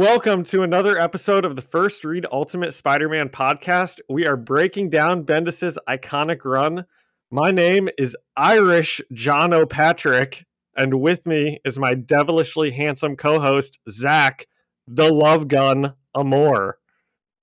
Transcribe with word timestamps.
Welcome 0.00 0.44
to 0.44 0.62
another 0.62 0.98
episode 0.98 1.44
of 1.44 1.56
the 1.56 1.62
First 1.62 2.06
Read 2.06 2.24
Ultimate 2.32 2.72
Spider-Man 2.72 3.28
podcast. 3.28 4.00
We 4.08 4.26
are 4.26 4.34
breaking 4.34 4.88
down 4.88 5.24
Bendis's 5.24 5.78
iconic 5.86 6.42
run. 6.42 6.86
My 7.30 7.50
name 7.50 7.90
is 7.98 8.16
Irish 8.34 9.02
John 9.12 9.52
O'Patrick, 9.52 10.46
and 10.74 11.02
with 11.02 11.26
me 11.26 11.60
is 11.66 11.78
my 11.78 11.92
devilishly 11.92 12.70
handsome 12.70 13.14
co-host 13.14 13.78
Zach, 13.90 14.46
the 14.88 15.12
Love 15.12 15.48
Gun 15.48 15.92
Amore. 16.14 16.78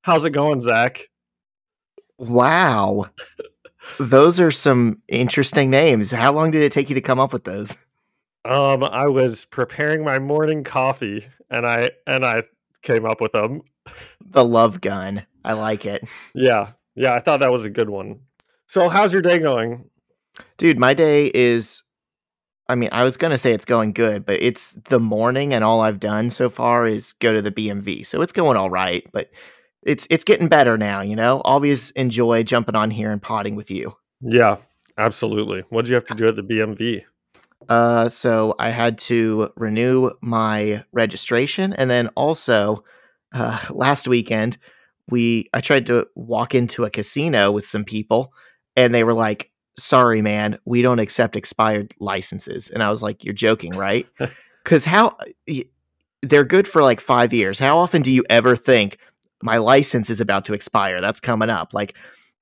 How's 0.02 0.26
it 0.26 0.32
going, 0.32 0.60
Zach? 0.60 1.10
Wow. 2.18 3.12
those 4.00 4.40
are 4.40 4.50
some 4.50 5.04
interesting 5.08 5.70
names. 5.70 6.10
How 6.10 6.34
long 6.34 6.50
did 6.50 6.64
it 6.64 6.72
take 6.72 6.90
you 6.90 6.96
to 6.96 7.02
come 7.02 7.20
up 7.20 7.34
with 7.34 7.44
those? 7.44 7.86
Um, 8.48 8.84
I 8.84 9.08
was 9.08 9.46
preparing 9.46 10.06
my 10.06 10.20
morning 10.20 10.64
coffee 10.64 11.28
and 11.50 11.68
I 11.68 11.92
and 12.06 12.26
I 12.26 12.44
came 12.82 13.06
up 13.06 13.20
with 13.20 13.34
them. 13.34 13.62
The 14.26 14.46
love 14.46 14.80
gun. 14.80 15.26
I 15.44 15.54
like 15.54 15.86
it. 15.86 16.08
Yeah. 16.34 16.72
Yeah, 16.96 17.14
I 17.14 17.20
thought 17.20 17.42
that 17.42 17.52
was 17.52 17.66
a 17.66 17.70
good 17.70 17.90
one. 17.90 18.22
So 18.66 18.90
how's 18.90 19.14
your 19.14 19.22
day 19.22 19.40
going? 19.40 19.90
Dude, 20.58 20.80
my 20.80 20.94
day 20.94 21.30
is 21.34 21.84
I 22.70 22.76
mean, 22.76 22.90
I 22.92 23.04
was 23.04 23.18
going 23.18 23.32
to 23.32 23.38
say 23.38 23.54
it's 23.54 23.66
going 23.66 23.94
good, 23.94 24.26
but 24.26 24.42
it's 24.42 24.74
the 24.90 25.00
morning 25.00 25.54
and 25.54 25.64
all 25.64 25.82
I've 25.82 26.00
done 26.00 26.30
so 26.30 26.50
far 26.50 26.88
is 26.88 27.14
go 27.14 27.34
to 27.34 27.42
the 27.42 27.52
BMV. 27.52 28.06
So 28.06 28.22
it's 28.22 28.34
going 28.34 28.58
all 28.58 28.70
right, 28.70 29.06
but 29.12 29.30
it's 29.84 30.08
it's 30.10 30.24
getting 30.24 30.48
better 30.48 30.78
now, 30.78 31.02
you 31.02 31.16
know? 31.16 31.42
Always 31.42 31.92
enjoy 31.92 32.44
jumping 32.44 32.76
on 32.76 32.92
here 32.92 33.12
and 33.12 33.22
potting 33.22 33.56
with 33.56 33.72
you. 33.72 33.96
Yeah, 34.22 34.58
absolutely. 34.98 35.64
What 35.70 35.84
did 35.86 35.90
you 35.90 35.96
have 35.96 36.06
to 36.06 36.16
do 36.16 36.28
at 36.28 36.36
the 36.36 36.44
BMV? 36.44 37.04
Uh, 37.70 38.08
so 38.10 38.56
I 38.60 38.70
had 38.70 38.98
to 39.00 39.52
renew 39.56 40.12
my 40.22 40.84
registration, 40.92 41.74
and 41.74 41.90
then 41.90 42.08
also 42.10 42.84
uh, 43.34 43.60
last 43.70 44.08
weekend 44.08 44.58
we 45.10 45.48
I 45.54 45.62
tried 45.62 45.86
to 45.88 46.08
walk 46.16 46.54
into 46.54 46.86
a 46.86 46.90
casino 46.90 47.52
with 47.52 47.66
some 47.66 47.84
people, 47.86 48.34
and 48.76 48.94
they 48.94 49.04
were 49.04 49.14
like, 49.14 49.52
"Sorry, 49.78 50.22
man, 50.22 50.60
we 50.66 50.82
don't 50.82 51.00
accept 51.00 51.36
expired 51.36 51.94
licenses." 52.00 52.70
And 52.70 52.84
I 52.84 52.90
was 52.90 53.02
like, 53.02 53.24
"You're 53.24 53.34
joking, 53.34 53.74
right?" 53.74 54.08
Because 54.64 54.84
how 54.84 55.16
they're 56.22 56.44
good 56.44 56.68
for 56.68 56.82
like 56.82 57.00
five 57.00 57.34
years. 57.34 57.58
How 57.58 57.78
often 57.78 58.02
do 58.02 58.12
you 58.12 58.26
ever 58.30 58.58
think 58.58 58.98
my 59.42 59.58
license 59.58 60.10
is 60.10 60.20
about 60.20 60.44
to 60.46 60.54
expire? 60.54 61.00
That's 61.00 61.22
coming 61.22 61.50
up. 61.50 61.74
Like, 61.74 61.96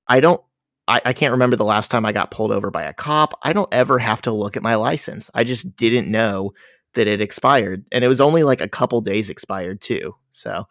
I 0.08 0.19
don't 0.19 0.41
I, 0.88 1.02
I 1.05 1.14
can't 1.14 1.31
remember 1.31 1.55
the 1.55 1.66
last 1.66 1.89
time 1.89 2.05
I 2.05 2.11
got 2.11 2.31
pulled 2.31 2.52
over 2.52 2.69
by 2.69 2.83
a 2.83 2.94
cop. 2.94 3.38
I 3.44 3.53
don't 3.53 3.73
ever 3.73 3.97
have 4.00 4.22
to 4.23 4.31
look 4.31 4.55
at 4.55 4.64
my 4.64 4.75
license. 4.75 5.30
I 5.33 5.44
just 5.44 5.75
didn't 5.75 6.09
know 6.09 6.53
that 6.94 7.08
it 7.08 7.22
expired. 7.22 7.86
And 7.92 8.03
it 8.03 8.08
was 8.08 8.22
only 8.22 8.44
like 8.44 8.61
a 8.61 8.69
couple 8.69 9.02
days 9.02 9.30
expired 9.30 9.81
too. 9.81 10.16
So 10.31 10.67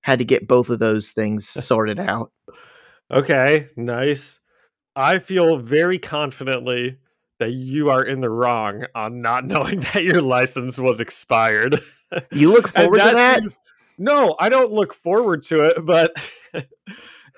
had 0.00 0.18
to 0.20 0.24
get 0.24 0.48
both 0.48 0.70
of 0.70 0.78
those 0.78 1.10
things 1.10 1.48
sorted 1.64 1.98
out. 1.98 2.32
Okay, 3.10 3.68
nice. 3.76 4.40
I 4.94 5.18
feel 5.18 5.58
very 5.58 5.98
confidently 5.98 6.98
that 7.38 7.52
you 7.52 7.90
are 7.90 8.02
in 8.02 8.20
the 8.20 8.30
wrong 8.30 8.84
on 8.94 9.22
not 9.22 9.44
knowing 9.46 9.80
that 9.80 10.02
your 10.02 10.20
license 10.20 10.78
was 10.78 11.00
expired. 11.00 11.80
You 12.32 12.52
look 12.52 12.68
forward 12.74 13.00
that 13.00 13.10
to 13.10 13.16
that? 13.16 13.38
Seems, 13.40 13.58
no, 13.98 14.36
I 14.38 14.48
don't 14.48 14.72
look 14.72 14.94
forward 14.94 15.42
to 15.44 15.62
it, 15.62 15.84
but 15.84 16.12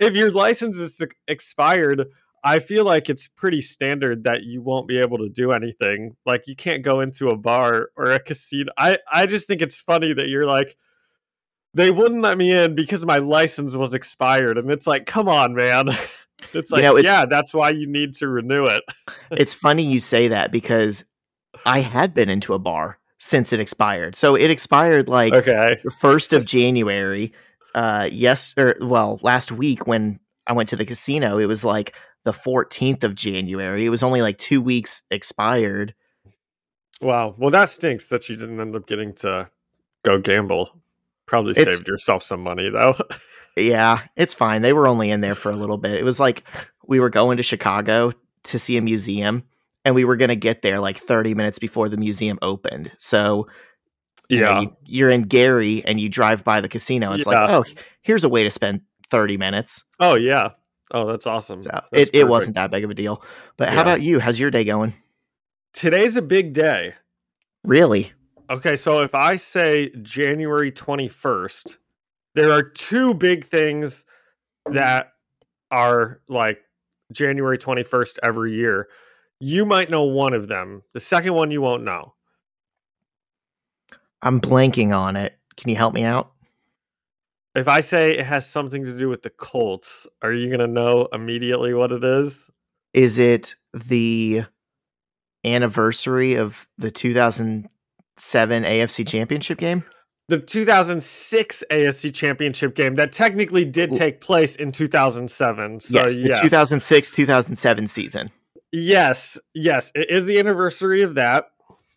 if 0.01 0.15
your 0.15 0.31
license 0.31 0.77
is 0.77 0.99
expired, 1.29 2.07
I 2.43 2.59
feel 2.59 2.85
like 2.85 3.11
it's 3.11 3.29
pretty 3.29 3.61
standard 3.61 4.25
that 4.25 4.45
you 4.45 4.63
won't 4.63 4.89
be 4.89 4.99
able 4.99 5.19
to 5.19 5.29
do 5.29 5.53
anything. 5.53 6.17
Like 6.25 6.47
you 6.47 6.57
can't 6.57 6.83
go 6.83 7.01
into 7.01 7.29
a 7.29 7.37
bar 7.37 7.91
or 7.97 8.13
a 8.13 8.21
casino. 8.21 8.73
I 8.77 8.99
I 9.11 9.27
just 9.27 9.47
think 9.47 9.61
it's 9.61 9.81
funny 9.81 10.13
that 10.15 10.29
you're 10.29 10.47
like 10.47 10.77
they 11.75 11.91
wouldn't 11.91 12.23
let 12.23 12.39
me 12.39 12.53
in 12.53 12.75
because 12.75 13.05
my 13.05 13.19
license 13.19 13.77
was 13.77 13.95
expired 13.95 14.59
and 14.59 14.71
it's 14.71 14.87
like 14.87 15.07
come 15.07 15.29
on 15.29 15.55
man. 15.55 15.91
It's 16.55 16.71
like 16.71 16.79
you 16.79 16.89
know, 16.89 16.97
it's, 16.97 17.05
yeah, 17.05 17.27
that's 17.27 17.53
why 17.53 17.69
you 17.69 17.87
need 17.87 18.15
to 18.15 18.27
renew 18.27 18.65
it. 18.65 18.83
it's 19.31 19.53
funny 19.53 19.83
you 19.83 20.01
say 20.01 20.29
that 20.29 20.51
because 20.51 21.05
I 21.67 21.81
had 21.81 22.15
been 22.15 22.31
into 22.31 22.55
a 22.55 22.59
bar 22.59 22.99
since 23.19 23.53
it 23.53 23.61
expired. 23.61 24.17
So 24.17 24.37
it 24.37 24.51
expired 24.51 25.07
like 25.07 25.35
okay. 25.35 25.79
the 25.85 25.91
1st 25.91 26.35
of 26.35 26.47
January 26.47 27.35
uh 27.75 28.09
yes 28.11 28.55
or 28.57 28.75
well 28.81 29.21
last 29.23 29.53
week 29.53 29.87
when 29.87 30.19
I 30.47 30.55
went 30.55 30.71
to 30.71 30.77
the 30.77 30.87
casino 30.87 31.39
it 31.39 31.45
was 31.45 31.63
like 31.63 31.95
the 32.25 32.33
14th 32.33 33.05
of 33.05 33.15
January 33.15 33.85
it 33.85 33.91
was 33.91 34.03
only 34.03 34.23
like 34.23 34.39
2 34.39 34.61
weeks 34.61 35.03
expired 35.11 35.95
wow 37.01 37.35
well 37.39 37.51
that 37.51 37.69
stinks 37.69 38.07
that 38.07 38.29
you 38.29 38.37
didn't 38.37 38.61
end 38.61 38.77
up 38.77 38.87
getting 38.87 39.13
to 39.15 39.49
go 40.03 40.19
gamble 40.19 40.71
probably 41.27 41.53
it's, 41.57 41.77
saved 41.77 41.89
yourself 41.89 42.23
some 42.23 42.43
money 42.43 42.69
though 42.69 42.97
yeah 43.57 44.01
it's 44.17 44.35
fine 44.35 44.63
they 44.63 44.73
were 44.73 44.87
only 44.87 45.11
in 45.11 45.21
there 45.21 45.35
for 45.35 45.51
a 45.51 45.57
little 45.57 45.79
bit 45.79 45.95
it 45.95 46.05
was 46.05 46.21
like 46.21 46.45
we 46.87 47.01
were 47.01 47.11
going 47.11 47.37
to 47.37 47.43
Chicago 47.43 48.13
to 48.43 48.59
see 48.59 48.77
a 48.77 48.83
museum 48.83 49.45
and 49.85 49.95
we 49.95 50.05
were 50.05 50.17
going 50.17 50.29
to 50.29 50.37
get 50.37 50.63
there 50.63 50.81
like 50.81 50.99
30 50.99 51.35
minutes 51.35 51.59
before 51.59 51.89
the 51.89 51.97
museum 51.97 52.39
opened 52.43 52.91
so 52.99 53.47
yeah. 54.31 54.61
know, 54.61 54.77
you, 54.85 55.07
are 55.07 55.11
in 55.11 55.23
Gary 55.23 55.85
and 55.85 56.01
you 56.01 56.09
drive 56.09 56.45
by 56.45 56.61
the 56.61 56.69
casino. 56.69 57.13
It's 57.13 57.27
yeah. 57.27 57.45
like, 57.45 57.51
oh, 57.51 57.65
here's 58.03 58.25
a 58.25 58.29
way 58.29 58.45
to 58.45 58.51
spend 58.51 58.81
30 59.11 59.37
minutes. 59.37 59.85
Oh, 59.99 60.15
yeah. 60.15 60.51
Oh, 60.93 61.07
that's 61.07 61.27
awesome. 61.27 61.63
So 61.63 61.71
that's 61.71 61.89
it, 62.11 62.15
it 62.15 62.29
wasn't 62.29 62.55
that 62.55 62.71
big 62.71 62.85
of 62.85 62.91
a 62.91 62.95
deal. 62.95 63.23
But 63.57 63.69
yeah. 63.69 63.75
how 63.75 63.83
about 63.83 64.03
you? 64.03 64.21
How's 64.21 64.39
your 64.39 64.51
day 64.51 64.65
going? 64.65 64.95
Today's 65.73 66.17
a 66.17 66.23
big 66.23 66.53
day. 66.53 66.95
Really? 67.65 68.13
Okay. 68.49 68.77
So 68.77 69.01
if 69.01 69.15
I 69.15 69.37
say 69.37 69.91
January 70.03 70.73
21st, 70.73 71.77
there 72.35 72.51
are 72.53 72.63
two 72.63 73.15
big 73.15 73.47
things 73.47 74.05
that 74.67 75.13
are 75.71 76.21
like 76.29 76.61
January 77.13 77.59
21st 77.59 78.19
every 78.23 78.55
year. 78.55 78.89
You 79.39 79.65
might 79.65 79.91
know 79.91 80.05
one 80.05 80.35
of 80.35 80.49
them. 80.49 80.83
The 80.93 81.01
second 81.01 81.35
one 81.35 81.51
you 81.51 81.63
won't 81.63 81.85
know. 81.85 82.15
I'm 84.23 84.41
blanking 84.41 84.97
on 84.97 85.17
it. 85.17 85.39
Can 85.57 85.71
you 85.71 85.77
help 85.77 85.95
me 85.95 86.05
out? 86.05 86.33
If 87.61 87.69
I 87.69 87.81
say 87.81 88.13
it 88.13 88.25
has 88.25 88.49
something 88.49 88.85
to 88.85 88.97
do 88.97 89.11
with 89.11 89.23
the 89.23 89.29
Colts, 89.29 90.07
are 90.23 90.33
you 90.33 90.49
going 90.49 90.61
to 90.61 90.67
know 90.67 91.09
immediately 91.13 91.75
what 91.75 91.93
it 91.93 92.03
is? 92.03 92.49
Is 92.95 93.19
it 93.19 93.55
the 93.75 94.45
anniversary 95.45 96.37
of 96.37 96.67
the 96.79 96.91
2007 96.91 98.65
AFC 98.65 99.07
Championship 99.07 99.59
game? 99.59 99.85
The 100.29 100.39
2006 100.39 101.65
AFC 101.71 102.15
Championship 102.15 102.75
game 102.75 102.95
that 102.95 103.13
technically 103.13 103.67
did 103.67 103.93
take 103.93 104.23
place 104.23 104.57
in 104.57 104.73
2007. 104.73 105.81
So 105.81 105.99
yes, 105.99 106.17
the 106.17 106.23
yes. 106.23 106.41
2006 106.41 107.11
2007 107.11 107.87
season. 107.89 108.31
Yes, 108.73 109.39
yes, 109.53 109.93
it 109.95 110.09
is 110.09 110.25
the 110.25 110.39
anniversary 110.39 111.03
of 111.03 111.15
that. 111.17 111.51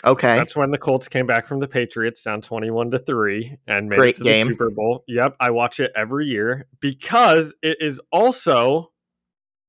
Okay. 0.06 0.36
That's 0.36 0.56
when 0.56 0.72
the 0.72 0.78
Colts 0.78 1.08
came 1.08 1.26
back 1.26 1.48
from 1.48 1.60
the 1.60 1.68
Patriots 1.68 2.24
down 2.24 2.42
21 2.42 2.92
to 2.92 3.00
3 3.00 3.58
and 3.68 3.88
made 3.88 3.98
Great 3.98 4.16
it 4.16 4.18
to 4.20 4.24
game. 4.24 4.48
the 4.48 4.52
Super 4.52 4.70
Bowl. 4.70 5.04
Yep, 5.08 5.38
I 5.40 5.52
watch 5.52 5.80
it 5.80 5.92
every 5.96 6.26
year 6.26 6.68
because 6.82 7.54
it 7.62 7.78
is 7.80 8.02
also 8.12 8.92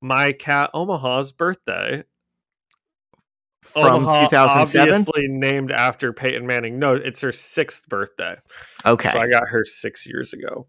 my 0.00 0.32
cat 0.32 0.70
Omaha's 0.74 1.32
birthday. 1.32 2.04
From 3.62 4.04
Omaha, 4.04 4.28
2007? 4.28 4.88
Obviously 4.88 5.28
named 5.28 5.70
after 5.70 6.12
Peyton 6.12 6.46
Manning. 6.46 6.78
No, 6.78 6.94
it's 6.94 7.22
her 7.22 7.32
sixth 7.32 7.88
birthday. 7.88 8.36
Okay. 8.84 9.10
So 9.10 9.18
I 9.18 9.28
got 9.28 9.48
her 9.48 9.64
six 9.64 10.06
years 10.06 10.32
ago. 10.32 10.66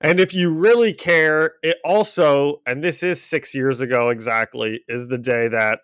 And 0.00 0.18
if 0.18 0.34
you 0.34 0.50
really 0.50 0.92
care, 0.92 1.54
it 1.62 1.76
also, 1.84 2.62
and 2.66 2.82
this 2.82 3.02
is 3.02 3.22
six 3.22 3.54
years 3.54 3.80
ago 3.80 4.08
exactly, 4.08 4.80
is 4.88 5.06
the 5.06 5.18
day 5.18 5.46
that 5.48 5.80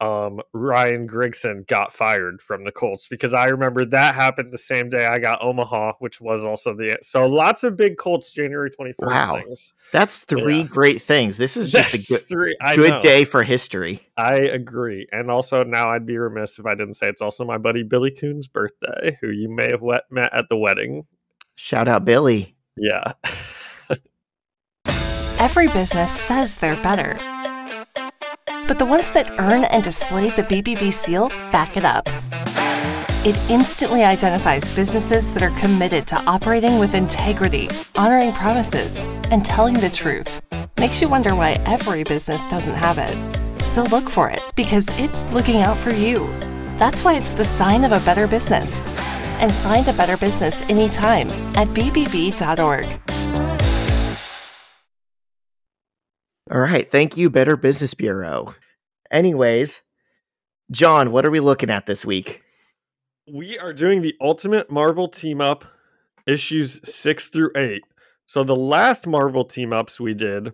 um, 0.00 0.40
Ryan 0.54 1.06
Grigson 1.06 1.66
got 1.66 1.92
fired 1.92 2.40
from 2.40 2.64
the 2.64 2.72
Colts 2.72 3.06
because 3.08 3.34
I 3.34 3.48
remember 3.48 3.84
that 3.84 4.14
happened 4.14 4.52
the 4.52 4.58
same 4.58 4.88
day 4.88 5.06
I 5.06 5.18
got 5.18 5.42
Omaha, 5.42 5.92
which 5.98 6.20
was 6.20 6.44
also 6.44 6.74
the 6.74 6.96
so 7.02 7.26
lots 7.26 7.64
of 7.64 7.76
big 7.76 7.98
Colts 7.98 8.32
January 8.32 8.70
twenty 8.70 8.92
first. 8.92 9.12
Wow, 9.12 9.36
things. 9.36 9.74
that's 9.92 10.20
three 10.20 10.60
yeah. 10.60 10.66
great 10.66 11.02
things. 11.02 11.36
This 11.36 11.56
is 11.56 11.70
just 11.70 11.92
that's 11.92 12.10
a 12.10 12.12
good, 12.14 12.28
three, 12.28 12.56
good 12.74 13.00
day 13.00 13.24
for 13.24 13.42
history. 13.42 14.08
I 14.16 14.36
agree, 14.36 15.06
and 15.12 15.30
also 15.30 15.64
now 15.64 15.90
I'd 15.90 16.06
be 16.06 16.16
remiss 16.16 16.58
if 16.58 16.64
I 16.66 16.74
didn't 16.74 16.94
say 16.94 17.08
it's 17.08 17.22
also 17.22 17.44
my 17.44 17.58
buddy 17.58 17.82
Billy 17.82 18.10
Coon's 18.10 18.48
birthday, 18.48 19.18
who 19.20 19.28
you 19.28 19.50
may 19.50 19.68
have 19.70 19.82
met 20.10 20.32
at 20.32 20.48
the 20.48 20.56
wedding. 20.56 21.06
Shout 21.56 21.88
out 21.88 22.06
Billy. 22.06 22.56
Yeah. 22.76 23.12
Every 25.38 25.68
business 25.68 26.12
says 26.12 26.56
they're 26.56 26.82
better 26.82 27.18
but 28.68 28.78
the 28.78 28.86
ones 28.86 29.12
that 29.12 29.30
earn 29.38 29.64
and 29.64 29.82
display 29.82 30.30
the 30.30 30.42
BBB 30.44 30.92
seal 30.92 31.28
back 31.52 31.76
it 31.76 31.84
up. 31.84 32.08
It 33.22 33.36
instantly 33.50 34.02
identifies 34.04 34.72
businesses 34.72 35.32
that 35.34 35.42
are 35.42 35.58
committed 35.58 36.06
to 36.06 36.20
operating 36.22 36.78
with 36.78 36.94
integrity, 36.94 37.68
honoring 37.96 38.32
promises, 38.32 39.04
and 39.30 39.44
telling 39.44 39.74
the 39.74 39.90
truth. 39.90 40.40
Makes 40.78 41.02
you 41.02 41.08
wonder 41.08 41.34
why 41.34 41.52
every 41.66 42.02
business 42.04 42.46
doesn't 42.46 42.74
have 42.74 42.98
it. 42.98 43.16
So 43.62 43.82
look 43.82 44.08
for 44.08 44.30
it 44.30 44.40
because 44.56 44.86
it's 44.98 45.26
looking 45.28 45.60
out 45.60 45.76
for 45.78 45.92
you. 45.92 46.26
That's 46.78 47.04
why 47.04 47.14
it's 47.14 47.32
the 47.32 47.44
sign 47.44 47.84
of 47.84 47.92
a 47.92 48.00
better 48.06 48.26
business. 48.26 48.86
and 49.40 49.52
find 49.52 49.88
a 49.88 49.92
better 49.94 50.18
business 50.18 50.60
anytime 50.68 51.30
at 51.56 51.66
bbb.org. 51.68 52.86
All 56.50 56.60
right. 56.60 56.90
Thank 56.90 57.16
you, 57.16 57.30
Better 57.30 57.56
Business 57.56 57.94
Bureau. 57.94 58.56
Anyways, 59.10 59.82
John, 60.70 61.12
what 61.12 61.24
are 61.24 61.30
we 61.30 61.38
looking 61.38 61.70
at 61.70 61.86
this 61.86 62.04
week? 62.04 62.42
We 63.32 63.56
are 63.58 63.72
doing 63.72 64.02
the 64.02 64.14
Ultimate 64.20 64.68
Marvel 64.68 65.06
Team 65.06 65.40
Up 65.40 65.64
issues 66.26 66.80
six 66.82 67.28
through 67.28 67.52
eight. 67.56 67.82
So 68.26 68.42
the 68.42 68.56
last 68.56 69.06
Marvel 69.06 69.44
team 69.44 69.72
ups 69.72 70.00
we 70.00 70.14
did 70.14 70.52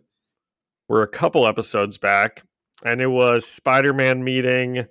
were 0.89 1.03
a 1.03 1.09
couple 1.09 1.47
episodes 1.47 1.99
back, 1.99 2.43
and 2.85 3.01
it 3.01 3.09
was 3.09 3.47
Spider 3.47 3.93
Man 3.93 4.25
meeting 4.25 4.87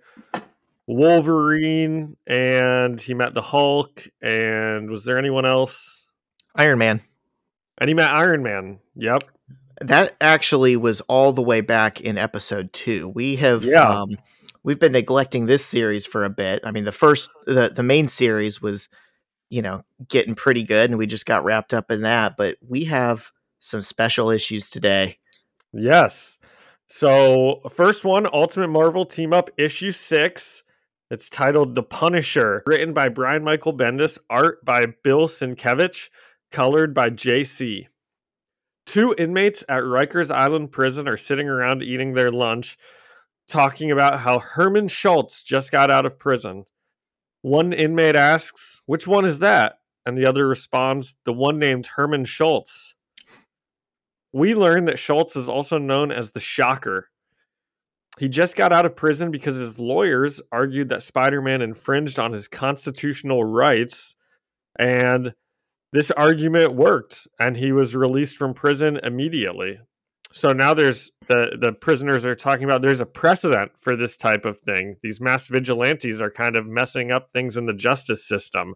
Wolverine, 0.87 2.17
and 2.27 2.99
he 2.99 3.13
met 3.13 3.33
the 3.33 3.41
Hulk. 3.41 4.07
And 4.21 4.89
was 4.89 5.05
there 5.05 5.17
anyone 5.17 5.45
else? 5.45 6.07
Iron 6.55 6.79
Man. 6.79 7.01
And 7.77 7.87
he 7.87 7.93
met 7.93 8.11
Iron 8.11 8.41
Man. 8.43 8.79
Yep. 8.95 9.23
That 9.81 10.15
actually 10.21 10.75
was 10.77 11.01
all 11.01 11.33
the 11.33 11.41
way 11.41 11.61
back 11.61 11.99
in 12.01 12.17
episode 12.17 12.71
two. 12.73 13.09
We 13.09 13.35
have 13.37 13.63
Yeah. 13.63 13.87
um, 13.87 14.17
we've 14.63 14.79
been 14.79 14.93
neglecting 14.93 15.45
this 15.45 15.65
series 15.65 16.05
for 16.05 16.23
a 16.23 16.29
bit. 16.29 16.61
I 16.63 16.71
mean, 16.71 16.85
the 16.85 16.91
first 16.91 17.29
the 17.45 17.69
the 17.69 17.83
main 17.83 18.07
series 18.07 18.61
was, 18.61 18.89
you 19.49 19.61
know, 19.61 19.83
getting 20.07 20.35
pretty 20.35 20.63
good, 20.63 20.89
and 20.89 20.97
we 20.97 21.07
just 21.07 21.25
got 21.25 21.43
wrapped 21.43 21.73
up 21.73 21.91
in 21.91 22.01
that. 22.01 22.37
But 22.37 22.57
we 22.65 22.85
have 22.85 23.31
some 23.59 23.81
special 23.81 24.29
issues 24.29 24.69
today. 24.69 25.17
Yes. 25.73 26.37
So, 26.87 27.61
first 27.71 28.05
one 28.05 28.27
Ultimate 28.31 28.67
Marvel 28.67 29.05
Team 29.05 29.33
Up 29.33 29.49
issue 29.57 29.91
six. 29.91 30.61
It's 31.11 31.29
titled 31.29 31.75
The 31.75 31.83
Punisher, 31.83 32.63
written 32.65 32.93
by 32.93 33.09
Brian 33.09 33.43
Michael 33.43 33.75
Bendis, 33.77 34.17
art 34.29 34.63
by 34.63 34.87
Bill 35.03 35.27
Sienkiewicz, 35.27 36.09
colored 36.51 36.93
by 36.93 37.09
JC. 37.09 37.87
Two 38.85 39.15
inmates 39.17 39.63
at 39.67 39.83
Rikers 39.83 40.31
Island 40.31 40.71
Prison 40.71 41.07
are 41.07 41.17
sitting 41.17 41.47
around 41.49 41.83
eating 41.83 42.13
their 42.13 42.31
lunch, 42.31 42.77
talking 43.47 43.91
about 43.91 44.19
how 44.21 44.39
Herman 44.39 44.87
Schultz 44.87 45.43
just 45.43 45.71
got 45.71 45.91
out 45.91 46.05
of 46.05 46.19
prison. 46.19 46.65
One 47.41 47.73
inmate 47.73 48.15
asks, 48.15 48.81
Which 48.85 49.07
one 49.07 49.25
is 49.25 49.39
that? 49.39 49.79
And 50.05 50.17
the 50.17 50.25
other 50.25 50.47
responds, 50.47 51.15
The 51.25 51.33
one 51.33 51.59
named 51.59 51.87
Herman 51.95 52.25
Schultz. 52.25 52.95
We 54.31 54.53
learn 54.53 54.85
that 54.85 54.99
Schultz 54.99 55.35
is 55.35 55.47
also 55.47 55.77
known 55.77 56.11
as 56.11 56.31
the 56.31 56.39
Shocker. 56.39 57.09
He 58.17 58.29
just 58.29 58.55
got 58.55 58.71
out 58.71 58.85
of 58.85 58.95
prison 58.95 59.31
because 59.31 59.55
his 59.55 59.77
lawyers 59.79 60.41
argued 60.51 60.89
that 60.89 61.03
Spider 61.03 61.41
Man 61.41 61.61
infringed 61.61 62.19
on 62.19 62.33
his 62.33 62.47
constitutional 62.47 63.43
rights, 63.43 64.15
and 64.79 65.33
this 65.95 66.11
argument 66.11 66.75
worked, 66.75 67.25
and 67.39 67.55
he 67.55 67.71
was 67.71 67.95
released 67.95 68.35
from 68.35 68.53
prison 68.53 68.99
immediately. 69.01 69.79
So 70.33 70.49
now 70.49 70.73
there's 70.73 71.09
the 71.29 71.57
the 71.57 71.71
prisoners 71.71 72.25
are 72.25 72.35
talking 72.35 72.65
about 72.65 72.81
there's 72.81 72.99
a 72.99 73.05
precedent 73.05 73.71
for 73.77 73.95
this 73.95 74.17
type 74.17 74.43
of 74.43 74.59
thing. 74.59 74.97
These 75.01 75.21
mass 75.21 75.47
vigilantes 75.47 76.19
are 76.19 76.29
kind 76.29 76.57
of 76.57 76.67
messing 76.67 77.11
up 77.11 77.29
things 77.31 77.55
in 77.55 77.65
the 77.65 77.73
justice 77.73 78.27
system. 78.27 78.73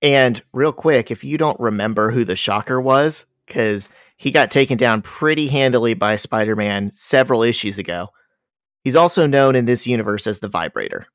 And 0.00 0.40
real 0.52 0.72
quick, 0.72 1.10
if 1.10 1.24
you 1.24 1.38
don't 1.38 1.58
remember 1.58 2.12
who 2.12 2.24
the 2.24 2.36
Shocker 2.36 2.80
was, 2.80 3.26
because 3.44 3.88
he 4.16 4.30
got 4.30 4.52
taken 4.52 4.76
down 4.78 5.02
pretty 5.02 5.48
handily 5.48 5.94
by 5.94 6.14
Spider 6.14 6.54
Man 6.54 6.92
several 6.94 7.42
issues 7.42 7.80
ago, 7.80 8.10
he's 8.84 8.94
also 8.94 9.26
known 9.26 9.56
in 9.56 9.64
this 9.64 9.88
universe 9.88 10.28
as 10.28 10.38
the 10.38 10.46
Vibrator. 10.48 11.08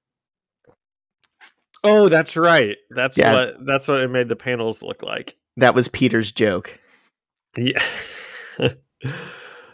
Oh, 1.83 2.09
that's 2.09 2.37
right. 2.37 2.77
That's 2.89 3.17
Yeah. 3.17 3.33
what 3.33 3.55
that's 3.65 3.87
what 3.87 4.01
it 4.01 4.09
made 4.09 4.29
the 4.29 4.35
panels 4.35 4.81
look 4.83 5.01
like. 5.03 5.35
That 5.57 5.75
was 5.75 5.87
Peter's 5.87 6.31
joke. 6.31 6.79
Yeah. 7.57 7.83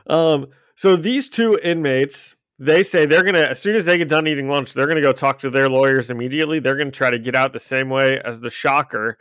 um. 0.07 0.47
So 0.75 0.95
these 0.95 1.27
two 1.29 1.59
inmates, 1.63 2.35
they 2.59 2.83
say 2.83 3.05
they're 3.05 3.23
gonna 3.23 3.39
as 3.41 3.59
soon 3.61 3.75
as 3.75 3.85
they 3.85 3.97
get 3.97 4.09
done 4.09 4.27
eating 4.27 4.47
lunch, 4.49 4.73
they're 4.73 4.87
gonna 4.87 5.01
go 5.01 5.11
talk 5.13 5.39
to 5.39 5.49
their 5.49 5.69
lawyers 5.69 6.09
immediately. 6.09 6.59
They're 6.59 6.77
gonna 6.77 6.91
try 6.91 7.09
to 7.09 7.19
get 7.19 7.35
out 7.35 7.53
the 7.53 7.59
same 7.59 7.89
way 7.89 8.19
as 8.23 8.39
the 8.39 8.49
shocker, 8.49 9.17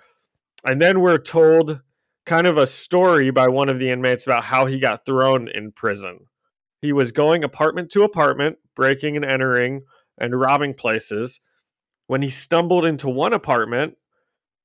and 0.65 0.81
then 0.81 1.01
we're 1.01 1.19
told 1.19 1.81
kind 2.25 2.47
of 2.47 2.59
a 2.59 2.67
story 2.67 3.31
by 3.31 3.49
one 3.49 3.69
of 3.69 3.79
the 3.79 3.89
inmates 3.89 4.27
about 4.27 4.45
how 4.45 4.67
he 4.67 4.79
got 4.79 5.07
thrown 5.07 5.49
in 5.49 5.73
prison. 5.73 6.27
He 6.83 6.93
was 6.93 7.13
going 7.13 7.43
apartment 7.45 7.91
to 7.93 8.03
apartment, 8.03 8.59
breaking 8.75 9.17
and 9.17 9.25
entering 9.25 9.83
and 10.19 10.39
robbing 10.39 10.75
places. 10.75 11.41
When 12.07 12.23
he 12.23 12.29
stumbled 12.29 12.85
into 12.85 13.09
one 13.09 13.33
apartment, 13.33 13.97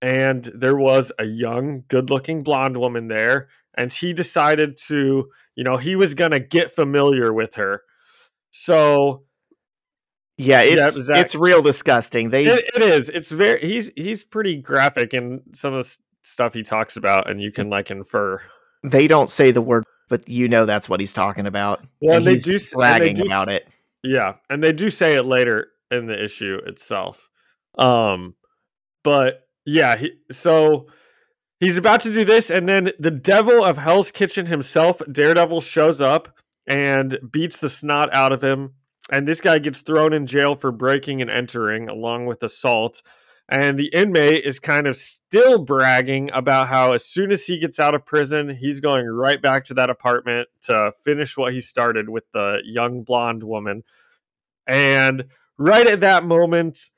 and 0.01 0.45
there 0.55 0.75
was 0.77 1.11
a 1.19 1.25
young, 1.25 1.83
good-looking 1.87 2.41
blonde 2.43 2.77
woman 2.77 3.07
there 3.07 3.49
and 3.75 3.93
he 3.93 4.13
decided 4.13 4.75
to, 4.75 5.29
you 5.55 5.63
know, 5.63 5.77
he 5.77 5.95
was 5.95 6.13
going 6.13 6.31
to 6.31 6.39
get 6.39 6.71
familiar 6.71 7.31
with 7.31 7.55
her. 7.55 7.83
So 8.49 9.23
Yeah, 10.37 10.63
Yeah, 10.63 10.87
it's 10.87 11.07
that- 11.07 11.19
it's 11.19 11.35
real 11.35 11.61
disgusting. 11.61 12.31
They 12.31 12.45
it, 12.45 12.65
it 12.75 12.81
is. 12.81 13.09
It's 13.09 13.31
very 13.31 13.59
he's 13.61 13.91
he's 13.95 14.23
pretty 14.23 14.55
graphic 14.55 15.13
in 15.13 15.41
some 15.53 15.73
of 15.73 15.85
the 15.85 15.97
stuff 16.23 16.53
he 16.53 16.63
talks 16.63 16.97
about 16.97 17.29
and 17.29 17.41
you 17.41 17.51
can 17.51 17.69
like 17.69 17.91
infer. 17.91 18.41
they 18.83 19.07
don't 19.07 19.29
say 19.29 19.51
the 19.51 19.61
word, 19.61 19.83
but 20.09 20.27
you 20.27 20.47
know 20.47 20.65
that's 20.65 20.89
what 20.89 20.99
he's 20.99 21.13
talking 21.13 21.45
about. 21.45 21.85
Well, 22.01 22.17
and 22.17 22.25
they 22.25 22.31
he's 22.31 22.43
do 22.43 22.81
and 22.81 23.03
they 23.03 23.13
do 23.13 23.23
about 23.23 23.49
it. 23.49 23.67
Yeah, 24.03 24.33
and 24.49 24.63
they 24.63 24.73
do 24.73 24.89
say 24.89 25.13
it 25.13 25.25
later 25.25 25.67
in 25.91 26.07
the 26.07 26.21
issue 26.21 26.59
itself. 26.65 27.29
Um 27.77 28.35
but 29.03 29.47
yeah, 29.65 29.97
he, 29.97 30.11
so 30.31 30.87
he's 31.59 31.77
about 31.77 32.01
to 32.01 32.13
do 32.13 32.23
this 32.23 32.49
and 32.49 32.67
then 32.67 32.91
the 32.99 33.11
devil 33.11 33.63
of 33.63 33.77
Hell's 33.77 34.11
Kitchen 34.11 34.45
himself, 34.45 35.01
Daredevil 35.11 35.61
shows 35.61 36.01
up 36.01 36.37
and 36.67 37.17
beats 37.31 37.57
the 37.57 37.69
snot 37.69 38.13
out 38.13 38.31
of 38.31 38.43
him 38.43 38.73
and 39.11 39.27
this 39.27 39.41
guy 39.41 39.59
gets 39.59 39.81
thrown 39.81 40.13
in 40.13 40.25
jail 40.25 40.55
for 40.55 40.71
breaking 40.71 41.21
and 41.21 41.29
entering 41.29 41.89
along 41.89 42.25
with 42.27 42.41
assault. 42.43 43.01
And 43.49 43.77
the 43.77 43.87
inmate 43.87 44.45
is 44.45 44.59
kind 44.59 44.87
of 44.87 44.95
still 44.95 45.57
bragging 45.57 46.31
about 46.31 46.69
how 46.69 46.93
as 46.93 47.03
soon 47.03 47.31
as 47.31 47.45
he 47.45 47.59
gets 47.59 47.79
out 47.79 47.93
of 47.93 48.05
prison, 48.05 48.55
he's 48.55 48.79
going 48.79 49.05
right 49.05 49.41
back 49.41 49.65
to 49.65 49.73
that 49.73 49.89
apartment 49.89 50.47
to 50.63 50.93
finish 51.03 51.35
what 51.35 51.51
he 51.51 51.59
started 51.59 52.07
with 52.07 52.23
the 52.33 52.61
young 52.63 53.03
blonde 53.03 53.43
woman. 53.43 53.83
And 54.65 55.25
right 55.57 55.85
at 55.85 55.99
that 55.99 56.23
moment, 56.23 56.90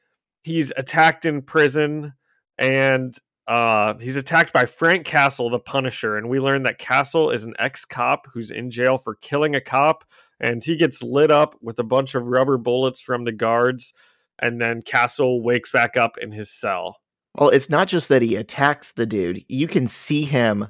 he's 0.43 0.71
attacked 0.77 1.25
in 1.25 1.41
prison 1.41 2.13
and 2.57 3.17
uh, 3.47 3.95
he's 3.95 4.15
attacked 4.15 4.53
by 4.53 4.65
Frank 4.65 5.05
Castle, 5.05 5.49
the 5.49 5.59
Punisher. 5.59 6.15
And 6.17 6.29
we 6.29 6.39
learn 6.39 6.63
that 6.63 6.77
Castle 6.77 7.29
is 7.31 7.43
an 7.43 7.55
ex 7.59 7.85
cop 7.85 8.27
who's 8.33 8.51
in 8.51 8.69
jail 8.69 8.97
for 8.97 9.15
killing 9.15 9.55
a 9.55 9.61
cop. 9.61 10.05
And 10.39 10.63
he 10.63 10.75
gets 10.75 11.01
lit 11.01 11.31
up 11.31 11.55
with 11.61 11.79
a 11.79 11.83
bunch 11.83 12.15
of 12.15 12.27
rubber 12.27 12.57
bullets 12.57 13.01
from 13.01 13.23
the 13.23 13.31
guards. 13.31 13.93
And 14.39 14.61
then 14.61 14.81
Castle 14.81 15.41
wakes 15.41 15.71
back 15.71 15.97
up 15.97 16.17
in 16.17 16.31
his 16.31 16.49
cell. 16.49 16.97
Well, 17.35 17.49
it's 17.49 17.69
not 17.69 17.87
just 17.87 18.09
that 18.09 18.21
he 18.21 18.35
attacks 18.35 18.91
the 18.91 19.05
dude. 19.05 19.43
You 19.47 19.67
can 19.67 19.87
see 19.87 20.23
him 20.23 20.67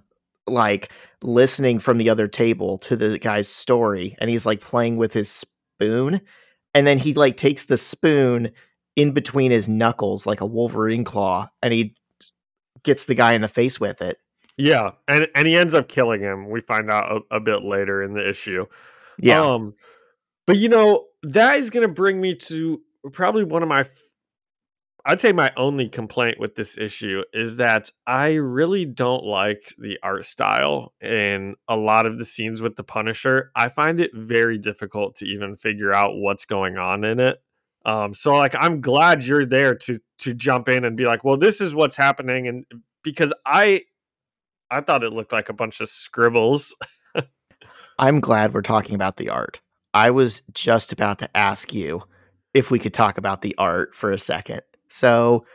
like 0.47 0.91
listening 1.21 1.79
from 1.79 1.97
the 1.97 2.09
other 2.09 2.27
table 2.27 2.77
to 2.77 2.95
the 2.95 3.17
guy's 3.17 3.47
story 3.47 4.15
and 4.19 4.29
he's 4.29 4.45
like 4.45 4.59
playing 4.59 4.97
with 4.97 5.13
his 5.13 5.29
spoon 5.29 6.19
and 6.73 6.85
then 6.85 6.97
he 6.97 7.13
like 7.13 7.37
takes 7.37 7.65
the 7.65 7.77
spoon 7.77 8.51
in 8.95 9.11
between 9.11 9.51
his 9.51 9.67
knuckles 9.67 10.25
like 10.25 10.41
a 10.41 10.45
wolverine 10.45 11.03
claw 11.03 11.49
and 11.61 11.73
he 11.73 11.95
gets 12.83 13.05
the 13.05 13.15
guy 13.15 13.33
in 13.33 13.41
the 13.41 13.47
face 13.47 13.79
with 13.79 14.01
it. 14.01 14.17
Yeah. 14.57 14.91
And, 15.07 15.27
and 15.33 15.47
he 15.47 15.55
ends 15.55 15.73
up 15.73 15.87
killing 15.87 16.21
him. 16.21 16.49
We 16.49 16.61
find 16.61 16.91
out 16.91 17.23
a, 17.31 17.37
a 17.37 17.39
bit 17.39 17.63
later 17.63 18.03
in 18.03 18.13
the 18.13 18.27
issue. 18.27 18.65
Yeah. 19.17 19.41
Um, 19.41 19.73
but 20.45 20.57
you 20.57 20.69
know, 20.69 21.05
that 21.23 21.57
is 21.57 21.69
going 21.69 21.87
to 21.87 21.93
bring 21.93 22.21
me 22.21 22.35
to 22.35 22.81
probably 23.11 23.43
one 23.43 23.63
of 23.63 23.69
my, 23.69 23.85
I'd 25.05 25.19
say 25.19 25.31
my 25.31 25.51
only 25.57 25.89
complaint 25.89 26.39
with 26.39 26.55
this 26.55 26.77
issue 26.77 27.23
is 27.33 27.57
that 27.57 27.89
I 28.05 28.33
really 28.33 28.85
don't 28.85 29.25
like 29.25 29.73
the 29.77 29.97
art 30.03 30.25
style 30.25 30.93
in 31.01 31.55
a 31.67 31.75
lot 31.75 32.05
of 32.05 32.19
the 32.19 32.25
scenes 32.25 32.61
with 32.61 32.75
the 32.75 32.83
Punisher. 32.83 33.51
I 33.55 33.69
find 33.69 33.99
it 33.99 34.11
very 34.13 34.57
difficult 34.57 35.15
to 35.15 35.25
even 35.25 35.57
figure 35.57 35.93
out 35.93 36.15
what's 36.15 36.45
going 36.45 36.77
on 36.77 37.03
in 37.03 37.19
it. 37.19 37.41
Um, 37.85 38.13
so 38.13 38.35
like, 38.35 38.55
I'm 38.55 38.81
glad 38.81 39.23
you're 39.23 39.45
there 39.45 39.75
to 39.75 39.99
to 40.19 40.33
jump 40.33 40.69
in 40.69 40.85
and 40.85 40.95
be 40.95 41.05
like, 41.05 41.23
well, 41.23 41.37
this 41.37 41.59
is 41.59 41.75
what's 41.75 41.97
happening, 41.97 42.47
and 42.47 42.65
because 43.03 43.33
I, 43.45 43.81
I 44.71 44.81
thought 44.81 45.03
it 45.03 45.11
looked 45.11 45.33
like 45.33 45.49
a 45.49 45.53
bunch 45.53 45.81
of 45.81 45.89
scribbles. 45.89 46.75
I'm 47.99 48.19
glad 48.19 48.53
we're 48.53 48.61
talking 48.61 48.95
about 48.95 49.17
the 49.17 49.29
art. 49.29 49.59
I 49.93 50.11
was 50.11 50.41
just 50.53 50.91
about 50.91 51.19
to 51.19 51.37
ask 51.37 51.73
you 51.73 52.03
if 52.53 52.71
we 52.71 52.79
could 52.79 52.93
talk 52.93 53.17
about 53.17 53.41
the 53.41 53.53
art 53.57 53.93
for 53.95 54.11
a 54.11 54.17
second. 54.17 54.61
So, 54.87 55.45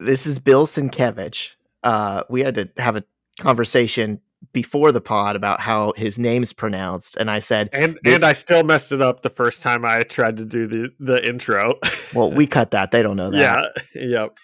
this 0.00 0.26
is 0.26 0.38
Bill 0.38 0.66
Sienkiewicz. 0.66 1.54
Uh, 1.82 2.22
we 2.28 2.42
had 2.42 2.54
to 2.56 2.68
have 2.78 2.96
a 2.96 3.04
conversation 3.38 4.20
before 4.52 4.92
the 4.92 5.00
pod 5.00 5.36
about 5.36 5.60
how 5.60 5.92
his 5.96 6.18
name's 6.18 6.52
pronounced, 6.52 7.16
and 7.16 7.30
I 7.30 7.38
said, 7.38 7.68
And 7.72 7.98
and 8.04 8.24
I 8.24 8.32
still 8.32 8.62
messed 8.62 8.92
it 8.92 9.02
up 9.02 9.22
the 9.22 9.30
first 9.30 9.62
time 9.62 9.84
I 9.84 10.02
tried 10.02 10.36
to 10.38 10.44
do 10.44 10.66
the 10.66 10.88
the 10.98 11.26
intro. 11.26 11.78
"Well, 12.14 12.30
we 12.30 12.46
cut 12.58 12.70
that. 12.70 12.90
They 12.90 13.02
don't 13.02 13.16
know 13.16 13.30
that." 13.30 13.72
yeah. 13.94 14.02
Yep. 14.02 14.38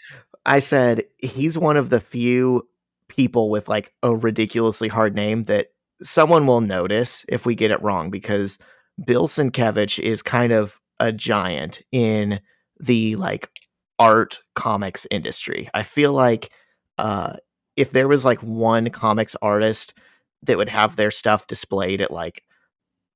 I 0.47 0.59
said 0.59 1.05
he's 1.19 1.57
one 1.57 1.77
of 1.77 1.91
the 1.91 2.01
few 2.01 2.69
people 3.09 3.51
with 3.51 3.69
like 3.69 3.93
a 4.03 4.15
ridiculously 4.15 4.89
hard 4.89 5.15
name 5.15 5.45
that 5.45 5.69
someone 6.03 6.47
will 6.47 6.61
notice 6.61 7.25
if 7.29 7.47
we 7.47 7.55
get 7.55 7.71
it 7.71 7.83
wrong 7.83 8.11
because 8.11 8.59
Bill 9.07 9.29
Sienkiewicz 9.29 9.99
is 9.99 10.23
kind 10.23 10.53
of 10.53 10.79
a 11.01 11.13
giant 11.13 11.81
in 11.93 12.41
the 12.81 13.17
like 13.17 13.51
art 13.99 14.41
comics 14.55 15.07
industry. 15.11 15.69
I 15.73 15.83
feel 15.83 16.13
like 16.13 16.51
uh 16.99 17.37
if 17.77 17.91
there 17.93 18.09
was 18.09 18.25
like 18.25 18.41
one 18.41 18.91
comics 18.91 19.37
artist 19.43 19.95
that 20.43 20.57
would 20.59 20.69
have 20.69 20.97
their 20.97 21.11
stuff 21.11 21.47
displayed 21.47 22.01
at 22.01 22.11
like 22.11 22.43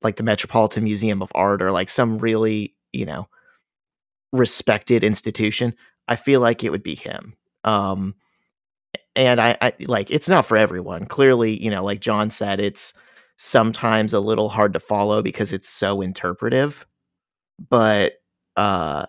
like 0.01 0.15
the 0.15 0.23
Metropolitan 0.23 0.83
Museum 0.83 1.21
of 1.21 1.31
Art 1.35 1.61
or 1.61 1.71
like 1.71 1.89
some 1.89 2.17
really, 2.19 2.75
you 2.93 3.05
know, 3.05 3.27
respected 4.31 5.03
institution, 5.03 5.73
I 6.07 6.15
feel 6.15 6.39
like 6.41 6.63
it 6.63 6.71
would 6.71 6.83
be 6.83 6.95
him. 6.95 7.35
Um 7.63 8.15
and 9.15 9.41
I, 9.41 9.57
I 9.61 9.73
like 9.81 10.11
it's 10.11 10.29
not 10.29 10.45
for 10.45 10.57
everyone. 10.57 11.05
Clearly, 11.05 11.61
you 11.61 11.69
know, 11.69 11.83
like 11.83 11.99
John 12.01 12.29
said, 12.29 12.59
it's 12.59 12.93
sometimes 13.37 14.13
a 14.13 14.19
little 14.19 14.49
hard 14.49 14.73
to 14.73 14.79
follow 14.79 15.21
because 15.21 15.53
it's 15.53 15.67
so 15.69 16.01
interpretive. 16.01 16.85
But 17.69 18.15
uh 18.55 19.05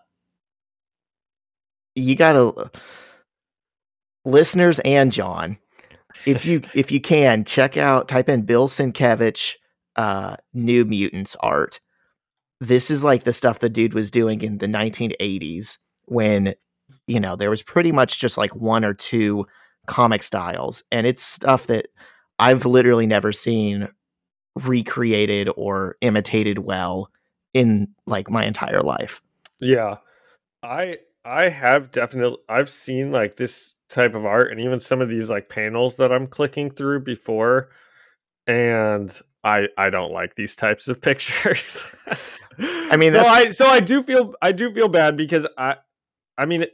you 1.95 2.15
gotta 2.15 2.71
listeners 4.25 4.79
and 4.81 5.13
John, 5.13 5.59
if 6.27 6.45
you 6.45 6.63
if 6.75 6.91
you 6.91 7.01
can 7.01 7.45
check 7.45 7.77
out 7.77 8.09
type 8.09 8.29
in 8.29 8.43
Bill 8.43 8.69
Sienkiewicz 8.69 9.57
uh 9.97 10.37
New 10.55 10.85
Mutants 10.85 11.37
art. 11.41 11.81
This 12.61 12.91
is 12.91 13.03
like 13.03 13.23
the 13.23 13.33
stuff 13.33 13.61
the 13.61 13.71
dude 13.71 13.95
was 13.95 14.11
doing 14.11 14.43
in 14.43 14.59
the 14.59 14.67
1980s 14.67 15.79
when 16.05 16.55
you 17.07 17.19
know 17.21 17.37
there 17.37 17.51
was 17.51 17.63
pretty 17.63 17.93
much 17.93 18.19
just 18.19 18.37
like 18.37 18.55
one 18.55 18.85
or 18.85 18.93
two 18.93 19.47
comic 19.87 20.23
styles 20.23 20.85
and 20.93 21.07
it's 21.07 21.23
stuff 21.23 21.67
that 21.69 21.87
I've 22.39 22.65
literally 22.65 23.07
never 23.07 23.33
seen 23.33 23.89
recreated 24.57 25.49
or 25.57 25.97
imitated 26.01 26.61
well 26.61 27.11
in 27.55 27.89
like 28.07 28.31
my 28.31 28.45
entire 28.45 28.81
life. 28.81 29.21
Yeah. 29.61 29.97
I 30.63 30.99
I 31.25 31.49
have 31.49 31.91
definitely 31.91 32.39
I've 32.49 32.71
seen 32.71 33.13
like 33.13 33.37
this 33.37 33.77
type 33.91 34.15
of 34.15 34.25
art 34.25 34.51
and 34.53 34.61
even 34.61 34.81
some 34.81 35.01
of 35.01 35.09
these 35.09 35.29
like 35.29 35.49
panels 35.49 35.97
that 35.97 36.13
I'm 36.13 36.27
clicking 36.27 36.71
through 36.71 37.01
before 37.01 37.71
and 38.47 39.13
I 39.45 39.67
I 39.77 39.91
don't 39.91 40.13
like 40.13 40.35
these 40.37 40.57
types 40.57 40.89
of 40.89 41.01
pictures. 41.03 41.85
I 42.59 42.97
mean, 42.97 43.13
so 43.13 43.21
I 43.25 43.51
so 43.51 43.67
I 43.69 43.81
do 43.81 44.03
feel 44.03 44.35
I 44.43 44.53
do 44.53 44.73
feel 44.73 44.89
bad 44.89 45.17
because 45.17 45.47
I 45.59 45.77
I 46.39 46.47
mean 46.47 46.63
it, 46.63 46.73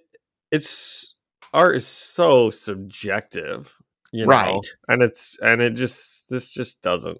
it's 0.50 1.14
art 1.52 1.76
is 1.76 1.86
so 1.86 2.50
subjective, 2.50 3.74
you 4.12 4.26
know, 4.26 4.30
Right. 4.30 4.66
and 4.88 5.02
it's 5.02 5.38
and 5.40 5.60
it 5.62 5.70
just 5.74 6.28
this 6.28 6.52
just 6.52 6.82
doesn't 6.82 7.18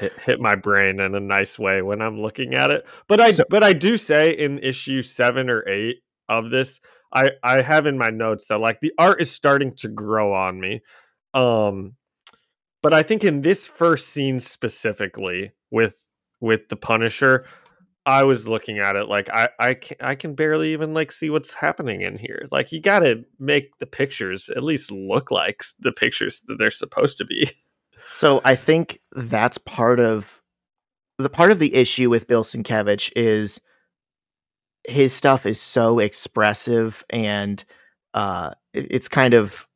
hit, 0.00 0.12
hit 0.24 0.40
my 0.40 0.54
brain 0.56 1.00
in 1.00 1.14
a 1.14 1.20
nice 1.20 1.58
way 1.58 1.80
when 1.82 2.02
I'm 2.02 2.20
looking 2.20 2.54
at 2.54 2.70
it. 2.70 2.86
But 3.06 3.20
I 3.20 3.30
So- 3.30 3.44
but 3.48 3.62
I 3.62 3.72
do 3.72 3.96
say 3.96 4.32
in 4.32 4.58
issue 4.58 5.02
seven 5.02 5.48
or 5.50 5.66
eight 5.68 5.98
of 6.28 6.50
this, 6.50 6.80
I 7.12 7.32
I 7.42 7.62
have 7.62 7.86
in 7.86 7.98
my 7.98 8.10
notes 8.10 8.46
that 8.46 8.60
like 8.60 8.80
the 8.80 8.92
art 8.98 9.20
is 9.20 9.30
starting 9.30 9.72
to 9.76 9.88
grow 9.88 10.32
on 10.34 10.60
me. 10.60 10.82
Um 11.34 11.96
but 12.82 12.94
I 12.94 13.02
think 13.02 13.24
in 13.24 13.42
this 13.42 13.66
first 13.66 14.08
scene 14.08 14.40
specifically 14.40 15.52
with 15.70 16.06
with 16.40 16.68
the 16.68 16.76
Punisher, 16.76 17.44
I 18.06 18.22
was 18.24 18.48
looking 18.48 18.78
at 18.78 18.96
it 18.96 19.08
like 19.08 19.28
I 19.30 19.48
I 19.58 19.74
can, 19.74 19.96
I 20.00 20.14
can 20.14 20.34
barely 20.34 20.72
even 20.72 20.94
like 20.94 21.12
see 21.12 21.30
what's 21.30 21.52
happening 21.52 22.02
in 22.02 22.18
here. 22.18 22.46
Like 22.50 22.72
you 22.72 22.80
got 22.80 23.00
to 23.00 23.24
make 23.38 23.78
the 23.78 23.86
pictures 23.86 24.48
at 24.48 24.62
least 24.62 24.90
look 24.90 25.30
like 25.30 25.62
the 25.80 25.92
pictures 25.92 26.42
that 26.46 26.56
they're 26.58 26.70
supposed 26.70 27.18
to 27.18 27.24
be. 27.24 27.50
So 28.12 28.40
I 28.44 28.54
think 28.54 29.00
that's 29.12 29.58
part 29.58 30.00
of 30.00 30.40
the 31.18 31.28
part 31.28 31.50
of 31.50 31.58
the 31.58 31.74
issue 31.74 32.08
with 32.08 32.28
Bill 32.28 32.44
Sienkiewicz 32.44 33.12
is 33.16 33.60
his 34.88 35.12
stuff 35.12 35.46
is 35.46 35.60
so 35.60 35.98
expressive 35.98 37.04
and 37.10 37.64
uh 38.14 38.52
it- 38.72 38.88
it's 38.90 39.08
kind 39.08 39.34
of 39.34 39.66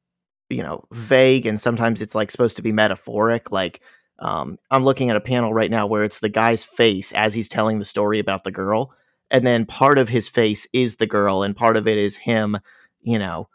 you 0.51 0.63
know 0.63 0.85
vague 0.93 1.47
and 1.47 1.61
sometimes 1.61 2.03
it's 2.03 2.15
like 2.15 2.31
supposed 2.31 2.57
to 2.57 2.63
be 2.63 2.73
metaphoric 2.73 3.51
like 3.53 3.81
um 4.21 4.59
I'm 4.71 4.85
looking 4.85 5.11
at 5.11 5.17
a 5.17 5.21
panel 5.21 5.55
right 5.55 5.71
now 5.71 5.87
where 5.87 6.05
it's 6.05 6.21
the 6.21 6.29
guy's 6.29 6.65
face 6.65 7.13
as 7.13 7.35
he's 7.35 7.49
telling 7.49 7.79
the 7.79 7.85
story 7.85 8.19
about 8.19 8.45
the 8.45 8.51
girl 8.53 8.93
and 9.31 9.47
then 9.47 9.67
part 9.67 9.99
of 9.99 10.09
his 10.11 10.29
face 10.29 10.67
is 10.73 10.97
the 10.97 11.07
girl 11.07 11.43
and 11.43 11.57
part 11.57 11.77
of 11.77 11.89
it 11.89 11.99
is 11.99 12.17
him 12.17 12.59
you 13.03 13.19
know 13.19 13.49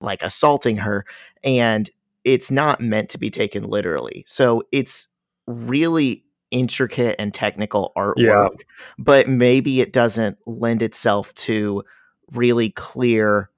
like 0.00 0.22
assaulting 0.22 0.76
her 0.78 1.04
and 1.44 1.90
it's 2.24 2.50
not 2.50 2.80
meant 2.80 3.08
to 3.10 3.18
be 3.18 3.30
taken 3.30 3.64
literally. 3.64 4.24
So 4.26 4.62
it's 4.72 5.08
really 5.46 6.24
intricate 6.50 7.16
and 7.18 7.32
technical 7.34 7.92
artwork, 7.96 8.14
Yeah. 8.16 8.48
but 8.98 9.28
maybe 9.28 9.80
it 9.80 9.92
doesn't 9.92 10.38
lend 10.46 10.82
itself 10.82 11.34
to 11.36 11.82
really 12.32 12.70
clear 12.70 13.50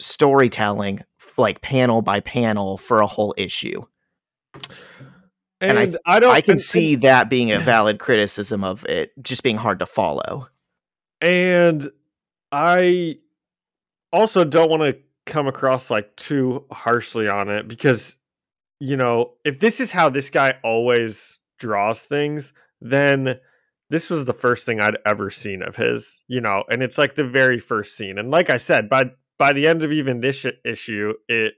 storytelling, 0.00 1.02
like 1.36 1.60
panel 1.62 2.02
by 2.02 2.20
panel 2.20 2.76
for 2.78 2.98
a 3.00 3.06
whole 3.06 3.34
issue. 3.36 3.82
And, 5.62 5.78
And 5.78 5.96
I, 6.06 6.20
don't 6.20 6.32
I 6.32 6.40
can 6.40 6.52
and- 6.52 6.60
see 6.60 6.94
that 6.96 7.28
being 7.28 7.52
a 7.52 7.58
valid 7.60 7.98
criticism 7.98 8.64
of 8.64 8.84
it 8.86 9.12
just 9.22 9.42
being 9.42 9.56
hard 9.58 9.78
to 9.80 9.86
follow. 9.86 10.48
and 11.20 11.90
I 12.52 13.18
also 14.12 14.42
don't 14.44 14.70
want 14.70 14.82
to 14.82 14.98
come 15.26 15.46
across 15.46 15.90
like 15.90 16.16
too 16.16 16.64
harshly 16.72 17.28
on 17.28 17.48
it 17.48 17.68
because 17.68 18.16
you 18.80 18.96
know, 18.96 19.32
if 19.44 19.58
this 19.58 19.78
is 19.78 19.92
how 19.92 20.08
this 20.08 20.30
guy 20.30 20.54
always 20.64 21.38
draws 21.60 22.00
things, 22.00 22.52
then 22.80 23.38
this 23.90 24.10
was 24.10 24.24
the 24.24 24.32
first 24.32 24.66
thing 24.66 24.80
I'd 24.80 24.98
ever 25.06 25.30
seen 25.30 25.62
of 25.62 25.76
his, 25.76 26.20
you 26.28 26.40
know, 26.40 26.64
and 26.70 26.82
it's 26.82 26.98
like 26.98 27.14
the 27.14 27.24
very 27.24 27.58
first 27.58 27.96
scene. 27.96 28.18
And 28.18 28.30
like 28.30 28.50
I 28.50 28.56
said, 28.56 28.88
by 28.88 29.10
by 29.38 29.52
the 29.52 29.66
end 29.66 29.82
of 29.82 29.92
even 29.92 30.20
this 30.20 30.46
issue, 30.64 31.14
it 31.28 31.54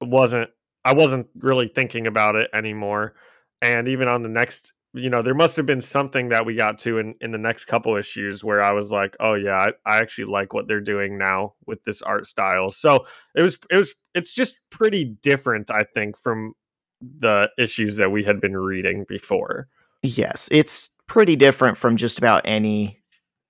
wasn't 0.00 0.50
I 0.84 0.92
wasn't 0.92 1.28
really 1.38 1.68
thinking 1.68 2.06
about 2.06 2.36
it 2.36 2.48
anymore. 2.52 3.14
And 3.62 3.88
even 3.88 4.08
on 4.08 4.22
the 4.22 4.28
next, 4.28 4.72
you 4.92 5.10
know, 5.10 5.22
there 5.22 5.34
must 5.34 5.56
have 5.56 5.66
been 5.66 5.80
something 5.80 6.28
that 6.28 6.46
we 6.46 6.54
got 6.54 6.78
to 6.80 6.98
in 6.98 7.14
in 7.20 7.30
the 7.30 7.38
next 7.38 7.66
couple 7.66 7.96
issues 7.96 8.42
where 8.42 8.62
I 8.62 8.72
was 8.72 8.90
like, 8.90 9.16
oh 9.20 9.34
yeah, 9.34 9.56
I, 9.56 9.94
I 9.94 9.98
actually 9.98 10.26
like 10.26 10.52
what 10.52 10.66
they're 10.66 10.80
doing 10.80 11.16
now 11.16 11.54
with 11.66 11.82
this 11.84 12.02
art 12.02 12.26
style. 12.26 12.70
So 12.70 13.06
it 13.36 13.42
was 13.42 13.58
it 13.70 13.76
was 13.76 13.94
it's 14.14 14.34
just 14.34 14.58
pretty 14.70 15.04
different, 15.04 15.70
I 15.70 15.84
think, 15.84 16.18
from 16.18 16.54
the 17.00 17.50
issues 17.58 17.96
that 17.96 18.10
we 18.10 18.24
had 18.24 18.40
been 18.40 18.56
reading 18.56 19.04
before. 19.08 19.68
Yes, 20.02 20.48
it's 20.52 20.90
pretty 21.06 21.36
different 21.36 21.76
from 21.78 21.96
just 21.96 22.18
about 22.18 22.42
any 22.44 23.02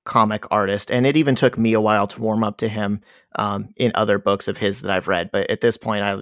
comic 0.04 0.44
artist, 0.50 0.90
and 0.90 1.06
it 1.06 1.16
even 1.16 1.34
took 1.34 1.58
me 1.58 1.72
a 1.72 1.80
while 1.80 2.06
to 2.06 2.20
warm 2.20 2.44
up 2.44 2.58
to 2.58 2.68
him 2.68 3.00
um, 3.36 3.68
in 3.76 3.92
other 3.94 4.18
books 4.18 4.48
of 4.48 4.56
his 4.56 4.80
that 4.82 4.90
I've 4.90 5.08
read. 5.08 5.30
But 5.32 5.50
at 5.50 5.60
this 5.60 5.76
point, 5.76 6.02
I 6.02 6.18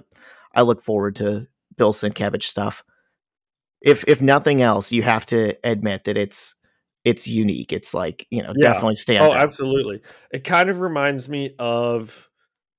I 0.53 0.61
look 0.63 0.81
forward 0.81 1.15
to 1.17 1.47
Bill 1.77 1.93
Sienkiewicz 1.93 2.43
stuff. 2.43 2.83
If 3.81 4.03
if 4.07 4.21
nothing 4.21 4.61
else, 4.61 4.91
you 4.91 5.03
have 5.03 5.25
to 5.27 5.55
admit 5.63 6.05
that 6.05 6.17
it's 6.17 6.55
it's 7.03 7.27
unique. 7.27 7.71
It's 7.71 7.93
like 7.93 8.27
you 8.31 8.41
know 8.41 8.53
Yeah. 8.55 8.73
definitely 8.73 8.95
stands 8.95 9.31
Oh, 9.31 9.35
out. 9.35 9.41
absolutely. 9.41 10.01
It 10.31 10.43
kind 10.43 10.69
of 10.69 10.79
reminds 10.79 11.29
me 11.29 11.55
of 11.59 12.29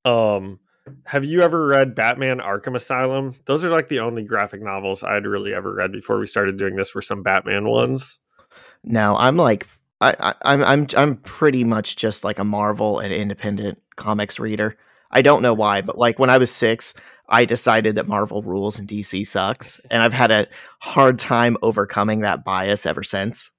um 0.04 0.58
have 1.04 1.24
you 1.24 1.42
ever 1.42 1.66
read 1.66 1.94
Batman 1.94 2.38
Arkham 2.38 2.74
Asylum? 2.74 3.34
Those 3.46 3.64
are 3.64 3.70
like 3.70 3.88
the 3.88 4.00
only 4.00 4.24
graphic 4.24 4.62
novels 4.62 5.02
I'd 5.02 5.26
really 5.26 5.52
ever 5.52 5.72
read 5.72 5.92
before 5.92 6.18
we 6.18 6.26
started 6.26 6.56
doing 6.56 6.76
this 6.76 6.94
were 6.94 7.02
some 7.02 7.22
Batman 7.22 7.68
ones. 7.68 8.20
No, 8.84 9.16
I'm 9.16 9.36
like 9.36 9.66
I, 10.00 10.14
I 10.18 10.34
I'm 10.42 10.62
I'm 10.64 10.86
I'm 10.96 11.16
pretty 11.16 11.64
much 11.64 11.96
just 11.96 12.24
like 12.24 12.38
a 12.38 12.44
Marvel 12.44 12.98
and 12.98 13.12
independent 13.12 13.80
comics 13.96 14.38
reader. 14.38 14.76
I 15.10 15.22
don't 15.22 15.42
know 15.42 15.54
why, 15.54 15.80
but 15.80 15.98
like 15.98 16.18
when 16.18 16.30
I 16.30 16.38
was 16.38 16.50
six, 16.50 16.94
I 17.28 17.44
decided 17.44 17.94
that 17.94 18.08
Marvel 18.08 18.42
rules 18.42 18.78
and 18.78 18.88
DC 18.88 19.26
sucks, 19.26 19.80
and 19.90 20.02
I've 20.02 20.12
had 20.12 20.30
a 20.30 20.46
hard 20.80 21.18
time 21.18 21.56
overcoming 21.62 22.20
that 22.20 22.44
bias 22.44 22.86
ever 22.86 23.02
since. 23.02 23.50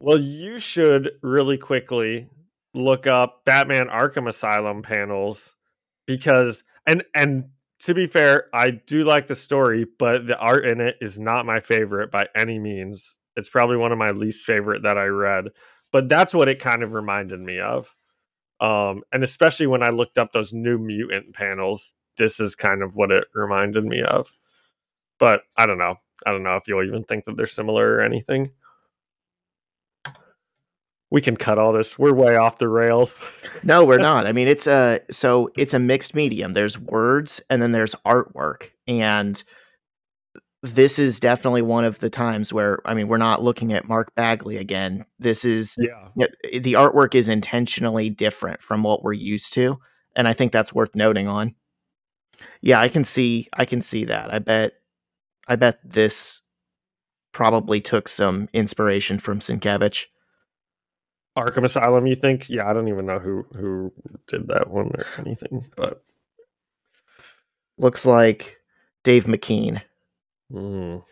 Well, 0.00 0.18
you 0.18 0.58
should 0.58 1.10
really 1.22 1.58
quickly 1.58 2.28
look 2.74 3.06
up 3.06 3.44
Batman 3.44 3.88
Arkham 3.88 4.28
Asylum 4.28 4.82
panels 4.82 5.54
because 6.06 6.62
and 6.86 7.04
and 7.14 7.44
to 7.80 7.94
be 7.94 8.06
fair, 8.06 8.46
I 8.54 8.70
do 8.70 9.02
like 9.02 9.26
the 9.26 9.34
story, 9.34 9.86
but 9.98 10.26
the 10.26 10.38
art 10.38 10.66
in 10.66 10.80
it 10.80 10.96
is 11.00 11.18
not 11.18 11.46
my 11.46 11.58
favorite 11.58 12.12
by 12.12 12.28
any 12.36 12.58
means. 12.60 13.18
It's 13.34 13.48
probably 13.48 13.76
one 13.76 13.90
of 13.90 13.98
my 13.98 14.12
least 14.12 14.46
favorite 14.46 14.82
that 14.82 14.96
I 14.98 15.06
read, 15.06 15.46
but 15.90 16.08
that's 16.08 16.32
what 16.34 16.48
it 16.48 16.60
kind 16.60 16.82
of 16.82 16.94
reminded 16.94 17.40
me 17.40 17.58
of. 17.58 17.92
Um, 18.60 19.02
and 19.12 19.24
especially 19.24 19.66
when 19.66 19.82
I 19.82 19.88
looked 19.88 20.16
up 20.16 20.32
those 20.32 20.52
new 20.52 20.78
mutant 20.78 21.34
panels, 21.34 21.96
this 22.18 22.38
is 22.38 22.54
kind 22.54 22.82
of 22.82 22.94
what 22.94 23.10
it 23.10 23.24
reminded 23.34 23.84
me 23.84 24.02
of. 24.02 24.28
But 25.18 25.42
I 25.56 25.66
don't 25.66 25.78
know. 25.78 25.96
I 26.24 26.30
don't 26.30 26.44
know 26.44 26.56
if 26.56 26.68
you'll 26.68 26.86
even 26.86 27.02
think 27.02 27.24
that 27.24 27.36
they're 27.36 27.46
similar 27.46 27.94
or 27.94 28.00
anything. 28.02 28.52
We 31.12 31.20
can 31.20 31.36
cut 31.36 31.58
all 31.58 31.74
this. 31.74 31.98
We're 31.98 32.14
way 32.14 32.36
off 32.36 32.58
the 32.58 32.68
rails. 32.68 33.20
No, 33.64 33.84
we're 33.84 33.98
not. 33.98 34.26
I 34.26 34.32
mean, 34.32 34.48
it's 34.48 34.66
a 34.66 34.98
so 35.08 35.48
it's 35.56 35.72
a 35.72 35.78
mixed 35.78 36.16
medium. 36.16 36.52
There's 36.52 36.80
words 36.80 37.40
and 37.48 37.62
then 37.62 37.70
there's 37.70 37.94
artwork, 38.04 38.70
and 38.88 39.40
this 40.64 40.98
is 40.98 41.20
definitely 41.20 41.62
one 41.62 41.84
of 41.84 42.00
the 42.00 42.10
times 42.10 42.52
where 42.52 42.80
I 42.84 42.94
mean, 42.94 43.06
we're 43.06 43.18
not 43.18 43.40
looking 43.40 43.72
at 43.72 43.86
Mark 43.86 44.12
Bagley 44.16 44.56
again. 44.56 45.04
This 45.20 45.44
is 45.44 45.76
Yeah. 45.78 46.08
you 46.16 46.26
know, 46.26 46.58
the 46.58 46.72
artwork 46.72 47.14
is 47.14 47.28
intentionally 47.28 48.10
different 48.10 48.62
from 48.62 48.82
what 48.82 49.04
we're 49.04 49.12
used 49.12 49.52
to, 49.52 49.78
and 50.16 50.26
I 50.26 50.32
think 50.32 50.50
that's 50.50 50.74
worth 50.74 50.96
noting 50.96 51.28
on. 51.28 51.54
Yeah, 52.62 52.80
I 52.80 52.88
can 52.88 53.04
see 53.04 53.48
I 53.52 53.64
can 53.64 53.80
see 53.80 54.06
that. 54.06 54.34
I 54.34 54.40
bet 54.40 54.72
I 55.46 55.54
bet 55.54 55.78
this 55.84 56.40
probably 57.30 57.80
took 57.80 58.08
some 58.08 58.48
inspiration 58.52 59.20
from 59.20 59.38
Sienkiewicz. 59.38 60.06
Arkham 61.36 61.64
Asylum, 61.64 62.06
you 62.06 62.14
think? 62.16 62.48
Yeah, 62.48 62.68
I 62.68 62.72
don't 62.72 62.88
even 62.88 63.06
know 63.06 63.18
who 63.18 63.46
who 63.56 63.92
did 64.26 64.48
that 64.48 64.70
one 64.70 64.90
or 64.94 65.06
anything, 65.18 65.64
but 65.76 66.02
Looks 67.78 68.04
like 68.04 68.58
Dave 69.02 69.24
McKean. 69.24 69.82
mm, 70.52 71.02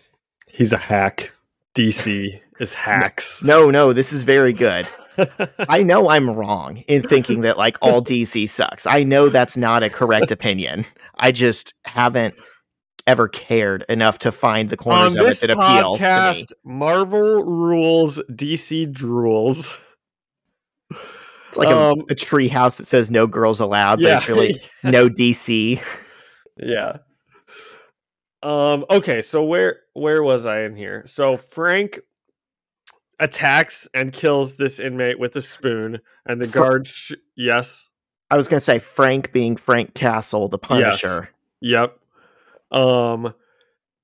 he's 0.46 0.72
a 0.72 0.76
hack. 0.78 1.32
DC 1.74 2.40
is 2.60 2.74
hacks. 2.86 3.42
No, 3.42 3.70
no, 3.70 3.92
this 3.92 4.12
is 4.12 4.22
very 4.24 4.52
good. 4.52 4.86
I 5.58 5.82
know 5.82 6.08
I'm 6.10 6.30
wrong 6.30 6.78
in 6.88 7.02
thinking 7.02 7.40
that 7.42 7.56
like 7.58 7.78
all 7.80 8.02
DC 8.04 8.48
sucks. 8.48 8.86
I 8.86 9.02
know 9.04 9.28
that's 9.28 9.56
not 9.56 9.82
a 9.82 9.90
correct 9.90 10.30
opinion. 10.30 10.84
I 11.16 11.32
just 11.32 11.74
haven't 11.84 12.34
ever 13.06 13.26
cared 13.28 13.84
enough 13.88 14.18
to 14.20 14.32
find 14.32 14.68
the 14.68 14.78
On 14.78 14.84
corners 14.84 15.16
of 15.16 15.26
it 15.26 15.40
that 15.40 15.50
appeal 15.50 15.96
to 15.96 16.02
me. 16.02 16.06
podcast, 16.08 16.52
Marvel 16.64 17.42
rules, 17.42 18.20
DC 18.30 18.92
drools. 18.92 19.78
It's 21.50 21.59
like 21.59 21.69
um, 21.69 22.00
a, 22.09 22.12
a 22.12 22.14
tree 22.14 22.49
house 22.49 22.78
that 22.78 22.87
says 22.87 23.11
no 23.11 23.26
girls 23.26 23.61
allowed, 23.61 23.97
but 24.00 24.07
Yeah. 24.09 24.16
it's 24.16 24.28
really 24.28 24.57
no 24.83 25.09
DC. 25.09 25.83
Yeah. 26.57 26.97
Um. 28.42 28.85
Okay. 28.88 29.21
So 29.23 29.45
where 29.45 29.80
where 29.92 30.23
was 30.23 30.47
I 30.47 30.62
in 30.62 30.75
here? 30.76 31.04
So 31.07 31.37
Frank 31.37 32.00
attacks 33.19 33.87
and 33.92 34.12
kills 34.12 34.57
this 34.57 34.80
inmate 34.80 35.19
with 35.19 35.37
a 35.37 35.42
spoon, 35.42 35.99
and 36.26 36.40
the 36.40 36.47
guard. 36.47 36.87
Sh- 36.87 37.12
yes. 37.37 37.88
I 38.30 38.37
was 38.37 38.49
gonna 38.49 38.61
say 38.61 38.78
Frank 38.78 39.33
being 39.33 39.57
Frank 39.57 39.95
Castle, 39.95 40.49
the 40.49 40.59
Punisher. 40.59 41.30
Yep. 41.61 41.99
Um. 42.71 43.35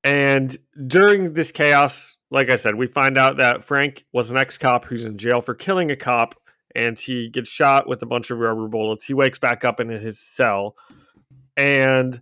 And 0.05 0.57
during 0.87 1.33
this 1.33 1.51
chaos, 1.51 2.17
like 2.31 2.49
I 2.51 2.57
said, 2.57 2.75
we 2.77 2.87
find 2.87 3.19
out 3.19 3.39
that 3.39 3.63
Frank 3.63 4.05
was 4.13 4.31
an 4.31 4.37
ex-cop 4.37 4.85
who's 4.85 5.05
in 5.05 5.19
jail 5.19 5.41
for 5.41 5.53
killing 5.55 5.91
a 5.91 5.97
cop, 5.97 6.37
and 6.77 6.99
he 6.99 7.29
gets 7.29 7.49
shot 7.49 7.89
with 7.89 8.03
a 8.03 8.07
bunch 8.07 8.31
of 8.31 8.39
rubber 8.39 8.69
bullets. 8.69 9.05
He 9.05 9.15
wakes 9.15 9.39
back 9.39 9.65
up 9.65 9.81
in 9.81 9.89
his 9.89 10.19
cell, 10.19 10.77
and 11.57 12.21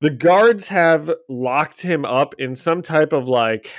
the 0.00 0.10
guards 0.10 0.68
have 0.68 1.10
locked 1.28 1.80
him 1.82 2.04
up 2.04 2.34
in 2.38 2.54
some 2.54 2.82
type 2.82 3.12
of 3.12 3.26
like 3.26 3.70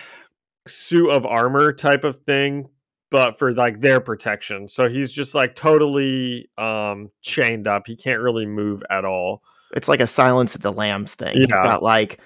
suit 0.67 1.09
of 1.11 1.25
armor 1.25 1.71
type 1.71 2.03
of 2.03 2.19
thing 2.19 2.69
but 3.11 3.39
for 3.39 3.53
like 3.53 3.79
their 3.79 4.01
protection. 4.01 4.67
So 4.67 4.89
he's 4.89 5.11
just 5.11 5.35
like 5.35 5.55
totally 5.55 6.49
um 6.57 7.11
chained 7.21 7.67
up. 7.67 7.87
He 7.87 7.95
can't 7.95 8.19
really 8.19 8.45
move 8.45 8.83
at 8.89 9.05
all. 9.05 9.41
It's 9.73 9.87
like 9.87 10.01
a 10.01 10.07
Silence 10.07 10.53
of 10.53 10.61
the 10.61 10.73
Lambs 10.73 11.15
thing. 11.15 11.35
He's 11.35 11.47
got 11.47 11.81
like 11.81 12.19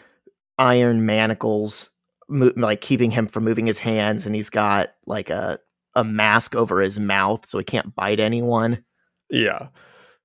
iron 0.58 1.06
manacles, 1.06 1.92
mo- 2.28 2.54
like 2.56 2.82
keeping 2.82 3.12
him 3.12 3.28
from 3.28 3.44
moving 3.44 3.68
his 3.68 3.78
hands, 3.78 4.26
and 4.26 4.36
he's 4.36 4.50
got 4.50 4.90
like 5.06 5.30
a 5.30 5.60
a 5.96 6.04
mask 6.04 6.56
over 6.56 6.82
his 6.82 7.00
mouth 7.00 7.48
so 7.48 7.58
he 7.58 7.64
can't 7.64 7.96
bite 7.96 8.20
anyone. 8.20 8.84
yeah. 9.30 9.68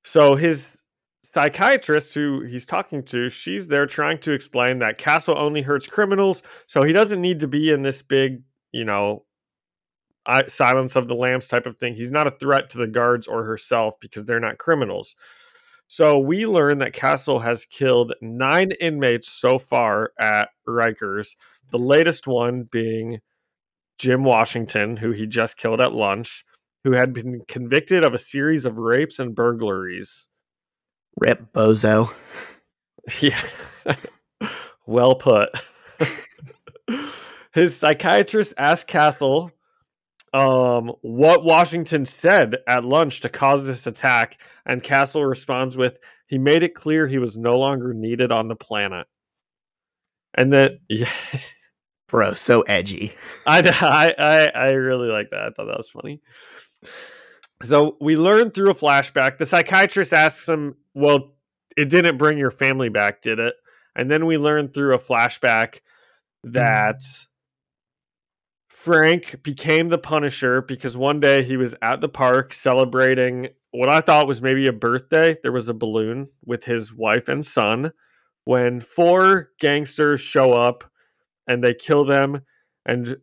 So 0.02 0.34
his 0.34 0.68
psychiatrist 1.32 2.14
who 2.14 2.42
he's 2.42 2.64
talking 2.64 3.02
to 3.02 3.28
she's 3.28 3.66
there 3.66 3.86
trying 3.86 4.18
to 4.18 4.32
explain 4.32 4.78
that 4.78 4.98
castle 4.98 5.36
only 5.36 5.62
hurts 5.62 5.84
criminals 5.86 6.44
so 6.68 6.84
he 6.84 6.92
doesn't 6.92 7.20
need 7.20 7.40
to 7.40 7.48
be 7.48 7.70
in 7.72 7.82
this 7.82 8.02
big 8.02 8.40
you 8.70 8.84
know 8.84 9.24
I, 10.26 10.46
silence 10.46 10.94
of 10.94 11.08
the 11.08 11.14
lambs 11.14 11.48
type 11.48 11.66
of 11.66 11.76
thing. 11.76 11.94
He's 11.96 12.10
not 12.10 12.26
a 12.26 12.30
threat 12.30 12.70
to 12.70 12.78
the 12.78 12.86
guards 12.86 13.26
or 13.26 13.44
herself 13.44 13.94
because 14.00 14.24
they're 14.24 14.40
not 14.40 14.56
criminals. 14.56 15.16
So 15.86 16.18
we 16.18 16.46
learn 16.46 16.78
that 16.78 16.94
castle 16.94 17.40
has 17.40 17.66
killed 17.66 18.14
nine 18.22 18.70
inmates 18.80 19.30
so 19.30 19.58
far 19.58 20.12
at 20.18 20.48
rikers 20.66 21.36
the 21.70 21.78
latest 21.78 22.26
one 22.26 22.68
being 22.70 23.20
jim 23.98 24.24
washington 24.24 24.98
who 24.98 25.12
he 25.12 25.26
just 25.26 25.56
killed 25.56 25.80
at 25.80 25.92
lunch 25.92 26.44
who 26.84 26.92
had 26.92 27.12
been 27.12 27.40
convicted 27.48 28.04
of 28.04 28.12
a 28.12 28.18
series 28.18 28.64
of 28.64 28.78
rapes 28.78 29.18
and 29.18 29.34
burglaries 29.34 30.28
Rip 31.16 31.52
bozo. 31.52 32.12
yeah. 33.20 33.40
well 34.86 35.14
put. 35.14 35.50
His 37.52 37.76
psychiatrist 37.76 38.54
asked 38.58 38.88
Castle 38.88 39.52
um, 40.32 40.92
what 41.02 41.44
Washington 41.44 42.04
said 42.04 42.56
at 42.66 42.84
lunch 42.84 43.20
to 43.20 43.28
cause 43.28 43.64
this 43.64 43.86
attack, 43.86 44.40
and 44.66 44.82
Castle 44.82 45.24
responds 45.24 45.76
with, 45.76 45.98
"He 46.26 46.38
made 46.38 46.64
it 46.64 46.74
clear 46.74 47.06
he 47.06 47.18
was 47.18 47.36
no 47.36 47.56
longer 47.58 47.94
needed 47.94 48.32
on 48.32 48.48
the 48.48 48.56
planet." 48.56 49.06
And 50.34 50.52
then, 50.52 50.80
yeah, 50.88 51.08
Bro, 52.14 52.34
so 52.34 52.60
edgy. 52.60 53.12
I, 53.46 54.14
I 54.16 54.46
I 54.54 54.70
really 54.70 55.08
like 55.08 55.30
that. 55.30 55.40
I 55.40 55.50
thought 55.50 55.66
that 55.66 55.76
was 55.76 55.90
funny. 55.90 56.20
So 57.64 57.96
we 58.00 58.16
learn 58.16 58.52
through 58.52 58.70
a 58.70 58.74
flashback. 58.74 59.38
The 59.38 59.44
psychiatrist 59.44 60.12
asks 60.12 60.48
him, 60.48 60.76
"Well, 60.94 61.34
it 61.76 61.90
didn't 61.90 62.16
bring 62.18 62.38
your 62.38 62.52
family 62.52 62.88
back, 62.88 63.20
did 63.20 63.40
it?" 63.40 63.54
And 63.96 64.08
then 64.12 64.26
we 64.26 64.38
learn 64.38 64.68
through 64.68 64.94
a 64.94 64.98
flashback 65.00 65.80
that 66.44 67.00
Frank 68.68 69.42
became 69.42 69.88
the 69.88 69.98
Punisher 69.98 70.62
because 70.62 70.96
one 70.96 71.18
day 71.18 71.42
he 71.42 71.56
was 71.56 71.74
at 71.82 72.00
the 72.00 72.08
park 72.08 72.54
celebrating 72.54 73.48
what 73.72 73.88
I 73.88 74.00
thought 74.00 74.28
was 74.28 74.40
maybe 74.40 74.68
a 74.68 74.72
birthday. 74.72 75.36
There 75.42 75.50
was 75.50 75.68
a 75.68 75.74
balloon 75.74 76.28
with 76.46 76.62
his 76.62 76.94
wife 76.94 77.26
and 77.26 77.44
son 77.44 77.90
when 78.44 78.78
four 78.78 79.50
gangsters 79.58 80.20
show 80.20 80.52
up 80.52 80.84
and 81.46 81.62
they 81.62 81.74
kill 81.74 82.04
them 82.04 82.42
and 82.86 83.16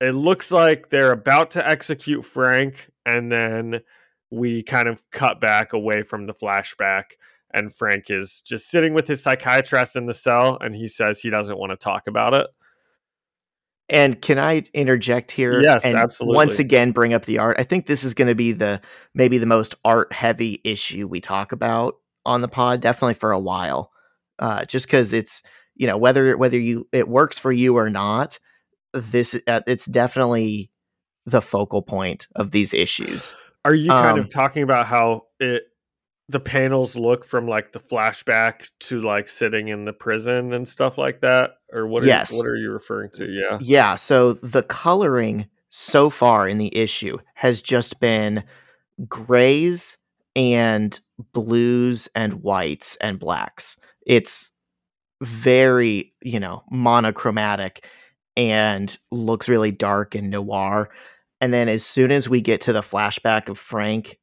it 0.00 0.14
looks 0.14 0.50
like 0.50 0.90
they're 0.90 1.12
about 1.12 1.50
to 1.52 1.66
execute 1.66 2.24
Frank 2.24 2.90
and 3.06 3.30
then 3.32 3.80
we 4.30 4.62
kind 4.62 4.88
of 4.88 5.02
cut 5.10 5.40
back 5.40 5.72
away 5.72 6.02
from 6.02 6.26
the 6.26 6.34
flashback 6.34 7.12
and 7.52 7.74
Frank 7.74 8.10
is 8.10 8.42
just 8.44 8.68
sitting 8.68 8.92
with 8.92 9.08
his 9.08 9.22
psychiatrist 9.22 9.96
in 9.96 10.06
the 10.06 10.14
cell 10.14 10.58
and 10.60 10.74
he 10.74 10.86
says 10.86 11.20
he 11.20 11.30
doesn't 11.30 11.58
want 11.58 11.70
to 11.70 11.76
talk 11.76 12.06
about 12.06 12.34
it. 12.34 12.46
And 13.88 14.20
can 14.20 14.38
I 14.38 14.64
interject 14.74 15.30
here? 15.30 15.62
Yes, 15.62 15.84
and 15.84 15.96
absolutely. 15.96 16.34
Once 16.34 16.58
again, 16.58 16.90
bring 16.90 17.14
up 17.14 17.24
the 17.24 17.38
art. 17.38 17.56
I 17.60 17.62
think 17.62 17.86
this 17.86 18.02
is 18.02 18.14
going 18.14 18.28
to 18.28 18.34
be 18.34 18.50
the 18.50 18.80
maybe 19.14 19.38
the 19.38 19.46
most 19.46 19.76
art 19.84 20.12
heavy 20.12 20.60
issue 20.64 21.06
we 21.06 21.20
talk 21.20 21.52
about 21.52 21.94
on 22.24 22.40
the 22.40 22.48
pod, 22.48 22.80
definitely 22.80 23.14
for 23.14 23.30
a 23.30 23.38
while. 23.38 23.92
Uh, 24.40 24.64
just 24.64 24.86
because 24.86 25.12
it's 25.12 25.42
you 25.76 25.86
know 25.86 25.96
whether 25.96 26.36
whether 26.36 26.58
you 26.58 26.88
it 26.92 27.08
works 27.08 27.38
for 27.38 27.52
you 27.52 27.76
or 27.76 27.90
not, 27.90 28.38
this 28.92 29.38
uh, 29.46 29.60
it's 29.66 29.86
definitely 29.86 30.70
the 31.24 31.42
focal 31.42 31.82
point 31.82 32.28
of 32.36 32.50
these 32.50 32.72
issues. 32.74 33.34
Are 33.64 33.74
you 33.74 33.90
kind 33.90 34.18
Um, 34.18 34.20
of 34.20 34.28
talking 34.30 34.62
about 34.62 34.86
how 34.86 35.22
it 35.40 35.64
the 36.28 36.40
panels 36.40 36.96
look 36.96 37.24
from 37.24 37.46
like 37.46 37.72
the 37.72 37.78
flashback 37.78 38.70
to 38.80 39.00
like 39.00 39.28
sitting 39.28 39.68
in 39.68 39.84
the 39.84 39.92
prison 39.92 40.52
and 40.52 40.66
stuff 40.68 40.98
like 40.98 41.20
that 41.20 41.52
or 41.72 41.86
what 41.86 42.02
are 42.02 42.06
Yes. 42.06 42.32
you, 42.32 42.38
what 42.38 42.46
are 42.48 42.56
you 42.56 42.70
referring 42.70 43.10
to? 43.14 43.30
Yeah. 43.32 43.58
Yeah, 43.60 43.94
so 43.94 44.32
the 44.34 44.64
coloring 44.64 45.46
so 45.68 46.10
far 46.10 46.48
in 46.48 46.58
the 46.58 46.76
issue 46.76 47.18
has 47.34 47.62
just 47.62 48.00
been 48.00 48.42
grays 49.08 49.96
and 50.34 50.98
blues 51.32 52.08
and 52.14 52.42
whites 52.42 52.96
and 53.00 53.18
blacks. 53.20 53.76
It's 54.04 54.50
very, 55.22 56.14
you 56.22 56.40
know, 56.40 56.62
monochromatic 56.70 57.86
and 58.36 58.96
looks 59.10 59.48
really 59.48 59.72
dark 59.72 60.14
and 60.14 60.30
noir. 60.30 60.90
And 61.40 61.52
then 61.52 61.68
as 61.68 61.84
soon 61.84 62.10
as 62.10 62.28
we 62.28 62.40
get 62.40 62.62
to 62.62 62.72
the 62.72 62.80
flashback 62.80 63.48
of 63.48 63.58
Frank 63.58 64.18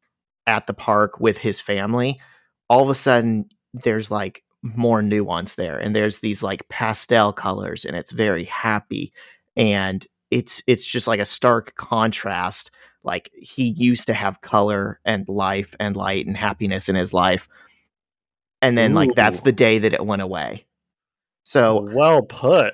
at 0.46 0.68
the 0.68 0.74
park 0.74 1.20
with 1.20 1.38
his 1.38 1.60
family, 1.62 2.20
all 2.70 2.84
of 2.84 2.90
a 2.90 2.96
sudden 2.96 3.50
there's 3.74 4.12
like 4.12 4.44
more 4.62 5.02
nuance 5.02 5.56
there 5.56 5.78
and 5.78 5.96
there's 5.96 6.22
these 6.22 6.42
like 6.42 6.68
pastel 6.70 7.34
colors 7.34 7.84
and 7.84 7.98
it's 7.98 8.12
very 8.12 8.46
happy 8.46 9.12
and 9.58 10.08
it's 10.32 10.64
it's 10.68 10.86
just 10.86 11.08
like 11.08 11.20
a 11.20 11.26
stark 11.26 11.76
contrast 11.76 12.72
like 13.04 13.30
he 13.34 13.66
used 13.66 14.08
to 14.08 14.14
have 14.14 14.40
color 14.40 15.02
and 15.04 15.28
life 15.28 15.76
and 15.82 15.98
light 15.98 16.26
and 16.26 16.38
happiness 16.38 16.88
in 16.88 16.96
his 16.96 17.14
life 17.14 17.50
and 18.62 18.78
then 18.78 18.94
like 18.94 19.14
that's 19.16 19.42
the 19.42 19.52
day 19.52 19.80
that 19.80 19.94
it 19.94 20.06
went 20.06 20.22
away 20.22 20.66
so 21.44 21.88
well 21.94 22.22
put. 22.22 22.74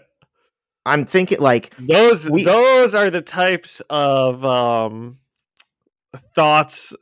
i'm 0.86 1.06
thinking 1.06 1.40
like 1.40 1.76
Those 1.78 2.30
We- 2.30 2.44
those 2.44 2.96
are 2.96 3.10
the 3.10 3.22
types 3.22 3.82
of 3.90 4.44
um 4.46 5.18
thoughts 6.36 6.96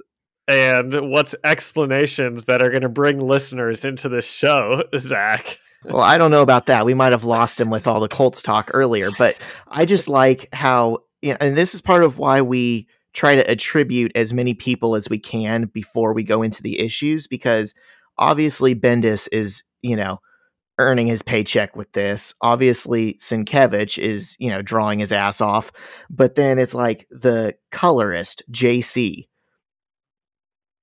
and 0.48 1.12
what's 1.12 1.36
explanations 1.44 2.46
that 2.46 2.62
are 2.64 2.70
going 2.70 2.82
to 2.82 2.90
bring 2.90 3.20
listeners 3.20 3.84
into 3.84 4.08
the 4.08 4.22
show, 4.22 4.84
Zach. 4.98 5.60
Well, 5.84 6.02
I 6.02 6.18
don't 6.18 6.32
know 6.32 6.42
about 6.42 6.68
that. 6.68 6.86
We 6.86 6.94
might 6.94 7.12
have 7.12 7.26
lost 7.26 7.60
him 7.60 7.70
with 7.70 7.86
all 7.86 8.00
the 8.00 8.08
Colts 8.08 8.42
talk 8.42 8.72
earlier, 8.74 9.10
but 9.18 9.38
I 9.68 9.86
just 9.86 10.08
like 10.08 10.48
how, 10.54 11.00
you 11.22 11.32
know, 11.32 11.38
and 11.42 11.56
this 11.58 11.76
is 11.76 11.82
part 11.82 12.04
of 12.04 12.18
why 12.18 12.42
we 12.42 12.88
try 13.14 13.36
to 13.36 13.50
attribute 13.50 14.12
as 14.16 14.34
many 14.34 14.54
people 14.54 14.96
as 14.96 15.10
we 15.10 15.20
can 15.20 15.66
before 15.66 16.14
we 16.14 16.24
go 16.24 16.42
into 16.42 16.64
the 16.64 16.80
issues, 16.80 17.28
because 17.28 17.74
obviously 18.18 18.74
Bendis 18.74 19.28
is, 19.32 19.64
you 19.82 19.96
know, 19.96 20.20
earning 20.80 21.08
his 21.08 21.22
paycheck 21.22 21.76
with 21.76 21.92
this. 21.94 22.34
Obviously, 22.42 23.16
Sienkiewicz 23.16 23.98
is, 23.98 24.36
you 24.40 24.50
know, 24.50 24.62
drawing 24.62 25.00
his 25.00 25.12
ass 25.12 25.42
off. 25.42 25.72
But 26.10 26.36
then 26.36 26.60
it's 26.60 26.74
like 26.74 27.08
the 27.10 27.56
colorist, 27.72 28.44
JC. 28.52 29.28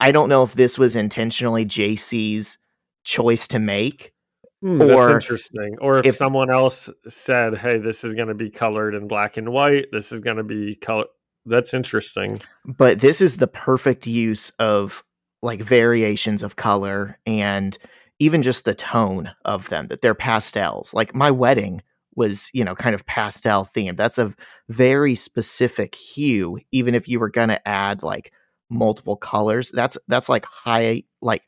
I 0.01 0.11
don't 0.11 0.29
know 0.29 0.43
if 0.43 0.55
this 0.55 0.79
was 0.79 0.97
intentionally 0.97 1.65
JC's 1.65 2.59
choice 3.05 3.47
to 3.49 3.59
make. 3.59 4.13
Hmm, 4.61 4.81
or 4.81 4.87
that's 4.87 5.25
interesting. 5.25 5.77
Or 5.81 5.99
if, 5.99 6.07
if, 6.07 6.17
someone 6.17 6.51
else 6.51 6.91
said, 7.09 7.57
"Hey, 7.59 7.79
this 7.79 8.03
is 8.03 8.15
going 8.15 8.29
to 8.29 8.35
be 8.35 8.51
colored 8.51 8.95
in 8.95 9.09
black 9.09 9.37
and 9.37 9.51
white. 9.51 9.87
This 9.93 10.11
is 10.11 10.21
going 10.21 10.39
to 10.39 10.45
be 10.45 10.75
color." 10.75 11.05
That's 11.47 11.75
interesting. 11.75 12.41
But 12.65 13.01
this 13.01 13.21
is 13.21 13.37
the 13.37 13.47
perfect 13.47 14.07
use 14.07 14.51
of 14.59 15.05
like 15.43 15.61
variations 15.61 16.43
of 16.43 16.57
color 16.57 17.19
and 17.27 17.77
even 18.25 18.41
just 18.41 18.65
the 18.65 18.75
tone 18.75 19.31
of 19.45 19.69
them 19.69 19.89
that 19.89 20.01
they're 20.01 20.15
pastels. 20.15 20.95
Like 20.95 21.15
my 21.15 21.31
wedding 21.31 21.83
was 22.17 22.51
you 22.55 22.65
know 22.65 22.75
kind 22.75 22.95
of 22.95 23.05
pastel 23.07 23.69
themed. 23.75 23.97
That's 23.97 24.19
a 24.19 24.35
very 24.69 25.15
specific 25.15 25.95
hue 25.95 26.59
even 26.73 26.95
if 26.95 27.07
you 27.07 27.21
were 27.21 27.31
going 27.31 27.51
to 27.51 27.69
add 27.69 28.03
like 28.03 28.33
multiple 28.71 29.17
colors 29.17 29.71
that's 29.71 29.99
that's 30.09 30.29
like 30.29 30.47
high 30.47 31.03
like 31.21 31.43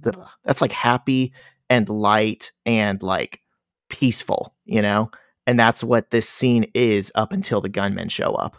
the, 0.00 0.12
that's 0.44 0.60
like 0.60 0.70
happy 0.70 1.32
and 1.68 1.88
light 1.88 2.52
and 2.64 3.02
like 3.02 3.42
peaceful 3.88 4.54
you 4.64 4.80
know? 4.80 5.10
And 5.46 5.58
that's 5.58 5.82
what 5.82 6.10
this 6.10 6.28
scene 6.28 6.70
is 6.74 7.10
up 7.16 7.32
until 7.32 7.60
the 7.60 7.68
gunmen 7.68 8.08
show 8.08 8.34
up. 8.34 8.56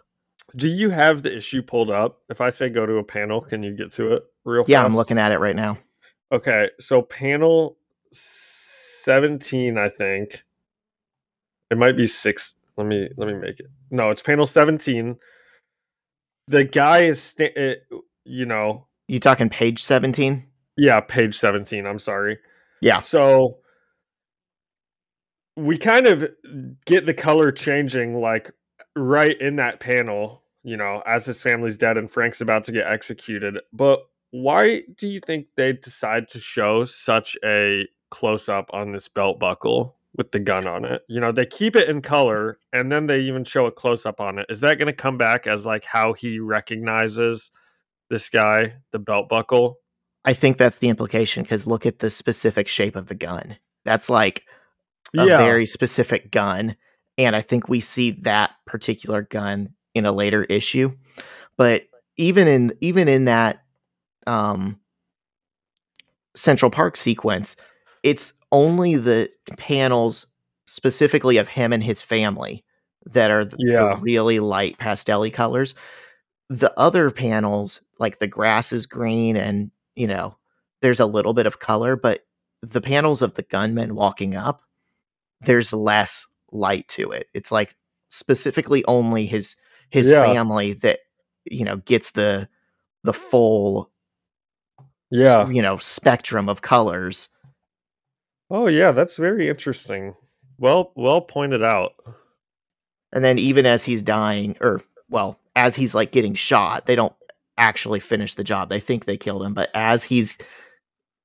Do 0.58 0.68
you 0.68 0.90
have 0.90 1.22
the 1.22 1.34
issue 1.34 1.62
pulled 1.62 1.90
up? 1.90 2.18
If 2.30 2.42
i 2.42 2.50
say 2.50 2.68
go 2.68 2.86
to 2.86 2.98
a 2.98 3.04
panel 3.04 3.40
can 3.40 3.64
you 3.64 3.74
get 3.74 3.94
to 3.94 4.14
it 4.14 4.24
real 4.44 4.64
quick? 4.64 4.72
yeah 4.72 4.84
i'm 4.84 4.96
looking 4.96 5.18
at 5.18 5.32
it 5.32 5.40
right 5.40 5.56
now 5.56 5.78
Okay, 6.32 6.70
so 6.80 7.02
panel 7.02 7.78
17, 8.12 9.78
I 9.78 9.90
think. 9.90 10.44
It 11.70 11.78
might 11.78 11.98
be 11.98 12.08
6. 12.08 12.56
Let 12.78 12.88
me 12.88 13.10
let 13.18 13.28
me 13.28 13.34
make 13.34 13.60
it. 13.60 13.68
No, 13.90 14.10
it's 14.10 14.22
panel 14.22 14.46
17. 14.46 15.18
The 16.48 16.64
guy 16.64 17.00
is 17.00 17.22
sta- 17.22 17.54
it, 17.56 17.84
you 18.24 18.46
know, 18.46 18.88
you 19.08 19.20
talking 19.20 19.50
page 19.50 19.84
17? 19.84 20.46
Yeah, 20.78 21.02
page 21.02 21.38
17. 21.38 21.86
I'm 21.86 22.00
sorry. 22.00 22.38
Yeah. 22.82 23.02
So 23.02 23.58
we 25.58 25.78
kind 25.78 26.08
of 26.08 26.30
get 26.86 27.06
the 27.06 27.14
color 27.14 27.52
changing 27.52 28.16
like 28.16 28.52
right 28.96 29.40
in 29.40 29.58
that 29.58 29.80
panel, 29.82 30.44
you 30.64 30.78
know, 30.78 31.04
as 31.06 31.26
his 31.26 31.42
family's 31.42 31.78
dead 31.78 31.98
and 31.98 32.10
Frank's 32.10 32.42
about 32.42 32.64
to 32.66 32.72
get 32.72 32.88
executed. 32.88 33.60
But 33.74 34.00
why 34.32 34.84
do 34.96 35.08
you 35.08 35.20
think 35.20 35.48
they 35.56 35.74
decide 35.74 36.28
to 36.30 36.40
show 36.40 36.84
such 36.86 37.38
a 37.44 37.88
close 38.10 38.50
up 38.50 38.70
on 38.74 38.92
this 38.92 39.08
belt 39.08 39.40
buckle 39.40 39.96
with 40.16 40.32
the 40.32 40.40
gun 40.40 40.68
on 40.68 40.86
it? 40.86 41.04
You 41.08 41.20
know, 41.20 41.32
they 41.32 41.46
keep 41.46 41.76
it 41.76 41.90
in 41.90 42.02
color 42.02 42.58
and 42.74 42.92
then 42.92 43.08
they 43.08 43.20
even 43.20 43.44
show 43.44 43.66
a 43.66 43.72
close 43.72 44.06
up 44.06 44.20
on 44.20 44.40
it. 44.40 44.46
Is 44.50 44.62
that 44.62 44.78
going 44.78 44.88
to 44.88 44.94
come 44.94 45.18
back 45.18 45.48
as 45.48 45.66
like 45.66 45.86
how 45.86 46.14
he 46.14 46.40
recognizes 46.40 47.52
this 48.10 48.30
guy, 48.30 48.74
the 48.92 49.00
belt 49.00 49.30
buckle? 49.30 49.80
I 50.24 50.34
think 50.34 50.58
that's 50.58 50.78
the 50.78 50.90
implication 50.90 51.44
because 51.44 51.68
look 51.68 51.86
at 51.86 52.00
the 52.00 52.10
specific 52.10 52.68
shape 52.68 52.96
of 52.96 53.08
the 53.08 53.16
gun. 53.16 53.58
That's 53.84 54.10
like 54.10 54.46
a 55.18 55.26
yeah. 55.26 55.38
very 55.38 55.66
specific 55.66 56.32
gun. 56.32 56.76
And 57.18 57.36
I 57.36 57.42
think 57.42 57.68
we 57.68 57.80
see 57.80 58.12
that 58.22 58.52
particular 58.66 59.24
gun 59.24 59.74
in 59.94 60.06
a 60.06 60.12
later 60.12 60.44
issue. 60.44 60.96
But 61.58 61.84
even 62.18 62.48
in 62.48 62.74
even 62.82 63.08
in 63.08 63.26
that 63.26 63.61
um, 64.28 64.80
Central 66.36 66.72
Park 66.72 66.98
sequence, 66.98 67.56
it's 68.04 68.34
only 68.52 68.96
the 68.96 69.30
panels 69.58 70.26
specifically 70.66 71.38
of 71.38 71.48
him 71.48 71.74
and 71.74 71.84
his 71.84 72.02
family 72.02 72.64
that 73.06 73.32
are 73.32 73.46
the, 73.46 73.58
yeah. 73.60 73.96
the 73.96 73.98
really 73.98 74.40
light 74.40 74.78
pastelly 74.78 75.34
colors. 75.34 75.76
The 76.50 76.78
other 76.78 77.12
panels, 77.12 77.82
like 78.00 78.20
the 78.20 78.28
grass 78.28 78.74
is 78.74 78.86
green 78.86 79.38
and, 79.38 79.72
you 79.96 80.08
know, 80.08 80.38
there's 80.82 81.00
a 81.00 81.06
little 81.06 81.34
bit 81.34 81.46
of 81.46 81.60
color, 81.60 81.96
but 81.96 82.26
the 82.62 82.82
panels 82.82 83.22
of 83.22 83.36
the 83.36 83.44
gunmen 83.44 83.96
walking 83.96 84.36
up, 84.36 84.62
there's 85.42 85.74
less 85.74 86.28
light 86.52 86.88
to 86.90 87.12
it. 87.12 87.28
It's 87.34 87.52
like 87.52 87.76
specifically 88.10 88.84
only 88.86 89.26
his 89.26 89.56
his 89.90 90.10
yeah. 90.10 90.24
family 90.26 90.74
that 90.74 91.00
you 91.46 91.66
know 91.66 91.78
gets 91.78 92.12
the 92.12 92.48
the 93.04 93.14
full 93.14 93.91
yeah. 95.12 95.48
you 95.50 95.62
know 95.62 95.78
spectrum 95.78 96.50
of 96.50 96.62
colors. 96.62 97.30
Oh 98.50 98.68
yeah 98.68 98.92
that's 98.92 99.16
very 99.16 99.50
interesting. 99.50 100.16
Well 100.58 100.92
well 100.96 101.22
pointed 101.22 101.64
out. 101.64 101.94
And 103.14 103.24
then 103.24 103.38
even 103.38 103.66
as 103.66 103.84
he's 103.84 104.04
dying 104.04 104.58
or 104.62 104.82
well 105.10 105.38
as 105.56 105.76
he's 105.76 105.94
like 105.94 106.12
getting 106.12 106.34
shot 106.34 106.86
they 106.86 106.96
don't 106.96 107.14
actually 107.58 108.00
finish 108.00 108.34
the 108.34 108.44
job. 108.44 108.70
They 108.70 108.80
think 108.80 109.06
they 109.06 109.18
killed 109.18 109.44
him 109.44 109.54
but 109.54 109.70
as 109.74 110.04
he's 110.04 110.38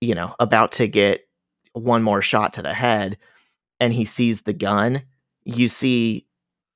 you 0.00 0.14
know 0.14 0.34
about 0.40 0.72
to 0.72 0.88
get 0.88 1.26
one 1.72 2.02
more 2.02 2.22
shot 2.22 2.52
to 2.54 2.62
the 2.62 2.74
head 2.74 3.16
and 3.80 3.92
he 3.92 4.04
sees 4.04 4.42
the 4.42 4.52
gun 4.52 5.02
you 5.44 5.68
see 5.68 6.26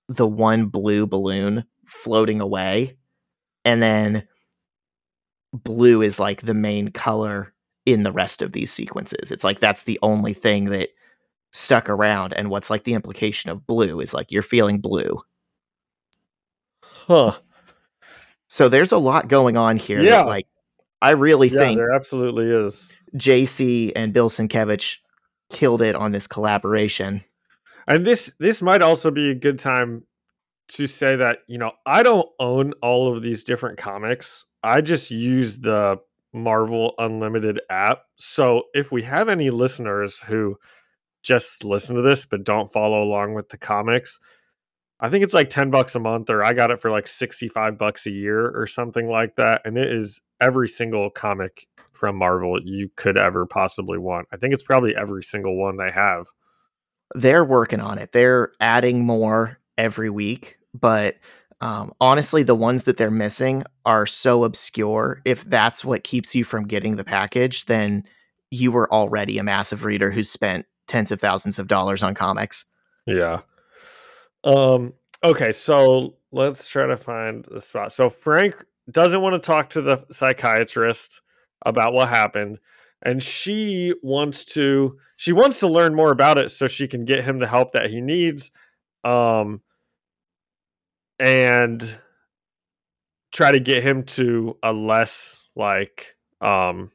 the 0.09 0.27
one 0.27 0.67
blue 0.67 1.07
balloon 1.07 1.65
floating 1.87 2.41
away. 2.41 2.97
And 3.65 3.83
then 3.83 4.27
blue 5.53 6.03
is 6.03 6.19
like 6.19 6.43
the 6.43 6.55
main 6.55 6.89
color 6.91 7.53
in 7.87 8.03
the 8.03 8.13
rest 8.13 8.43
of 8.43 8.53
these 8.53 8.73
sequences. 8.73 9.31
It's 9.31 9.45
like 9.45 9.61
that's 9.61 9.85
the 9.85 9.99
only 10.03 10.33
thing 10.33 10.67
that 10.67 10.91
stuck 11.53 11.89
around. 11.89 12.33
And 12.33 12.51
what's 12.51 12.71
like 12.71 12.85
the 12.85 12.95
implication 12.95 13.51
of 13.51 13.67
blue 13.67 14.01
is 14.01 14.15
like 14.15 14.31
you're 14.31 14.43
feeling 14.43 14.81
blue. 14.81 15.21
Huh. 16.83 17.39
So 18.49 18.69
there's 18.69 18.93
a 18.93 18.99
lot 18.99 19.29
going 19.29 19.57
on 19.57 19.77
here. 19.77 20.01
Yeah. 20.01 20.19
That, 20.19 20.27
like 20.27 20.47
I 21.03 21.11
really 21.11 21.49
yeah, 21.49 21.59
think 21.59 21.79
there 21.79 21.93
absolutely 21.93 22.51
is. 22.51 22.93
JC 23.17 23.93
and 23.97 24.13
Bill 24.13 24.29
Sienkiewicz 24.29 24.99
killed 25.51 25.83
it 25.83 25.95
on 25.95 26.13
this 26.13 26.27
collaboration. 26.27 27.25
And 27.87 28.07
this 28.07 28.33
this 28.39 28.63
might 28.63 28.83
also 28.83 29.11
be 29.11 29.31
a 29.31 29.35
good 29.35 29.59
time 29.59 30.05
to 30.69 30.87
say 30.87 31.17
that, 31.17 31.39
you 31.49 31.59
know, 31.59 31.73
I 31.85 32.03
don't 32.03 32.29
own 32.39 32.75
all 32.83 33.13
of 33.13 33.23
these 33.23 33.43
different 33.43 33.79
comics. 33.79 34.47
I 34.63 34.81
just 34.81 35.11
use 35.11 35.61
the 35.61 36.01
Marvel 36.33 36.95
Unlimited 36.99 37.61
app. 37.71 38.05
So 38.17 38.65
if 38.75 38.93
we 38.93 39.03
have 39.03 39.29
any 39.29 39.51
listeners 39.51 40.21
who 40.21 40.59
just 41.23 41.65
listen 41.65 41.97
to 41.97 42.03
this 42.03 42.25
but 42.25 42.45
don't 42.45 42.71
follow 42.71 43.03
along 43.03 43.35
with 43.35 43.49
the 43.49 43.59
comics, 43.59 44.19
I 45.01 45.09
think 45.09 45.25
it's 45.25 45.35
like 45.35 45.51
10 45.51 45.71
bucks 45.71 45.95
a 45.95 46.01
month 46.01 46.31
or 46.31 46.45
I 46.45 46.53
got 46.53 46.71
it 46.71 46.81
for 46.81 46.91
like 46.91 47.07
65 47.07 47.79
bucks 47.79 48.07
a 48.07 48.11
year 48.11 48.51
or 48.51 48.67
something 48.67 49.09
like 49.09 49.37
that 49.37 49.63
and 49.65 49.79
it 49.79 49.91
is 49.91 50.21
every 50.41 50.69
single 50.69 51.11
comic 51.11 51.67
from 51.91 52.17
Marvel 52.17 52.59
you 52.63 52.91
could 52.97 53.17
ever 53.17 53.47
possibly 53.47 53.99
want. 53.99 54.29
I 54.33 54.37
think 54.37 54.55
it's 54.55 54.63
probably 54.63 54.95
every 54.97 55.23
single 55.23 55.57
one 55.57 55.77
they 55.77 55.91
have. 55.91 56.27
They're 57.15 57.45
working 57.45 57.81
on 57.81 57.99
it. 57.99 58.13
They're 58.13 58.53
adding 58.61 59.05
more 59.05 59.59
every 59.77 60.11
week, 60.11 60.59
but 60.79 61.17
um, 61.61 61.93
honestly, 62.01 62.43
the 62.43 62.55
ones 62.55 62.85
that 62.85 62.97
they're 62.97 63.11
missing 63.11 63.65
are 63.85 64.07
so 64.07 64.45
obscure. 64.45 65.21
If 65.25 65.45
that's 65.45 65.85
what 65.85 66.05
keeps 66.05 66.35
you 66.35 66.43
from 66.45 66.67
getting 66.67 66.97
the 66.97 67.05
package, 67.05 67.67
then 67.67 68.05
you 68.51 68.73
were 68.73 68.93
already 68.93 69.39
a 69.39 69.43
massive 69.43 69.85
reader 69.85 70.11
who 70.11 70.23
spent 70.23 70.67
tens 70.89 71.13
of 71.13 71.21
thousands 71.21 71.59
of 71.59 71.69
dollars 71.69 72.03
on 72.03 72.15
comics. 72.15 72.65
Yeah. 73.07 73.41
Um. 74.43 74.95
Okay, 75.23 75.53
so 75.53 76.15
let's 76.33 76.67
try 76.67 76.87
to 76.87 76.97
find 76.97 77.47
the 77.51 77.61
spot. 77.61 77.93
So 77.93 78.09
Frank 78.09 78.65
doesn't 78.91 79.21
want 79.21 79.35
to 79.35 79.47
talk 79.47 79.71
to 79.71 79.83
the 79.83 80.05
psychiatrist 80.11 81.21
about 81.67 81.93
what 81.93 82.09
happened, 82.09 82.59
and 83.03 83.23
she 83.23 83.95
wants 84.03 84.47
to. 84.47 84.99
She 85.17 85.33
wants 85.33 85.61
to 85.61 85.69
learn 85.69 85.95
more 85.95 86.11
about 86.11 86.39
it 86.39 86.51
so 86.51 86.67
she 86.67 86.89
can 86.89 87.05
get 87.05 87.23
him 87.23 87.39
the 87.39 87.47
help 87.47 87.73
that 87.73 87.91
he 87.91 88.01
needs. 88.01 88.51
Um 89.05 89.61
and 91.21 91.99
try 93.33 93.53
to 93.53 93.61
get 93.61 93.85
him 93.85 94.03
to 94.03 94.57
a 94.63 94.73
less 94.73 95.41
like 95.55 96.17
um 96.41 96.91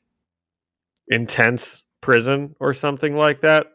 intense 1.08 1.84
prison 2.02 2.56
or 2.60 2.74
something 2.74 3.16
like 3.16 3.42
that. 3.42 3.68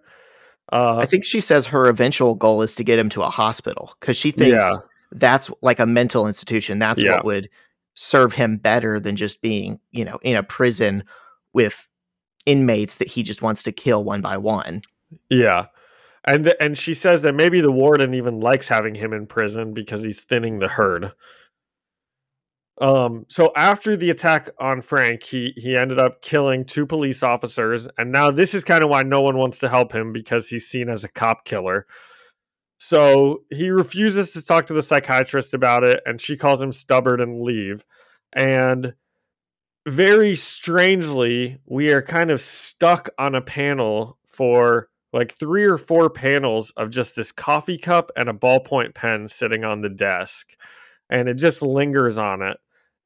Uh, 0.73 0.99
I 0.99 1.07
think 1.07 1.25
she 1.25 1.41
says 1.41 1.67
her 1.69 1.89
eventual 1.89 2.35
goal 2.35 2.63
is 2.63 2.77
to 2.77 2.85
get 2.85 2.99
him 2.99 3.09
to 3.11 3.23
a 3.23 3.31
hospital 3.31 3.95
because 3.99 4.17
she 4.17 4.31
thinks 4.31 4.65
yeah. 4.65 4.77
that's 5.13 5.51
like 5.63 5.81
a 5.81 5.87
mental 5.87 6.27
institution. 6.27 6.79
That's 6.79 7.03
yeah. 7.03 7.17
what 7.17 7.25
would 7.25 7.49
serve 7.95 8.33
him 8.33 8.57
better 8.57 9.01
than 9.01 9.17
just 9.17 9.43
being, 9.43 9.81
you 9.91 10.05
know, 10.05 10.19
in 10.23 10.37
a 10.37 10.43
prison 10.43 11.03
with 11.53 11.89
inmates 12.47 12.97
that 12.97 13.09
he 13.09 13.23
just 13.23 13.43
wants 13.43 13.65
to 13.65 13.73
kill 13.73 14.05
one 14.05 14.21
by 14.21 14.37
one. 14.37 14.83
Yeah. 15.29 15.67
And 16.25 16.45
th- 16.45 16.57
and 16.61 16.77
she 16.77 16.95
says 16.95 17.23
that 17.23 17.35
maybe 17.35 17.61
the 17.61 17.73
warden 17.73 18.15
even 18.15 18.41
likes 18.41 18.69
having 18.69 18.95
him 18.95 19.13
in 19.13 19.27
prison 19.27 19.73
because 19.73 20.03
he's 20.03 20.21
thinning 20.21 20.59
the 20.59 20.69
herd. 20.69 21.13
Um 22.81 23.27
so 23.29 23.53
after 23.57 23.97
the 23.97 24.11
attack 24.11 24.51
on 24.59 24.81
Frank, 24.83 25.23
he 25.25 25.53
he 25.57 25.77
ended 25.77 25.99
up 25.99 26.23
killing 26.23 26.65
two 26.65 26.87
police 26.87 27.23
officers 27.23 27.89
and 27.99 28.13
now 28.13 28.31
this 28.31 28.55
is 28.55 28.65
kind 28.65 28.85
of 28.85 28.91
why 28.91 29.03
no 29.03 29.21
one 29.23 29.39
wants 29.39 29.59
to 29.61 29.69
help 29.69 29.93
him 29.93 30.13
because 30.13 30.49
he's 30.49 30.67
seen 30.67 30.89
as 30.89 31.05
a 31.05 31.09
cop 31.09 31.45
killer. 31.45 31.87
So 32.79 33.43
he 33.51 33.71
refuses 33.71 34.33
to 34.33 34.43
talk 34.43 34.67
to 34.67 34.75
the 34.75 34.83
psychiatrist 34.83 35.53
about 35.55 35.85
it 35.85 36.01
and 36.07 36.21
she 36.21 36.37
calls 36.37 36.63
him 36.63 36.73
stubborn 36.73 37.21
and 37.21 37.43
leave. 37.43 37.85
And 38.33 38.95
very 39.87 40.37
strangely, 40.37 41.59
we 41.67 41.91
are 41.93 42.03
kind 42.03 42.31
of 42.31 42.41
stuck 42.41 43.09
on 43.19 43.35
a 43.35 43.41
panel 43.41 44.19
for 44.27 44.90
like 45.13 45.33
three 45.33 45.65
or 45.65 45.79
four 45.79 46.09
panels 46.09 46.73
of 46.77 46.91
just 46.91 47.17
this 47.17 47.33
coffee 47.33 47.79
cup 47.79 48.11
and 48.17 48.29
a 48.29 48.33
ballpoint 48.33 48.95
pen 48.95 49.29
sitting 49.29 49.65
on 49.65 49.81
the 49.81 49.89
desk. 49.89 50.57
And 51.09 51.29
it 51.29 51.35
just 51.35 51.63
lingers 51.63 52.17
on 52.17 52.43
it. 52.43 52.59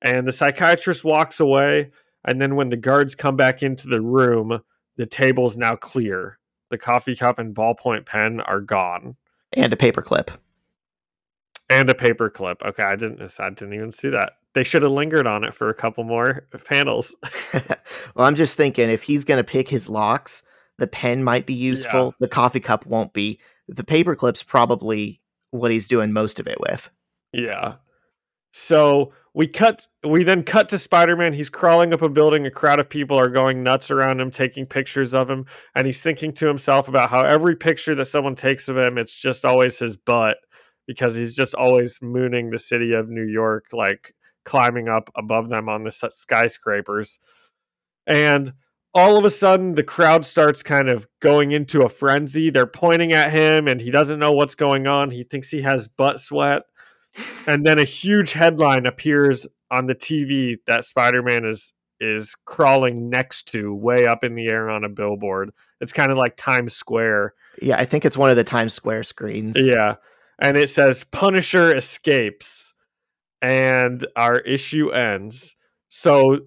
And 0.02 0.26
the 0.28 0.32
psychiatrist 0.32 1.04
walks 1.04 1.40
away. 1.40 1.90
And 2.26 2.40
then 2.40 2.56
when 2.56 2.68
the 2.68 2.76
guards 2.76 3.14
come 3.14 3.36
back 3.36 3.62
into 3.62 3.88
the 3.88 4.00
room, 4.00 4.60
the 4.96 5.06
table's 5.06 5.56
now 5.56 5.76
clear. 5.76 6.38
The 6.70 6.78
coffee 6.78 7.16
cup 7.16 7.38
and 7.38 7.54
ballpoint 7.54 8.06
pen 8.06 8.40
are 8.40 8.60
gone. 8.60 9.16
And 9.52 9.72
a 9.72 9.76
paperclip. 9.76 10.36
And 11.70 11.88
a 11.88 11.94
paperclip. 11.94 12.62
Okay, 12.62 12.82
I 12.82 12.96
didn't 12.96 13.22
I 13.40 13.48
didn't 13.48 13.74
even 13.74 13.92
see 13.92 14.10
that. 14.10 14.32
They 14.54 14.64
should 14.64 14.82
have 14.82 14.92
lingered 14.92 15.26
on 15.26 15.44
it 15.44 15.54
for 15.54 15.70
a 15.70 15.74
couple 15.74 16.04
more 16.04 16.46
panels. 16.64 17.14
well, 17.52 18.26
I'm 18.26 18.34
just 18.34 18.56
thinking 18.56 18.90
if 18.90 19.02
he's 19.02 19.24
going 19.24 19.38
to 19.38 19.44
pick 19.44 19.68
his 19.68 19.88
locks, 19.88 20.42
the 20.78 20.86
pen 20.86 21.24
might 21.24 21.46
be 21.46 21.54
useful. 21.54 22.06
Yeah. 22.06 22.12
The 22.20 22.28
coffee 22.28 22.60
cup 22.60 22.86
won't 22.86 23.12
be. 23.12 23.40
The 23.68 23.84
paper 23.84 24.14
clip's 24.16 24.42
probably 24.42 25.20
what 25.50 25.70
he's 25.70 25.88
doing 25.88 26.12
most 26.12 26.40
of 26.40 26.46
it 26.46 26.58
with. 26.60 26.90
Yeah. 27.32 27.74
So 28.52 29.12
we 29.34 29.48
cut 29.48 29.86
we 30.06 30.22
then 30.22 30.44
cut 30.44 30.68
to 30.68 30.78
Spider-Man. 30.78 31.32
He's 31.32 31.50
crawling 31.50 31.92
up 31.92 32.02
a 32.02 32.08
building. 32.08 32.46
A 32.46 32.50
crowd 32.50 32.78
of 32.78 32.88
people 32.88 33.18
are 33.18 33.28
going 33.28 33.62
nuts 33.62 33.90
around 33.90 34.20
him, 34.20 34.30
taking 34.30 34.66
pictures 34.66 35.12
of 35.12 35.28
him, 35.28 35.46
and 35.74 35.86
he's 35.86 36.02
thinking 36.02 36.32
to 36.34 36.46
himself 36.46 36.86
about 36.86 37.10
how 37.10 37.22
every 37.22 37.56
picture 37.56 37.94
that 37.96 38.04
someone 38.06 38.36
takes 38.36 38.68
of 38.68 38.76
him, 38.76 38.96
it's 38.96 39.20
just 39.20 39.44
always 39.44 39.78
his 39.78 39.96
butt 39.96 40.36
because 40.86 41.14
he's 41.14 41.34
just 41.34 41.54
always 41.54 41.98
mooning 42.00 42.50
the 42.50 42.58
city 42.58 42.92
of 42.92 43.08
New 43.08 43.26
York 43.26 43.66
like 43.72 44.14
climbing 44.44 44.88
up 44.88 45.10
above 45.16 45.48
them 45.48 45.68
on 45.68 45.82
the 45.82 45.90
skyscrapers. 45.90 47.18
And 48.06 48.52
all 48.94 49.16
of 49.16 49.24
a 49.24 49.30
sudden, 49.30 49.74
the 49.74 49.82
crowd 49.82 50.24
starts 50.24 50.62
kind 50.62 50.88
of 50.88 51.06
going 51.20 51.52
into 51.52 51.82
a 51.82 51.88
frenzy. 51.88 52.50
They're 52.50 52.66
pointing 52.66 53.12
at 53.12 53.32
him, 53.32 53.66
and 53.66 53.80
he 53.80 53.90
doesn't 53.90 54.18
know 54.18 54.32
what's 54.32 54.54
going 54.54 54.86
on. 54.86 55.10
He 55.10 55.24
thinks 55.24 55.50
he 55.50 55.62
has 55.62 55.88
butt 55.88 56.20
sweat. 56.20 56.62
And 57.46 57.64
then 57.66 57.78
a 57.78 57.84
huge 57.84 58.32
headline 58.32 58.86
appears 58.86 59.46
on 59.70 59.86
the 59.86 59.94
TV 59.94 60.56
that 60.66 60.84
Spider 60.84 61.22
Man 61.22 61.44
is 61.44 61.72
is 62.00 62.34
crawling 62.44 63.08
next 63.08 63.48
to 63.48 63.74
way 63.74 64.06
up 64.06 64.24
in 64.24 64.34
the 64.34 64.48
air 64.48 64.68
on 64.68 64.84
a 64.84 64.88
billboard. 64.88 65.50
It's 65.80 65.92
kind 65.92 66.10
of 66.10 66.18
like 66.18 66.36
Times 66.36 66.74
Square. 66.74 67.34
Yeah, 67.62 67.78
I 67.78 67.84
think 67.84 68.04
it's 68.04 68.16
one 68.16 68.30
of 68.30 68.36
the 68.36 68.44
Times 68.44 68.74
Square 68.74 69.04
screens. 69.04 69.56
Yeah. 69.56 69.94
And 70.38 70.56
it 70.56 70.68
says 70.68 71.04
Punisher 71.04 71.74
escapes 71.74 72.74
and 73.40 74.04
our 74.16 74.38
issue 74.40 74.90
ends. 74.90 75.56
So, 75.88 76.40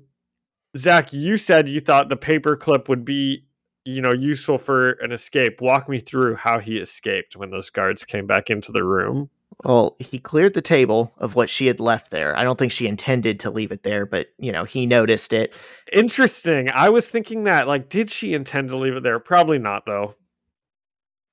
Zach, 0.77 1.11
you 1.11 1.37
said 1.37 1.67
you 1.67 1.79
thought 1.79 2.09
the 2.09 2.17
paperclip 2.17 2.87
would 2.87 3.03
be, 3.03 3.45
you 3.83 4.01
know, 4.01 4.13
useful 4.13 4.57
for 4.57 4.91
an 4.91 5.11
escape. 5.11 5.59
Walk 5.61 5.89
me 5.89 5.99
through 5.99 6.35
how 6.35 6.59
he 6.59 6.77
escaped 6.77 7.35
when 7.35 7.49
those 7.49 7.69
guards 7.69 8.03
came 8.03 8.27
back 8.27 8.49
into 8.49 8.71
the 8.71 8.83
room. 8.83 9.29
Well, 9.63 9.95
he 9.99 10.19
cleared 10.19 10.53
the 10.53 10.61
table 10.61 11.13
of 11.17 11.35
what 11.35 11.49
she 11.49 11.65
had 11.65 11.79
left 11.79 12.11
there. 12.11 12.37
I 12.37 12.43
don't 12.43 12.59
think 12.59 12.71
she 12.71 12.87
intended 12.87 13.39
to 13.39 13.49
leave 13.49 13.71
it 13.71 13.83
there, 13.83 14.05
but 14.05 14.27
you 14.37 14.51
know, 14.51 14.65
he 14.65 14.85
noticed 14.85 15.33
it. 15.33 15.53
Interesting. 15.91 16.69
I 16.69 16.89
was 16.89 17.07
thinking 17.07 17.45
that 17.45 17.67
like 17.67 17.89
did 17.89 18.11
she 18.11 18.33
intend 18.33 18.69
to 18.69 18.77
leave 18.77 18.95
it 18.95 19.03
there? 19.03 19.19
Probably 19.19 19.57
not 19.57 19.85
though. 19.85 20.15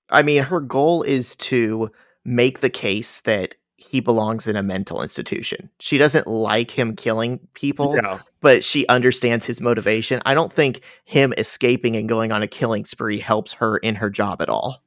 I 0.09 0.22
mean, 0.22 0.42
her 0.44 0.61
goal 0.61 1.02
is 1.02 1.37
to 1.37 1.90
make 2.24 2.61
the 2.61 2.70
case 2.70 3.20
that 3.22 3.57
he 3.88 4.00
belongs 4.00 4.46
in 4.46 4.56
a 4.56 4.62
mental 4.62 5.02
institution. 5.02 5.70
She 5.78 5.98
doesn't 5.98 6.26
like 6.26 6.70
him 6.70 6.96
killing 6.96 7.40
people, 7.54 7.94
yeah. 7.96 8.20
but 8.40 8.64
she 8.64 8.86
understands 8.88 9.46
his 9.46 9.60
motivation. 9.60 10.22
I 10.24 10.34
don't 10.34 10.52
think 10.52 10.80
him 11.04 11.32
escaping 11.38 11.96
and 11.96 12.08
going 12.08 12.32
on 12.32 12.42
a 12.42 12.48
killing 12.48 12.84
spree 12.84 13.18
helps 13.18 13.52
her 13.54 13.78
in 13.78 13.94
her 13.94 14.10
job 14.10 14.42
at 14.42 14.48
all. 14.48 14.82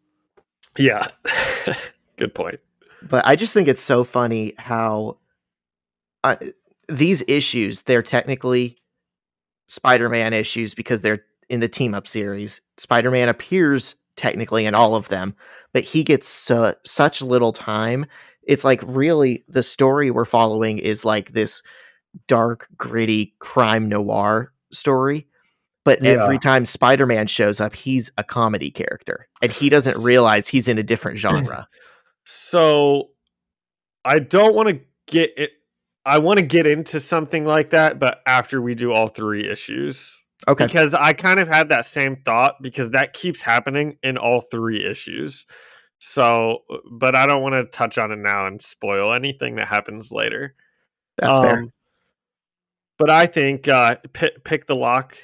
Yeah. 0.77 1.07
Good 2.17 2.33
point. 2.33 2.59
But 3.03 3.25
I 3.25 3.35
just 3.35 3.53
think 3.53 3.67
it's 3.67 3.81
so 3.81 4.03
funny 4.03 4.53
how 4.57 5.17
uh, 6.23 6.37
these 6.89 7.23
issues, 7.27 7.83
they're 7.83 8.01
technically 8.01 8.77
Spider 9.67 10.09
Man 10.09 10.33
issues 10.33 10.73
because 10.73 11.01
they're 11.01 11.23
in 11.49 11.59
the 11.59 11.67
team 11.67 11.93
up 11.93 12.07
series. 12.07 12.61
Spider 12.77 13.11
Man 13.11 13.29
appears 13.29 13.95
technically 14.15 14.65
in 14.65 14.75
all 14.75 14.95
of 14.95 15.09
them, 15.09 15.35
but 15.73 15.83
he 15.83 16.03
gets 16.03 16.27
such 16.83 17.21
little 17.21 17.53
time 17.53 18.05
it's 18.47 18.63
like 18.63 18.81
really 18.85 19.43
the 19.47 19.61
story 19.61 20.09
we're 20.09 20.25
following 20.25 20.79
is 20.79 21.05
like 21.05 21.33
this 21.33 21.61
dark, 22.27 22.67
gritty 22.77 23.35
crime 23.39 23.89
noir 23.89 24.53
story. 24.71 25.27
But 25.83 26.03
yeah. 26.03 26.11
every 26.11 26.39
time 26.39 26.65
Spider 26.65 27.05
Man 27.05 27.27
shows 27.27 27.61
up, 27.61 27.75
he's 27.75 28.09
a 28.17 28.23
comedy 28.23 28.71
character 28.71 29.27
and 29.41 29.51
he 29.51 29.69
doesn't 29.69 30.03
realize 30.03 30.47
he's 30.47 30.67
in 30.67 30.77
a 30.77 30.83
different 30.83 31.17
genre. 31.19 31.67
so 32.25 33.09
I 34.03 34.19
don't 34.19 34.55
want 34.55 34.69
to 34.69 34.79
get 35.05 35.37
it. 35.37 35.51
I 36.05 36.19
want 36.19 36.39
to 36.39 36.45
get 36.45 36.65
into 36.65 37.01
something 37.01 37.45
like 37.45 37.71
that, 37.71 37.99
but 37.99 38.21
after 38.25 38.61
we 38.61 38.75
do 38.75 38.93
all 38.93 39.09
three 39.09 39.49
issues. 39.49 40.17
Okay. 40.47 40.65
Because 40.65 40.93
I 40.93 41.11
kind 41.11 41.39
of 41.39 41.49
had 41.49 41.69
that 41.69 41.85
same 41.85 42.17
thought 42.23 42.61
because 42.61 42.91
that 42.91 43.11
keeps 43.11 43.41
happening 43.41 43.97
in 44.03 44.17
all 44.17 44.39
three 44.39 44.85
issues. 44.85 45.45
So, 45.99 46.59
but 46.91 47.15
I 47.15 47.25
don't 47.25 47.41
want 47.41 47.53
to 47.53 47.65
touch 47.65 47.97
on 47.97 48.11
it 48.11 48.19
now 48.19 48.45
and 48.45 48.61
spoil 48.61 49.13
anything 49.13 49.55
that 49.55 49.67
happens 49.67 50.11
later. 50.11 50.55
That's 51.17 51.33
um, 51.33 51.43
fair. 51.43 51.65
But 52.97 53.09
I 53.09 53.25
think 53.27 53.67
uh, 53.67 53.95
p- 54.13 54.37
pick 54.43 54.67
the 54.67 54.75
lock 54.75 55.17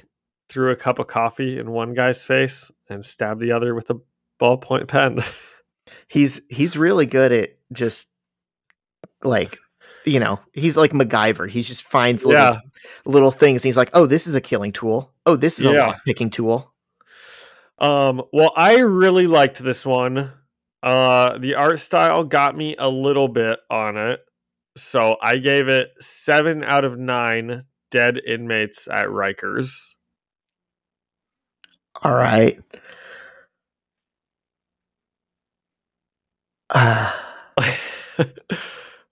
through 0.50 0.72
a 0.72 0.76
cup 0.76 1.00
of 1.00 1.08
coffee 1.08 1.58
in 1.58 1.72
one 1.72 1.94
guy's 1.94 2.24
face 2.24 2.72
and 2.90 3.04
stab 3.04 3.40
the 3.40 3.52
other 3.52 3.74
with 3.74 3.90
a 3.90 4.00
ballpoint 4.40 4.88
pen. 4.88 5.20
he's 6.08 6.42
he's 6.50 6.78
really 6.78 7.06
good 7.06 7.32
at 7.32 7.58
just 7.72 8.10
like 9.24 9.58
you 10.06 10.20
know 10.20 10.40
he's 10.54 10.78
like 10.78 10.92
MacGyver. 10.92 11.50
He 11.50 11.62
just 11.62 11.84
finds 11.84 12.26
little 12.26 12.42
yeah. 12.42 12.60
little 13.06 13.32
things. 13.32 13.64
he's 13.64 13.78
like, 13.78 13.90
oh, 13.94 14.06
this 14.06 14.28
is 14.28 14.36
a 14.36 14.42
killing 14.42 14.72
tool. 14.72 15.12
Oh, 15.26 15.36
this 15.36 15.60
is 15.60 15.66
a 15.66 15.72
yeah. 15.72 15.88
lock 15.88 16.02
picking 16.06 16.30
tool. 16.30 16.72
Um. 17.80 18.22
Well, 18.32 18.54
I 18.56 18.80
really 18.80 19.28
liked 19.28 19.64
this 19.64 19.86
one. 19.86 20.32
Uh, 20.84 21.38
the 21.38 21.56
art 21.56 21.80
style 21.80 22.26
got 22.26 22.58
me 22.58 22.76
a 22.78 22.90
little 22.90 23.30
bit 23.30 23.60
on 23.70 23.96
it. 23.98 24.20
So 24.76 25.18
I 25.22 25.38
gave 25.38 25.70
it 25.70 25.92
seven 26.00 26.64
out 26.64 26.84
of 26.84 27.00
nine 27.00 27.64
dead 27.90 28.20
inmates 28.28 28.88
at 28.90 29.06
Rikers. 29.08 29.96
All 32.04 32.14
right. 32.14 32.60
Uh, 36.76 37.12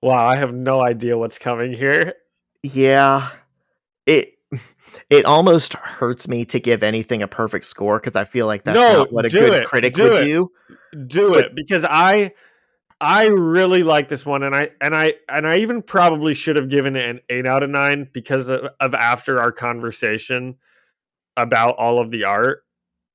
wow, 0.02 0.26
I 0.26 0.36
have 0.36 0.52
no 0.52 0.82
idea 0.82 1.16
what's 1.16 1.38
coming 1.38 1.74
here. 1.74 2.16
Yeah. 2.64 3.30
It 4.08 4.34
it 5.10 5.26
almost 5.26 5.74
hurts 5.74 6.28
me 6.28 6.46
to 6.46 6.60
give 6.60 6.84
anything 6.84 7.22
a 7.22 7.28
perfect 7.28 7.66
score 7.66 8.00
because 8.00 8.16
I 8.16 8.26
feel 8.26 8.46
like 8.46 8.64
that's 8.64 8.76
no, 8.76 9.00
not 9.00 9.12
what 9.12 9.26
a 9.26 9.30
good 9.30 9.64
it. 9.64 9.66
critic 9.66 9.94
do 9.94 10.04
would 10.04 10.22
it. 10.22 10.26
do. 10.26 10.52
Do 11.08 11.30
but, 11.32 11.46
it 11.46 11.52
because 11.56 11.86
I 11.88 12.32
I 13.00 13.28
really 13.28 13.82
like 13.82 14.10
this 14.10 14.26
one 14.26 14.44
and 14.44 14.56
I 14.56 14.70
and 14.80 14.96
I 14.96 15.16
and 15.28 15.48
I 15.48 15.58
even 15.58 15.82
probably 15.82 16.34
should 16.34 16.56
have 16.56 16.70
given 16.70 16.96
it 16.96 17.10
an 17.10 17.20
8 17.30 17.48
out 17.48 17.64
of 17.64 17.70
9 17.70 18.10
because 18.14 18.48
of, 18.48 18.62
of 18.80 18.94
after 18.94 19.40
our 19.40 19.52
conversation 19.52 20.58
about 21.36 21.78
all 21.78 22.00
of 22.00 22.12
the 22.12 22.26
art 22.26 22.64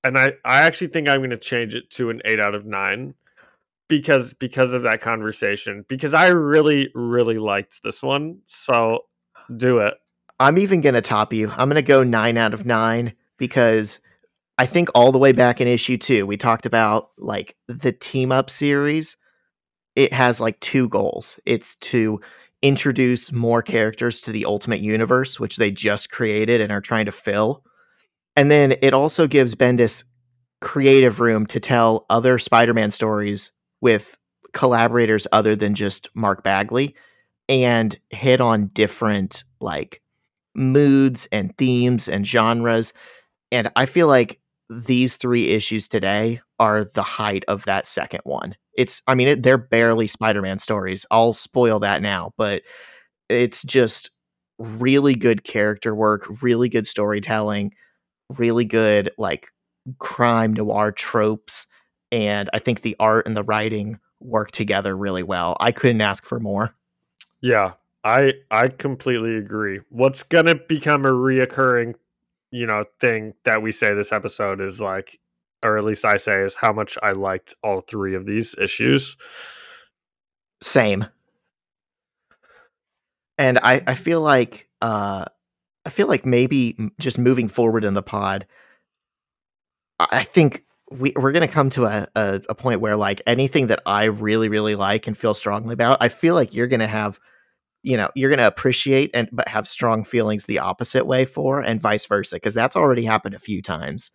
and 0.03 0.19
I 0.19 0.33
I 0.45 0.59
actually 0.62 0.89
think 0.89 1.09
I'm 1.09 1.21
going 1.21 1.31
to 1.31 1.39
change 1.39 1.75
it 1.75 1.91
to 1.91 2.11
an 2.11 2.21
8 2.25 2.41
out 2.41 2.55
of 2.55 2.67
9 2.67 3.15
because 3.89 4.33
because 4.33 4.73
of 4.73 4.83
that 4.83 5.01
conversation 5.01 5.85
because 5.89 6.15
I 6.15 6.29
really 6.29 6.91
really 6.95 7.39
liked 7.39 7.83
this 7.85 8.03
one 8.03 8.41
so 8.45 9.05
do 9.55 9.79
it 9.79 9.95
I'm 10.38 10.59
even 10.59 10.81
going 10.81 10.94
to 10.94 11.03
top 11.03 11.33
you. 11.33 11.51
I'm 11.51 11.68
going 11.68 11.77
to 11.77 11.83
go 11.83 12.03
nine 12.03 12.37
out 12.37 12.55
of 12.55 12.66
nine 12.66 13.14
because 13.38 14.01
I 14.59 14.66
think 14.66 14.88
all 14.94 15.12
the 15.12 15.18
way 15.18 15.33
back 15.33 15.61
in 15.61 15.68
issue 15.68 15.99
two, 15.99 16.27
we 16.27 16.37
talked 16.37 16.66
about 16.66 17.11
like 17.18 17.57
the 17.68 17.92
team 17.92 18.33
up 18.33 18.51
series. 18.51 19.16
It 19.94 20.12
has 20.12 20.40
like 20.40 20.61
two 20.61 20.88
goals. 20.88 21.40
It's 21.46 21.77
to 21.77 22.20
introduce 22.62 23.33
more 23.33 23.62
characters 23.62 24.20
to 24.22 24.33
the 24.33 24.44
Ultimate 24.44 24.81
Universe, 24.81 25.38
which 25.38 25.57
they 25.57 25.70
just 25.70 26.11
created 26.11 26.61
and 26.61 26.72
are 26.72 26.81
trying 26.81 27.07
to 27.07 27.12
fill. 27.12 27.64
And 28.35 28.51
then 28.51 28.77
it 28.83 28.92
also 28.92 29.27
gives 29.27 29.55
Bendis 29.55 30.05
creative 30.61 31.20
room 31.20 31.46
to 31.46 31.61
tell 31.61 32.07
other 32.11 32.38
Spider-Man 32.38 32.90
stories 32.90 33.53
with 33.81 34.18
collaborators 34.53 35.27
other 35.33 35.55
than 35.55 35.75
just 35.75 36.09
Mark 36.14 36.42
Bagley 36.42 36.94
and 37.49 37.94
hit 38.11 38.40
on 38.40 38.68
different 38.68 39.44
like 39.61 40.03
moods 40.57 41.29
and 41.31 41.57
themes 41.59 42.09
and 42.09 42.27
genres. 42.27 42.92
And 43.53 43.71
I 43.77 43.87
feel 43.87 44.09
like 44.09 44.40
these 44.69 45.16
three 45.16 45.51
issues 45.51 45.88
today 45.88 46.40
are 46.59 46.85
the 46.85 47.03
height 47.03 47.45
of 47.47 47.64
that 47.66 47.87
second 47.87 48.23
one. 48.25 48.57
It's, 48.77 49.03
I 49.07 49.14
mean, 49.14 49.29
it, 49.29 49.42
they're 49.42 49.59
barely 49.59 50.07
Spider 50.07 50.42
Man 50.42 50.59
stories. 50.59 51.07
I'll 51.11 51.33
spoil 51.33 51.79
that 51.81 52.03
now, 52.03 52.33
but 52.37 52.62
it's 53.29 53.62
just 53.62 54.11
really 54.59 55.14
good 55.14 55.45
character 55.45 55.95
work, 55.95 56.27
really 56.42 56.69
good 56.69 56.87
storytelling, 56.87 57.73
really 58.37 58.64
good, 58.64 59.11
like, 59.19 59.49
crime 59.99 60.53
noir 60.53 60.90
tropes. 60.90 61.66
And 62.11 62.51
I 62.53 62.59
think 62.59 62.81
the 62.81 62.97
art 62.99 63.27
and 63.27 63.37
the 63.37 63.45
writing 63.45 63.99
work 64.21 64.51
together 64.51 64.97
really 64.97 65.23
well. 65.23 65.57
I 65.61 65.73
couldn't 65.73 66.01
ask 66.01 66.25
for 66.25 66.40
more. 66.40 66.75
Yeah, 67.40 67.73
I 68.07 68.35
I 68.53 68.69
completely 68.69 69.37
agree. 69.37 69.81
What's 69.90 70.23
gonna 70.23 70.55
become 70.55 71.05
a 71.05 71.11
reoccurring, 71.11 71.97
you 72.53 72.64
know, 72.64 72.85
thing 73.01 73.35
that 73.45 73.62
we 73.62 73.73
say 73.73 73.92
this 73.95 74.12
episode 74.12 74.61
is 74.61 74.81
like, 74.81 75.19
or 75.64 75.77
at 75.77 75.83
least 75.83 76.05
I 76.05 76.16
say, 76.16 76.42
is 76.42 76.55
how 76.55 76.73
much 76.73 76.97
I 77.03 77.11
liked 77.12 77.55
all 77.64 77.81
three 77.81 78.14
of 78.14 78.25
these 78.25 78.55
issues. 78.59 79.16
Same. 80.62 81.07
And 83.38 83.59
I 83.59 83.83
I 83.88 83.95
feel 83.97 84.21
like 84.21 84.69
uh 84.81 85.25
I 85.85 85.90
feel 85.90 86.07
like 86.07 86.25
maybe 86.25 86.77
just 87.01 87.19
moving 87.19 87.49
forward 87.49 87.85
in 87.85 87.95
the 87.95 88.03
pod, 88.03 88.47
I 89.99 90.23
think 90.23 90.64
we 90.92 91.12
we're 91.16 91.33
gonna 91.33 91.49
come 91.49 91.71
to 91.71 91.87
a, 91.87 92.07
a, 92.14 92.40
a 92.51 92.55
point 92.55 92.81
where 92.81 92.97
like 92.97 93.21
anything 93.27 93.66
that 93.66 93.83
I 93.85 94.05
really 94.05 94.49
really 94.49 94.77
like 94.77 95.09
and 95.09 95.19
feel 95.19 95.35
strongly 95.35 95.73
about, 95.73 95.97
I 96.01 96.09
feel 96.09 96.35
like 96.37 96.55
you're 96.55 96.69
gonna 96.69 96.87
have, 96.87 97.19
you 97.87 97.96
know, 97.96 98.11
you're 98.16 98.31
gonna 98.31 98.49
appreciate 98.49 99.12
and 99.14 99.29
but 99.31 99.46
have 99.46 99.68
strong 99.68 100.03
feelings 100.03 100.46
the 100.46 100.59
opposite 100.59 101.07
way 101.07 101.25
for, 101.25 101.61
and 101.61 101.81
vice 101.81 102.05
versa, 102.05 102.35
because 102.35 102.53
that's 102.53 102.75
already 102.75 103.05
happened 103.05 103.37
a 103.37 103.38
few 103.38 103.62
times. 103.62 104.11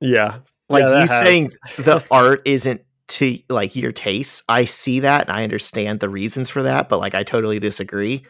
Yeah, 0.00 0.38
like 0.70 0.84
yeah, 0.84 1.02
you 1.02 1.06
saying 1.06 1.52
the 1.76 2.02
art 2.10 2.40
isn't 2.46 2.80
to 3.08 3.38
like 3.50 3.76
your 3.76 3.92
tastes. 3.92 4.42
I 4.48 4.64
see 4.64 5.00
that 5.00 5.28
and 5.28 5.36
I 5.36 5.44
understand 5.44 6.00
the 6.00 6.08
reasons 6.08 6.48
for 6.48 6.62
that, 6.62 6.88
but 6.88 6.98
like 6.98 7.14
I 7.14 7.24
totally 7.24 7.58
disagree. 7.58 8.24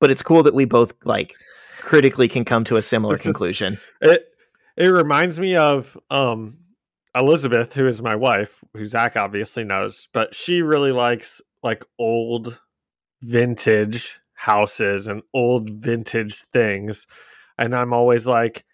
But 0.00 0.10
it's 0.10 0.22
cool 0.22 0.42
that 0.42 0.54
we 0.54 0.64
both 0.64 0.94
like 1.04 1.36
critically 1.80 2.26
can 2.26 2.44
come 2.44 2.64
to 2.64 2.76
a 2.76 2.82
similar 2.82 3.18
conclusion. 3.18 3.78
It 4.00 4.24
it 4.76 4.88
reminds 4.88 5.38
me 5.38 5.54
of 5.54 5.96
um 6.10 6.56
Elizabeth, 7.14 7.72
who 7.74 7.86
is 7.86 8.02
my 8.02 8.16
wife, 8.16 8.64
who 8.72 8.84
Zach 8.84 9.16
obviously 9.16 9.62
knows, 9.62 10.08
but 10.12 10.34
she 10.34 10.60
really 10.62 10.90
likes 10.90 11.40
like 11.64 11.84
old 11.98 12.60
vintage 13.22 14.20
houses 14.34 15.06
and 15.06 15.22
old 15.32 15.70
vintage 15.70 16.44
things. 16.52 17.06
And 17.58 17.74
I'm 17.74 17.92
always 17.92 18.26
like, 18.26 18.64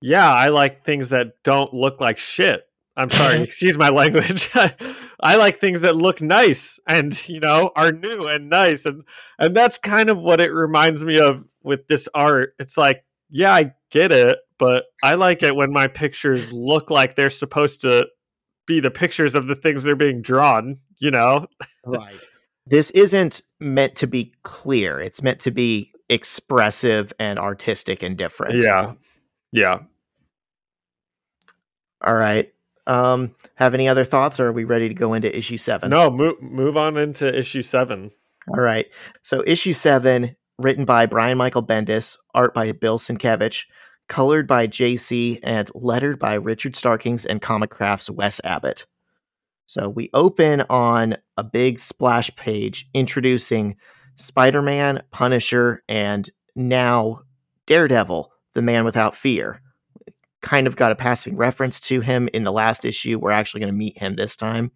yeah, 0.00 0.32
I 0.32 0.48
like 0.48 0.84
things 0.84 1.08
that 1.08 1.42
don't 1.42 1.72
look 1.72 2.00
like 2.00 2.18
shit. 2.18 2.62
I'm 2.96 3.10
sorry, 3.10 3.40
excuse 3.42 3.78
my 3.78 3.88
language. 3.88 4.50
I 5.20 5.36
like 5.36 5.60
things 5.60 5.80
that 5.80 5.96
look 5.96 6.20
nice 6.20 6.78
and 6.86 7.28
you 7.28 7.40
know 7.40 7.70
are 7.74 7.92
new 7.92 8.28
and 8.28 8.50
nice 8.50 8.86
and 8.86 9.04
and 9.38 9.56
that's 9.56 9.78
kind 9.78 10.10
of 10.10 10.18
what 10.18 10.40
it 10.40 10.52
reminds 10.52 11.02
me 11.02 11.18
of 11.18 11.44
with 11.62 11.86
this 11.88 12.08
art. 12.14 12.54
It's 12.58 12.76
like, 12.76 13.04
yeah, 13.30 13.52
I 13.54 13.72
get 13.90 14.12
it, 14.12 14.38
but 14.58 14.84
I 15.02 15.14
like 15.14 15.42
it 15.42 15.56
when 15.56 15.72
my 15.72 15.86
pictures 15.86 16.52
look 16.52 16.90
like 16.90 17.14
they're 17.14 17.30
supposed 17.30 17.80
to 17.82 18.06
be 18.66 18.80
the 18.80 18.90
pictures 18.90 19.34
of 19.34 19.46
the 19.46 19.54
things 19.54 19.82
they're 19.82 19.96
being 19.96 20.20
drawn, 20.20 20.76
you 20.98 21.10
know? 21.10 21.46
Right. 21.84 22.16
This 22.66 22.90
isn't 22.90 23.42
meant 23.60 23.96
to 23.96 24.06
be 24.06 24.32
clear. 24.42 25.00
It's 25.00 25.22
meant 25.22 25.40
to 25.40 25.50
be 25.50 25.92
expressive 26.08 27.12
and 27.18 27.38
artistic 27.38 28.02
and 28.02 28.16
different. 28.16 28.62
Yeah. 28.62 28.94
Yeah. 29.52 29.78
All 32.04 32.14
right. 32.14 32.52
Um, 32.86 33.34
have 33.56 33.74
any 33.74 33.88
other 33.88 34.04
thoughts, 34.04 34.40
or 34.40 34.46
are 34.46 34.52
we 34.52 34.64
ready 34.64 34.88
to 34.88 34.94
go 34.94 35.14
into 35.14 35.36
issue 35.36 35.58
seven? 35.58 35.90
No, 35.90 36.10
move 36.10 36.40
move 36.40 36.76
on 36.76 36.96
into 36.96 37.36
issue 37.36 37.62
seven. 37.62 38.10
All 38.48 38.60
right. 38.60 38.86
So 39.20 39.42
issue 39.46 39.74
seven, 39.74 40.36
written 40.58 40.84
by 40.84 41.04
Brian 41.06 41.36
Michael 41.36 41.62
Bendis, 41.62 42.16
art 42.34 42.54
by 42.54 42.72
Bill 42.72 42.98
Sienkiewicz, 42.98 43.66
colored 44.08 44.46
by 44.46 44.66
JC, 44.66 45.38
and 45.42 45.70
lettered 45.74 46.18
by 46.18 46.34
Richard 46.34 46.76
Starkings 46.76 47.26
and 47.26 47.42
Comicraft's 47.42 48.10
Wes 48.10 48.40
Abbott. 48.42 48.86
So 49.68 49.86
we 49.90 50.08
open 50.14 50.62
on 50.70 51.18
a 51.36 51.44
big 51.44 51.78
splash 51.78 52.34
page 52.36 52.88
introducing 52.94 53.76
Spider 54.16 54.62
Man, 54.62 55.02
Punisher, 55.10 55.84
and 55.86 56.28
now 56.56 57.20
Daredevil, 57.66 58.32
the 58.54 58.62
man 58.62 58.86
without 58.86 59.14
fear 59.14 59.60
kind 60.40 60.66
of 60.66 60.76
got 60.76 60.90
a 60.90 60.96
passing 60.96 61.36
reference 61.36 61.80
to 61.80 62.00
him 62.00 62.30
in 62.32 62.44
the 62.44 62.52
last 62.52 62.86
issue. 62.86 63.18
We're 63.18 63.30
actually 63.30 63.60
going 63.60 63.72
to 63.72 63.76
meet 63.76 63.98
him 63.98 64.16
this 64.16 64.36
time. 64.36 64.70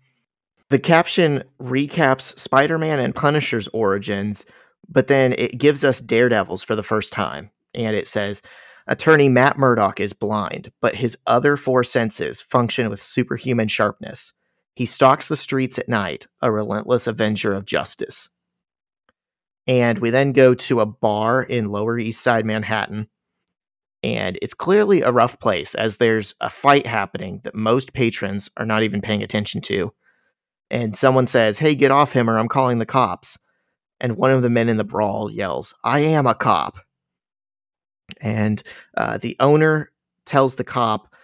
The 0.68 0.78
caption 0.78 1.44
recaps 1.58 2.38
Spider 2.38 2.76
Man 2.78 3.00
and 3.00 3.14
Punisher's 3.14 3.68
origins, 3.68 4.44
but 4.90 5.06
then 5.06 5.34
it 5.38 5.56
gives 5.56 5.84
us 5.84 6.02
Daredevil's 6.02 6.62
for 6.62 6.76
the 6.76 6.82
first 6.82 7.14
time. 7.14 7.50
And 7.74 7.96
it 7.96 8.06
says 8.06 8.42
Attorney 8.88 9.30
Matt 9.30 9.56
Murdock 9.56 10.00
is 10.00 10.12
blind, 10.12 10.70
but 10.82 10.96
his 10.96 11.16
other 11.26 11.56
four 11.56 11.82
senses 11.82 12.42
function 12.42 12.90
with 12.90 13.02
superhuman 13.02 13.68
sharpness. 13.68 14.34
He 14.74 14.86
stalks 14.86 15.28
the 15.28 15.36
streets 15.36 15.78
at 15.78 15.88
night, 15.88 16.26
a 16.40 16.50
relentless 16.50 17.06
avenger 17.06 17.52
of 17.52 17.66
justice. 17.66 18.30
And 19.66 19.98
we 19.98 20.10
then 20.10 20.32
go 20.32 20.54
to 20.54 20.80
a 20.80 20.86
bar 20.86 21.42
in 21.42 21.70
Lower 21.70 21.98
East 21.98 22.22
Side 22.22 22.44
Manhattan 22.44 23.08
and 24.02 24.38
it's 24.42 24.54
clearly 24.54 25.02
a 25.02 25.12
rough 25.12 25.38
place 25.38 25.74
as 25.74 25.96
there's 25.96 26.34
a 26.40 26.50
fight 26.50 26.86
happening 26.86 27.40
that 27.44 27.54
most 27.54 27.92
patrons 27.92 28.50
are 28.56 28.66
not 28.66 28.82
even 28.82 29.00
paying 29.00 29.22
attention 29.22 29.60
to. 29.62 29.92
And 30.70 30.96
someone 30.96 31.26
says, 31.26 31.58
Hey, 31.58 31.74
get 31.74 31.90
off 31.90 32.12
him 32.12 32.28
or 32.28 32.38
I'm 32.38 32.48
calling 32.48 32.78
the 32.78 32.86
cops. 32.86 33.38
And 34.00 34.16
one 34.16 34.32
of 34.32 34.42
the 34.42 34.50
men 34.50 34.68
in 34.68 34.76
the 34.76 34.84
brawl 34.84 35.30
yells, 35.30 35.74
I 35.84 36.00
am 36.00 36.26
a 36.26 36.34
cop. 36.34 36.78
And 38.20 38.60
uh, 38.96 39.18
the 39.18 39.36
owner 39.38 39.92
tells 40.26 40.56
the 40.56 40.64
cop, 40.64 41.14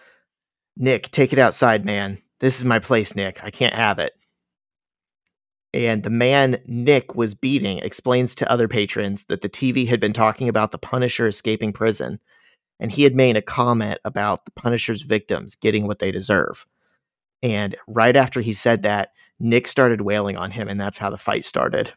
Nick, 0.77 1.11
take 1.11 1.33
it 1.33 1.39
outside, 1.39 1.83
man. 1.83 2.19
This 2.39 2.59
is 2.59 2.65
my 2.65 2.79
place, 2.79 3.15
Nick. 3.15 3.43
I 3.43 3.51
can't 3.51 3.73
have 3.73 3.99
it. 3.99 4.13
And 5.73 6.03
the 6.03 6.09
man 6.09 6.59
Nick 6.65 7.15
was 7.15 7.35
beating 7.35 7.77
explains 7.79 8.33
to 8.35 8.51
other 8.51 8.67
patrons 8.67 9.25
that 9.25 9.41
the 9.41 9.49
TV 9.49 9.87
had 9.87 9.99
been 9.99 10.13
talking 10.13 10.49
about 10.49 10.71
the 10.71 10.77
Punisher 10.79 11.27
escaping 11.27 11.73
prison 11.73 12.19
and 12.79 12.91
he 12.91 13.03
had 13.03 13.15
made 13.15 13.35
a 13.35 13.41
comment 13.41 13.99
about 14.05 14.45
the 14.45 14.51
Punisher's 14.51 15.01
victims 15.01 15.55
getting 15.55 15.85
what 15.85 15.99
they 15.99 16.11
deserve. 16.11 16.65
And 17.43 17.75
right 17.87 18.15
after 18.15 18.41
he 18.41 18.53
said 18.53 18.83
that, 18.83 19.11
Nick 19.39 19.67
started 19.67 20.01
wailing 20.01 20.37
on 20.37 20.51
him, 20.51 20.67
and 20.67 20.79
that's 20.79 20.97
how 20.97 21.09
the 21.09 21.17
fight 21.17 21.45
started. 21.45 21.93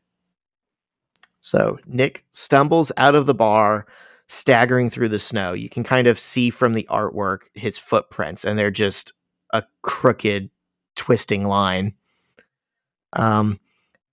So 1.40 1.78
Nick 1.86 2.24
stumbles 2.30 2.92
out 2.96 3.14
of 3.14 3.26
the 3.26 3.34
bar, 3.34 3.86
staggering 4.28 4.90
through 4.90 5.08
the 5.08 5.18
snow. 5.18 5.52
You 5.52 5.68
can 5.68 5.82
kind 5.82 6.06
of 6.06 6.18
see 6.18 6.50
from 6.50 6.74
the 6.74 6.86
artwork 6.90 7.42
his 7.54 7.78
footprints, 7.78 8.44
and 8.44 8.58
they're 8.58 8.70
just 8.70 9.12
a 9.52 9.64
crooked, 9.82 10.50
twisting 10.96 11.46
line. 11.46 11.94
Um, 13.12 13.60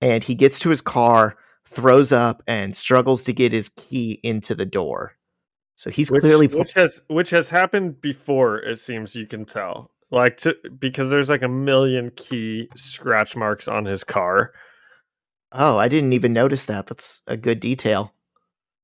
and 0.01 0.23
he 0.23 0.35
gets 0.35 0.59
to 0.59 0.69
his 0.69 0.81
car, 0.81 1.37
throws 1.65 2.11
up, 2.11 2.43
and 2.47 2.75
struggles 2.75 3.23
to 3.25 3.33
get 3.33 3.53
his 3.53 3.69
key 3.69 4.19
into 4.23 4.55
the 4.55 4.65
door. 4.65 5.15
So 5.75 5.89
he's 5.89 6.11
which, 6.11 6.21
clearly 6.21 6.47
which 6.47 6.73
has 6.73 7.01
which 7.07 7.29
has 7.29 7.49
happened 7.49 8.01
before. 8.01 8.57
It 8.57 8.79
seems 8.79 9.15
you 9.15 9.25
can 9.25 9.45
tell, 9.45 9.91
like 10.11 10.35
to 10.37 10.55
because 10.77 11.09
there's 11.09 11.29
like 11.29 11.41
a 11.41 11.47
million 11.47 12.11
key 12.17 12.67
scratch 12.75 13.35
marks 13.37 13.69
on 13.69 13.85
his 13.85 14.03
car. 14.03 14.51
Oh, 15.53 15.77
I 15.77 15.87
didn't 15.87 16.11
even 16.11 16.33
notice 16.33 16.65
that. 16.65 16.87
That's 16.87 17.21
a 17.27 17.37
good 17.37 17.61
detail. 17.61 18.13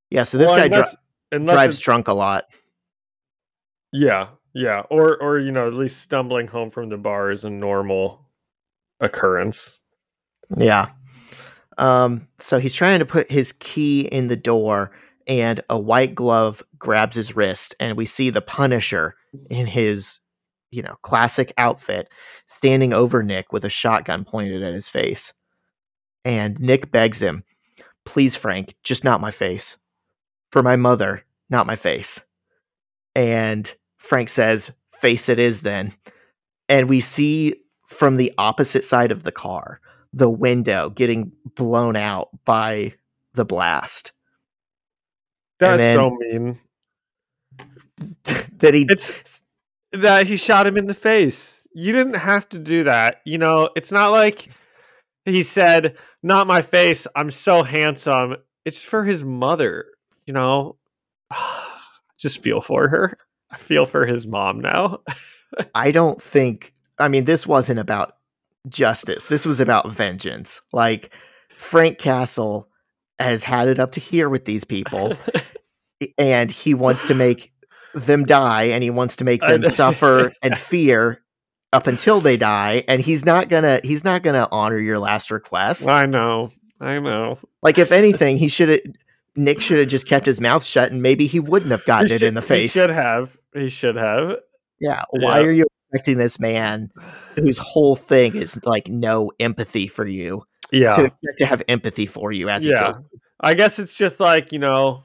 Yeah, 0.10 0.24
so 0.24 0.38
this 0.38 0.49
well, 0.49 0.58
guy 0.58 0.66
unless, 0.66 0.91
dri- 0.91 1.38
unless 1.38 1.56
drives 1.56 1.80
drunk 1.82 2.08
a 2.08 2.14
lot. 2.14 2.45
Yeah, 3.91 4.28
yeah, 4.56 4.82
or 4.89 5.22
or 5.22 5.38
you 5.38 5.51
know 5.51 5.68
at 5.68 5.74
least 5.74 6.01
stumbling 6.01 6.47
home 6.47 6.72
from 6.72 6.89
the 6.89 6.97
bar 6.97 7.30
is 7.30 7.43
a 7.43 7.49
normal 7.49 8.26
occurrence. 8.99 9.82
Yeah. 10.58 10.88
Um. 11.78 12.28
So 12.39 12.58
he's 12.58 12.74
trying 12.74 12.99
to 12.99 13.06
put 13.06 13.30
his 13.32 13.51
key 13.51 14.01
in 14.01 14.28
the 14.28 14.36
door 14.36 14.91
and 15.28 15.62
a 15.70 15.80
white 15.80 16.16
glove 16.16 16.64
grabs 16.80 17.16
his 17.16 17.36
wrist 17.36 17.76
and 17.80 17.97
we 17.97 18.06
see 18.06 18.30
the 18.30 18.41
punisher 18.41 19.16
in 19.49 19.68
his 19.68 20.20
you 20.72 20.82
know 20.82 20.95
classic 21.01 21.51
outfit 21.58 22.10
standing 22.45 22.93
over 22.93 23.24
nick 23.24 23.51
with 23.51 23.66
a 23.66 23.70
shotgun 23.70 24.24
pointed 24.24 24.62
at 24.62 24.74
his 24.74 24.88
face 24.88 25.34
and 26.26 26.60
Nick 26.60 26.91
begs 26.91 27.22
him, 27.22 27.43
"Please, 28.03 28.36
Frank, 28.36 28.76
just 28.84 29.03
not 29.03 29.22
my 29.22 29.32
face. 29.32 29.78
For 30.49 30.64
my 30.64 30.76
mother, 30.76 31.24
not 31.49 31.68
my 31.68 31.76
face." 31.76 32.26
And 33.14 33.74
Frank 34.06 34.30
says, 34.30 34.72
"Face 35.01 35.30
it 35.30 35.39
is 35.39 35.62
then." 35.62 35.93
And 36.70 36.88
we 36.88 36.99
see 36.99 37.56
from 37.88 38.18
the 38.18 38.32
opposite 38.38 38.84
side 38.84 39.12
of 39.12 39.24
the 39.24 39.32
car 39.32 39.80
the 40.14 40.30
window 40.30 40.89
getting 40.89 41.32
blown 41.56 41.95
out 41.95 42.30
by 42.45 42.93
the 43.34 43.45
blast. 43.45 44.14
That's 45.60 45.80
then- 45.80 45.95
so 45.95 46.10
mean. 46.12 46.60
that 48.60 48.74
he 48.74 48.86
It's 48.89 49.41
that 49.91 50.28
he 50.28 50.38
shot 50.38 50.68
him 50.68 50.78
in 50.78 50.88
the 50.88 50.93
face. 50.93 51.68
You 51.74 51.91
didn't 51.93 52.16
have 52.16 52.47
to 52.49 52.60
do 52.60 52.84
that. 52.84 53.22
You 53.26 53.38
know, 53.38 53.70
it's 53.76 53.91
not 53.91 54.12
like 54.12 54.49
he 55.26 55.43
said, 55.43 55.97
"Not 56.22 56.47
my 56.47 56.62
face. 56.62 57.08
I'm 57.16 57.32
so 57.32 57.64
handsome." 57.64 58.38
It's 58.66 58.84
for 58.84 59.03
his 59.03 59.24
mother. 59.24 59.86
You 60.26 60.34
know, 60.34 60.78
just 62.20 62.43
feel 62.43 62.62
for 62.62 62.89
her. 62.89 63.18
I 63.56 63.58
feel 63.58 63.86
for 63.86 64.06
his 64.06 64.28
mom 64.28 64.60
now. 64.60 64.99
I 65.76 65.91
don't 65.91 66.22
think 66.22 66.74
I 66.99 67.08
mean 67.08 67.24
this 67.24 67.47
wasn't 67.47 67.80
about 67.80 68.18
justice. 68.68 69.28
This 69.28 69.45
was 69.45 69.62
about 69.62 69.89
vengeance. 69.89 70.62
Like 70.74 71.14
Frank 71.58 71.97
Castle 71.97 72.70
has 73.18 73.45
had 73.45 73.70
it 73.70 73.80
up 73.80 73.93
to 73.93 74.01
here 74.01 74.28
with 74.28 74.43
these 74.43 74.66
people 74.66 75.14
and 76.18 76.51
he 76.51 76.74
wants 76.74 77.06
to 77.06 77.16
make 77.16 77.53
them 77.93 78.26
die 78.26 78.64
and 78.64 78.84
he 78.84 78.89
wants 78.89 79.16
to 79.16 79.24
make 79.24 79.39
them 79.39 79.64
suffer 79.64 80.34
and 80.41 80.58
fear 80.58 81.22
up 81.72 81.88
until 81.88 82.20
they 82.20 82.36
die 82.36 82.84
and 82.89 83.01
he's 83.01 83.24
not 83.24 83.47
going 83.47 83.64
to 83.64 83.80
he's 83.88 84.03
not 84.03 84.22
going 84.22 84.34
to 84.34 84.49
honor 84.51 84.80
your 84.80 84.99
last 84.99 85.32
request. 85.32 85.88
I 85.88 86.06
know. 86.06 86.51
I 86.82 86.99
know. 86.99 87.39
Like 87.62 87.78
if 87.78 87.93
anything, 87.93 88.36
he 88.36 88.49
should 88.49 88.68
have 88.68 88.82
Nick 89.38 89.62
should 89.62 89.80
have 89.80 89.88
just 89.88 90.08
kept 90.08 90.26
his 90.26 90.41
mouth 90.41 90.64
shut 90.64 90.91
and 90.91 91.01
maybe 91.01 91.26
he 91.26 91.39
wouldn't 91.39 91.72
have 91.72 91.86
gotten 91.86 92.10
He 92.10 92.16
it 92.16 92.24
in 92.24 92.34
the 92.34 92.41
face. 92.41 92.74
He 92.74 92.80
should 92.80 92.89
have. 92.89 93.38
He 93.56 93.70
should 93.70 93.95
have. 93.95 94.38
Yeah. 94.80 95.03
Why 95.12 95.39
Yeah. 95.39 95.45
are 95.47 95.51
you 95.51 95.66
expecting 95.91 96.18
this 96.18 96.39
man 96.39 96.91
whose 97.36 97.58
whole 97.58 97.95
thing 97.95 98.36
is 98.36 98.60
like 98.66 98.89
no 98.89 99.32
empathy 99.39 99.88
for 99.88 100.06
you 100.06 100.43
Yeah. 100.72 100.95
to 100.95 101.12
to 101.38 101.45
have 101.45 101.64
empathy 101.68 102.06
for 102.06 102.32
you 102.32 102.49
as 102.49 102.66
yeah. 102.66 102.91
I 103.39 103.53
guess 103.53 103.80
it's 103.80 103.95
just 103.95 104.20
like, 104.20 104.51
you 104.51 104.60
know, 104.60 105.03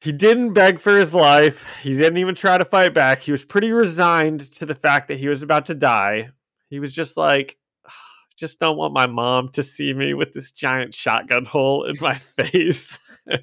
he 0.00 0.12
didn't 0.12 0.52
beg 0.52 0.80
for 0.80 0.96
his 0.96 1.12
life. 1.12 1.64
He 1.82 1.90
didn't 1.94 2.18
even 2.18 2.34
try 2.34 2.56
to 2.58 2.64
fight 2.64 2.94
back. 2.94 3.22
He 3.22 3.32
was 3.32 3.44
pretty 3.44 3.72
resigned 3.72 4.40
to 4.52 4.66
the 4.66 4.74
fact 4.74 5.08
that 5.08 5.18
he 5.18 5.28
was 5.28 5.42
about 5.42 5.66
to 5.66 5.74
die. 5.74 6.30
He 6.70 6.78
was 6.80 6.94
just 6.94 7.16
like, 7.16 7.56
"Ah, 7.86 7.92
just 8.36 8.60
don't 8.60 8.76
want 8.76 8.92
my 8.94 9.06
mom 9.06 9.48
to 9.50 9.62
see 9.62 9.92
me 9.92 10.14
with 10.14 10.32
this 10.34 10.52
giant 10.52 10.94
shotgun 10.94 11.44
hole 11.46 11.84
in 11.84 11.96
my 12.00 12.16
face. 12.18 12.98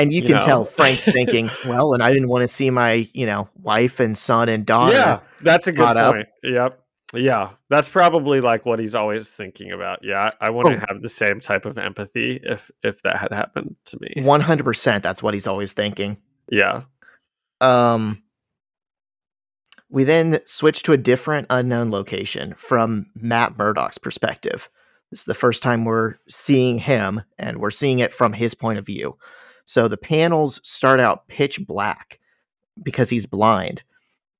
And 0.00 0.12
you 0.12 0.22
You 0.22 0.26
can 0.28 0.36
know? 0.36 0.46
tell 0.46 0.64
Frank's 0.64 1.04
thinking, 1.12 1.50
well, 1.66 1.92
and 1.94 2.02
I 2.02 2.08
didn't 2.12 2.28
want 2.28 2.42
to 2.42 2.48
see 2.48 2.70
my, 2.70 3.08
you 3.14 3.26
know, 3.26 3.48
wife 3.54 4.00
and 4.00 4.16
son 4.16 4.48
and 4.48 4.64
daughter. 4.66 4.96
yeah, 4.96 5.20
that's 5.42 5.66
a 5.66 5.72
good 5.72 5.78
caught 5.84 5.96
up. 5.96 6.14
point. 6.14 6.28
Yep. 6.42 6.76
Yeah, 7.12 7.50
that's 7.68 7.88
probably 7.88 8.40
like 8.40 8.64
what 8.64 8.78
he's 8.78 8.94
always 8.94 9.28
thinking 9.28 9.72
about. 9.72 9.98
Yeah, 10.04 10.30
I 10.40 10.50
wouldn't 10.50 10.80
Oh. 10.82 10.86
have 10.88 11.02
the 11.02 11.08
same 11.08 11.40
type 11.40 11.66
of 11.66 11.76
empathy 11.76 12.38
if 12.42 12.70
if 12.84 13.02
that 13.02 13.16
had 13.16 13.32
happened 13.32 13.74
to 13.86 13.98
me. 14.00 14.14
100% 14.18 15.02
that's 15.02 15.20
what 15.22 15.34
he's 15.34 15.48
always 15.48 15.72
thinking. 15.72 16.18
Yeah. 16.50 16.82
Um 17.60 18.22
we 19.88 20.04
then 20.04 20.38
switch 20.44 20.84
to 20.84 20.92
a 20.92 20.96
different 20.96 21.48
unknown 21.50 21.90
location 21.90 22.54
from 22.56 23.06
Matt 23.16 23.58
Murdock's 23.58 23.98
perspective. 23.98 24.68
This 25.10 25.20
is 25.20 25.26
the 25.26 25.34
first 25.34 25.64
time 25.64 25.84
we're 25.84 26.14
seeing 26.28 26.78
him 26.78 27.22
and 27.38 27.58
we're 27.58 27.72
seeing 27.72 27.98
it 27.98 28.14
from 28.14 28.32
his 28.34 28.54
point 28.54 28.78
of 28.78 28.86
view. 28.86 29.18
So 29.70 29.86
the 29.86 29.96
panels 29.96 30.60
start 30.64 30.98
out 30.98 31.28
pitch 31.28 31.64
black 31.64 32.18
because 32.82 33.08
he's 33.08 33.28
blind. 33.28 33.84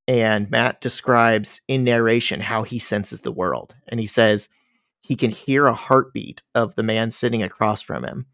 And 0.09 0.51
Matt 0.51 0.81
describes 0.81 1.61
in 1.69 1.85
narration 1.85 2.41
how 2.41 2.65
he 2.65 2.81
senses 2.81 3.21
the 3.21 3.31
world. 3.31 3.77
And 3.87 4.01
he 4.01 4.07
says 4.07 4.49
he 5.03 5.15
can 5.15 5.31
hear 5.31 5.69
a 5.69 5.73
heartbeat 5.73 6.43
of 6.57 6.75
the 6.75 6.83
man 6.83 7.13
sitting 7.13 7.45
across 7.45 7.81
from 7.81 8.05
him. 8.05 8.27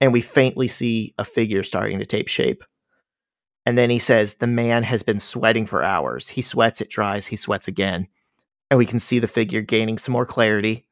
And 0.00 0.14
we 0.14 0.22
faintly 0.22 0.66
see 0.66 1.12
a 1.18 1.26
figure 1.26 1.62
starting 1.62 1.98
to 1.98 2.06
take 2.06 2.30
shape. 2.30 2.64
And 3.66 3.76
then 3.76 3.90
he 3.90 3.98
says 3.98 4.36
the 4.36 4.46
man 4.46 4.82
has 4.84 5.02
been 5.02 5.20
sweating 5.20 5.66
for 5.66 5.82
hours. 5.82 6.30
He 6.30 6.40
sweats, 6.40 6.80
it 6.80 6.88
dries, 6.88 7.26
he 7.26 7.36
sweats 7.36 7.68
again. 7.68 8.08
And 8.70 8.78
we 8.78 8.86
can 8.86 8.98
see 8.98 9.18
the 9.18 9.28
figure 9.28 9.60
gaining 9.60 9.98
some 9.98 10.12
more 10.12 10.24
clarity. 10.24 10.86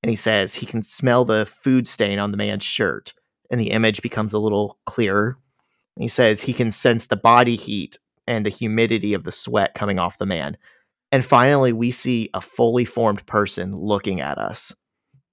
And 0.00 0.10
he 0.10 0.16
says 0.16 0.54
he 0.54 0.66
can 0.66 0.84
smell 0.84 1.24
the 1.24 1.44
food 1.44 1.88
stain 1.88 2.20
on 2.20 2.30
the 2.30 2.36
man's 2.36 2.62
shirt. 2.62 3.14
And 3.50 3.60
the 3.60 3.70
image 3.70 4.02
becomes 4.02 4.32
a 4.32 4.38
little 4.38 4.78
clearer. 4.86 5.38
He 5.98 6.08
says 6.08 6.40
he 6.40 6.52
can 6.52 6.70
sense 6.72 7.06
the 7.06 7.16
body 7.16 7.56
heat 7.56 7.98
and 8.26 8.44
the 8.44 8.50
humidity 8.50 9.14
of 9.14 9.24
the 9.24 9.32
sweat 9.32 9.74
coming 9.74 9.98
off 9.98 10.18
the 10.18 10.26
man. 10.26 10.56
And 11.12 11.24
finally, 11.24 11.72
we 11.72 11.90
see 11.90 12.30
a 12.34 12.40
fully 12.40 12.84
formed 12.84 13.24
person 13.26 13.76
looking 13.76 14.20
at 14.20 14.38
us. 14.38 14.74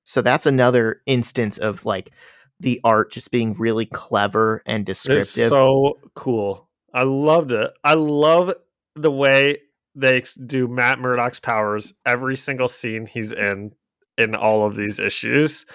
So 0.03 0.21
that's 0.21 0.45
another 0.45 1.01
instance 1.05 1.57
of 1.57 1.85
like 1.85 2.11
the 2.59 2.79
art 2.83 3.11
just 3.11 3.31
being 3.31 3.53
really 3.53 3.87
clever 3.87 4.61
and 4.65 4.87
It's 4.87 5.03
descriptive. 5.03 5.49
so 5.49 5.97
cool. 6.15 6.67
I 6.93 7.03
loved 7.03 7.51
it. 7.51 7.71
I 7.83 7.95
love 7.95 8.53
the 8.95 9.11
way 9.11 9.59
they 9.95 10.21
do 10.45 10.67
Matt 10.67 10.99
Murdock's 10.99 11.39
powers 11.39 11.93
every 12.05 12.35
single 12.35 12.67
scene 12.67 13.07
he's 13.07 13.31
in 13.31 13.71
in 14.17 14.35
all 14.35 14.67
of 14.67 14.75
these 14.75 14.99
issues. 14.99 15.65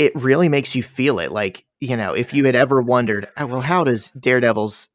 It 0.00 0.14
really 0.16 0.48
makes 0.48 0.74
you 0.74 0.82
feel 0.82 1.18
it. 1.18 1.30
Like, 1.30 1.66
you 1.78 1.94
know, 1.94 2.14
if 2.14 2.32
you 2.32 2.46
had 2.46 2.56
ever 2.56 2.80
wondered, 2.80 3.28
oh, 3.36 3.44
well, 3.44 3.60
how 3.60 3.84
does 3.84 4.10
Daredevil's 4.12 4.88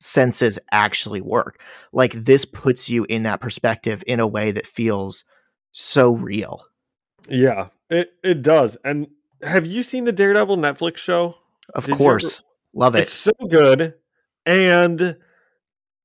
senses 0.00 0.58
actually 0.70 1.22
work? 1.22 1.62
Like, 1.94 2.12
this 2.12 2.44
puts 2.44 2.90
you 2.90 3.06
in 3.08 3.22
that 3.22 3.40
perspective 3.40 4.04
in 4.06 4.20
a 4.20 4.26
way 4.26 4.52
that 4.52 4.66
feels 4.66 5.24
so 5.72 6.12
real. 6.12 6.62
Yeah, 7.26 7.68
it 7.88 8.12
it 8.22 8.42
does. 8.42 8.76
And 8.84 9.06
have 9.42 9.66
you 9.66 9.82
seen 9.82 10.04
the 10.04 10.12
Daredevil 10.12 10.58
Netflix 10.58 10.98
show? 10.98 11.36
Of 11.74 11.86
Did 11.86 11.96
course. 11.96 12.42
Love 12.74 12.96
it. 12.96 13.00
It's 13.00 13.12
so 13.12 13.32
good. 13.48 13.94
And 14.44 15.16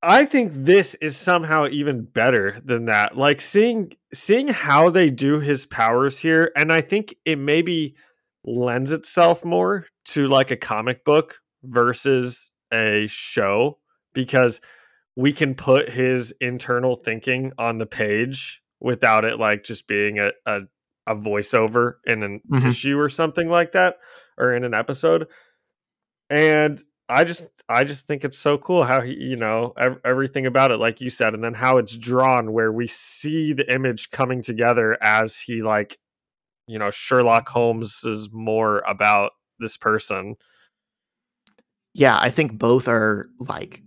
I 0.01 0.24
think 0.24 0.51
this 0.53 0.93
is 0.95 1.18
somehow 1.18 1.68
even 1.68 2.03
better 2.03 2.62
than 2.64 2.86
that. 2.86 3.18
Like 3.18 3.41
seeing 3.41 3.93
seeing 4.14 4.47
how 4.47 4.89
they 4.89 5.10
do 5.10 5.41
his 5.41 5.66
powers 5.66 6.20
here, 6.20 6.53
and 6.56 6.72
I 6.72 6.80
think 6.80 7.16
it 7.26 7.38
maybe 7.38 7.95
lends 8.46 8.91
itself 8.91 9.43
more 9.43 9.88
to 10.06 10.28
like 10.28 10.52
a 10.52 10.56
comic 10.58 11.04
book 11.04 11.38
versus 11.64 12.52
a 12.72 13.06
show 13.08 13.80
because 14.14 14.62
we 15.16 15.34
can 15.34 15.56
put 15.56 15.89
his 15.89 16.34
internal 16.39 16.96
thinking 16.96 17.52
on 17.58 17.78
the 17.80 17.86
page 17.86 18.62
without 18.80 19.26
it 19.26 19.39
like 19.39 19.64
just 19.64 19.88
being 19.88 20.20
a, 20.20 20.30
a, 20.46 20.60
a 21.08 21.16
voiceover 21.16 21.93
in 22.06 22.22
an 22.24 22.41
Mhm. 22.52 22.68
issue 22.68 23.00
or 23.00 23.10
something 23.10 23.50
like 23.50 23.72
that 23.72 23.98
or 24.38 24.54
in 24.54 24.64
an 24.64 24.74
episode 24.74 25.28
and 26.30 26.84
i 27.10 27.24
just 27.24 27.48
i 27.70 27.84
just 27.84 28.06
think 28.08 28.24
it's 28.26 28.38
so 28.38 28.58
cool 28.58 28.84
how 28.84 29.02
he 29.02 29.14
you 29.14 29.36
know 29.36 29.74
ev- 29.78 30.00
everything 30.04 30.46
about 30.46 30.72
it 30.72 30.78
like 30.78 31.00
you 31.02 31.10
said 31.10 31.34
and 31.34 31.43
then 31.43 31.54
how 31.54 31.78
it's 31.78 31.96
drawn 31.98 32.52
where 32.52 32.72
we 32.72 32.88
see 32.88 33.54
the 33.54 33.72
image 33.74 34.10
coming 34.12 34.41
together 34.41 34.98
as 35.02 35.39
he 35.39 35.62
like 35.62 35.98
you 36.68 36.80
know 36.80 36.91
sherlock 36.91 37.47
holmes 37.47 38.01
is 38.03 38.30
more 38.32 38.80
about 38.80 39.32
this 39.59 39.78
person. 39.78 40.36
Yeah, 41.93 42.18
I 42.20 42.30
think 42.30 42.57
both 42.57 42.88
are 42.88 43.28
like 43.39 43.82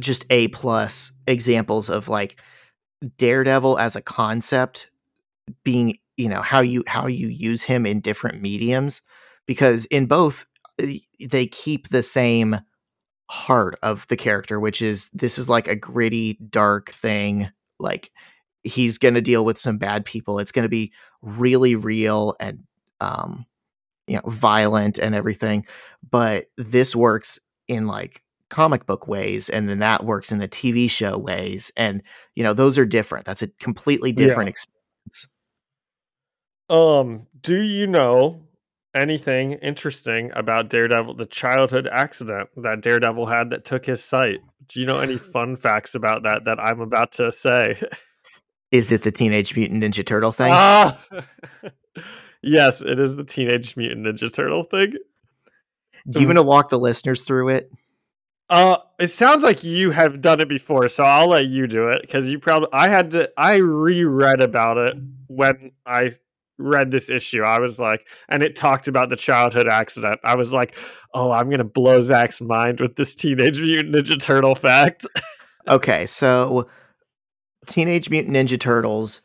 just 0.00 0.24
A 0.30 0.48
plus 0.48 1.12
examples 1.26 1.90
of 1.90 2.08
like 2.08 2.40
Daredevil 3.18 3.78
as 3.78 3.96
a 3.96 4.00
concept 4.00 4.90
being, 5.64 5.96
you 6.16 6.28
know, 6.28 6.42
how 6.42 6.62
you 6.62 6.84
how 6.86 7.06
you 7.06 7.28
use 7.28 7.62
him 7.62 7.86
in 7.86 8.00
different 8.00 8.40
mediums 8.40 9.02
because 9.46 9.84
in 9.86 10.06
both 10.06 10.46
uh, 10.82 10.86
they 11.28 11.46
keep 11.46 11.88
the 11.88 12.02
same 12.02 12.60
heart 13.30 13.78
of 13.82 14.08
the 14.08 14.16
character 14.16 14.58
which 14.58 14.82
is 14.82 15.08
this 15.12 15.38
is 15.38 15.48
like 15.48 15.68
a 15.68 15.76
gritty 15.76 16.36
dark 16.50 16.90
thing 16.90 17.48
like 17.78 18.10
he's 18.64 18.98
going 18.98 19.14
to 19.14 19.20
deal 19.20 19.44
with 19.44 19.58
some 19.58 19.78
bad 19.78 20.04
people 20.04 20.38
it's 20.38 20.52
going 20.52 20.64
to 20.64 20.68
be 20.68 20.92
really 21.22 21.74
real 21.76 22.34
and 22.40 22.62
um 23.00 23.46
you 24.06 24.16
know 24.16 24.22
violent 24.26 24.98
and 24.98 25.14
everything 25.14 25.64
but 26.10 26.46
this 26.56 26.94
works 26.96 27.38
in 27.68 27.86
like 27.86 28.22
comic 28.48 28.84
book 28.84 29.06
ways 29.06 29.48
and 29.48 29.68
then 29.68 29.78
that 29.78 30.04
works 30.04 30.32
in 30.32 30.38
the 30.38 30.48
TV 30.48 30.90
show 30.90 31.16
ways 31.16 31.70
and 31.76 32.02
you 32.34 32.42
know 32.42 32.52
those 32.52 32.76
are 32.78 32.84
different 32.84 33.24
that's 33.24 33.42
a 33.42 33.46
completely 33.60 34.10
Yeah. 34.10 34.26
different 34.26 34.48
experience. 34.48 35.28
Um 36.68 37.26
do 37.40 37.60
you 37.60 37.86
know 37.86 38.40
anything 38.94 39.52
interesting 39.52 40.32
about 40.34 40.68
daredevil 40.68 41.14
the 41.14 41.26
childhood 41.26 41.88
accident 41.92 42.48
that 42.56 42.80
daredevil 42.80 43.26
had 43.26 43.50
that 43.50 43.64
took 43.64 43.86
his 43.86 44.02
sight? 44.02 44.40
Do 44.66 44.80
you 44.80 44.86
know 44.86 44.98
any 44.98 45.16
fun 45.32 45.56
facts 45.56 45.94
about 45.94 46.24
that 46.24 46.44
that 46.44 46.58
i'm 46.60 46.80
about 46.80 47.12
to 47.12 47.30
say 47.32 47.80
is 48.70 48.92
it 48.92 49.02
the 49.02 49.10
teenage 49.10 49.54
mutant 49.56 49.82
ninja 49.82 50.04
turtle 50.04 50.32
thing 50.32 50.52
Ah! 50.52 50.98
yes, 52.42 52.80
it 52.80 52.98
is 52.98 53.16
the 53.16 53.24
Teenage 53.24 53.76
Mutant 53.76 54.06
Ninja 54.06 54.32
Turtle 54.32 54.64
thing. 54.64 54.94
Do 56.08 56.20
you 56.20 56.26
want 56.26 56.38
to 56.38 56.42
walk 56.42 56.70
the 56.70 56.78
listeners 56.78 57.24
through 57.24 57.50
it? 57.50 57.70
Uh, 58.48 58.78
it 58.98 59.08
sounds 59.08 59.42
like 59.42 59.62
you 59.62 59.90
have 59.90 60.20
done 60.20 60.40
it 60.40 60.48
before, 60.48 60.88
so 60.88 61.04
I'll 61.04 61.28
let 61.28 61.46
you 61.46 61.66
do 61.66 61.88
it 61.88 62.00
because 62.00 62.30
you 62.30 62.38
probably. 62.38 62.68
I 62.72 62.88
had 62.88 63.10
to. 63.12 63.30
I 63.36 63.56
reread 63.56 64.40
about 64.40 64.78
it 64.78 64.96
when 65.28 65.72
I 65.86 66.12
read 66.58 66.90
this 66.90 67.10
issue. 67.10 67.42
I 67.42 67.60
was 67.60 67.78
like, 67.78 68.06
and 68.28 68.42
it 68.42 68.56
talked 68.56 68.88
about 68.88 69.08
the 69.08 69.16
childhood 69.16 69.68
accident. 69.68 70.20
I 70.24 70.34
was 70.34 70.52
like, 70.52 70.76
oh, 71.14 71.30
I'm 71.30 71.48
gonna 71.50 71.64
blow 71.64 72.00
Zach's 72.00 72.40
mind 72.40 72.80
with 72.80 72.96
this 72.96 73.14
Teenage 73.14 73.60
Mutant 73.60 73.94
Ninja 73.94 74.20
Turtle 74.20 74.54
fact. 74.54 75.06
okay, 75.68 76.06
so 76.06 76.66
Teenage 77.66 78.10
Mutant 78.10 78.36
Ninja 78.36 78.58
Turtles 78.58 79.20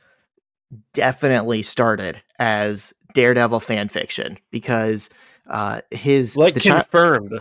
definitely 0.93 1.61
started 1.61 2.21
as 2.39 2.93
Daredevil 3.13 3.59
fan 3.61 3.87
fiction 3.89 4.37
because 4.51 5.09
uh 5.49 5.81
his 5.91 6.35
like 6.35 6.53
the 6.55 6.59
chi- 6.59 6.71
confirmed 6.71 7.33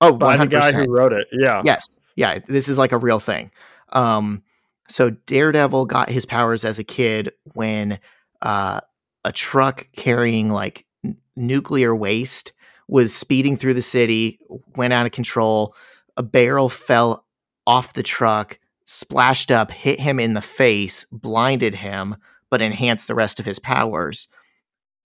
oh 0.00 0.12
by 0.12 0.36
100%. 0.36 0.40
the 0.40 0.46
guy 0.46 0.72
who 0.72 0.90
wrote 0.90 1.12
it. 1.12 1.26
Yeah. 1.32 1.62
Yes. 1.64 1.88
Yeah, 2.16 2.38
this 2.46 2.68
is 2.68 2.78
like 2.78 2.92
a 2.92 2.98
real 2.98 3.20
thing. 3.20 3.50
Um 3.92 4.42
so 4.88 5.10
Daredevil 5.10 5.86
got 5.86 6.08
his 6.08 6.24
powers 6.24 6.64
as 6.64 6.78
a 6.78 6.84
kid 6.84 7.32
when 7.54 7.98
uh 8.40 8.80
a 9.24 9.32
truck 9.32 9.88
carrying 9.92 10.48
like 10.48 10.86
n- 11.04 11.16
nuclear 11.36 11.94
waste 11.94 12.52
was 12.86 13.14
speeding 13.14 13.56
through 13.56 13.74
the 13.74 13.82
city, 13.82 14.38
went 14.76 14.94
out 14.94 15.04
of 15.04 15.12
control. 15.12 15.74
A 16.16 16.22
barrel 16.22 16.70
fell 16.70 17.26
off 17.66 17.92
the 17.92 18.02
truck, 18.02 18.58
splashed 18.88 19.50
up, 19.52 19.70
hit 19.70 20.00
him 20.00 20.18
in 20.18 20.32
the 20.32 20.40
face, 20.40 21.04
blinded 21.12 21.74
him, 21.74 22.16
but 22.50 22.62
enhanced 22.62 23.06
the 23.06 23.14
rest 23.14 23.38
of 23.38 23.44
his 23.44 23.58
powers. 23.58 24.28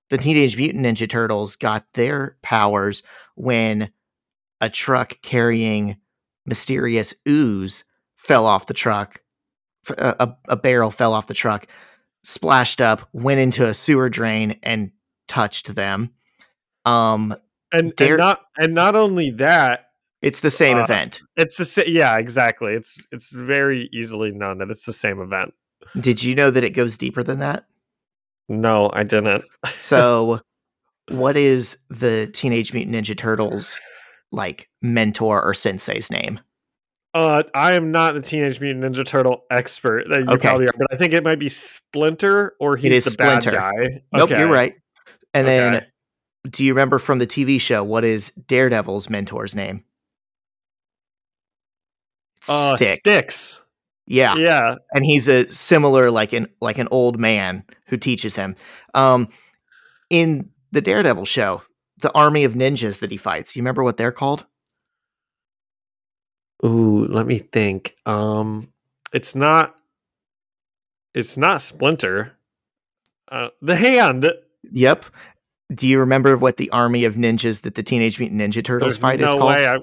The 0.09 0.17
Teenage 0.17 0.55
Mutant 0.55 0.85
Ninja 0.85 1.09
Turtles 1.09 1.57
got 1.57 1.85
their 1.93 2.37
powers 2.41 3.03
when 3.35 3.91
a 4.61 4.69
truck 4.69 5.21
carrying 5.21 5.97
mysterious 6.45 7.13
ooze 7.27 7.83
fell 8.15 8.45
off 8.45 8.67
the 8.67 8.73
truck. 8.73 9.21
A 9.97 10.55
barrel 10.55 10.91
fell 10.91 11.11
off 11.13 11.27
the 11.27 11.33
truck, 11.33 11.67
splashed 12.23 12.79
up, 12.79 13.09
went 13.11 13.41
into 13.41 13.67
a 13.67 13.73
sewer 13.73 14.07
drain, 14.07 14.59
and 14.63 14.91
touched 15.27 15.75
them. 15.75 16.11
Um, 16.85 17.35
And, 17.73 17.93
Dare- 17.97 18.11
and 18.11 18.17
not 18.17 18.41
and 18.57 18.73
not 18.73 18.95
only 18.95 19.31
that, 19.31 19.87
it's 20.23 20.39
the 20.39 20.49
same 20.49 20.77
Uh, 20.77 20.83
event. 20.85 21.21
it's 21.37 21.57
the 21.57 21.83
yeah, 21.87 22.17
exactly. 22.17 22.73
It's 22.73 22.97
it's 23.11 23.29
very 23.31 23.89
easily 23.93 24.31
known 24.31 24.57
that 24.57 24.71
it's 24.71 24.85
the 24.85 24.93
same 24.93 25.21
event. 25.21 25.53
Did 25.99 26.23
you 26.23 26.33
know 26.33 26.49
that 26.49 26.63
it 26.63 26.71
goes 26.71 26.97
deeper 26.97 27.21
than 27.21 27.39
that? 27.39 27.65
No, 28.49 28.89
I 28.93 29.03
didn't. 29.03 29.43
So, 29.79 30.41
what 31.09 31.37
is 31.37 31.77
the 31.89 32.27
Teenage 32.33 32.73
Mutant 32.73 32.95
Ninja 32.95 33.15
Turtles 33.17 33.79
like 34.31 34.69
mentor 34.81 35.43
or 35.43 35.53
sensei's 35.53 36.09
name? 36.09 36.39
Uh, 37.13 37.43
I 37.53 37.73
am 37.73 37.91
not 37.91 38.15
the 38.15 38.21
Teenage 38.21 38.59
Mutant 38.59 38.83
Ninja 38.83 39.05
Turtle 39.05 39.43
expert 39.51 40.05
that 40.09 40.21
you 40.21 40.29
Okay. 40.31 40.47
probably 40.47 40.67
are, 40.67 40.73
but 40.75 40.87
I 40.91 40.97
think 40.97 41.13
it 41.13 41.23
might 41.23 41.37
be 41.37 41.47
Splinter 41.47 42.55
or 42.59 42.75
he's 42.75 43.05
is 43.05 43.11
the 43.13 43.17
bad 43.17 43.43
Splinter. 43.43 43.59
guy. 43.59 44.01
Nope, 44.13 44.31
Okay. 44.31 44.39
you're 44.39 44.49
right. 44.51 44.73
And 45.33 45.47
then, 45.47 45.85
do 46.49 46.63
you 46.65 46.73
remember 46.73 46.97
from 46.97 47.19
the 47.19 47.27
TV 47.27 47.59
show 47.61 47.83
what 47.83 48.03
is 48.03 48.31
Daredevil's 48.47 49.09
mentor's 49.09 49.53
name? 49.55 49.83
Uh, 52.47 52.75
Stick. 52.75 52.99
Sticks. 52.99 53.61
Yeah. 54.05 54.35
Yeah. 54.35 54.75
and 54.93 55.05
he's 55.05 55.27
a 55.29 55.47
similar 55.49 56.11
like 56.11 56.33
an 56.33 56.47
like 56.61 56.77
an 56.77 56.87
old 56.91 57.19
man 57.19 57.63
who 57.87 57.97
teaches 57.97 58.35
him. 58.35 58.55
Um, 58.93 59.29
in 60.09 60.49
the 60.71 60.81
Daredevil 60.81 61.25
show, 61.25 61.61
the 61.99 62.11
army 62.13 62.43
of 62.43 62.53
ninjas 62.53 62.99
that 62.99 63.11
he 63.11 63.17
fights, 63.17 63.55
you 63.55 63.61
remember 63.61 63.83
what 63.83 63.97
they're 63.97 64.11
called? 64.11 64.45
Ooh, 66.65 67.05
let 67.07 67.25
me 67.27 67.39
think. 67.39 67.95
Um, 68.05 68.71
it's 69.11 69.35
not. 69.35 69.75
It's 71.13 71.37
not 71.37 71.61
Splinter. 71.61 72.33
Uh, 73.31 73.49
the 73.61 73.75
hand. 73.75 74.31
Yep. 74.71 75.05
Do 75.73 75.87
you 75.87 75.99
remember 75.99 76.37
what 76.37 76.57
the 76.57 76.69
army 76.71 77.03
of 77.05 77.15
ninjas 77.15 77.61
that 77.63 77.75
the 77.75 77.83
Teenage 77.83 78.19
Mutant 78.19 78.41
Ninja 78.41 78.63
Turtles 78.63 78.93
There's 78.95 79.01
fight 79.01 79.19
no 79.19 79.25
is 79.25 79.31
called? 79.31 79.43
way. 79.49 79.67
I, 79.67 79.77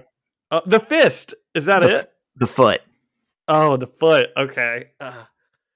uh, 0.50 0.60
the 0.66 0.80
fist. 0.80 1.34
Is 1.54 1.64
that 1.66 1.80
The 1.80 1.98
it? 2.00 2.06
The 2.40 2.46
foot. 2.48 2.80
oh, 3.48 3.76
the 3.76 3.86
foot. 3.86 4.30
Okay. 4.36 4.90
Uh, 5.00 5.24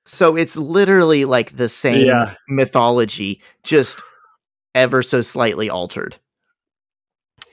So 0.06 0.34
it's 0.36 0.56
literally 0.56 1.24
like 1.24 1.56
the 1.56 1.68
same 1.68 2.06
Yeah. 2.06 2.34
mythology, 2.48 3.40
just 3.62 4.02
ever 4.74 5.02
so 5.02 5.20
slightly 5.20 5.70
altered. 5.70 6.16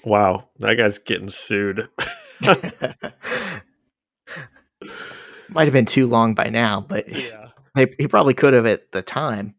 wow, 0.03 0.49
that 0.59 0.75
guy's 0.79 0.97
getting 0.97 1.29
sued. 1.29 1.87
Might 5.49 5.65
have 5.65 5.73
been 5.73 5.85
too 5.85 6.07
long 6.07 6.33
by 6.33 6.49
now, 6.49 6.81
but 6.81 7.07
yeah. 7.11 7.49
they, 7.75 7.93
he 7.99 8.07
probably 8.07 8.33
could 8.33 8.53
have 8.53 8.65
at 8.65 8.91
the 8.91 9.01
time. 9.01 9.53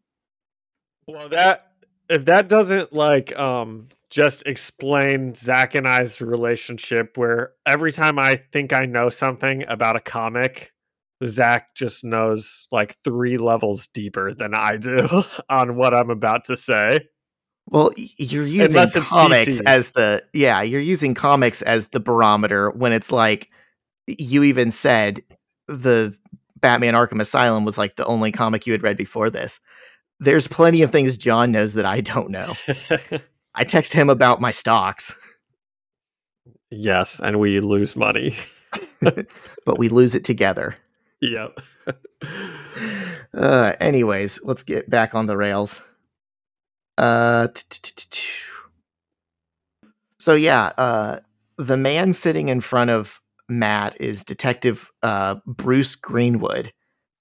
Well, 1.07 1.28
that 1.28 1.68
if 2.09 2.24
that 2.24 2.48
doesn't 2.48 2.92
like 2.92 3.36
um 3.38 3.88
just 4.12 4.46
explain 4.46 5.34
Zach 5.34 5.74
and 5.74 5.88
I's 5.88 6.20
relationship, 6.20 7.16
where 7.16 7.52
every 7.64 7.90
time 7.90 8.18
I 8.18 8.36
think 8.52 8.74
I 8.74 8.84
know 8.84 9.08
something 9.08 9.64
about 9.66 9.96
a 9.96 10.00
comic, 10.00 10.74
Zach 11.24 11.74
just 11.74 12.04
knows 12.04 12.68
like 12.70 12.98
three 13.04 13.38
levels 13.38 13.86
deeper 13.88 14.34
than 14.34 14.54
I 14.54 14.76
do 14.76 15.08
on 15.48 15.76
what 15.76 15.94
I'm 15.94 16.10
about 16.10 16.44
to 16.44 16.56
say. 16.58 17.08
Well, 17.70 17.90
you're 17.96 18.46
using 18.46 19.02
comics 19.02 19.60
DC. 19.60 19.62
as 19.66 19.92
the 19.92 20.22
yeah, 20.34 20.60
you're 20.60 20.80
using 20.80 21.14
comics 21.14 21.62
as 21.62 21.88
the 21.88 22.00
barometer 22.00 22.70
when 22.72 22.92
it's 22.92 23.10
like 23.10 23.48
you 24.06 24.42
even 24.42 24.70
said 24.70 25.22
the 25.68 26.14
Batman 26.60 26.92
Arkham 26.92 27.20
Asylum 27.20 27.64
was 27.64 27.78
like 27.78 27.96
the 27.96 28.04
only 28.04 28.30
comic 28.30 28.66
you 28.66 28.74
had 28.74 28.82
read 28.82 28.98
before 28.98 29.30
this. 29.30 29.58
There's 30.20 30.48
plenty 30.48 30.82
of 30.82 30.90
things 30.90 31.16
John 31.16 31.50
knows 31.50 31.72
that 31.74 31.86
I 31.86 32.02
don't 32.02 32.30
know. 32.30 32.52
I 33.55 33.64
text 33.64 33.92
him 33.92 34.09
about 34.09 34.40
my 34.40 34.50
stocks, 34.50 35.14
yes, 36.70 37.20
and 37.20 37.38
we 37.38 37.61
lose 37.61 37.96
money. 37.96 38.34
but 39.00 39.78
we 39.78 39.88
lose 39.88 40.14
it 40.14 40.24
together. 40.24 40.76
yep. 41.20 41.59
Uh, 43.34 43.74
anyways, 43.80 44.40
let's 44.44 44.62
get 44.62 44.90
back 44.90 45.14
on 45.14 45.26
the 45.26 45.36
rails. 45.36 45.80
Uh, 46.98 47.48
so 50.18 50.34
yeah, 50.34 50.72
uh, 50.76 51.20
the 51.57 51.76
man 51.76 52.12
sitting 52.12 52.48
in 52.48 52.61
front 52.61 52.90
of 52.90 53.20
Matt 53.48 54.00
is 54.00 54.24
Detective 54.24 54.90
uh, 55.03 55.36
Bruce 55.46 55.94
Greenwood, 55.94 56.72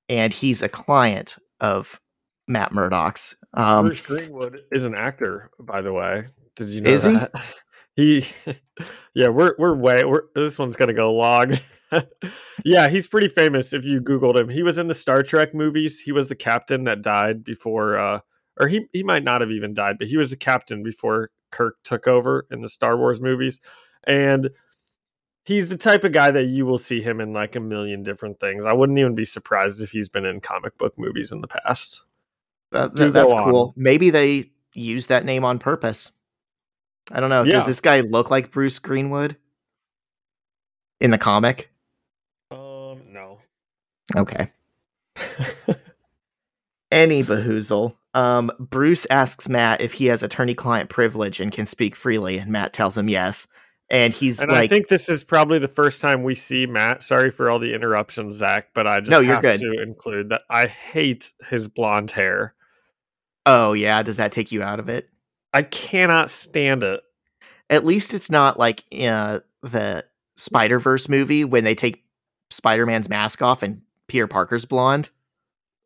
and 0.09 0.33
he's 0.33 0.61
a 0.61 0.69
client 0.69 1.37
of 1.59 1.99
Matt 2.47 2.73
Murdock's. 2.73 3.35
Um, 3.53 3.85
Bruce 3.85 4.01
Greenwood 4.01 4.61
is 4.71 4.85
an 4.85 4.95
actor, 4.95 5.49
by 5.59 5.81
the 5.81 5.93
way. 5.93 6.25
Did 6.55 6.69
you 6.69 6.81
know 6.81 6.89
Is 6.89 7.03
he? 7.03 7.13
that? 7.13 7.31
He, 7.97 8.25
yeah, 9.13 9.27
we're 9.27 9.53
we're 9.59 9.75
way 9.75 10.05
we're 10.05 10.23
this 10.33 10.57
one's 10.57 10.77
gonna 10.77 10.93
go 10.93 11.13
long. 11.13 11.59
yeah, 12.63 12.87
he's 12.87 13.05
pretty 13.05 13.27
famous 13.27 13.73
if 13.73 13.83
you 13.83 13.99
Googled 13.99 14.39
him. 14.39 14.47
He 14.47 14.63
was 14.63 14.77
in 14.77 14.87
the 14.87 14.93
Star 14.93 15.23
Trek 15.23 15.53
movies. 15.53 15.99
He 15.99 16.13
was 16.13 16.29
the 16.29 16.35
captain 16.35 16.85
that 16.85 17.01
died 17.01 17.43
before, 17.43 17.99
uh, 17.99 18.19
or 18.57 18.69
he 18.69 18.85
he 18.93 19.03
might 19.03 19.25
not 19.25 19.41
have 19.41 19.51
even 19.51 19.73
died, 19.73 19.97
but 19.99 20.07
he 20.07 20.15
was 20.15 20.29
the 20.29 20.37
captain 20.37 20.83
before 20.83 21.31
Kirk 21.51 21.75
took 21.83 22.07
over 22.07 22.47
in 22.49 22.61
the 22.61 22.69
Star 22.69 22.97
Wars 22.97 23.21
movies, 23.21 23.59
and 24.07 24.51
he's 25.43 25.67
the 25.67 25.77
type 25.77 26.05
of 26.05 26.13
guy 26.13 26.31
that 26.31 26.45
you 26.45 26.65
will 26.65 26.77
see 26.77 27.01
him 27.01 27.19
in 27.19 27.33
like 27.33 27.57
a 27.57 27.59
million 27.59 28.03
different 28.03 28.39
things. 28.39 28.63
I 28.63 28.71
wouldn't 28.71 28.99
even 28.99 29.15
be 29.15 29.25
surprised 29.25 29.81
if 29.81 29.91
he's 29.91 30.07
been 30.07 30.25
in 30.25 30.39
comic 30.39 30.77
book 30.77 30.97
movies 30.97 31.33
in 31.33 31.41
the 31.41 31.47
past. 31.49 32.03
That- 32.71 32.95
do 32.95 33.11
that's 33.11 33.31
cool. 33.31 33.73
Maybe 33.75 34.09
they 34.09 34.51
used 34.73 35.09
that 35.09 35.25
name 35.25 35.43
on 35.43 35.59
purpose. 35.59 36.11
I 37.11 37.19
don't 37.19 37.29
know. 37.29 37.43
Yeah. 37.43 37.53
Does 37.53 37.65
this 37.65 37.81
guy 37.81 38.01
look 38.01 38.29
like 38.31 38.51
Bruce 38.51 38.79
Greenwood 38.79 39.35
in 40.99 41.11
the 41.11 41.17
comic? 41.17 41.71
Um, 42.51 43.01
no. 43.11 43.39
Okay. 44.15 44.51
Any 46.91 47.23
bahoozle. 47.23 47.95
Um, 48.13 48.51
Bruce 48.59 49.07
asks 49.09 49.47
Matt 49.47 49.79
if 49.81 49.93
he 49.93 50.07
has 50.07 50.23
attorney-client 50.23 50.89
privilege 50.89 51.39
and 51.39 51.51
can 51.51 51.65
speak 51.65 51.95
freely, 51.95 52.37
and 52.37 52.51
Matt 52.51 52.73
tells 52.73 52.97
him 52.97 53.07
yes. 53.07 53.47
And 53.89 54.13
he's 54.13 54.39
and 54.39 54.51
like, 54.51 54.63
I 54.63 54.67
think 54.67 54.87
this 54.87 55.09
is 55.09 55.23
probably 55.23 55.59
the 55.59 55.67
first 55.67 56.01
time 56.01 56.23
we 56.23 56.35
see 56.35 56.65
Matt. 56.65 57.03
Sorry 57.03 57.29
for 57.31 57.49
all 57.49 57.59
the 57.59 57.73
interruptions, 57.73 58.35
Zach, 58.35 58.67
but 58.73 58.87
I 58.87 58.99
just 58.99 59.11
No, 59.11 59.19
you're 59.19 59.35
have 59.35 59.41
good. 59.43 59.59
to 59.61 59.81
include 59.81 60.29
that 60.29 60.41
I 60.49 60.67
hate 60.67 61.33
his 61.49 61.67
blonde 61.67 62.11
hair. 62.11 62.53
"Oh 63.45 63.73
yeah, 63.73 64.03
does 64.03 64.17
that 64.17 64.31
take 64.31 64.51
you 64.51 64.61
out 64.63 64.79
of 64.79 64.89
it?" 64.89 65.09
I 65.53 65.63
cannot 65.63 66.29
stand 66.29 66.83
it. 66.83 67.01
At 67.69 67.85
least 67.85 68.13
it's 68.13 68.29
not 68.29 68.59
like 68.59 68.83
uh, 68.99 69.39
the 69.61 70.05
Spider 70.37 70.79
Verse 70.79 71.09
movie 71.09 71.45
when 71.45 71.63
they 71.63 71.75
take 71.75 72.03
Spider 72.49 72.85
Man's 72.85 73.09
mask 73.09 73.41
off 73.41 73.63
and 73.63 73.81
Peter 74.07 74.27
Parker's 74.27 74.65
blonde. 74.65 75.09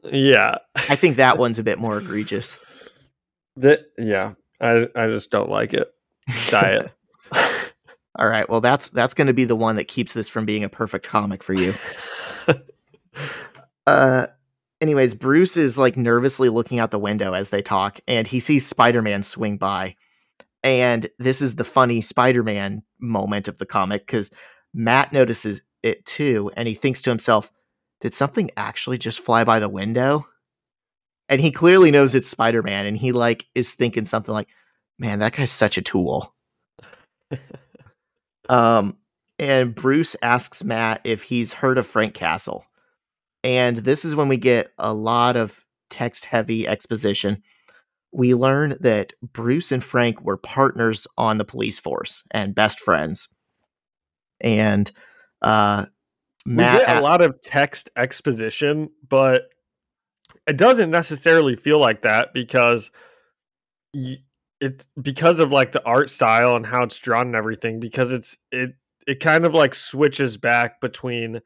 Yeah. 0.03 0.57
I 0.75 0.95
think 0.95 1.15
that 1.17 1.37
one's 1.37 1.59
a 1.59 1.63
bit 1.63 1.79
more 1.79 1.97
egregious. 1.97 2.59
That 3.57 3.91
yeah, 3.97 4.33
I 4.59 4.87
I 4.95 5.07
just 5.07 5.31
don't 5.31 5.49
like 5.49 5.73
it. 5.73 5.93
Diet. 6.49 6.91
All 8.17 8.27
right. 8.27 8.49
Well, 8.49 8.61
that's 8.61 8.89
that's 8.89 9.13
going 9.13 9.27
to 9.27 9.33
be 9.33 9.45
the 9.45 9.55
one 9.55 9.77
that 9.77 9.87
keeps 9.87 10.13
this 10.13 10.27
from 10.27 10.45
being 10.45 10.63
a 10.63 10.69
perfect 10.69 11.07
comic 11.07 11.43
for 11.43 11.53
you. 11.53 11.73
uh 13.87 14.27
anyways, 14.81 15.13
Bruce 15.13 15.57
is 15.57 15.77
like 15.77 15.97
nervously 15.97 16.49
looking 16.49 16.79
out 16.79 16.91
the 16.91 16.99
window 16.99 17.33
as 17.33 17.49
they 17.49 17.61
talk 17.61 17.99
and 18.07 18.27
he 18.27 18.39
sees 18.39 18.65
Spider-Man 18.65 19.23
swing 19.23 19.57
by. 19.57 19.95
And 20.63 21.07
this 21.19 21.41
is 21.41 21.55
the 21.55 21.63
funny 21.63 22.01
Spider-Man 22.01 22.83
moment 22.99 23.47
of 23.47 23.57
the 23.57 23.65
comic 23.65 24.07
cuz 24.07 24.31
Matt 24.73 25.13
notices 25.13 25.61
it 25.83 26.05
too 26.05 26.51
and 26.57 26.67
he 26.67 26.73
thinks 26.73 27.01
to 27.03 27.09
himself, 27.09 27.51
did 28.01 28.13
something 28.13 28.51
actually 28.57 28.97
just 28.97 29.19
fly 29.19 29.43
by 29.43 29.59
the 29.59 29.69
window? 29.69 30.27
And 31.29 31.41
he 31.41 31.51
clearly 31.51 31.91
knows 31.91 32.13
it's 32.13 32.29
Spider-Man 32.29 32.85
and 32.85 32.97
he 32.97 33.11
like 33.11 33.45
is 33.55 33.73
thinking 33.73 34.05
something 34.05 34.33
like, 34.33 34.49
man, 34.99 35.19
that 35.19 35.33
guy's 35.33 35.51
such 35.51 35.77
a 35.77 35.81
tool. 35.81 36.33
Um, 38.49 38.97
and 39.39 39.75
Bruce 39.75 40.15
asks 40.21 40.63
Matt 40.63 41.01
if 41.03 41.23
he's 41.23 41.53
heard 41.53 41.77
of 41.77 41.87
Frank 41.87 42.13
Castle. 42.13 42.65
And 43.45 43.77
this 43.77 44.03
is 44.03 44.15
when 44.15 44.27
we 44.27 44.37
get 44.37 44.71
a 44.79 44.91
lot 44.91 45.37
of 45.37 45.63
text 45.91 46.25
heavy 46.25 46.67
exposition. 46.67 47.43
We 48.11 48.33
learn 48.33 48.75
that 48.79 49.13
Bruce 49.21 49.71
and 49.71 49.83
Frank 49.83 50.19
were 50.23 50.37
partners 50.37 51.05
on 51.15 51.37
the 51.37 51.45
police 51.45 51.77
force 51.77 52.23
and 52.31 52.55
best 52.55 52.79
friends. 52.79 53.29
And 54.41 54.91
uh, 55.43 55.85
Matt. 56.43 56.79
We 56.79 56.85
get 56.87 56.97
a 56.97 57.01
lot 57.01 57.21
of 57.21 57.39
text 57.39 57.91
exposition, 57.95 58.89
but 59.07 59.43
it 60.47 60.57
doesn't 60.57 60.89
necessarily 60.89 61.55
feel 61.55 61.79
like 61.79 62.01
that 62.01 62.33
because 62.33 62.89
it's 64.59 64.87
because 64.99 65.37
of 65.37 65.51
like 65.51 65.71
the 65.71 65.85
art 65.85 66.09
style 66.09 66.55
and 66.55 66.65
how 66.65 66.81
it's 66.81 66.97
drawn 66.97 67.27
and 67.27 67.35
everything 67.35 67.79
because 67.79 68.11
it's 68.11 68.37
it 68.51 68.71
it 69.05 69.19
kind 69.19 69.45
of 69.45 69.53
like 69.53 69.75
switches 69.75 70.35
back 70.35 70.81
between 70.81 71.41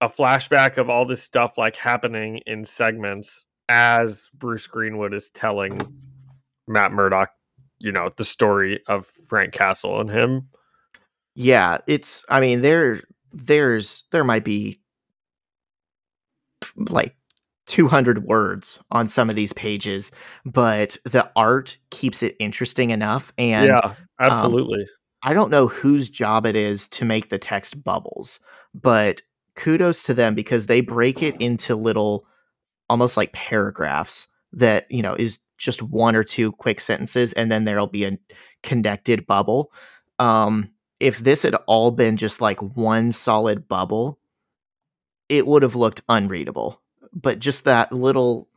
a 0.00 0.08
flashback 0.08 0.78
of 0.78 0.88
all 0.88 1.04
this 1.04 1.22
stuff 1.22 1.58
like 1.58 1.76
happening 1.76 2.40
in 2.46 2.64
segments 2.64 3.46
as 3.68 4.24
Bruce 4.34 4.66
Greenwood 4.66 5.12
is 5.12 5.30
telling 5.30 5.80
Matt 6.66 6.92
Murdock, 6.92 7.30
you 7.78 7.92
know, 7.92 8.10
the 8.16 8.24
story 8.24 8.80
of 8.86 9.06
Frank 9.06 9.52
Castle 9.52 10.00
and 10.00 10.10
him. 10.10 10.48
Yeah, 11.34 11.78
it's 11.86 12.24
I 12.28 12.40
mean 12.40 12.62
there 12.62 13.02
there's 13.32 14.04
there 14.10 14.24
might 14.24 14.44
be 14.44 14.80
like 16.76 17.14
200 17.66 18.24
words 18.24 18.80
on 18.90 19.06
some 19.06 19.28
of 19.30 19.36
these 19.36 19.52
pages, 19.52 20.10
but 20.44 20.96
the 21.04 21.30
art 21.36 21.76
keeps 21.90 22.22
it 22.22 22.34
interesting 22.40 22.90
enough. 22.90 23.32
And 23.38 23.68
yeah, 23.68 23.78
um, 23.78 23.96
absolutely. 24.20 24.80
Um, 24.80 24.88
I 25.22 25.34
don't 25.34 25.50
know 25.50 25.68
whose 25.68 26.08
job 26.08 26.46
it 26.46 26.56
is 26.56 26.88
to 26.88 27.04
make 27.04 27.28
the 27.28 27.38
text 27.38 27.82
bubbles, 27.82 28.40
but 28.74 29.22
kudos 29.58 30.04
to 30.04 30.14
them 30.14 30.34
because 30.34 30.66
they 30.66 30.80
break 30.80 31.22
it 31.22 31.38
into 31.40 31.74
little, 31.74 32.26
almost 32.88 33.16
like 33.16 33.32
paragraphs 33.32 34.28
that, 34.52 34.90
you 34.90 35.02
know, 35.02 35.14
is 35.14 35.38
just 35.58 35.82
one 35.82 36.16
or 36.16 36.24
two 36.24 36.52
quick 36.52 36.80
sentences 36.80 37.32
and 37.34 37.52
then 37.52 37.64
there'll 37.64 37.86
be 37.86 38.04
a 38.04 38.18
connected 38.62 39.26
bubble. 39.26 39.72
Um, 40.18 40.70
if 41.00 41.18
this 41.18 41.42
had 41.42 41.54
all 41.66 41.90
been 41.90 42.16
just 42.16 42.40
like 42.40 42.60
one 42.60 43.12
solid 43.12 43.68
bubble, 43.68 44.18
it 45.28 45.46
would 45.46 45.62
have 45.62 45.76
looked 45.76 46.00
unreadable 46.08 46.80
but 47.12 47.38
just 47.38 47.64
that 47.64 47.92
little 47.92 48.48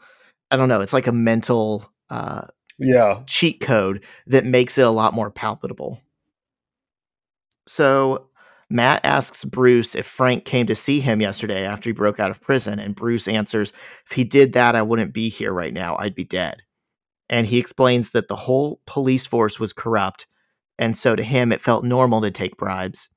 I 0.49 0.57
don't 0.57 0.69
know, 0.69 0.81
it's 0.81 0.93
like 0.93 1.07
a 1.07 1.11
mental 1.11 1.89
uh 2.09 2.47
yeah 2.77 3.21
cheat 3.27 3.61
code 3.61 4.03
that 4.27 4.45
makes 4.45 4.77
it 4.77 4.85
a 4.85 4.89
lot 4.89 5.13
more 5.13 5.31
palpable. 5.31 6.01
So 7.67 8.27
Matt 8.71 9.01
asks 9.03 9.43
Bruce 9.43 9.95
if 9.95 10.05
Frank 10.05 10.45
came 10.45 10.65
to 10.67 10.75
see 10.75 11.01
him 11.01 11.19
yesterday 11.19 11.65
after 11.65 11.89
he 11.89 11.93
broke 11.93 12.21
out 12.21 12.31
of 12.31 12.39
prison, 12.39 12.79
and 12.79 12.95
Bruce 12.95 13.27
answers, 13.27 13.73
If 14.05 14.13
he 14.13 14.23
did 14.23 14.53
that, 14.53 14.75
I 14.75 14.81
wouldn't 14.81 15.13
be 15.13 15.27
here 15.27 15.51
right 15.51 15.73
now. 15.73 15.97
I'd 15.97 16.15
be 16.15 16.23
dead. 16.23 16.61
And 17.29 17.45
he 17.45 17.57
explains 17.57 18.11
that 18.11 18.29
the 18.29 18.35
whole 18.37 18.79
police 18.85 19.25
force 19.25 19.59
was 19.59 19.73
corrupt, 19.73 20.25
and 20.79 20.95
so 20.95 21.17
to 21.17 21.23
him, 21.23 21.51
it 21.51 21.59
felt 21.59 21.83
normal 21.83 22.21
to 22.21 22.31
take 22.31 22.55
bribes. 22.55 23.09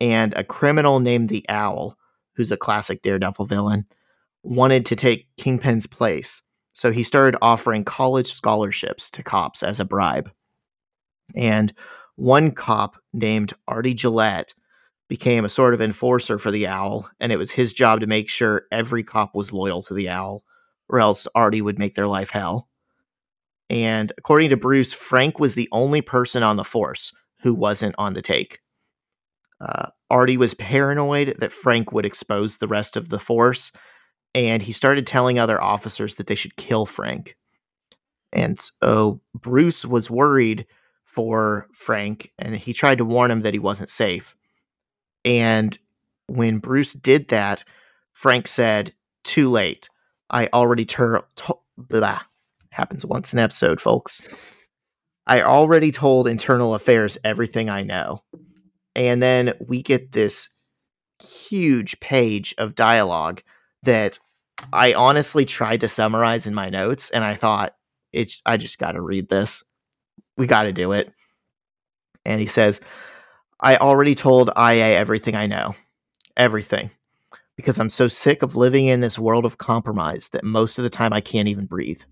And 0.00 0.34
a 0.34 0.44
criminal 0.44 1.00
named 1.00 1.30
the 1.30 1.46
Owl, 1.48 1.96
who's 2.34 2.52
a 2.52 2.56
classic 2.58 3.00
Daredevil 3.00 3.46
villain, 3.46 3.86
wanted 4.42 4.84
to 4.86 4.96
take 4.96 5.34
Kingpin's 5.38 5.86
place, 5.86 6.42
so 6.74 6.92
he 6.92 7.02
started 7.02 7.38
offering 7.40 7.84
college 7.84 8.30
scholarships 8.30 9.08
to 9.12 9.22
cops 9.22 9.62
as 9.62 9.80
a 9.80 9.86
bribe. 9.86 10.30
And 11.34 11.72
one 12.16 12.50
cop 12.50 12.96
named 13.14 13.54
Artie 13.66 13.94
Gillette 13.94 14.54
became 15.08 15.44
a 15.44 15.50
sort 15.50 15.74
of 15.74 15.82
enforcer 15.82 16.38
for 16.38 16.50
the 16.50 16.66
owl, 16.66 17.08
and 17.20 17.32
it 17.32 17.36
was 17.36 17.52
his 17.52 17.72
job 17.72 18.00
to 18.00 18.06
make 18.06 18.28
sure 18.28 18.66
every 18.72 19.02
cop 19.02 19.34
was 19.34 19.52
loyal 19.52 19.82
to 19.82 19.94
the 19.94 20.08
owl, 20.08 20.42
or 20.88 20.98
else 20.98 21.26
Artie 21.34 21.62
would 21.62 21.78
make 21.78 21.94
their 21.94 22.06
life 22.06 22.30
hell. 22.30 22.68
And 23.70 24.12
according 24.18 24.50
to 24.50 24.56
Bruce, 24.56 24.92
Frank 24.92 25.38
was 25.38 25.54
the 25.54 25.68
only 25.72 26.00
person 26.00 26.42
on 26.42 26.56
the 26.56 26.64
force 26.64 27.12
who 27.40 27.54
wasn't 27.54 27.94
on 27.98 28.14
the 28.14 28.22
take. 28.22 28.60
Uh, 29.60 29.88
Artie 30.10 30.36
was 30.36 30.54
paranoid 30.54 31.36
that 31.38 31.52
Frank 31.52 31.92
would 31.92 32.04
expose 32.04 32.56
the 32.56 32.68
rest 32.68 32.96
of 32.96 33.08
the 33.08 33.18
force, 33.18 33.72
and 34.34 34.62
he 34.62 34.72
started 34.72 35.06
telling 35.06 35.38
other 35.38 35.60
officers 35.60 36.16
that 36.16 36.26
they 36.26 36.34
should 36.34 36.56
kill 36.56 36.86
Frank. 36.86 37.36
And 38.32 38.60
so 38.82 39.20
Bruce 39.34 39.84
was 39.84 40.10
worried 40.10 40.66
for 41.04 41.68
Frank 41.72 42.32
and 42.38 42.56
he 42.56 42.72
tried 42.72 42.98
to 42.98 43.04
warn 43.04 43.30
him 43.30 43.42
that 43.42 43.54
he 43.54 43.60
wasn't 43.60 43.88
safe. 43.88 44.34
And 45.24 45.76
when 46.26 46.58
Bruce 46.58 46.92
did 46.92 47.28
that, 47.28 47.64
Frank 48.12 48.46
said, 48.46 48.92
Too 49.22 49.50
late. 49.50 49.88
I 50.30 50.48
already 50.52 50.84
told. 50.84 51.24
blah. 51.76 52.22
Happens 52.70 53.06
once 53.06 53.32
an 53.32 53.38
episode, 53.38 53.80
folks. 53.80 54.34
I 55.26 55.42
already 55.42 55.90
told 55.90 56.28
Internal 56.28 56.74
Affairs 56.74 57.16
everything 57.24 57.70
I 57.70 57.82
know. 57.82 58.22
And 58.94 59.22
then 59.22 59.54
we 59.66 59.82
get 59.82 60.12
this 60.12 60.50
huge 61.22 61.98
page 62.00 62.54
of 62.58 62.74
dialogue 62.74 63.42
that 63.84 64.18
I 64.72 64.94
honestly 64.94 65.44
tried 65.44 65.80
to 65.80 65.88
summarize 65.88 66.46
in 66.46 66.54
my 66.54 66.68
notes 66.68 67.10
and 67.10 67.24
I 67.24 67.34
thought 67.34 67.74
it's 68.12 68.40
I 68.46 68.56
just 68.56 68.78
got 68.78 68.92
to 68.92 69.00
read 69.00 69.28
this. 69.28 69.64
We 70.36 70.46
got 70.46 70.64
to 70.64 70.72
do 70.72 70.92
it. 70.92 71.12
And 72.24 72.40
he 72.40 72.46
says, 72.46 72.80
I 73.64 73.78
already 73.78 74.14
told 74.14 74.50
IA 74.58 74.92
everything 74.92 75.34
I 75.34 75.46
know. 75.46 75.74
Everything. 76.36 76.90
Because 77.56 77.78
I'm 77.78 77.88
so 77.88 78.08
sick 78.08 78.42
of 78.42 78.56
living 78.56 78.84
in 78.84 79.00
this 79.00 79.18
world 79.18 79.46
of 79.46 79.56
compromise 79.56 80.28
that 80.28 80.44
most 80.44 80.78
of 80.78 80.82
the 80.82 80.90
time 80.90 81.14
I 81.14 81.22
can't 81.22 81.48
even 81.48 81.64
breathe. 81.64 82.02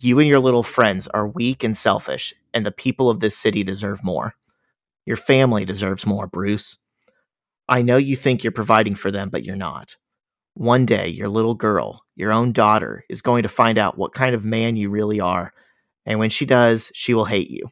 You 0.00 0.18
and 0.18 0.26
your 0.26 0.40
little 0.40 0.64
friends 0.64 1.06
are 1.08 1.28
weak 1.28 1.62
and 1.62 1.76
selfish, 1.76 2.34
and 2.52 2.66
the 2.66 2.72
people 2.72 3.08
of 3.08 3.20
this 3.20 3.36
city 3.36 3.62
deserve 3.62 4.02
more. 4.02 4.34
Your 5.06 5.16
family 5.16 5.64
deserves 5.64 6.06
more, 6.06 6.26
Bruce. 6.26 6.76
I 7.68 7.80
know 7.82 7.96
you 7.96 8.16
think 8.16 8.42
you're 8.42 8.50
providing 8.50 8.96
for 8.96 9.12
them, 9.12 9.30
but 9.30 9.44
you're 9.44 9.54
not. 9.54 9.96
One 10.54 10.86
day, 10.86 11.06
your 11.06 11.28
little 11.28 11.54
girl, 11.54 12.04
your 12.16 12.32
own 12.32 12.50
daughter, 12.50 13.04
is 13.08 13.22
going 13.22 13.44
to 13.44 13.48
find 13.48 13.78
out 13.78 13.96
what 13.96 14.12
kind 14.12 14.34
of 14.34 14.44
man 14.44 14.74
you 14.74 14.90
really 14.90 15.20
are. 15.20 15.52
And 16.04 16.18
when 16.18 16.30
she 16.30 16.44
does, 16.44 16.90
she 16.94 17.14
will 17.14 17.26
hate 17.26 17.50
you. 17.50 17.70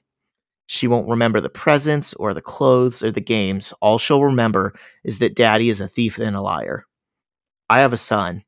She 0.67 0.87
won't 0.87 1.09
remember 1.09 1.41
the 1.41 1.51
presents 1.51 2.15
or 2.15 2.33
the 2.33 2.41
clothes 2.41 3.03
or 3.03 3.11
the 3.11 3.21
games. 3.21 3.73
All 3.81 3.99
she'll 3.99 4.23
remember 4.23 4.75
is 5.05 5.19
that 5.19 5.37
daddy 5.37 5.69
is 5.69 5.81
a 5.81 5.89
thief 5.89 6.19
and 6.19 6.37
a 6.37 6.41
liar. 6.41 6.87
I 7.69 7.81
have 7.81 7.93
a 7.93 7.99
son, 7.99 8.45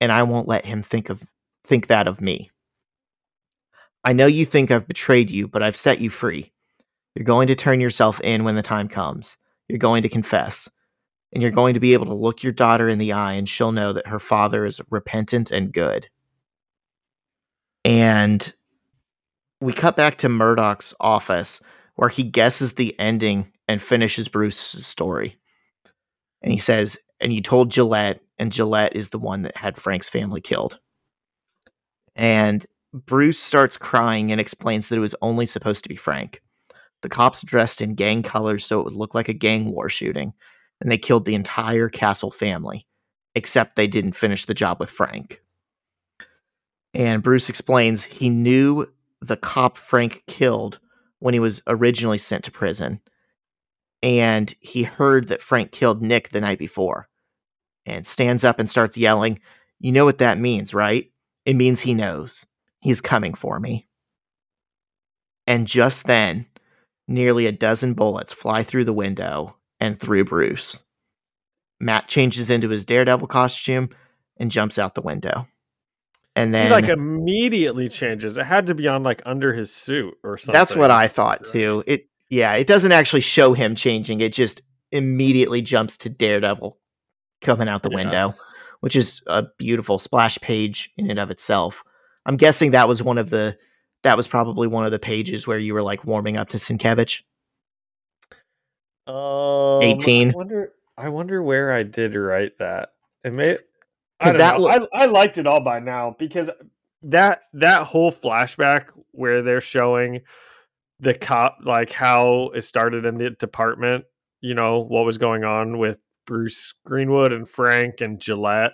and 0.00 0.12
I 0.12 0.22
won't 0.22 0.48
let 0.48 0.64
him 0.64 0.82
think 0.82 1.10
of 1.10 1.24
think 1.64 1.88
that 1.88 2.06
of 2.06 2.20
me. 2.20 2.50
I 4.04 4.12
know 4.12 4.26
you 4.26 4.46
think 4.46 4.70
I've 4.70 4.88
betrayed 4.88 5.30
you, 5.30 5.48
but 5.48 5.62
I've 5.62 5.76
set 5.76 6.00
you 6.00 6.08
free. 6.08 6.52
You're 7.14 7.24
going 7.24 7.48
to 7.48 7.54
turn 7.54 7.80
yourself 7.80 8.20
in 8.20 8.44
when 8.44 8.54
the 8.54 8.62
time 8.62 8.88
comes. 8.88 9.36
You're 9.68 9.78
going 9.78 10.02
to 10.02 10.08
confess 10.08 10.68
and 11.32 11.42
you're 11.42 11.50
going 11.50 11.74
to 11.74 11.80
be 11.80 11.92
able 11.92 12.06
to 12.06 12.14
look 12.14 12.42
your 12.42 12.52
daughter 12.52 12.88
in 12.88 12.98
the 12.98 13.12
eye 13.12 13.34
and 13.34 13.48
she'll 13.48 13.72
know 13.72 13.92
that 13.92 14.06
her 14.06 14.18
father 14.18 14.64
is 14.64 14.80
repentant 14.90 15.50
and 15.50 15.72
good. 15.72 16.08
And 17.84 18.52
we 19.60 19.72
cut 19.72 19.96
back 19.96 20.18
to 20.18 20.28
Murdock's 20.28 20.94
office 21.00 21.60
where 21.96 22.08
he 22.08 22.22
guesses 22.22 22.74
the 22.74 22.98
ending 23.00 23.52
and 23.66 23.82
finishes 23.82 24.28
Bruce's 24.28 24.86
story. 24.86 25.36
And 26.42 26.52
he 26.52 26.58
says, 26.58 26.98
And 27.20 27.32
you 27.32 27.42
told 27.42 27.70
Gillette, 27.70 28.20
and 28.38 28.52
Gillette 28.52 28.94
is 28.94 29.10
the 29.10 29.18
one 29.18 29.42
that 29.42 29.56
had 29.56 29.76
Frank's 29.76 30.08
family 30.08 30.40
killed. 30.40 30.78
And 32.14 32.64
Bruce 32.92 33.38
starts 33.38 33.76
crying 33.76 34.30
and 34.30 34.40
explains 34.40 34.88
that 34.88 34.96
it 34.96 35.00
was 35.00 35.14
only 35.22 35.44
supposed 35.44 35.82
to 35.82 35.88
be 35.88 35.96
Frank. 35.96 36.40
The 37.02 37.08
cops 37.08 37.42
dressed 37.42 37.80
in 37.82 37.94
gang 37.94 38.22
colors 38.22 38.64
so 38.64 38.80
it 38.80 38.84
would 38.84 38.94
look 38.94 39.14
like 39.14 39.28
a 39.28 39.34
gang 39.34 39.72
war 39.72 39.88
shooting 39.88 40.32
and 40.80 40.90
they 40.90 40.98
killed 40.98 41.24
the 41.24 41.34
entire 41.34 41.88
Castle 41.88 42.30
family, 42.30 42.86
except 43.34 43.76
they 43.76 43.86
didn't 43.86 44.12
finish 44.12 44.44
the 44.44 44.54
job 44.54 44.78
with 44.80 44.90
Frank. 44.90 45.42
And 46.94 47.22
Bruce 47.22 47.48
explains 47.48 48.04
he 48.04 48.30
knew 48.30 48.86
the 49.20 49.36
cop 49.36 49.76
Frank 49.76 50.22
killed 50.26 50.78
when 51.18 51.34
he 51.34 51.40
was 51.40 51.62
originally 51.66 52.18
sent 52.18 52.44
to 52.44 52.50
prison. 52.50 53.00
And 54.02 54.54
he 54.60 54.84
heard 54.84 55.28
that 55.28 55.42
Frank 55.42 55.72
killed 55.72 56.02
Nick 56.02 56.28
the 56.28 56.40
night 56.40 56.58
before 56.58 57.08
and 57.84 58.06
stands 58.06 58.44
up 58.44 58.60
and 58.60 58.70
starts 58.70 58.96
yelling, 58.96 59.40
You 59.80 59.92
know 59.92 60.04
what 60.04 60.18
that 60.18 60.38
means, 60.38 60.72
right? 60.72 61.10
It 61.44 61.56
means 61.56 61.80
he 61.80 61.94
knows. 61.94 62.46
He's 62.80 63.00
coming 63.00 63.34
for 63.34 63.58
me. 63.58 63.88
And 65.46 65.66
just 65.66 66.04
then, 66.04 66.46
nearly 67.08 67.46
a 67.46 67.52
dozen 67.52 67.94
bullets 67.94 68.32
fly 68.32 68.62
through 68.62 68.84
the 68.84 68.92
window 68.92 69.56
and 69.80 69.98
through 69.98 70.26
Bruce. 70.26 70.84
Matt 71.80 72.08
changes 72.08 72.50
into 72.50 72.68
his 72.68 72.84
daredevil 72.84 73.28
costume 73.28 73.88
and 74.36 74.50
jumps 74.50 74.78
out 74.78 74.94
the 74.94 75.00
window. 75.00 75.48
And 76.36 76.54
then 76.54 76.66
he 76.66 76.72
like 76.72 76.88
immediately 76.88 77.88
changes. 77.88 78.36
It 78.36 78.44
had 78.44 78.66
to 78.68 78.74
be 78.74 78.86
on 78.86 79.02
like 79.02 79.22
under 79.26 79.52
his 79.52 79.74
suit 79.74 80.14
or 80.22 80.38
something. 80.38 80.52
That's 80.58 80.76
what 80.76 80.90
I 80.90 81.08
thought 81.08 81.44
too. 81.44 81.82
It 81.86 82.06
yeah, 82.30 82.54
it 82.54 82.66
doesn't 82.66 82.92
actually 82.92 83.20
show 83.20 83.54
him 83.54 83.74
changing. 83.74 84.20
It 84.20 84.32
just 84.32 84.62
immediately 84.92 85.62
jumps 85.62 85.96
to 85.98 86.10
Daredevil 86.10 86.78
coming 87.40 87.68
out 87.68 87.82
the 87.82 87.90
yeah. 87.90 87.96
window, 87.96 88.34
which 88.80 88.94
is 88.94 89.22
a 89.26 89.46
beautiful 89.58 89.98
splash 89.98 90.38
page 90.38 90.92
in 90.96 91.10
and 91.10 91.18
of 91.18 91.30
itself. 91.30 91.82
I'm 92.26 92.36
guessing 92.36 92.72
that 92.72 92.88
was 92.88 93.02
one 93.02 93.18
of 93.18 93.30
the 93.30 93.56
that 94.02 94.16
was 94.16 94.28
probably 94.28 94.68
one 94.68 94.84
of 94.84 94.92
the 94.92 94.98
pages 94.98 95.46
where 95.46 95.58
you 95.58 95.74
were 95.74 95.82
like 95.82 96.04
warming 96.04 96.36
up 96.36 96.50
to 96.50 96.58
Sienkiewicz. 96.58 97.22
Um, 99.06 99.82
18. 99.82 100.30
I 100.30 100.32
wonder 100.34 100.72
I 100.96 101.08
wonder 101.08 101.42
where 101.42 101.72
I 101.72 101.82
did 101.82 102.14
write 102.14 102.58
that. 102.58 102.90
It 103.24 103.32
may 103.32 103.58
because 104.18 104.36
that 104.36 104.54
I, 104.56 105.02
I 105.02 105.06
liked 105.06 105.38
it 105.38 105.46
all 105.46 105.60
by 105.60 105.80
now 105.80 106.16
because 106.18 106.50
that 107.02 107.42
that 107.52 107.86
whole 107.86 108.10
flashback 108.10 108.86
where 109.12 109.42
they're 109.42 109.60
showing 109.60 110.20
the 111.00 111.14
cop 111.14 111.58
like 111.64 111.90
how 111.92 112.50
it 112.54 112.62
started 112.62 113.04
in 113.04 113.16
the 113.18 113.30
department 113.30 114.04
you 114.40 114.54
know 114.54 114.80
what 114.80 115.04
was 115.04 115.18
going 115.18 115.44
on 115.44 115.78
with 115.78 115.98
bruce 116.26 116.74
greenwood 116.84 117.32
and 117.32 117.48
frank 117.48 118.00
and 118.00 118.20
gillette 118.20 118.72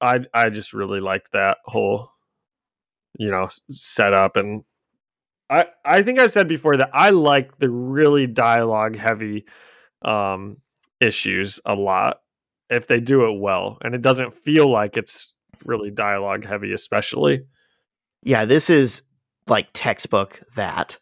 i 0.00 0.20
i 0.32 0.48
just 0.48 0.72
really 0.72 1.00
liked 1.00 1.32
that 1.32 1.58
whole 1.64 2.10
you 3.18 3.30
know 3.30 3.48
setup 3.70 4.36
and 4.36 4.62
i 5.50 5.66
i 5.84 6.02
think 6.02 6.18
i've 6.18 6.32
said 6.32 6.46
before 6.46 6.76
that 6.76 6.90
i 6.92 7.10
like 7.10 7.58
the 7.58 7.70
really 7.70 8.26
dialogue 8.26 8.96
heavy 8.96 9.44
um 10.02 10.58
issues 11.00 11.60
a 11.64 11.74
lot 11.74 12.20
if 12.70 12.86
they 12.86 13.00
do 13.00 13.26
it 13.26 13.40
well 13.40 13.78
and 13.82 13.94
it 13.94 14.02
doesn't 14.02 14.34
feel 14.44 14.70
like 14.70 14.96
it's 14.96 15.34
really 15.64 15.90
dialogue 15.90 16.44
heavy 16.44 16.72
especially. 16.72 17.44
Yeah 18.22 18.44
this 18.44 18.70
is 18.70 19.02
like 19.46 19.68
textbook 19.72 20.42
that. 20.56 20.98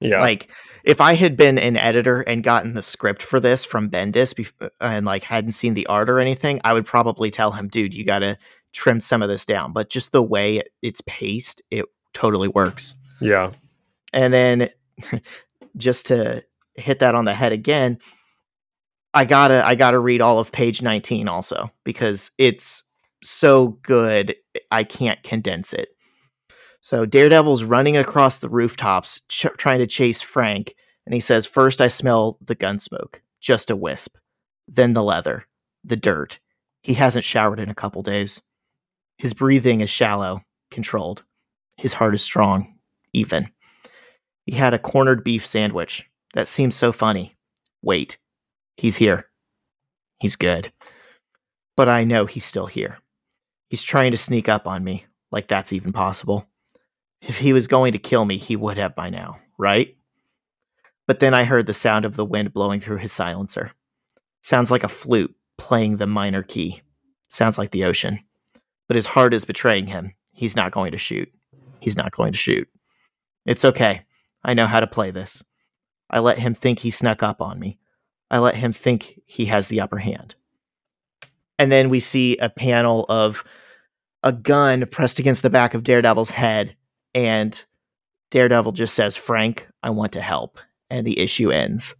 Yeah. 0.00 0.20
Like 0.20 0.48
if 0.84 1.00
i 1.00 1.14
had 1.14 1.36
been 1.36 1.58
an 1.58 1.76
editor 1.76 2.20
and 2.20 2.44
gotten 2.44 2.74
the 2.74 2.82
script 2.82 3.20
for 3.20 3.40
this 3.40 3.64
from 3.64 3.90
bendis 3.90 4.32
bef- 4.32 4.70
and 4.80 5.04
like 5.04 5.24
hadn't 5.24 5.52
seen 5.52 5.74
the 5.74 5.86
art 5.88 6.08
or 6.08 6.20
anything 6.20 6.60
i 6.62 6.72
would 6.72 6.86
probably 6.86 7.32
tell 7.32 7.50
him 7.50 7.66
dude 7.66 7.92
you 7.92 8.04
gotta 8.04 8.38
trim 8.72 9.00
some 9.00 9.22
of 9.22 9.28
this 9.28 9.44
down. 9.44 9.72
But 9.72 9.90
just 9.90 10.12
the 10.12 10.22
way 10.22 10.62
it's 10.82 11.00
paced 11.02 11.62
it 11.70 11.86
totally 12.12 12.48
works. 12.48 12.94
Yeah. 13.20 13.52
And 14.12 14.32
then 14.32 14.68
just 15.76 16.06
to 16.06 16.44
hit 16.74 17.00
that 17.00 17.14
on 17.14 17.24
the 17.24 17.34
head 17.34 17.52
again 17.52 17.98
I 19.14 19.24
gotta 19.24 19.66
I 19.66 19.74
gotta 19.74 19.98
read 19.98 20.20
all 20.20 20.38
of 20.38 20.52
page 20.52 20.82
19 20.82 21.28
also 21.28 21.70
because 21.84 22.30
it's 22.38 22.84
so 23.22 23.68
good 23.82 24.36
I 24.70 24.84
can't 24.84 25.22
condense 25.22 25.72
it. 25.72 25.88
So 26.80 27.04
Daredevil's 27.04 27.64
running 27.64 27.96
across 27.96 28.38
the 28.38 28.48
rooftops 28.48 29.20
ch- 29.28 29.46
trying 29.56 29.80
to 29.80 29.86
chase 29.86 30.22
Frank, 30.22 30.74
and 31.06 31.14
he 31.14 31.20
says, 31.20 31.46
First 31.46 31.80
I 31.80 31.88
smell 31.88 32.38
the 32.44 32.54
gun 32.54 32.78
smoke, 32.78 33.22
just 33.40 33.70
a 33.70 33.76
wisp. 33.76 34.16
Then 34.68 34.92
the 34.92 35.02
leather, 35.02 35.44
the 35.84 35.96
dirt. 35.96 36.38
He 36.82 36.94
hasn't 36.94 37.24
showered 37.24 37.58
in 37.58 37.68
a 37.68 37.74
couple 37.74 38.02
days. 38.02 38.42
His 39.16 39.34
breathing 39.34 39.80
is 39.80 39.90
shallow, 39.90 40.42
controlled. 40.70 41.24
His 41.76 41.94
heart 41.94 42.14
is 42.14 42.22
strong, 42.22 42.78
even. 43.12 43.48
He 44.46 44.52
had 44.52 44.74
a 44.74 44.78
cornered 44.78 45.24
beef 45.24 45.44
sandwich. 45.44 46.08
That 46.34 46.48
seems 46.48 46.76
so 46.76 46.92
funny. 46.92 47.36
Wait, 47.82 48.18
He's 48.78 48.96
here. 48.96 49.28
He's 50.20 50.36
good. 50.36 50.72
But 51.76 51.88
I 51.88 52.04
know 52.04 52.26
he's 52.26 52.44
still 52.44 52.66
here. 52.66 52.98
He's 53.68 53.82
trying 53.82 54.12
to 54.12 54.16
sneak 54.16 54.48
up 54.48 54.66
on 54.66 54.84
me, 54.84 55.04
like 55.30 55.48
that's 55.48 55.72
even 55.72 55.92
possible. 55.92 56.48
If 57.20 57.38
he 57.38 57.52
was 57.52 57.66
going 57.66 57.92
to 57.92 57.98
kill 57.98 58.24
me, 58.24 58.36
he 58.36 58.56
would 58.56 58.78
have 58.78 58.94
by 58.94 59.10
now, 59.10 59.40
right? 59.58 59.96
But 61.08 61.18
then 61.18 61.34
I 61.34 61.44
heard 61.44 61.66
the 61.66 61.74
sound 61.74 62.04
of 62.04 62.16
the 62.16 62.24
wind 62.24 62.52
blowing 62.52 62.78
through 62.78 62.98
his 62.98 63.12
silencer. 63.12 63.72
Sounds 64.42 64.70
like 64.70 64.84
a 64.84 64.88
flute 64.88 65.34
playing 65.56 65.96
the 65.96 66.06
minor 66.06 66.44
key. 66.44 66.80
Sounds 67.26 67.58
like 67.58 67.72
the 67.72 67.84
ocean. 67.84 68.20
But 68.86 68.94
his 68.94 69.06
heart 69.06 69.34
is 69.34 69.44
betraying 69.44 69.88
him. 69.88 70.14
He's 70.32 70.54
not 70.54 70.70
going 70.70 70.92
to 70.92 70.98
shoot. 70.98 71.30
He's 71.80 71.96
not 71.96 72.12
going 72.12 72.32
to 72.32 72.38
shoot. 72.38 72.68
It's 73.44 73.64
okay. 73.64 74.04
I 74.44 74.54
know 74.54 74.66
how 74.66 74.78
to 74.78 74.86
play 74.86 75.10
this. 75.10 75.42
I 76.08 76.20
let 76.20 76.38
him 76.38 76.54
think 76.54 76.78
he 76.78 76.90
snuck 76.90 77.22
up 77.24 77.42
on 77.42 77.58
me. 77.58 77.78
I 78.30 78.38
let 78.38 78.56
him 78.56 78.72
think 78.72 79.20
he 79.26 79.46
has 79.46 79.68
the 79.68 79.80
upper 79.80 79.98
hand. 79.98 80.34
And 81.58 81.72
then 81.72 81.88
we 81.88 82.00
see 82.00 82.36
a 82.36 82.48
panel 82.48 83.06
of 83.08 83.42
a 84.22 84.32
gun 84.32 84.86
pressed 84.86 85.18
against 85.18 85.42
the 85.42 85.50
back 85.50 85.74
of 85.74 85.84
Daredevil's 85.84 86.30
head, 86.30 86.76
and 87.14 87.64
Daredevil 88.30 88.72
just 88.72 88.94
says, 88.94 89.16
Frank, 89.16 89.68
I 89.82 89.90
want 89.90 90.12
to 90.12 90.20
help. 90.20 90.58
And 90.90 91.06
the 91.06 91.18
issue 91.18 91.50
ends. 91.50 91.94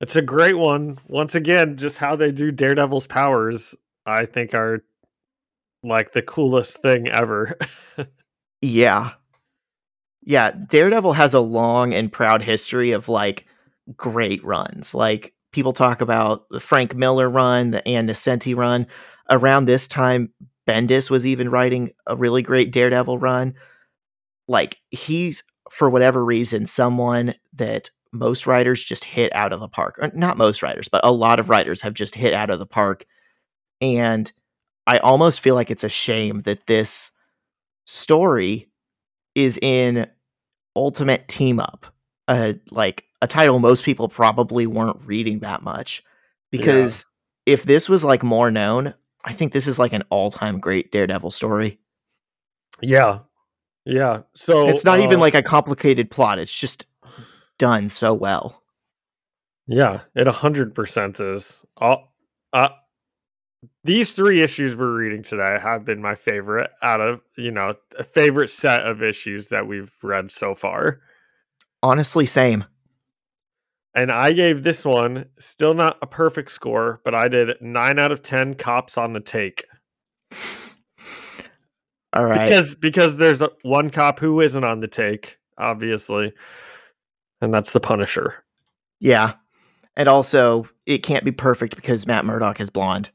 It's 0.00 0.16
a 0.16 0.22
great 0.22 0.58
one. 0.58 0.98
Once 1.06 1.34
again, 1.34 1.76
just 1.76 1.98
how 1.98 2.16
they 2.16 2.30
do 2.30 2.50
Daredevil's 2.50 3.06
powers, 3.06 3.74
I 4.04 4.26
think, 4.26 4.54
are 4.54 4.84
like 5.82 6.12
the 6.12 6.22
coolest 6.22 6.82
thing 6.82 7.08
ever. 7.08 7.56
yeah. 8.60 9.12
Yeah. 10.22 10.50
Daredevil 10.50 11.14
has 11.14 11.32
a 11.32 11.40
long 11.40 11.94
and 11.94 12.12
proud 12.12 12.42
history 12.42 12.90
of 12.90 13.08
like 13.08 13.46
great 13.96 14.44
runs. 14.44 14.94
Like 14.94 15.34
people 15.52 15.72
talk 15.72 16.00
about 16.00 16.48
the 16.50 16.60
Frank 16.60 16.94
Miller 16.94 17.28
run, 17.28 17.70
the 17.70 17.86
Ann 17.86 18.06
Nocenti 18.06 18.56
run. 18.56 18.86
Around 19.30 19.64
this 19.64 19.88
time, 19.88 20.30
Bendis 20.66 21.10
was 21.10 21.26
even 21.26 21.50
writing 21.50 21.90
a 22.06 22.16
really 22.16 22.42
great 22.42 22.72
Daredevil 22.72 23.18
run. 23.18 23.54
Like 24.48 24.78
he's 24.90 25.42
for 25.70 25.90
whatever 25.90 26.24
reason 26.24 26.66
someone 26.66 27.34
that 27.54 27.90
most 28.12 28.46
writers 28.46 28.84
just 28.84 29.04
hit 29.04 29.34
out 29.34 29.52
of 29.52 29.60
the 29.60 29.68
park. 29.68 29.98
Or 30.00 30.10
not 30.14 30.38
most 30.38 30.62
writers, 30.62 30.88
but 30.88 31.04
a 31.04 31.12
lot 31.12 31.40
of 31.40 31.50
writers 31.50 31.80
have 31.82 31.94
just 31.94 32.14
hit 32.14 32.34
out 32.34 32.50
of 32.50 32.58
the 32.58 32.66
park. 32.66 33.04
And 33.80 34.32
I 34.86 34.98
almost 34.98 35.40
feel 35.40 35.54
like 35.54 35.70
it's 35.70 35.84
a 35.84 35.88
shame 35.88 36.40
that 36.40 36.66
this 36.66 37.10
story 37.84 38.70
is 39.34 39.58
in 39.60 40.08
Ultimate 40.74 41.28
Team 41.28 41.60
Up. 41.60 41.86
Uh, 42.28 42.54
like 42.70 43.04
a 43.22 43.26
title 43.26 43.58
most 43.58 43.84
people 43.84 44.08
probably 44.08 44.66
weren't 44.66 45.00
reading 45.04 45.40
that 45.40 45.62
much 45.62 46.02
because 46.50 47.06
yeah. 47.46 47.54
if 47.54 47.62
this 47.64 47.88
was 47.88 48.04
like 48.04 48.22
more 48.22 48.50
known, 48.50 48.94
I 49.24 49.32
think 49.32 49.52
this 49.52 49.66
is 49.66 49.78
like 49.78 49.92
an 49.92 50.02
all-time 50.10 50.60
great 50.60 50.92
Daredevil 50.92 51.30
story. 51.30 51.78
Yeah. 52.80 53.20
Yeah. 53.84 54.22
So 54.34 54.68
it's 54.68 54.84
not 54.84 55.00
uh, 55.00 55.04
even 55.04 55.20
like 55.20 55.34
a 55.34 55.42
complicated 55.42 56.10
plot. 56.10 56.38
It's 56.38 56.56
just 56.56 56.86
done 57.58 57.88
so 57.88 58.12
well. 58.12 58.62
Yeah, 59.66 60.00
it 60.14 60.26
100% 60.26 61.34
is. 61.34 61.64
All, 61.76 62.12
uh, 62.52 62.68
these 63.82 64.12
three 64.12 64.40
issues 64.40 64.76
we're 64.76 64.96
reading 64.96 65.22
today 65.22 65.58
have 65.60 65.84
been 65.84 66.00
my 66.00 66.14
favorite 66.14 66.70
out 66.82 67.00
of, 67.00 67.20
you 67.36 67.50
know, 67.50 67.74
a 67.98 68.04
favorite 68.04 68.50
set 68.50 68.86
of 68.86 69.02
issues 69.02 69.48
that 69.48 69.66
we've 69.66 69.90
read 70.02 70.30
so 70.30 70.54
far. 70.54 71.00
Honestly, 71.82 72.26
same. 72.26 72.64
And 73.94 74.10
I 74.10 74.32
gave 74.32 74.62
this 74.62 74.84
one 74.84 75.26
still 75.38 75.72
not 75.72 75.98
a 76.02 76.06
perfect 76.06 76.50
score, 76.50 77.00
but 77.04 77.14
I 77.14 77.28
did 77.28 77.56
nine 77.60 77.98
out 77.98 78.12
of 78.12 78.22
ten 78.22 78.54
cops 78.54 78.98
on 78.98 79.14
the 79.14 79.20
take. 79.20 79.64
All 82.12 82.24
right. 82.24 82.48
Because 82.48 82.74
because 82.74 83.16
there's 83.16 83.42
one 83.62 83.90
cop 83.90 84.18
who 84.18 84.40
isn't 84.40 84.64
on 84.64 84.80
the 84.80 84.88
take, 84.88 85.38
obviously. 85.58 86.32
And 87.40 87.52
that's 87.52 87.72
the 87.72 87.80
Punisher. 87.80 88.44
Yeah. 89.00 89.34
And 89.96 90.08
also 90.08 90.68
it 90.84 90.98
can't 90.98 91.24
be 91.24 91.32
perfect 91.32 91.76
because 91.76 92.06
Matt 92.06 92.24
Murdock 92.24 92.60
is 92.60 92.70
blonde. 92.70 93.10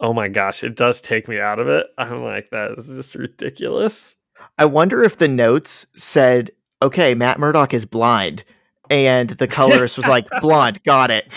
Oh 0.00 0.12
my 0.12 0.28
gosh, 0.28 0.64
it 0.64 0.74
does 0.74 1.00
take 1.00 1.28
me 1.28 1.38
out 1.38 1.58
of 1.58 1.68
it. 1.68 1.86
I'm 1.96 2.24
like, 2.24 2.50
that 2.50 2.72
is 2.78 2.88
just 2.88 3.14
ridiculous. 3.14 4.16
I 4.58 4.64
wonder 4.64 5.02
if 5.02 5.18
the 5.18 5.28
notes 5.28 5.86
said, 5.94 6.50
okay, 6.82 7.14
Matt 7.14 7.38
Murdock 7.38 7.72
is 7.74 7.86
blind 7.86 8.44
and 8.90 9.30
the 9.30 9.48
colorist 9.48 9.96
was 9.96 10.06
like, 10.06 10.26
"Blonde, 10.40 10.82
got 10.84 11.10
it." 11.10 11.32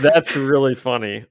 That's 0.00 0.34
really 0.36 0.74
funny. 0.74 1.26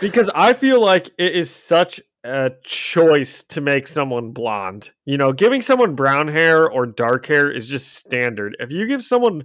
because 0.00 0.30
I 0.34 0.52
feel 0.52 0.80
like 0.80 1.10
it 1.18 1.34
is 1.34 1.50
such 1.50 2.00
a 2.24 2.50
choice 2.64 3.44
to 3.44 3.60
make 3.60 3.86
someone 3.86 4.32
blonde. 4.32 4.90
You 5.04 5.16
know, 5.16 5.32
giving 5.32 5.62
someone 5.62 5.94
brown 5.94 6.28
hair 6.28 6.68
or 6.68 6.86
dark 6.86 7.26
hair 7.26 7.50
is 7.50 7.68
just 7.68 7.94
standard. 7.94 8.56
If 8.58 8.72
you 8.72 8.86
give 8.86 9.02
someone 9.04 9.44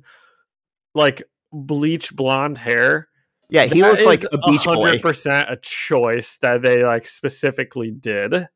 like 0.95 1.24
bleach 1.54 2.14
blonde 2.16 2.58
hair, 2.58 3.08
Yeah, 3.49 3.66
he 3.66 3.82
looks 3.82 4.06
like 4.06 4.24
a 4.24 4.38
beach 4.49 4.66
boy. 4.66 4.97
100% 4.97 5.52
a 5.52 5.58
choice 5.58 6.38
that 6.41 6.62
they 6.62 6.84
like 6.84 7.06
specifically 7.06 7.91
did. 7.91 8.47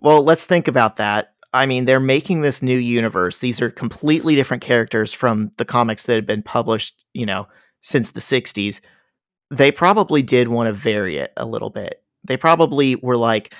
Well, 0.00 0.22
let's 0.22 0.46
think 0.46 0.68
about 0.68 0.96
that. 0.96 1.34
I 1.52 1.66
mean, 1.66 1.84
they're 1.84 2.00
making 2.00 2.42
this 2.42 2.62
new 2.62 2.76
universe. 2.76 3.38
These 3.38 3.62
are 3.62 3.70
completely 3.70 4.34
different 4.34 4.62
characters 4.62 5.12
from 5.12 5.50
the 5.56 5.64
comics 5.64 6.04
that 6.04 6.14
had 6.14 6.26
been 6.26 6.42
published, 6.42 7.02
you 7.14 7.26
know, 7.26 7.46
since 7.82 8.10
the 8.10 8.20
60s. 8.20 8.80
They 9.50 9.70
probably 9.70 10.22
did 10.22 10.48
want 10.48 10.66
to 10.68 10.72
vary 10.72 11.16
it 11.16 11.32
a 11.36 11.46
little 11.46 11.70
bit. 11.70 12.02
They 12.24 12.36
probably 12.36 12.96
were 12.96 13.16
like, 13.16 13.54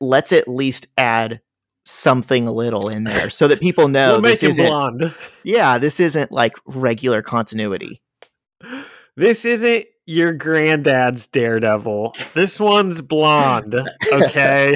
let's 0.00 0.32
at 0.32 0.48
least 0.48 0.86
add 0.98 1.40
something 1.86 2.46
little 2.46 2.88
in 2.88 3.04
there 3.04 3.30
so 3.30 3.48
that 3.48 3.60
people 3.60 3.88
know 3.88 4.14
we'll 4.14 4.22
this 4.22 4.42
isn't 4.42 4.66
blonde. 4.66 5.14
Yeah, 5.44 5.78
this 5.78 6.00
isn't 6.00 6.32
like 6.32 6.54
regular 6.66 7.22
continuity. 7.22 8.02
This 9.16 9.44
isn't 9.44 9.86
your 10.06 10.32
granddad's 10.34 11.26
Daredevil. 11.26 12.14
This 12.34 12.58
one's 12.60 13.00
blonde. 13.00 13.76
Okay. 14.12 14.74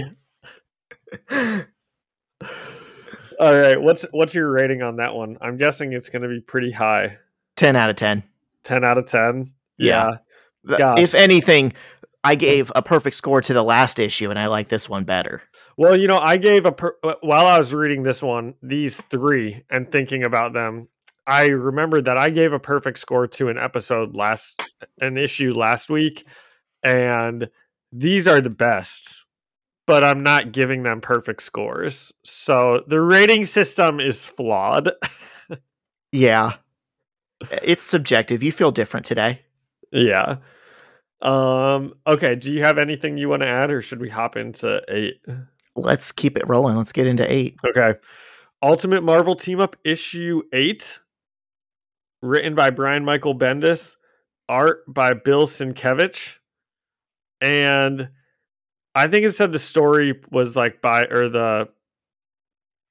All 3.39 3.53
right. 3.53 3.81
What's 3.81 4.05
what's 4.11 4.35
your 4.35 4.51
rating 4.51 4.83
on 4.83 4.97
that 4.97 5.15
one? 5.15 5.39
I'm 5.41 5.57
guessing 5.57 5.93
it's 5.93 6.09
going 6.09 6.23
to 6.23 6.29
be 6.29 6.41
pretty 6.41 6.73
high. 6.73 7.19
10 7.57 7.77
out 7.77 7.91
of 7.91 7.97
10. 7.97 8.23
10 8.65 8.85
out 8.85 8.99
of 8.99 9.07
10. 9.07 9.53
Yeah. 9.79 10.19
Gosh. 10.67 10.99
If 10.99 11.15
anything, 11.15 11.73
I 12.25 12.35
gave 12.35 12.73
a 12.75 12.83
perfect 12.83 13.17
score 13.17 13.41
to 13.41 13.53
the 13.55 13.63
last 13.63 13.99
issue 13.99 14.31
and 14.31 14.39
I 14.39 14.47
like 14.47 14.69
this 14.69 14.89
one 14.89 15.05
better. 15.05 15.43
Well, 15.77 15.97
you 15.97 16.09
know, 16.09 16.19
I 16.19 16.37
gave 16.37 16.67
a 16.67 16.73
per- 16.73 16.97
uh, 17.05 17.15
while 17.21 17.47
I 17.47 17.57
was 17.59 17.73
reading 17.73 18.03
this 18.03 18.21
one, 18.21 18.55
these 18.63 19.01
three, 19.03 19.63
and 19.71 19.91
thinking 19.91 20.27
about 20.27 20.53
them. 20.53 20.89
I 21.27 21.47
remembered 21.47 22.07
that 22.07 22.19
I 22.19 22.31
gave 22.31 22.53
a 22.53 22.59
perfect 22.59 22.99
score 22.99 23.27
to 23.29 23.49
an 23.49 23.59
episode 23.59 24.17
last, 24.17 24.61
an 25.01 25.17
issue 25.17 25.53
last 25.53 25.91
week, 25.91 26.27
and 26.83 27.49
these 27.93 28.27
are 28.27 28.41
the 28.41 28.51
best. 28.51 29.08
But 29.89 30.05
I'm 30.05 30.23
not 30.23 30.53
giving 30.53 30.85
them 30.85 31.01
perfect 31.01 31.43
scores, 31.43 32.13
so 32.23 32.85
the 32.87 33.01
rating 33.01 33.45
system 33.47 33.99
is 33.99 34.25
flawed. 34.25 34.93
Yeah. 36.11 36.55
It's 37.63 37.85
subjective. 37.85 38.43
You 38.43 38.51
feel 38.51 38.71
different 38.71 39.05
today. 39.05 39.43
yeah. 39.93 40.37
Um. 41.21 41.93
Okay. 42.07 42.35
Do 42.35 42.51
you 42.51 42.63
have 42.63 42.79
anything 42.79 43.19
you 43.19 43.29
want 43.29 43.43
to 43.43 43.49
add, 43.49 43.71
or 43.71 43.83
should 43.83 44.01
we 44.01 44.09
hop 44.09 44.35
into 44.37 44.81
eight? 44.89 45.21
Let's 45.77 46.11
keep 46.13 46.39
it 46.39 46.49
rolling. 46.49 46.77
Let's 46.77 46.93
get 46.93 47.07
into 47.07 47.31
eight. 47.31 47.57
Okay. 47.67 47.99
Ultimate 48.63 49.03
Marvel 49.03 49.35
Team 49.35 49.61
Up 49.61 49.77
issue 49.85 50.43
8 50.53 50.99
written 52.23 52.55
by 52.55 52.71
Brian 52.71 53.05
Michael 53.05 53.39
Bendis, 53.39 53.97
art 54.49 54.83
by 54.89 55.13
Bill 55.13 55.47
Sienkiewicz. 55.47 56.39
And 57.43 58.09
I 58.95 59.07
think 59.09 59.25
it 59.25 59.33
said 59.33 59.53
the 59.53 59.59
story 59.59 60.21
was 60.31 60.57
like 60.57 60.81
by 60.83 61.05
or 61.05 61.29
the 61.29 61.69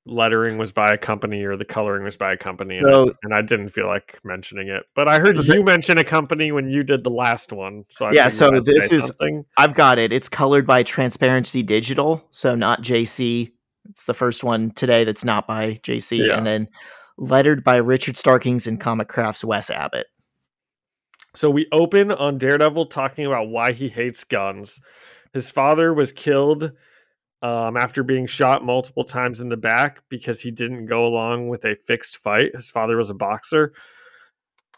lettering 0.05 0.57
was 0.57 0.71
by 0.71 0.93
a 0.93 0.97
company 0.97 1.43
or 1.43 1.57
the 1.57 1.65
coloring 1.65 2.03
was 2.05 2.15
by 2.15 2.31
a 2.31 2.37
company 2.37 2.77
and, 2.77 2.87
So- 2.89 3.11
and 3.23 3.33
I 3.33 3.41
didn't 3.41 3.69
feel 3.69 3.87
like 3.87 4.17
mentioning 4.23 4.69
it. 4.69 4.85
But 4.95 5.09
I 5.09 5.19
heard 5.19 5.37
you 5.45 5.63
mention 5.63 5.97
a 5.97 6.03
company 6.05 6.53
when 6.53 6.69
you 6.69 6.81
did 6.81 7.03
the 7.03 7.09
last 7.09 7.51
one. 7.51 7.83
So 7.89 8.05
I 8.05 8.11
Yeah, 8.13 8.29
so 8.29 8.55
I'd 8.55 8.63
this 8.63 8.89
is- 8.91 9.07
something. 9.07 9.43
I've 9.57 9.73
got 9.73 9.99
it. 9.99 10.13
It's 10.13 10.29
colored 10.29 10.65
by 10.65 10.83
Transparency 10.83 11.61
Digital, 11.61 12.25
so 12.31 12.55
not 12.55 12.81
JC. 12.83 13.51
It's 13.89 14.05
the 14.05 14.13
first 14.13 14.45
one 14.45 14.71
today 14.71 15.03
that's 15.03 15.25
not 15.25 15.45
by 15.45 15.79
JC, 15.83 16.25
Yeah. 16.27 16.37
and 16.37 16.47
then 16.47 16.69
lettered 17.17 17.63
by 17.65 17.75
Richard 17.77 18.15
Starkings 18.15 18.65
and 18.65 18.79
Comicraft's 18.79 19.43
Wes 19.43 19.69
Abbott. 19.69 20.07
So 21.35 21.49
we 21.49 21.67
open 21.73 22.11
on 22.11 22.37
Daredevil 22.37 22.85
talking 22.87 23.25
about 23.25 23.49
why 23.49 23.73
he 23.73 23.89
hates 23.89 24.23
guns. 24.23 24.79
His 25.37 25.51
father 25.51 25.93
was 25.93 26.11
killed 26.11 26.71
um, 27.43 27.77
after 27.77 28.01
being 28.01 28.25
shot 28.25 28.65
multiple 28.65 29.03
times 29.03 29.39
in 29.39 29.49
the 29.49 29.55
back 29.55 30.01
because 30.09 30.41
he 30.41 30.49
didn't 30.49 30.87
go 30.87 31.05
along 31.05 31.49
with 31.49 31.63
a 31.63 31.75
fixed 31.85 32.17
fight. 32.17 32.55
His 32.55 32.71
father 32.71 32.97
was 32.97 33.11
a 33.11 33.13
boxer. 33.13 33.71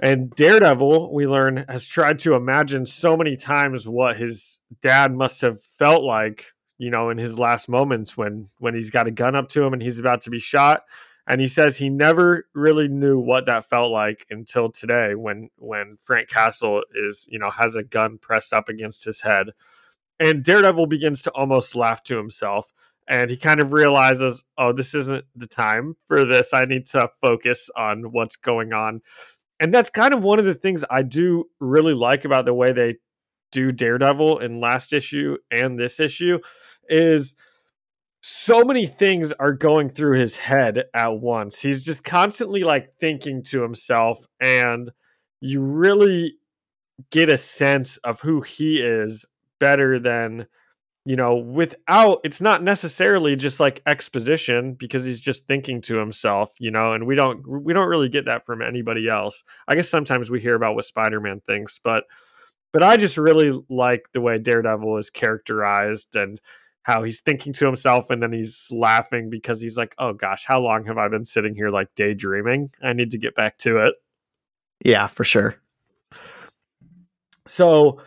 And 0.02 0.30
Daredevil, 0.32 1.14
we 1.14 1.28
learn, 1.28 1.64
has 1.70 1.88
tried 1.88 2.20
to 2.20 2.34
imagine 2.34 2.86
so 2.86 3.16
many 3.16 3.38
times 3.38 3.88
what 3.88 4.18
his 4.18 4.60
dad 4.82 5.16
must 5.16 5.40
have 5.40 5.64
felt 5.64 6.04
like, 6.04 6.48
you 6.78 6.92
know, 6.92 7.10
in 7.10 7.18
his 7.18 7.40
last 7.40 7.70
moments 7.70 8.18
when 8.18 8.50
when 8.58 8.76
he's 8.76 8.90
got 8.90 9.08
a 9.08 9.12
gun 9.12 9.34
up 9.34 9.48
to 9.52 9.64
him 9.64 9.72
and 9.72 9.82
he's 9.82 9.98
about 9.98 10.20
to 10.24 10.30
be 10.30 10.40
shot 10.40 10.84
and 11.26 11.40
he 11.40 11.48
says 11.48 11.78
he 11.78 11.90
never 11.90 12.48
really 12.54 12.90
knew 12.90 13.18
what 13.18 13.46
that 13.46 13.70
felt 13.70 13.92
like 13.92 14.26
until 14.30 14.68
today 14.68 15.16
when 15.16 15.50
when 15.58 15.96
Frank 16.02 16.28
Castle 16.28 16.84
is 16.94 17.28
you 17.32 17.40
know 17.40 17.52
has 17.52 17.76
a 17.76 17.84
gun 17.84 18.18
pressed 18.18 18.52
up 18.52 18.68
against 18.68 19.06
his 19.06 19.22
head 19.22 19.52
and 20.20 20.44
Daredevil 20.44 20.88
begins 20.88 21.22
to 21.24 21.32
almost 21.32 21.76
laugh 21.76 22.04
to 22.04 22.18
himself 22.18 22.72
and 23.08 23.30
he 23.30 23.38
kind 23.38 23.60
of 23.60 23.74
realizes 23.74 24.44
oh 24.58 24.74
this 24.74 24.94
isn't 24.94 25.26
the 25.36 25.48
time 25.48 25.96
for 26.08 26.26
this 26.26 26.54
I 26.54 26.66
need 26.66 26.86
to 26.88 27.10
focus 27.22 27.70
on 27.76 28.12
what's 28.12 28.36
going 28.36 28.74
on 28.74 29.02
and 29.60 29.74
that's 29.74 29.90
kind 29.90 30.14
of 30.14 30.24
one 30.24 30.40
of 30.40 30.46
the 30.46 30.56
things 30.56 30.84
I 30.90 31.02
do 31.02 31.46
really 31.60 31.94
like 31.94 32.26
about 32.26 32.46
the 32.46 32.54
way 32.54 32.72
they 32.72 32.96
do 33.52 33.72
Daredevil 33.72 34.40
in 34.40 34.60
last 34.60 34.94
issue 34.94 35.38
and 35.52 35.80
this 35.80 36.00
issue 36.00 36.40
is 36.88 37.34
so 38.22 38.64
many 38.64 38.86
things 38.86 39.32
are 39.40 39.54
going 39.54 39.90
through 39.90 40.20
his 40.20 40.36
head 40.36 40.84
at 40.94 41.20
once. 41.20 41.62
He's 41.62 41.82
just 41.82 42.04
constantly 42.04 42.64
like 42.64 42.96
thinking 43.00 43.44
to 43.44 43.62
himself, 43.62 44.26
and 44.42 44.92
you 45.40 45.62
really 45.62 46.36
get 47.12 47.30
a 47.30 47.38
sense 47.38 47.98
of 47.98 48.22
who 48.22 48.42
he 48.42 48.80
is 48.80 49.24
better 49.60 50.00
than 50.00 50.48
you 51.06 51.16
know 51.16 51.36
without 51.36 52.20
it's 52.24 52.42
not 52.42 52.64
necessarily 52.64 53.36
just 53.36 53.60
like 53.60 53.82
exposition 53.86 54.74
because 54.74 55.06
he's 55.06 55.20
just 55.20 55.48
thinking 55.48 55.82
to 55.82 55.98
himself 55.98 56.52
you 56.60 56.72
know 56.72 56.94
and 56.94 57.08
we 57.08 57.16
don't 57.16 57.48
we 57.48 57.74
don't 57.74 57.88
really 57.88 58.10
get 58.10 58.26
that 58.26 58.46
from 58.46 58.62
anybody 58.62 59.08
else 59.08 59.44
i 59.68 59.76
guess 59.76 59.90
sometimes 59.90 60.30
we 60.30 60.40
hear 60.40 60.56
about 60.56 60.76
what 60.76 60.84
spider-man 60.84 61.42
thinks 61.48 61.80
but 61.84 62.04
but 62.74 62.84
i 62.84 62.98
just 62.98 63.18
really 63.18 63.58
like 63.70 64.04
the 64.14 64.22
way 64.22 64.38
daredevil 64.38 64.98
is 64.98 65.10
characterized 65.10 66.16
and 66.16 66.40
how 66.90 67.04
he's 67.04 67.20
thinking 67.20 67.54
to 67.54 67.68
himself 67.68 68.10
and 68.10 68.22
then 68.22 68.34
he's 68.34 68.68
laughing 68.72 69.30
because 69.30 69.62
he's 69.62 69.78
like, 69.78 69.94
oh 70.00 70.12
gosh, 70.12 70.44
how 70.46 70.60
long 70.60 70.86
have 70.86 70.98
I 70.98 71.08
been 71.08 71.24
sitting 71.24 71.54
here 71.54 71.70
like 71.70 71.94
daydreaming? 71.96 72.72
I 72.82 72.94
need 72.94 73.12
to 73.12 73.18
get 73.20 73.36
back 73.36 73.60
to 73.60 73.78
it. 73.86 73.94
Yeah, 74.84 75.06
for 75.06 75.24
sure. 75.24 75.56
So 77.48 78.02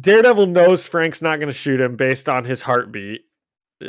Daredevil 0.00 0.46
knows 0.48 0.86
Frank's 0.86 1.22
not 1.22 1.38
going 1.38 1.48
to 1.48 1.56
shoot 1.56 1.80
him 1.80 1.96
based 1.96 2.28
on 2.28 2.44
his 2.44 2.62
heartbeat 2.62 3.22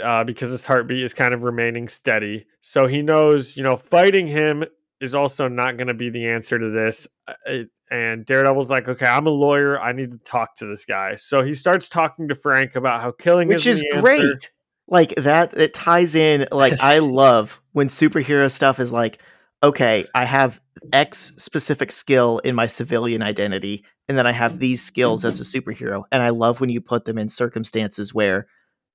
uh, 0.04 0.24
because 0.24 0.52
his 0.52 0.66
heartbeat 0.66 1.04
is 1.04 1.14
kind 1.14 1.34
of 1.34 1.44
remaining 1.44 1.88
steady. 1.88 2.46
So 2.62 2.88
he 2.88 3.02
knows, 3.02 3.58
you 3.58 3.64
know, 3.64 3.76
fighting 3.76 4.28
him 4.28 4.64
is 5.02 5.14
also 5.14 5.48
not 5.48 5.78
going 5.78 5.88
to 5.88 5.94
be 5.94 6.10
the 6.10 6.28
answer 6.28 6.58
to 6.58 6.70
this. 6.70 7.08
Uh, 7.28 7.34
it- 7.46 7.70
and 7.90 8.26
Daredevil's 8.26 8.70
like, 8.70 8.90
okay, 8.90 9.06
I'm 9.06 9.28
a 9.28 9.30
lawyer. 9.30 9.80
I 9.80 9.94
need 9.94 10.12
to 10.12 10.18
talk 10.18 10.56
to 10.58 10.66
this 10.66 10.84
guy. 10.84 11.16
So 11.16 11.42
he 11.42 11.54
starts 11.54 11.88
talking 11.88 12.28
to 12.28 12.36
Frank 12.36 12.76
about 12.76 13.00
how 13.02 13.12
killing 13.12 13.48
Which 13.48 13.66
is 13.66 13.80
the 13.80 13.88
answer. 13.96 14.02
great. 14.02 14.52
Like 14.90 15.16
that 15.16 15.56
it 15.56 15.74
ties 15.74 16.14
in 16.14 16.48
like 16.52 16.82
I 16.82 17.00
love 17.00 17.62
when 17.72 17.88
superhero 17.88 18.52
stuff 18.52 18.82
is 18.82 18.92
like, 18.92 19.22
okay, 19.64 20.04
I 20.14 20.26
have 20.26 20.60
X 20.92 21.32
specific 21.38 21.94
skill 21.94 22.40
in 22.40 22.56
my 22.56 22.68
civilian 22.68 23.22
identity, 23.22 23.86
and 24.08 24.18
then 24.18 24.26
I 24.26 24.32
have 24.32 24.60
these 24.60 24.84
skills 24.84 25.26
as 25.26 25.40
a 25.40 25.44
superhero. 25.44 26.04
And 26.12 26.24
I 26.24 26.30
love 26.30 26.62
when 26.62 26.70
you 26.70 26.80
put 26.82 27.06
them 27.06 27.18
in 27.18 27.30
circumstances 27.30 28.14
where 28.14 28.48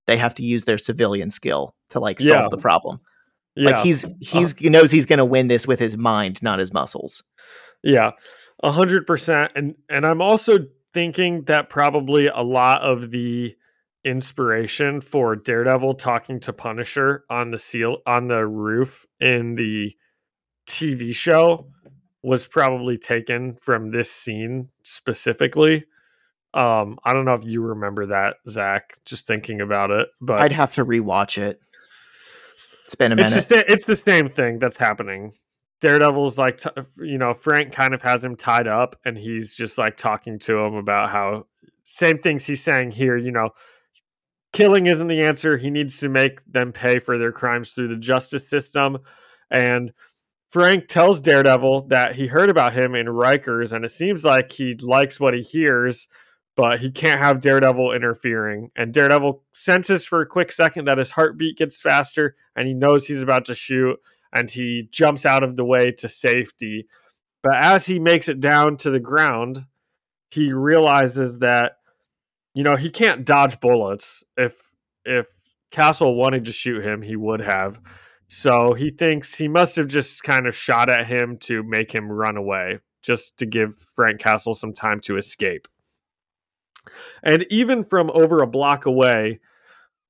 they 0.07 0.17
have 0.17 0.35
to 0.37 0.43
use 0.43 0.65
their 0.65 0.79
civilian 0.79 1.31
skill 1.31 1.75
to 1.91 2.01
like 2.01 2.21
solve 2.21 2.43
Yeah. 2.43 2.49
the 2.51 2.57
problem. 2.59 3.01
Yeah. 3.55 3.71
Like 3.71 3.85
he's 3.85 4.05
uh-huh. 4.05 4.15
he's 4.21 4.57
he 4.57 4.69
knows 4.71 4.91
he's 4.91 5.07
gonna 5.07 5.25
win 5.25 5.49
this 5.49 5.67
with 5.67 5.79
his 5.79 5.97
mind, 5.97 6.43
not 6.43 6.59
his 6.59 6.73
muscles. 6.73 7.23
Yeah, 7.83 8.13
a 8.63 8.71
hundred 8.71 9.07
percent. 9.07 9.53
And 9.55 9.75
and 9.91 10.07
I'm 10.07 10.23
also 10.23 10.61
thinking 10.95 11.45
that 11.45 11.69
probably 11.69 12.29
a 12.29 12.41
lot 12.41 12.81
of 12.83 13.11
the 13.11 13.55
inspiration 14.05 15.01
for 15.01 15.37
Daredevil 15.37 15.95
talking 15.95 16.41
to 16.41 16.53
Punisher 16.53 17.25
on 17.29 17.51
the 17.51 17.59
seal 17.59 17.99
on 18.07 18.29
the 18.29 18.47
roof 18.47 19.05
in 19.21 19.55
the 19.55 19.93
TV 20.67 21.15
show 21.15 21.72
was 22.23 22.47
probably 22.47 22.97
taken 22.97 23.57
from 23.57 23.91
this 23.91 24.11
scene 24.11 24.69
specifically. 24.83 25.85
Um, 26.55 26.99
I 27.05 27.13
don't 27.13 27.25
know 27.25 27.35
if 27.35 27.45
you 27.45 27.63
remember 27.63 28.07
that, 28.07 28.37
Zach. 28.47 28.95
Just 29.05 29.27
thinking 29.27 29.61
about 29.61 29.91
it, 29.91 30.09
but 30.21 30.41
I'd 30.41 30.53
have 30.53 30.75
to 30.75 30.85
rewatch 30.85 31.39
it. 31.39 31.61
It's 32.85 32.95
been 32.95 33.13
a 33.13 33.17
it's 33.17 33.31
minute. 33.31 33.49
the, 33.49 33.73
it's 33.73 33.87
the 33.87 33.97
same 33.97 34.29
thing 34.29 34.59
that's 34.59 34.77
happening. 34.77 35.33
Daredevil's 35.81 36.39
like, 36.39 36.59
t- 36.59 36.71
you 36.99 37.19
know, 37.19 37.35
Frank 37.35 37.73
kind 37.73 37.95
of 37.95 38.03
has 38.03 38.25
him 38.25 38.37
tied 38.37 38.69
up, 38.69 38.97
and 39.05 39.17
he's 39.17 39.57
just 39.57 39.79
like 39.79 39.97
talking 39.97 40.39
to 40.41 40.59
him 40.59 40.75
about 40.75 41.11
how 41.11 41.47
same 41.83 42.19
things 42.19 42.47
he's 42.47 42.63
saying 42.63 42.93
here. 42.93 43.17
You 43.17 43.33
know, 43.33 43.51
killing 44.53 44.87
isn't 44.87 45.09
the 45.09 45.23
answer. 45.23 45.57
He 45.57 45.71
needs 45.71 45.99
to 46.01 46.09
make 46.09 46.41
them 46.45 46.73
pay 46.73 46.99
for 46.99 47.19
their 47.19 47.33
crimes 47.33 47.73
through 47.73 47.89
the 47.89 47.97
justice 47.97 48.49
system. 48.49 48.99
And 49.51 49.93
Frank 50.53 50.87
tells 50.87 51.23
Daredevil 51.23 51.87
that 51.89 52.17
he 52.17 52.27
heard 52.27 52.51
about 52.51 52.75
him 52.75 52.95
in 52.95 53.07
Rikers, 53.07 53.73
and 53.73 53.87
it 53.87 53.91
seems 53.91 54.23
like 54.23 54.53
he 54.53 54.75
likes 54.75 55.19
what 55.19 55.33
he 55.33 55.41
hears, 55.41 56.09
but 56.57 56.81
he 56.81 56.91
can't 56.91 57.21
have 57.21 57.41
Daredevil 57.41 57.95
interfering. 57.95 58.71
And 58.77 58.93
Daredevil 58.93 59.45
senses 59.51 60.07
for 60.07 60.21
a 60.21 60.27
quick 60.27 60.53
second 60.53 60.85
that 60.85 60.99
his 60.99 61.13
heartbeat 61.13 61.57
gets 61.57 61.81
faster, 61.81 62.37
and 62.55 62.69
he 62.69 62.75
knows 62.75 63.07
he's 63.07 63.23
about 63.23 63.47
to 63.47 63.55
shoot, 63.55 63.97
and 64.31 64.51
he 64.51 64.89
jumps 64.93 65.25
out 65.25 65.43
of 65.43 65.57
the 65.57 65.65
way 65.65 65.91
to 65.91 66.07
safety. 66.07 66.87
But 67.43 67.57
as 67.57 67.87
he 67.87 67.99
makes 67.99 68.29
it 68.29 68.39
down 68.39 68.77
to 68.79 68.91
the 68.91 69.01
ground, 69.01 69.65
he 70.31 70.53
realizes 70.53 71.39
that 71.39 71.79
you 72.55 72.63
know 72.63 72.77
he 72.77 72.91
can't 72.91 73.25
dodge 73.25 73.59
bullets. 73.59 74.23
If 74.37 74.55
if 75.07 75.29
Castle 75.71 76.15
wanted 76.15 76.45
to 76.45 76.53
shoot 76.53 76.85
him, 76.85 77.01
he 77.01 77.17
would 77.17 77.41
have. 77.41 77.81
So 78.35 78.73
he 78.73 78.91
thinks 78.91 79.35
he 79.35 79.47
must 79.47 79.77
have 79.77 79.89
just 79.89 80.23
kind 80.23 80.47
of 80.47 80.57
shot 80.57 80.89
at 80.89 81.07
him 81.07 81.37
to 81.41 81.63
make 81.63 81.95
him 81.95 82.11
run 82.11 82.39
away, 82.39 82.79
just 83.03 83.37
to 83.41 83.47
give 83.47 83.77
Frank 83.95 84.21
Castle 84.21 84.55
some 84.55 84.73
time 84.73 85.01
to 85.01 85.19
escape. 85.19 85.69
And 87.23 87.45
even 87.51 87.85
from 87.85 88.11
over 88.15 88.41
a 88.41 88.47
block 88.47 88.87
away, 88.87 89.41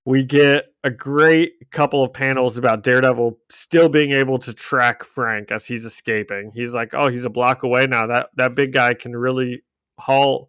we 0.05 0.23
get 0.23 0.67
a 0.85 0.91
great 0.91 1.73
couple 1.73 2.05
of 2.05 2.13
panels 2.13 2.57
about 2.57 2.85
Daredevil 2.85 3.39
still 3.51 3.89
being 3.89 4.13
able 4.13 4.39
to 4.39 4.55
track 4.55 5.03
Frank 5.03 5.51
as 5.51 5.67
he's 5.67 5.85
escaping. 5.85 6.53
He's 6.55 6.73
like, 6.73 6.95
"Oh, 6.95 7.09
he's 7.09 7.25
a 7.25 7.31
block 7.31 7.65
away 7.65 7.89
now. 7.89 8.07
That 8.07 8.29
that 8.37 8.55
big 8.55 8.73
guy 8.73 8.95
can 8.95 9.17
really 9.17 9.65
haul 9.99 10.49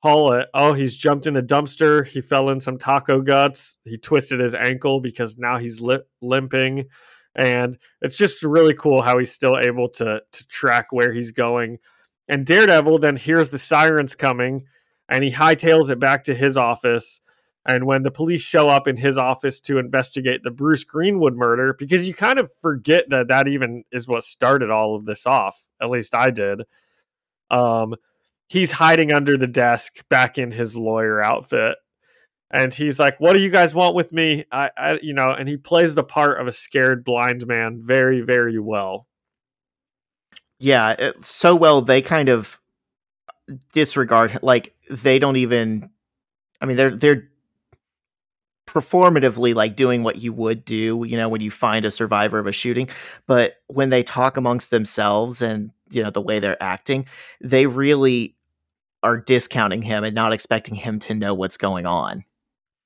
haul 0.00 0.32
it. 0.32 0.48
Oh, 0.54 0.72
he's 0.72 0.96
jumped 0.96 1.26
in 1.26 1.36
a 1.36 1.42
dumpster. 1.42 2.06
He 2.06 2.20
fell 2.20 2.48
in 2.48 2.60
some 2.60 2.78
taco 2.78 3.20
guts. 3.20 3.76
He 3.84 3.96
twisted 3.96 4.40
his 4.40 4.54
ankle 4.54 5.00
because 5.00 5.38
now 5.38 5.58
he's 5.58 5.80
li- 5.80 6.02
limping. 6.20 6.86
And 7.34 7.78
it's 8.00 8.16
just 8.16 8.42
really 8.42 8.74
cool 8.74 9.02
how 9.02 9.18
he's 9.18 9.32
still 9.32 9.56
able 9.58 9.88
to 9.90 10.20
to 10.32 10.48
track 10.48 10.88
where 10.90 11.12
he's 11.12 11.30
going. 11.30 11.78
And 12.28 12.46
Daredevil 12.46 12.98
then 13.00 13.16
hears 13.16 13.50
the 13.50 13.58
sirens 13.58 14.14
coming 14.14 14.64
and 15.08 15.24
he 15.24 15.32
hightails 15.32 15.90
it 15.90 15.98
back 15.98 16.24
to 16.24 16.34
his 16.34 16.56
office. 16.56 17.20
And 17.66 17.84
when 17.84 18.02
the 18.02 18.10
police 18.10 18.40
show 18.40 18.68
up 18.68 18.88
in 18.88 18.96
his 18.96 19.18
office 19.18 19.60
to 19.62 19.78
investigate 19.78 20.42
the 20.42 20.50
Bruce 20.50 20.82
Greenwood 20.82 21.34
murder, 21.34 21.74
because 21.78 22.06
you 22.08 22.14
kind 22.14 22.38
of 22.38 22.50
forget 22.62 23.04
that 23.10 23.28
that 23.28 23.48
even 23.48 23.84
is 23.92 24.08
what 24.08 24.22
started 24.22 24.70
all 24.70 24.96
of 24.96 25.04
this 25.04 25.26
off. 25.26 25.62
At 25.80 25.90
least 25.90 26.14
I 26.14 26.30
did. 26.30 26.62
Um, 27.50 27.96
he's 28.50 28.72
hiding 28.72 29.12
under 29.12 29.36
the 29.36 29.46
desk 29.46 30.04
back 30.08 30.36
in 30.36 30.50
his 30.50 30.76
lawyer 30.76 31.22
outfit. 31.22 31.76
And 32.52 32.74
he's 32.74 32.98
like 32.98 33.18
what 33.20 33.32
do 33.32 33.38
you 33.38 33.48
guys 33.48 33.74
want 33.74 33.94
with 33.94 34.12
me? 34.12 34.44
I, 34.50 34.70
I, 34.76 34.98
you 35.00 35.14
know 35.14 35.30
and 35.30 35.48
he 35.48 35.56
plays 35.56 35.94
the 35.94 36.02
part 36.02 36.40
of 36.40 36.46
a 36.46 36.52
scared 36.52 37.04
blind 37.04 37.46
man 37.46 37.80
very 37.80 38.20
very 38.20 38.58
well. 38.58 39.06
Yeah 40.58 40.96
it, 40.98 41.24
so 41.24 41.54
well 41.54 41.80
they 41.80 42.02
kind 42.02 42.28
of 42.28 42.60
disregard 43.72 44.40
like 44.42 44.74
they 44.88 45.18
don't 45.18 45.36
even 45.36 45.90
i 46.60 46.66
mean 46.66 46.76
they're 46.76 46.94
they're 46.94 47.28
performatively 48.68 49.52
like 49.52 49.74
doing 49.74 50.04
what 50.04 50.16
you 50.16 50.32
would 50.32 50.64
do 50.64 51.04
you 51.04 51.16
know 51.16 51.28
when 51.28 51.40
you 51.40 51.50
find 51.50 51.84
a 51.84 51.90
survivor 51.90 52.38
of 52.38 52.46
a 52.46 52.52
shooting. 52.52 52.88
But 53.26 53.56
when 53.66 53.90
they 53.90 54.02
talk 54.02 54.36
amongst 54.36 54.70
themselves 54.70 55.40
and 55.42 55.70
you 55.90 56.02
know 56.02 56.10
the 56.10 56.20
way 56.20 56.38
they're 56.38 56.62
acting 56.62 57.06
they 57.40 57.66
really 57.66 58.36
are 59.02 59.18
discounting 59.18 59.82
him 59.82 60.04
and 60.04 60.14
not 60.14 60.32
expecting 60.32 60.74
him 60.74 60.98
to 61.00 61.14
know 61.14 61.34
what's 61.34 61.56
going 61.56 61.86
on. 61.86 62.24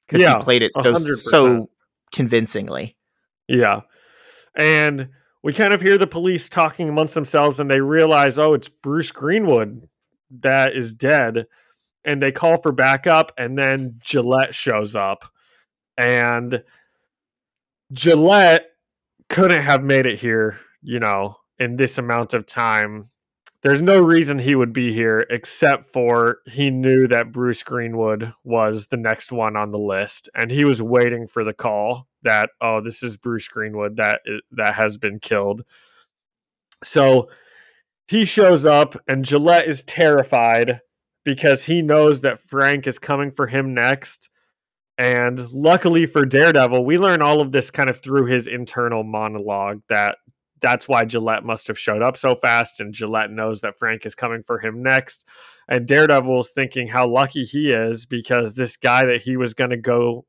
Because 0.06 0.22
Yeah, 0.22 0.36
he 0.38 0.42
played 0.44 0.62
it 0.62 0.72
so 0.74 0.82
100%. 0.82 1.14
so 1.16 1.70
convincingly. 2.12 2.96
yeah. 3.48 3.80
And 4.56 5.08
we 5.42 5.52
kind 5.52 5.74
of 5.74 5.80
hear 5.82 5.98
the 5.98 6.06
police 6.06 6.48
talking 6.48 6.88
amongst 6.88 7.14
themselves 7.14 7.58
and 7.58 7.68
they 7.70 7.80
realize 7.80 8.38
oh 8.38 8.54
it's 8.54 8.68
bruce 8.68 9.10
greenwood 9.10 9.88
that 10.40 10.76
is 10.76 10.94
dead. 10.94 11.46
And 12.04 12.22
they 12.22 12.30
call 12.32 12.60
for 12.62 12.70
backup 12.70 13.32
and 13.36 13.58
then 13.58 13.96
gillette 14.00 14.54
shows 14.54 14.94
up. 14.94 15.24
And 15.98 16.62
gillette 17.92 18.66
couldn't 19.28 19.62
have 19.62 19.82
made 19.82 20.06
it 20.06 20.18
here 20.18 20.58
you 20.82 20.98
know 21.00 21.36
in 21.58 21.76
this 21.76 21.98
amount 21.98 22.34
of 22.34 22.46
time 22.46 23.08
there's 23.64 23.80
no 23.80 23.98
reason 23.98 24.38
he 24.38 24.54
would 24.54 24.74
be 24.74 24.92
here 24.92 25.26
except 25.30 25.88
for 25.88 26.40
he 26.46 26.70
knew 26.70 27.08
that 27.08 27.32
Bruce 27.32 27.62
Greenwood 27.62 28.34
was 28.44 28.88
the 28.88 28.98
next 28.98 29.32
one 29.32 29.56
on 29.56 29.72
the 29.72 29.78
list 29.78 30.28
and 30.34 30.50
he 30.50 30.66
was 30.66 30.82
waiting 30.82 31.26
for 31.26 31.42
the 31.42 31.54
call 31.54 32.06
that 32.22 32.50
oh 32.60 32.82
this 32.82 33.02
is 33.02 33.16
Bruce 33.16 33.48
Greenwood 33.48 33.96
that 33.96 34.20
that 34.52 34.74
has 34.74 34.98
been 34.98 35.18
killed. 35.18 35.62
So 36.84 37.30
he 38.06 38.26
shows 38.26 38.66
up 38.66 38.96
and 39.08 39.24
Gillette 39.24 39.66
is 39.66 39.82
terrified 39.82 40.80
because 41.24 41.64
he 41.64 41.80
knows 41.80 42.20
that 42.20 42.46
Frank 42.46 42.86
is 42.86 42.98
coming 42.98 43.32
for 43.32 43.46
him 43.46 43.72
next. 43.72 44.28
And 44.98 45.50
luckily 45.50 46.04
for 46.04 46.26
Daredevil, 46.26 46.84
we 46.84 46.98
learn 46.98 47.22
all 47.22 47.40
of 47.40 47.50
this 47.50 47.70
kind 47.70 47.88
of 47.88 48.02
through 48.02 48.26
his 48.26 48.46
internal 48.46 49.02
monologue 49.02 49.80
that 49.88 50.18
that's 50.64 50.88
why 50.88 51.04
Gillette 51.04 51.44
must 51.44 51.68
have 51.68 51.78
showed 51.78 52.02
up 52.02 52.16
so 52.16 52.34
fast, 52.34 52.80
and 52.80 52.94
Gillette 52.94 53.30
knows 53.30 53.60
that 53.60 53.76
Frank 53.78 54.06
is 54.06 54.14
coming 54.14 54.42
for 54.42 54.58
him 54.58 54.82
next. 54.82 55.28
And 55.68 55.86
Daredevil's 55.86 56.50
thinking 56.50 56.88
how 56.88 57.06
lucky 57.06 57.44
he 57.44 57.68
is 57.70 58.06
because 58.06 58.54
this 58.54 58.78
guy 58.78 59.04
that 59.04 59.20
he 59.20 59.36
was 59.36 59.52
going 59.52 59.70
to 59.70 59.76
go 59.76 60.24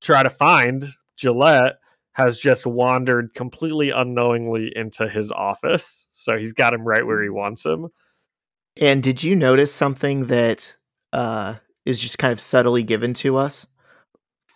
try 0.00 0.22
to 0.22 0.30
find, 0.30 0.84
Gillette, 1.16 1.80
has 2.12 2.38
just 2.38 2.64
wandered 2.64 3.34
completely 3.34 3.90
unknowingly 3.90 4.70
into 4.74 5.08
his 5.08 5.32
office. 5.32 6.06
So 6.12 6.38
he's 6.38 6.52
got 6.52 6.72
him 6.72 6.84
right 6.84 7.04
where 7.04 7.22
he 7.22 7.28
wants 7.28 7.66
him. 7.66 7.88
And 8.80 9.02
did 9.02 9.24
you 9.24 9.34
notice 9.34 9.74
something 9.74 10.26
that 10.26 10.76
uh, 11.12 11.56
is 11.84 12.00
just 12.00 12.18
kind 12.18 12.32
of 12.32 12.40
subtly 12.40 12.84
given 12.84 13.14
to 13.14 13.36
us? 13.36 13.66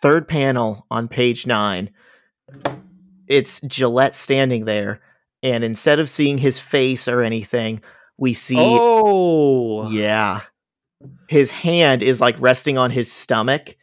Third 0.00 0.28
panel 0.28 0.86
on 0.88 1.08
page 1.08 1.46
nine, 1.46 1.90
it's 3.30 3.60
Gillette 3.60 4.14
standing 4.14 4.64
there, 4.66 5.00
and 5.42 5.64
instead 5.64 6.00
of 6.00 6.10
seeing 6.10 6.36
his 6.36 6.58
face 6.58 7.08
or 7.08 7.22
anything, 7.22 7.80
we 8.18 8.34
see 8.34 8.56
Oh, 8.58 9.88
Yeah. 9.90 10.42
His 11.28 11.50
hand 11.50 12.02
is 12.02 12.20
like 12.20 12.38
resting 12.40 12.76
on 12.76 12.90
his 12.90 13.10
stomach, 13.10 13.76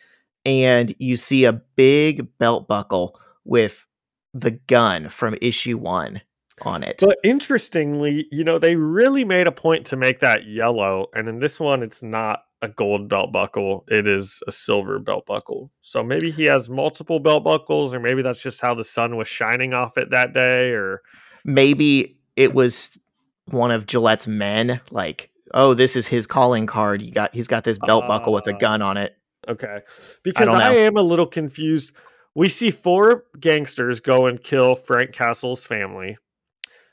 and 0.45 0.93
you 0.99 1.17
see 1.17 1.45
a 1.45 1.53
big 1.53 2.27
belt 2.37 2.67
buckle 2.67 3.19
with 3.43 3.87
the 4.35 4.51
gun 4.51 5.09
from 5.09 5.35
issue 5.41 5.77
one 5.77 6.21
on 6.61 6.83
it. 6.83 6.97
But 6.99 7.17
interestingly, 7.23 8.27
you 8.31 8.43
know, 8.43 8.59
they 8.59 8.75
really 8.75 9.23
made 9.23 9.47
a 9.47 9.51
point 9.51 9.87
to 9.87 9.95
make 9.95 10.19
that 10.19 10.45
yellow, 10.45 11.07
and 11.15 11.27
in 11.27 11.39
this 11.39 11.59
one, 11.59 11.81
it's 11.81 12.03
not 12.03 12.43
a 12.61 12.67
gold 12.67 13.07
belt 13.09 13.31
buckle; 13.31 13.85
it 13.87 14.07
is 14.07 14.41
a 14.47 14.51
silver 14.51 14.99
belt 14.99 15.25
buckle. 15.25 15.71
So 15.81 16.03
maybe 16.03 16.31
he 16.31 16.45
has 16.45 16.69
multiple 16.69 17.19
belt 17.19 17.43
buckles, 17.43 17.93
or 17.93 17.99
maybe 17.99 18.21
that's 18.21 18.41
just 18.41 18.61
how 18.61 18.73
the 18.73 18.83
sun 18.83 19.15
was 19.17 19.27
shining 19.27 19.73
off 19.73 19.97
it 19.97 20.09
that 20.11 20.33
day. 20.33 20.71
Or 20.71 21.01
Maybe 21.45 22.17
it 22.35 22.53
was 22.53 22.97
one 23.45 23.71
of 23.71 23.85
Gillette's 23.85 24.27
men, 24.27 24.81
like, 24.91 25.29
oh, 25.53 25.73
this 25.73 25.95
is 25.95 26.07
his 26.07 26.27
calling 26.27 26.65
card. 26.65 27.01
You 27.01 27.11
got 27.11 27.33
he's 27.33 27.47
got 27.47 27.63
this 27.63 27.79
belt 27.79 28.07
buckle 28.07 28.33
with 28.33 28.47
a 28.47 28.53
Ah. 28.55 28.57
gun 28.57 28.81
on 28.81 28.97
it. 28.97 29.15
okay, 29.47 29.79
because 30.23 30.47
don't 30.47 30.59
I, 30.59 30.73
am 30.73 30.97
a 30.97 31.01
little 31.01 31.27
confused. 31.27 31.93
We 32.35 32.49
see 32.49 32.69
four 32.69 33.23
gangsters 33.39 33.99
go 33.99 34.25
and 34.27 34.43
kill 34.43 34.75
Frank 34.75 35.11
Castle's 35.13 35.65
family. 35.65 36.17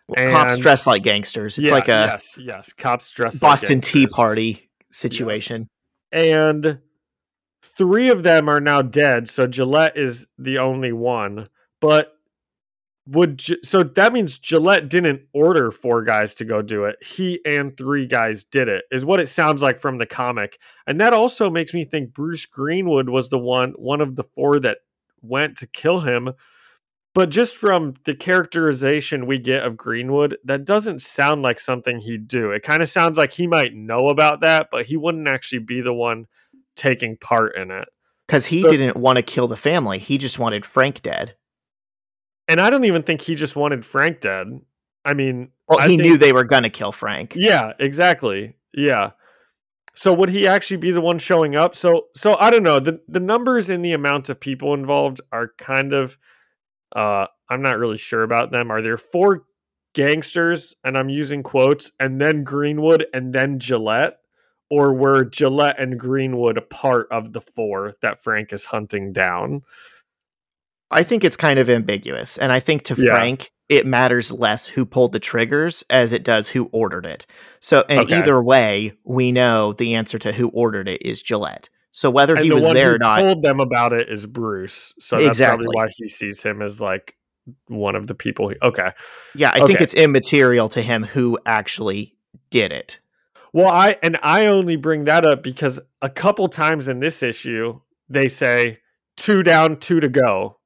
Well, 0.09 0.31
cops 0.31 0.59
dress 0.59 0.87
like 0.87 1.03
gangsters. 1.03 1.59
It's 1.59 1.67
Yeah, 1.69 1.75
like 1.75 1.89
a 1.89 2.09
yes, 2.12 2.39
yes, 2.41 2.73
cops 2.73 3.19
like 3.19 3.39
Boston 3.41 3.81
Tea. 3.81 4.07
Party 4.07 4.69
situation. 4.95 5.69
and 6.13 6.79
three 7.77 8.09
of 8.09 8.23
them 8.23 8.49
are 8.49 8.61
now 8.61 8.83
dead. 8.83 9.29
So 9.29 9.47
Gillette 9.47 9.97
is 9.97 10.27
the 10.39 10.59
only 10.59 10.93
one. 10.93 11.49
But 11.81 12.13
would 13.07 13.43
so 13.65 13.83
that 13.83 14.13
means 14.13 14.39
Gillette 14.39 14.89
didn't 14.89 15.23
order 15.35 15.71
four 15.71 16.03
guys 16.03 16.35
to 16.37 16.45
go 16.45 16.63
do 16.63 16.85
it. 16.85 16.97
He 17.05 17.41
and 17.45 17.77
three 17.77 18.07
guys 18.07 18.45
did 18.45 18.69
it. 18.69 18.85
Is 18.91 19.05
what 19.05 19.21
it 19.21 19.29
sounds 19.29 19.63
like 19.63 19.79
from 19.79 19.99
the 19.99 20.07
comic. 20.07 20.59
And 20.87 21.01
that 21.01 21.13
also 21.13 21.51
makes 21.51 21.75
me 21.75 21.85
think 21.85 22.15
Bruce 22.15 22.47
Greenwood 22.47 23.09
was 23.09 23.29
the 23.29 23.39
one 23.39 23.73
one 23.73 24.01
of 24.01 24.17
the 24.17 24.25
four 24.25 24.59
that 24.61 24.79
went 25.21 25.57
to 25.59 25.67
kill 25.67 26.01
him. 26.01 26.31
But 27.15 27.31
just 27.31 27.57
from 27.57 27.95
the 28.05 28.15
characterization 28.15 29.27
we 29.27 29.39
get 29.39 29.65
of 29.65 29.77
Greenwood, 29.77 30.37
that 30.45 30.65
doesn't 30.65 31.01
sound 31.01 31.43
like 31.43 31.61
something 31.61 32.01
he'd 32.01 32.27
do. 32.27 32.51
It 32.51 32.62
kind 32.65 32.83
of 32.83 32.89
sounds 32.89 33.17
like 33.17 33.33
he 33.35 33.47
might 33.47 33.73
know 33.75 34.09
about 34.09 34.41
that, 34.41 34.69
but 34.71 34.87
he 34.87 34.97
wouldn't 34.97 35.29
actually 35.29 35.61
be 35.61 35.81
the 35.81 35.93
one 35.95 36.27
taking 36.75 37.17
part 37.17 37.57
in 37.57 37.71
it. 37.71 37.89
Because 38.27 38.47
he 38.47 38.62
So- 38.62 38.71
didn't 38.71 38.97
want 38.97 39.17
to 39.17 39.23
kill 39.23 39.47
the 39.47 39.57
family. 39.57 39.99
He 39.99 40.19
just 40.19 40.39
wanted 40.41 40.67
Frank 40.67 41.03
dead. 41.03 41.37
And 42.49 42.61
I 42.61 42.69
don't 42.69 42.85
even 42.85 43.03
think 43.05 43.21
he 43.23 43.35
just 43.37 43.55
wanted 43.55 43.87
Frank 43.87 44.21
dead. 44.21 44.61
I 45.05 45.15
mean, 45.15 45.51
Well, 45.69 45.79
I 45.79 45.83
he 45.89 45.97
think- 45.97 46.03
knew 46.03 46.19
they 46.19 46.33
were 46.33 46.45
gonna 46.45 46.69
kill 46.71 46.91
Frank. 46.93 47.35
Yeah, 47.37 47.75
exactly. 47.79 48.55
Yeah. 48.73 49.11
So 49.95 50.12
would 50.12 50.31
he 50.31 50.47
actually 50.49 50.79
be 50.79 50.91
the 50.91 51.01
one 51.01 51.19
showing 51.21 51.55
up? 51.55 51.77
So 51.77 52.07
so 52.17 52.35
I 52.41 52.51
don't 52.51 52.65
know. 52.65 52.81
The 52.81 53.01
the 53.07 53.21
numbers 53.21 53.71
in 53.71 53.83
the 53.83 53.93
amount 53.93 54.29
of 54.29 54.41
people 54.41 54.75
involved 54.75 55.21
are 55.31 55.53
kind 55.59 55.93
of 55.93 56.19
uh 56.95 57.27
I'm 57.51 57.63
not 57.63 57.79
really 57.79 57.99
sure 57.99 58.23
about 58.23 58.51
them. 58.53 58.71
Are 58.71 58.83
there 58.83 58.97
four 58.97 59.45
gangsters 59.95 60.75
and 60.85 60.97
I'm 60.97 61.09
using 61.09 61.43
quotes 61.43 61.93
and 62.01 62.21
then 62.21 62.43
Greenwood 62.45 63.07
and 63.13 63.33
then 63.33 63.59
Gillette? 63.59 64.19
Or 64.71 64.95
were 64.95 65.25
Gillette 65.25 65.79
and 65.79 66.01
Greenwood 66.01 66.57
a 66.57 66.63
part 66.63 67.07
of 67.11 67.33
the 67.33 67.41
four 67.43 67.95
that 68.03 68.23
Frank 68.25 68.53
is 68.53 68.65
hunting 68.65 69.13
down? 69.13 69.63
I 70.91 71.03
think 71.03 71.23
it's 71.25 71.37
kind 71.37 71.59
of 71.59 71.69
ambiguous. 71.69 72.39
And 72.39 72.51
I 72.53 72.61
think 72.61 72.83
to 72.85 72.95
Yeah. 72.97 73.11
Frank, 73.11 73.53
it 73.69 73.87
matters 73.87 74.33
less 74.33 74.67
who 74.67 74.85
pulled 74.87 75.13
the 75.13 75.21
triggers 75.21 75.85
as 75.91 76.13
it 76.13 76.25
does 76.25 76.49
who 76.49 76.69
ordered 76.73 77.07
it. 77.07 77.27
So, 77.61 77.85
and 77.89 78.03
Okay. 78.03 78.19
either 78.19 78.43
way, 78.43 78.93
we 79.05 79.33
know 79.33 79.73
the 79.73 79.95
answer 79.95 80.19
to 80.21 80.33
who 80.33 80.49
ordered 80.49 80.89
it 80.89 81.03
is 81.03 81.23
Gillette. 81.23 81.69
So 81.97 82.11
whether 82.11 82.35
and 82.35 82.43
he 82.43 82.49
the 82.49 82.57
was 82.57 82.65
one 82.65 82.75
there 82.75 82.89
who 82.89 82.95
or 82.97 82.99
not, 82.99 83.21
told 83.21 83.43
them 83.45 83.61
about 83.61 83.93
it 83.93 84.09
is 84.09 84.27
Bruce. 84.27 84.93
So 84.99 85.17
that's 85.19 85.29
Exactly. 85.29 85.63
probably 85.63 85.77
why 85.77 85.87
he 85.97 86.09
sees 86.09 86.43
him 86.43 86.61
as 86.61 86.81
like 86.81 87.17
one 87.69 87.95
of 87.95 88.09
the 88.09 88.17
people. 88.17 88.49
He, 88.49 88.57
okay. 88.61 88.91
yeah, 89.37 89.53
I 89.55 89.65
think 89.65 89.81
it's 89.81 89.95
immaterial 89.95 90.69
to 90.71 90.83
him 90.83 91.05
who 91.05 91.39
actually 91.47 92.17
did 92.51 92.73
it. 92.73 92.99
Well, 93.53 93.69
I 93.69 93.97
and 94.03 94.19
I 94.25 94.47
only 94.47 94.75
bring 94.75 95.05
that 95.05 95.25
up 95.25 95.45
because 95.45 95.79
a 96.03 96.11
couple 96.11 96.49
times 96.49 96.89
in 96.89 96.99
this 96.99 97.23
issue 97.23 97.79
they 98.09 98.27
say 98.27 98.81
two 99.17 99.45
down, 99.45 99.77
two 99.77 100.01
to 100.01 100.09
go, 100.09 100.59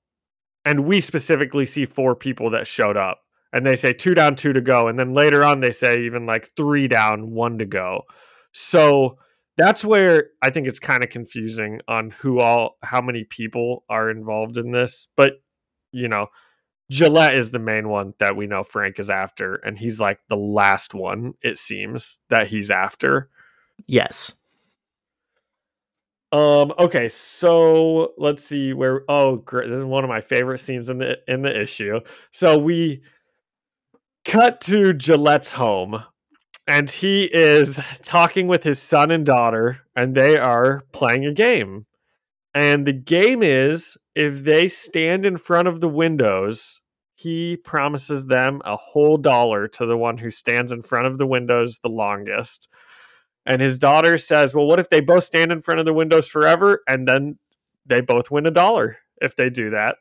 and 0.65 0.87
we 0.87 0.99
specifically 1.03 1.67
see 1.67 1.85
four 1.85 2.17
people 2.17 2.49
that 2.53 2.67
showed 2.67 2.97
up, 2.97 3.21
and 3.53 3.67
they 3.67 3.77
say 3.77 3.93
two 3.93 4.15
down, 4.15 4.35
two 4.35 4.55
to 4.55 4.63
go, 4.63 4.89
and 4.89 4.99
then 4.99 5.13
later 5.13 5.45
on 5.45 5.61
they 5.61 5.73
say 5.73 6.07
even 6.07 6.25
like 6.25 6.53
three 6.57 6.89
down, 6.89 7.33
one 7.33 7.59
to 7.59 7.67
go. 7.67 8.05
So 8.53 9.19
that's 9.59 9.85
where 9.85 10.31
I 10.41 10.49
think 10.49 10.67
it's 10.67 10.81
kind 10.81 11.05
of 11.05 11.11
confusing 11.11 11.81
on 11.87 12.11
who 12.21 12.41
all, 12.41 12.79
how 12.83 13.03
many 13.03 13.25
people 13.25 13.85
are 13.91 14.09
involved 14.09 14.57
in 14.57 14.73
this, 14.73 15.09
but 15.15 15.43
you 15.93 16.09
know. 16.09 16.29
Gillette 16.91 17.35
is 17.35 17.51
the 17.51 17.59
main 17.59 17.91
one 17.91 18.15
that 18.19 18.35
we 18.35 18.47
know 18.47 18.63
Frank 18.63 18.99
is 18.99 19.11
after, 19.11 19.57
and 19.57 19.77
he's 19.77 20.01
like 20.01 20.21
the 20.31 20.39
last 20.39 20.95
one, 20.95 21.35
it 21.43 21.59
seems, 21.59 22.19
that 22.31 22.49
he's 22.49 22.71
after. 22.71 23.29
Yes. 23.87 24.33
Um, 26.33 26.73
okay, 26.79 27.11
so 27.11 28.15
let's 28.17 28.43
see 28.43 28.73
where 28.73 29.03
oh 29.07 29.37
great. 29.37 29.69
This 29.69 29.81
is 29.81 29.85
one 29.85 30.03
of 30.03 30.09
my 30.09 30.23
favorite 30.23 30.61
scenes 30.61 30.89
in 30.89 30.97
the 30.97 31.19
in 31.29 31.43
the 31.43 31.61
issue. 31.61 32.01
So 32.33 32.57
we 32.57 33.03
cut 34.25 34.63
to 34.63 34.95
Gillette's 34.95 35.53
home, 35.53 36.03
and 36.69 36.91
he 36.91 37.25
is 37.25 37.81
talking 38.03 38.47
with 38.47 38.63
his 38.63 38.79
son 38.79 39.11
and 39.11 39.25
daughter, 39.25 39.81
and 39.97 40.15
they 40.15 40.37
are 40.37 40.85
playing 40.93 41.25
a 41.25 41.33
game. 41.33 41.87
And 42.55 42.87
the 42.87 42.93
game 42.93 43.43
is 43.43 43.97
if 44.15 44.45
they 44.45 44.69
stand 44.69 45.25
in 45.25 45.39
front 45.39 45.67
of 45.67 45.81
the 45.81 45.89
windows, 45.89 46.83
he 47.15 47.57
promises 47.57 48.27
them 48.27 48.61
a 48.67 48.77
whole 48.77 49.17
dollar 49.17 49.67
to 49.67 49.87
the 49.87 49.97
one 49.97 50.19
who 50.19 50.31
stands 50.31 50.71
in 50.71 50.83
front 50.83 51.07
of 51.07 51.17
the 51.17 51.27
windows 51.27 51.79
the 51.83 51.89
longest. 51.89 52.69
And 53.47 53.63
his 53.63 53.79
daughter 53.79 54.19
says, 54.19 54.55
Well, 54.55 54.67
what 54.67 54.79
if 54.79 54.91
they 54.91 55.01
both 55.01 55.25
stand 55.25 55.51
in 55.51 55.63
front 55.63 55.81
of 55.81 55.87
the 55.87 55.95
windows 55.95 56.29
forever 56.29 56.83
and 56.87 57.09
then 57.09 57.39
they 57.87 58.03
both 58.03 58.31
win 58.31 58.47
a 58.47 58.51
dollar 58.51 58.99
if 59.23 59.37
they 59.37 59.49
do 59.49 59.71
that? 59.71 59.97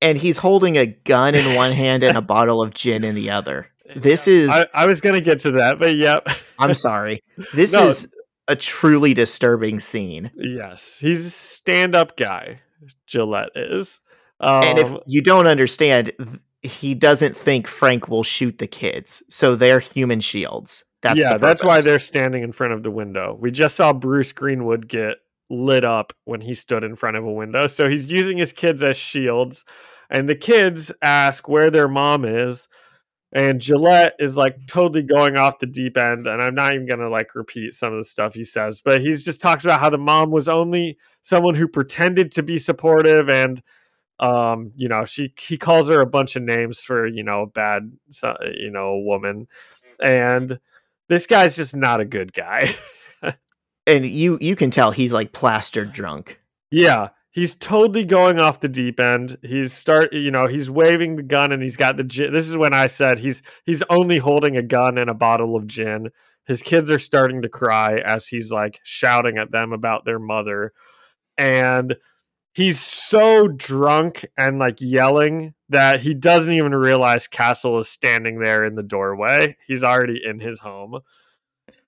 And 0.00 0.16
he's 0.16 0.38
holding 0.38 0.78
a 0.78 0.86
gun 0.86 1.34
in 1.34 1.56
one 1.56 1.72
hand 1.72 2.04
and 2.04 2.16
a 2.16 2.22
bottle 2.22 2.62
of 2.62 2.72
gin 2.72 3.02
in 3.02 3.16
the 3.16 3.30
other. 3.30 3.66
This 3.96 4.26
is, 4.26 4.50
I, 4.50 4.66
I 4.74 4.86
was 4.86 5.00
going 5.00 5.14
to 5.14 5.20
get 5.20 5.40
to 5.40 5.50
that, 5.52 5.78
but 5.78 5.96
yep. 5.96 6.26
I'm 6.58 6.74
sorry. 6.74 7.22
This 7.52 7.72
No. 7.72 7.86
is 7.86 8.08
a 8.48 8.56
truly 8.56 9.14
disturbing 9.14 9.78
scene. 9.80 10.30
yes, 10.36 10.98
he's 10.98 11.26
a 11.26 11.30
stand 11.30 11.94
up 11.96 12.16
guy, 12.16 12.60
Gillette 13.06 13.50
is. 13.54 14.00
Um, 14.40 14.64
and 14.64 14.78
if 14.78 14.94
you 15.06 15.22
don't 15.22 15.46
understand, 15.46 16.12
he 16.62 16.94
doesn't 16.94 17.36
think 17.36 17.66
Frank 17.66 18.08
will 18.08 18.22
shoot 18.22 18.58
the 18.58 18.66
kids. 18.66 19.22
So 19.28 19.54
they're 19.56 19.80
human 19.80 20.20
shields. 20.20 20.84
That's 21.02 21.20
yeah, 21.20 21.36
that's 21.36 21.62
why 21.62 21.82
they're 21.82 21.98
standing 21.98 22.42
in 22.42 22.52
front 22.52 22.72
of 22.72 22.82
the 22.82 22.90
window. 22.90 23.36
We 23.38 23.50
just 23.50 23.76
saw 23.76 23.92
Bruce 23.92 24.32
Greenwood 24.32 24.88
get 24.88 25.18
lit 25.50 25.84
up 25.84 26.14
when 26.24 26.40
he 26.40 26.54
stood 26.54 26.82
in 26.82 26.96
front 26.96 27.16
of 27.18 27.24
a 27.24 27.30
window. 27.32 27.66
So 27.66 27.88
he's 27.88 28.10
using 28.10 28.38
his 28.38 28.52
kids 28.54 28.82
as 28.82 28.96
shields. 28.96 29.64
And 30.10 30.28
the 30.28 30.34
kids 30.34 30.90
ask 31.02 31.46
where 31.48 31.70
their 31.70 31.88
mom 31.88 32.24
is. 32.24 32.68
And 33.34 33.60
Gillette 33.60 34.14
is 34.20 34.36
like 34.36 34.66
totally 34.68 35.02
going 35.02 35.36
off 35.36 35.58
the 35.58 35.66
deep 35.66 35.96
end. 35.96 36.28
And 36.28 36.40
I'm 36.40 36.54
not 36.54 36.74
even 36.74 36.86
going 36.86 37.00
to 37.00 37.08
like 37.08 37.34
repeat 37.34 37.74
some 37.74 37.92
of 37.92 37.98
the 37.98 38.04
stuff 38.04 38.32
he 38.32 38.44
says, 38.44 38.80
but 38.80 39.00
he's 39.00 39.24
just 39.24 39.40
talks 39.40 39.64
about 39.64 39.80
how 39.80 39.90
the 39.90 39.98
mom 39.98 40.30
was 40.30 40.48
only 40.48 40.98
someone 41.22 41.56
who 41.56 41.66
pretended 41.66 42.30
to 42.32 42.42
be 42.42 42.58
supportive 42.58 43.28
and 43.28 43.62
um 44.20 44.70
you 44.76 44.88
know 44.88 45.04
she 45.04 45.34
he 45.36 45.58
calls 45.58 45.88
her 45.88 46.00
a 46.00 46.06
bunch 46.06 46.36
of 46.36 46.42
names 46.44 46.84
for 46.84 47.04
you 47.04 47.24
know 47.24 47.42
a 47.42 47.46
bad 47.48 47.90
you 48.56 48.70
know 48.70 48.96
woman 48.98 49.48
and 50.00 50.60
this 51.08 51.26
guy's 51.26 51.56
just 51.56 51.74
not 51.74 52.00
a 52.00 52.04
good 52.04 52.32
guy. 52.32 52.74
and 53.86 54.06
you 54.06 54.38
you 54.40 54.56
can 54.56 54.70
tell 54.70 54.90
he's 54.90 55.12
like 55.12 55.32
plastered 55.32 55.92
drunk. 55.92 56.40
yeah, 56.70 57.08
he's 57.34 57.56
totally 57.56 58.04
going 58.04 58.38
off 58.38 58.60
the 58.60 58.68
deep 58.68 59.00
end. 59.00 59.36
He's 59.42 59.72
start, 59.72 60.12
you 60.12 60.30
know, 60.30 60.46
he's 60.46 60.70
waving 60.70 61.16
the 61.16 61.22
gun 61.22 61.52
and 61.52 61.62
he's 61.62 61.76
got 61.76 61.96
the 61.96 62.04
gin. 62.04 62.32
This 62.32 62.48
is 62.48 62.56
when 62.56 62.72
I 62.72 62.86
said 62.86 63.18
he's 63.18 63.42
he's 63.66 63.82
only 63.90 64.18
holding 64.18 64.56
a 64.56 64.62
gun 64.62 64.96
and 64.96 65.10
a 65.10 65.14
bottle 65.14 65.56
of 65.56 65.66
gin. 65.66 66.10
His 66.46 66.62
kids 66.62 66.90
are 66.90 66.98
starting 66.98 67.42
to 67.42 67.48
cry 67.48 67.96
as 67.96 68.28
he's 68.28 68.52
like 68.52 68.80
shouting 68.84 69.36
at 69.36 69.50
them 69.50 69.72
about 69.72 70.04
their 70.04 70.18
mother. 70.18 70.72
And 71.36 71.96
he's 72.52 72.80
so 72.80 73.48
drunk 73.48 74.24
and 74.38 74.58
like 74.58 74.80
yelling 74.80 75.54
that 75.70 76.00
he 76.00 76.14
doesn't 76.14 76.54
even 76.54 76.74
realize 76.74 77.26
Castle 77.26 77.78
is 77.78 77.88
standing 77.88 78.38
there 78.38 78.64
in 78.64 78.76
the 78.76 78.82
doorway. 78.82 79.56
He's 79.66 79.82
already 79.82 80.20
in 80.24 80.38
his 80.38 80.60
home. 80.60 81.00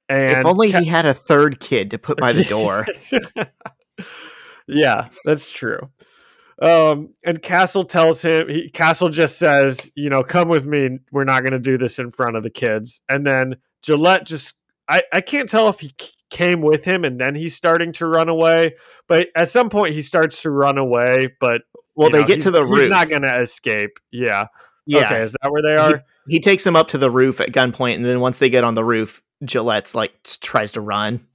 And 0.08 0.38
if 0.38 0.46
only 0.46 0.72
Ca- 0.72 0.80
he 0.80 0.86
had 0.86 1.06
a 1.06 1.14
third 1.14 1.60
kid 1.60 1.90
to 1.92 1.98
put 1.98 2.18
by 2.18 2.32
the 2.32 2.44
door. 2.44 2.86
yeah, 4.66 5.08
that's 5.24 5.50
true. 5.50 5.78
Um, 6.60 7.10
and 7.24 7.42
Castle 7.42 7.84
tells 7.84 8.22
him, 8.22 8.48
he, 8.48 8.70
Castle 8.70 9.08
just 9.08 9.38
says, 9.38 9.90
you 9.94 10.08
know, 10.08 10.22
come 10.22 10.48
with 10.48 10.64
me. 10.64 10.98
We're 11.12 11.24
not 11.24 11.40
going 11.40 11.52
to 11.52 11.58
do 11.58 11.76
this 11.76 11.98
in 11.98 12.10
front 12.10 12.36
of 12.36 12.42
the 12.42 12.50
kids. 12.50 13.00
And 13.08 13.26
then 13.26 13.56
Gillette 13.82 14.26
just, 14.26 14.54
I, 14.88 15.02
I 15.12 15.20
can't 15.20 15.48
tell 15.48 15.68
if 15.68 15.80
he 15.80 15.92
came 16.30 16.62
with 16.62 16.84
him 16.84 17.04
and 17.04 17.20
then 17.20 17.34
he's 17.34 17.54
starting 17.54 17.92
to 17.92 18.06
run 18.06 18.28
away. 18.28 18.74
But 19.06 19.28
at 19.36 19.48
some 19.48 19.68
point 19.68 19.94
he 19.94 20.02
starts 20.02 20.42
to 20.42 20.50
run 20.50 20.78
away. 20.78 21.28
But 21.40 21.62
Well, 21.94 22.10
they 22.10 22.22
know, 22.22 22.26
get 22.26 22.40
to 22.42 22.50
the 22.50 22.64
roof. 22.64 22.84
He's 22.84 22.90
not 22.90 23.08
going 23.10 23.22
to 23.22 23.40
escape. 23.40 23.98
Yeah. 24.10 24.46
yeah, 24.86 25.06
Okay. 25.06 25.22
Is 25.22 25.36
that 25.42 25.50
where 25.50 25.62
they 25.62 25.76
are? 25.76 26.04
he 26.28 26.40
takes 26.40 26.66
him 26.66 26.76
up 26.76 26.88
to 26.88 26.98
the 26.98 27.10
roof 27.10 27.40
at 27.40 27.52
gunpoint, 27.52 27.96
and 27.96 28.04
then 28.04 28.20
once 28.20 28.38
they 28.38 28.50
get 28.50 28.64
on 28.64 28.74
the 28.74 28.84
roof, 28.84 29.22
Gillette's 29.44 29.94
like 29.94 30.14
tries 30.40 30.72
to 30.72 30.80
run. 30.80 31.26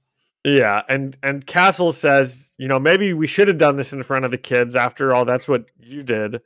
Yeah, 0.44 0.82
and 0.88 1.16
and 1.22 1.46
Castle 1.46 1.92
says, 1.92 2.52
you 2.58 2.66
know, 2.66 2.80
maybe 2.80 3.12
we 3.12 3.26
should 3.26 3.48
have 3.48 3.58
done 3.58 3.76
this 3.76 3.92
in 3.92 4.02
front 4.02 4.24
of 4.24 4.30
the 4.30 4.38
kids. 4.38 4.74
After 4.74 5.14
all, 5.14 5.24
that's 5.24 5.46
what 5.46 5.66
you 5.78 6.02
did. 6.02 6.40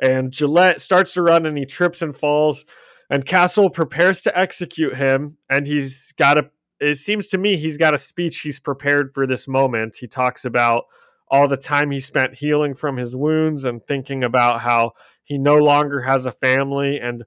And 0.00 0.32
Gillette 0.32 0.80
starts 0.80 1.14
to 1.14 1.22
run, 1.22 1.46
and 1.46 1.56
he 1.56 1.64
trips 1.64 2.02
and 2.02 2.16
falls. 2.16 2.64
And 3.10 3.24
Castle 3.24 3.70
prepares 3.70 4.22
to 4.22 4.36
execute 4.36 4.96
him, 4.96 5.38
and 5.48 5.66
he's 5.66 6.12
got 6.12 6.38
a. 6.38 6.50
It 6.80 6.96
seems 6.96 7.28
to 7.28 7.38
me 7.38 7.56
he's 7.56 7.76
got 7.76 7.94
a 7.94 7.98
speech 7.98 8.40
he's 8.40 8.60
prepared 8.60 9.12
for 9.14 9.26
this 9.26 9.48
moment. 9.48 9.96
He 10.00 10.06
talks 10.06 10.44
about 10.44 10.84
all 11.30 11.48
the 11.48 11.56
time 11.56 11.90
he 11.90 12.00
spent 12.00 12.36
healing 12.36 12.74
from 12.74 12.96
his 12.96 13.14
wounds 13.14 13.64
and 13.64 13.84
thinking 13.84 14.24
about 14.24 14.60
how 14.60 14.92
he 15.24 15.38
no 15.38 15.56
longer 15.56 16.00
has 16.02 16.26
a 16.26 16.32
family 16.32 16.98
and 16.98 17.24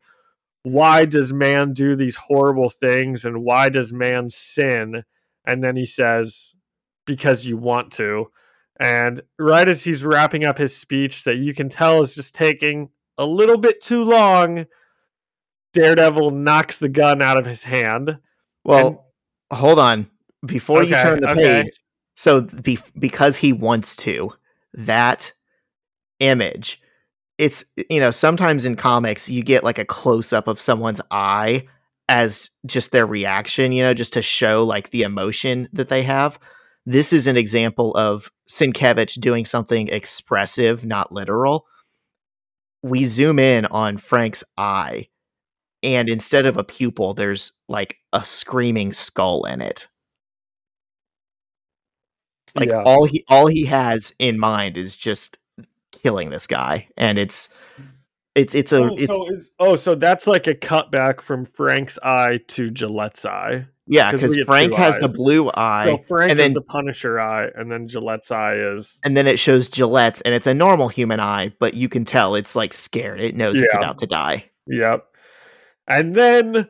why 0.63 1.05
does 1.05 1.33
man 1.33 1.73
do 1.73 1.95
these 1.95 2.15
horrible 2.15 2.69
things 2.69 3.25
and 3.25 3.43
why 3.43 3.69
does 3.69 3.91
man 3.91 4.29
sin 4.29 5.03
and 5.45 5.63
then 5.63 5.75
he 5.75 5.85
says 5.85 6.55
because 7.05 7.45
you 7.45 7.57
want 7.57 7.91
to 7.91 8.27
and 8.79 9.21
right 9.37 9.67
as 9.67 9.83
he's 9.83 10.03
wrapping 10.03 10.45
up 10.45 10.57
his 10.57 10.75
speech 10.75 11.23
that 11.23 11.35
you 11.35 11.53
can 11.53 11.69
tell 11.69 12.01
is 12.01 12.15
just 12.15 12.33
taking 12.33 12.89
a 13.17 13.25
little 13.25 13.57
bit 13.57 13.81
too 13.81 14.03
long 14.03 14.65
daredevil 15.73 16.31
knocks 16.31 16.77
the 16.77 16.89
gun 16.89 17.21
out 17.21 17.37
of 17.37 17.45
his 17.45 17.63
hand 17.63 18.17
Well, 18.63 19.07
hold 19.51 19.79
on. 19.79 20.09
Before 20.45 20.83
you 20.83 20.95
turn 20.95 21.21
the 21.21 21.31
okay. 21.31 21.63
page, 21.63 21.73
so 22.15 22.41
be- 22.41 22.79
because 22.97 23.37
he 23.37 23.53
wants 23.53 23.95
to, 23.97 24.33
that 24.73 25.33
image, 26.19 26.81
it's, 27.37 27.63
you 27.89 27.99
know, 27.99 28.11
sometimes 28.11 28.65
in 28.65 28.75
comics, 28.75 29.29
you 29.29 29.43
get 29.43 29.63
like 29.63 29.79
a 29.79 29.85
close 29.85 30.33
up 30.33 30.47
of 30.47 30.59
someone's 30.59 31.01
eye 31.11 31.67
as 32.11 32.49
just 32.65 32.91
their 32.91 33.05
reaction, 33.07 33.71
you 33.71 33.81
know, 33.81 33.93
just 33.93 34.11
to 34.13 34.21
show 34.21 34.65
like 34.65 34.89
the 34.89 35.03
emotion 35.03 35.69
that 35.71 35.87
they 35.87 36.03
have. 36.03 36.37
This 36.85 37.13
is 37.13 37.25
an 37.25 37.37
example 37.37 37.95
of 37.95 38.29
Sienkiewicz 38.49 39.17
doing 39.17 39.45
something 39.45 39.87
expressive, 39.87 40.83
not 40.83 41.13
literal. 41.13 41.65
We 42.83 43.05
zoom 43.05 43.39
in 43.39 43.65
on 43.67 43.97
Frank's 43.97 44.43
eye, 44.57 45.07
and 45.83 46.09
instead 46.09 46.45
of 46.45 46.57
a 46.57 46.65
pupil, 46.65 47.13
there's 47.13 47.53
like 47.69 47.95
a 48.11 48.25
screaming 48.25 48.91
skull 48.91 49.45
in 49.45 49.61
it. 49.61 49.87
Like 52.55 52.69
Yeah. 52.69 52.83
all 52.83 53.05
he 53.05 53.23
all 53.29 53.47
he 53.47 53.63
has 53.67 54.13
in 54.19 54.37
mind 54.37 54.75
is 54.75 54.97
just 54.97 55.39
killing 55.93 56.29
this 56.29 56.45
guy, 56.45 56.89
and 56.97 57.17
it's 57.17 57.47
it's 58.35 58.55
it's 58.55 58.71
a 58.71 58.83
Oh, 58.83 58.95
it's 58.97 59.07
so 59.13 59.31
is, 59.31 59.51
oh, 59.59 59.75
so 59.75 59.95
that's 59.95 60.25
like 60.27 60.47
a 60.47 60.55
cutback 60.55 61.21
from 61.21 61.45
Frank's 61.45 61.99
eye 62.03 62.39
to 62.49 62.69
Gillette's 62.69 63.25
eye. 63.25 63.65
yeah 63.87 64.09
'cause 64.11 64.21
because 64.21 64.37
Frank 64.45 64.73
has 64.75 64.97
the 64.99 65.09
blue 65.09 65.49
eye, 65.53 65.85
So 65.85 65.97
Frank 66.07 66.31
and 66.31 66.39
then- 66.39 66.53
the 66.53 66.61
Punisher 66.61 67.19
eye, 67.19 67.49
and 67.55 67.69
then 67.71 67.87
Gillette's 67.87 68.31
eye 68.31 68.55
is 68.55 68.99
and 69.03 69.17
then 69.17 69.27
it 69.27 69.37
shows 69.39 69.67
Gillette's, 69.69 70.21
and 70.21 70.33
it's 70.33 70.47
a 70.47 70.53
normal 70.53 70.87
human 70.87 71.19
eye, 71.19 71.51
but 71.59 71.73
you 71.73 71.89
can 71.89 72.05
tell 72.05 72.35
it's 72.35 72.55
like 72.55 72.73
scared. 72.73 73.19
It 73.19 73.35
knows 73.35 73.61
it's 73.61 73.73
about 73.75 73.97
to 73.99 74.07
die. 74.07 74.45
Yep. 74.67 75.05
And 75.87 76.15
then, 76.15 76.69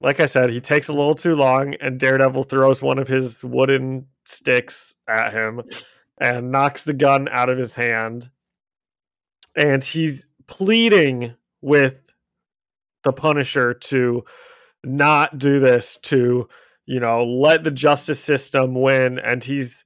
like 0.00 0.20
I 0.20 0.26
said, 0.26 0.50
he 0.50 0.60
takes 0.60 0.86
a 0.88 0.92
little 0.92 1.14
too 1.16 1.34
long, 1.34 1.74
and 1.80 1.98
Daredevil 1.98 2.44
throws 2.44 2.82
one 2.82 2.98
of 3.00 3.08
his 3.08 3.42
wooden 3.42 4.06
sticks 4.24 4.94
at 5.08 5.32
him 5.32 5.62
and 6.20 6.52
knocks 6.52 6.82
the 6.82 6.92
gun 6.92 7.28
out 7.32 7.48
of 7.48 7.58
his 7.58 7.74
hand. 7.74 8.30
And 9.56 9.82
he's 9.82 10.24
pleading 10.46 11.34
with 11.60 11.96
the 13.04 13.12
Punisher 13.12 13.74
to 13.74 14.24
not 14.84 15.38
do 15.38 15.60
this, 15.60 15.98
to, 16.02 16.48
you 16.86 17.00
know, 17.00 17.24
let 17.24 17.64
the 17.64 17.70
justice 17.70 18.20
system 18.22 18.74
win. 18.74 19.18
And 19.18 19.42
he's 19.42 19.84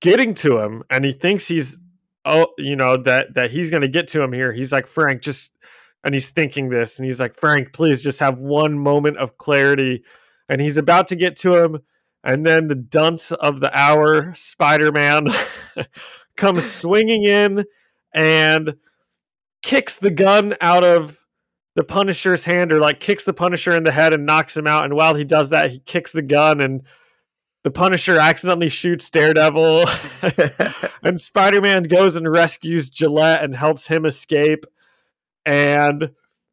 getting 0.00 0.34
to 0.34 0.58
him, 0.58 0.82
and 0.90 1.04
he 1.04 1.12
thinks 1.12 1.48
he's, 1.48 1.78
oh, 2.24 2.48
you 2.58 2.76
know, 2.76 2.96
that 2.96 3.34
that 3.34 3.50
he's 3.50 3.70
going 3.70 3.82
to 3.82 3.88
get 3.88 4.08
to 4.08 4.22
him 4.22 4.32
here. 4.32 4.52
He's 4.52 4.72
like, 4.72 4.86
Frank, 4.86 5.22
just 5.22 5.52
and 6.04 6.14
he's 6.14 6.30
thinking 6.30 6.68
this 6.68 6.98
and 6.98 7.06
he's 7.06 7.20
like 7.20 7.38
frank 7.38 7.72
please 7.72 8.02
just 8.02 8.20
have 8.20 8.38
one 8.38 8.78
moment 8.78 9.16
of 9.18 9.38
clarity 9.38 10.02
and 10.48 10.60
he's 10.60 10.76
about 10.76 11.06
to 11.08 11.16
get 11.16 11.36
to 11.36 11.62
him 11.62 11.80
and 12.24 12.44
then 12.44 12.66
the 12.66 12.74
dunce 12.74 13.32
of 13.32 13.60
the 13.60 13.76
hour 13.76 14.34
spider-man 14.34 15.26
comes 16.36 16.70
swinging 16.70 17.24
in 17.24 17.64
and 18.14 18.74
kicks 19.62 19.96
the 19.96 20.10
gun 20.10 20.54
out 20.60 20.84
of 20.84 21.18
the 21.76 21.84
punisher's 21.84 22.44
hand 22.44 22.72
or 22.72 22.80
like 22.80 23.00
kicks 23.00 23.24
the 23.24 23.32
punisher 23.32 23.76
in 23.76 23.84
the 23.84 23.92
head 23.92 24.12
and 24.12 24.26
knocks 24.26 24.56
him 24.56 24.66
out 24.66 24.84
and 24.84 24.94
while 24.94 25.14
he 25.14 25.24
does 25.24 25.50
that 25.50 25.70
he 25.70 25.78
kicks 25.80 26.12
the 26.12 26.22
gun 26.22 26.60
and 26.60 26.82
the 27.62 27.70
punisher 27.70 28.18
accidentally 28.18 28.68
shoots 28.68 29.10
daredevil 29.10 29.86
and 31.02 31.20
Spider-Man 31.20 31.84
goes 31.84 32.16
and 32.16 32.30
rescues 32.30 32.90
Gillette 32.90 33.42
and 33.42 33.54
helps 33.54 33.88
him 33.88 34.04
escape. 34.04 34.66
And 35.46 36.10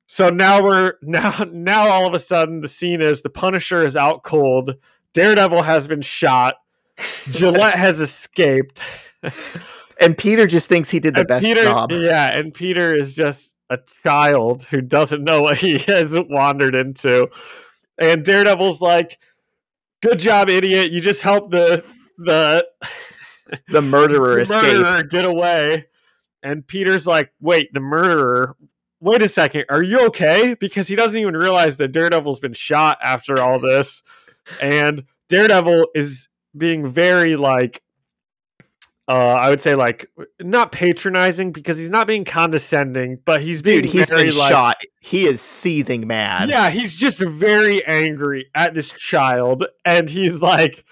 so 0.08 0.30
now 0.30 0.64
we're 0.64 0.94
now 1.02 1.46
now 1.52 1.90
all 1.90 2.06
of 2.06 2.14
a 2.14 2.20
sudden 2.20 2.62
the 2.62 2.68
scene 2.68 3.02
is 3.02 3.22
the 3.22 3.30
Punisher 3.30 3.86
is 3.86 3.96
out 3.98 4.24
cold, 4.24 4.76
Daredevil 5.14 5.64
has 5.64 5.88
been 5.88 6.02
shot, 6.02 6.56
Gillette 7.30 7.76
has 7.76 8.00
escaped. 8.00 8.80
And 10.00 10.18
Peter 10.18 10.48
just 10.48 10.70
thinks 10.70 10.90
he 10.90 11.00
did 11.00 11.16
the 11.16 11.20
and 11.22 11.28
best 11.28 11.46
Peter, 11.46 11.64
job. 11.64 11.92
Yeah, 11.92 12.38
and 12.38 12.54
Peter 12.54 12.94
is 12.94 13.14
just 13.14 13.54
a 13.70 13.80
child 14.04 14.64
who 14.64 14.82
doesn't 14.82 15.24
know 15.24 15.42
what 15.42 15.58
he 15.58 15.78
has 15.80 16.10
wandered 16.12 16.76
into. 16.76 17.28
And 18.00 18.24
Daredevil's 18.24 18.82
like, 18.82 19.20
Good 20.02 20.20
job, 20.20 20.50
idiot. 20.50 20.92
You 20.92 21.02
just 21.02 21.22
helped 21.22 21.52
the 21.52 21.84
the 22.18 22.68
The 23.70 23.82
murderer 23.82 24.36
the 24.36 24.42
escaped. 24.42 24.64
murderer 24.80 25.04
get 25.04 25.26
away. 25.26 25.86
And 26.44 26.66
Peter's 26.68 27.08
like, 27.08 27.32
wait, 27.42 27.74
the 27.74 27.80
murderer. 27.80 28.56
Wait 29.00 29.22
a 29.22 29.30
second. 29.30 29.66
Are 29.70 29.84
you 29.84 30.02
okay? 30.08 30.54
Because 30.54 30.88
he 30.88 30.96
doesn't 30.96 31.20
even 31.20 31.36
realize 31.36 31.78
that 31.78 31.92
Daredevil's 31.94 32.40
been 32.40 32.54
shot 32.54 32.98
after 33.02 33.40
all 33.40 33.60
this. 33.60 34.04
And 34.62 35.06
Daredevil 35.30 35.88
is 35.96 36.28
being 36.56 36.86
very 36.88 37.36
like 37.36 37.82
uh 39.08 39.12
I 39.40 39.50
would 39.50 39.62
say 39.62 39.76
like 39.76 40.10
not 40.42 40.72
patronizing 40.72 41.52
because 41.52 41.78
he's 41.78 41.90
not 41.90 42.08
being 42.08 42.26
condescending, 42.26 43.20
but 43.26 43.42
he's 43.42 43.62
being 43.62 43.84
Dude, 43.84 43.92
he's 43.92 44.10
very 44.10 44.30
been 44.30 44.38
like 44.38 44.52
shot. 44.52 44.78
He 45.00 45.26
is 45.26 45.40
seething 45.42 46.06
mad. 46.08 46.50
yeah, 46.50 46.70
he's 46.70 46.96
just 46.98 47.20
very 47.20 47.86
angry 47.86 48.48
at 48.54 48.74
this 48.74 48.92
child, 48.94 49.66
and 49.86 50.10
he's 50.10 50.42
like, 50.42 50.84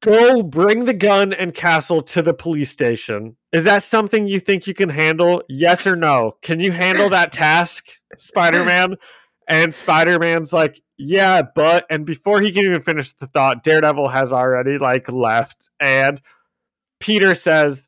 "Go 0.00 0.42
bring 0.42 0.84
the 0.86 0.94
gun 0.94 1.32
and 1.32 1.54
castle 1.54 2.00
to 2.00 2.22
the 2.22 2.34
police 2.34 2.70
station." 2.70 3.36
Is 3.52 3.64
that 3.64 3.82
something 3.82 4.26
you 4.26 4.40
think 4.40 4.66
you 4.66 4.72
can 4.72 4.88
handle? 4.88 5.42
Yes 5.48 5.86
or 5.86 5.94
no? 5.94 6.36
Can 6.42 6.58
you 6.58 6.72
handle 6.72 7.10
that 7.10 7.32
task, 7.44 7.90
Spider 8.16 8.64
Man? 8.64 8.96
And 9.46 9.74
Spider 9.74 10.18
Man's 10.18 10.52
like, 10.52 10.80
"Yeah, 10.96 11.42
but," 11.54 11.84
and 11.90 12.06
before 12.06 12.40
he 12.40 12.50
can 12.50 12.64
even 12.64 12.80
finish 12.80 13.12
the 13.12 13.26
thought, 13.26 13.62
Daredevil 13.62 14.08
has 14.08 14.32
already 14.32 14.78
like 14.78 15.10
left, 15.12 15.68
and 15.78 16.20
Peter 17.02 17.34
says. 17.34 17.82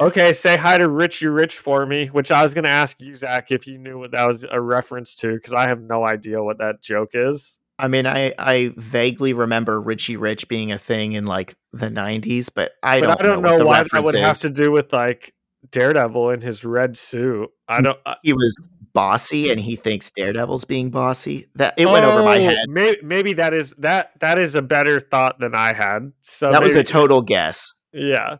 Okay, 0.00 0.32
say 0.32 0.56
hi 0.56 0.78
to 0.78 0.88
Richie 0.88 1.26
Rich 1.26 1.58
for 1.58 1.84
me, 1.84 2.06
which 2.06 2.30
I 2.30 2.42
was 2.42 2.54
going 2.54 2.64
to 2.64 2.70
ask 2.70 2.98
you, 3.02 3.14
Zach, 3.14 3.50
if 3.50 3.66
you 3.66 3.76
knew 3.76 3.98
what 3.98 4.12
that 4.12 4.26
was 4.26 4.46
a 4.50 4.58
reference 4.58 5.14
to, 5.16 5.34
because 5.34 5.52
I 5.52 5.68
have 5.68 5.82
no 5.82 6.06
idea 6.06 6.42
what 6.42 6.56
that 6.56 6.80
joke 6.80 7.10
is. 7.12 7.58
I 7.78 7.88
mean, 7.88 8.06
I 8.06 8.34
I 8.38 8.72
vaguely 8.76 9.32
remember 9.32 9.80
Richie 9.80 10.16
Rich 10.16 10.48
being 10.48 10.70
a 10.72 10.78
thing 10.78 11.12
in 11.12 11.26
like 11.26 11.54
the 11.72 11.88
'90s, 11.88 12.48
but 12.54 12.72
I 12.82 13.00
but 13.00 13.06
don't. 13.06 13.20
I 13.20 13.22
don't 13.22 13.42
know, 13.42 13.56
know, 13.56 13.64
why 13.64 13.82
that 13.82 14.04
would 14.04 14.14
reference 14.14 14.42
have 14.42 14.50
to 14.50 14.50
do 14.50 14.70
with 14.70 14.92
like 14.92 15.34
Daredevil 15.70 16.30
in 16.30 16.40
his 16.40 16.64
red 16.64 16.96
suit. 16.96 17.48
I 17.68 17.80
don't. 17.80 17.98
I, 18.04 18.16
He 18.22 18.32
was 18.32 18.56
bossy, 18.92 19.50
and 19.50 19.60
he 19.60 19.76
thinks 19.76 20.10
Daredevil's 20.10 20.64
being 20.64 20.90
bossy. 20.90 21.46
That 21.54 21.74
it 21.76 21.86
went 21.86 22.04
over 22.04 22.22
my 22.22 22.38
Oh, 22.38 22.48
head. 22.48 22.58
Maybe, 22.68 22.98
maybe 23.02 23.32
that 23.34 23.54
is 23.54 23.74
that 23.78 24.12
that 24.20 24.38
is 24.38 24.54
a 24.54 24.62
better 24.62 25.00
thought 25.00 25.38
than 25.40 25.54
I 25.54 25.72
had. 25.72 26.12
So 26.22 26.50
That 26.50 26.62
was 26.62 26.76
a 26.76 26.84
total 26.84 27.22
guess. 27.22 27.72
Yeah. 27.92 28.36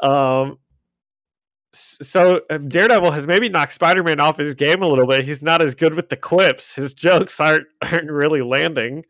Um. 0.00 0.58
So 1.72 2.40
uh, 2.50 2.58
Daredevil 2.58 3.10
has 3.10 3.26
maybe 3.26 3.48
knocked 3.48 3.72
Spider-Man 3.72 4.20
off 4.20 4.36
his 4.36 4.54
game 4.54 4.80
a 4.82 4.86
little 4.86 5.06
bit. 5.08 5.24
He's 5.24 5.42
not 5.42 5.60
as 5.60 5.74
good 5.74 5.94
with 5.94 6.08
the 6.08 6.16
clips. 6.16 6.76
His 6.76 6.94
jokes 6.94 7.40
aren't 7.40 7.66
aren't 7.82 8.10
really 8.10 8.42
landing. 8.42 9.04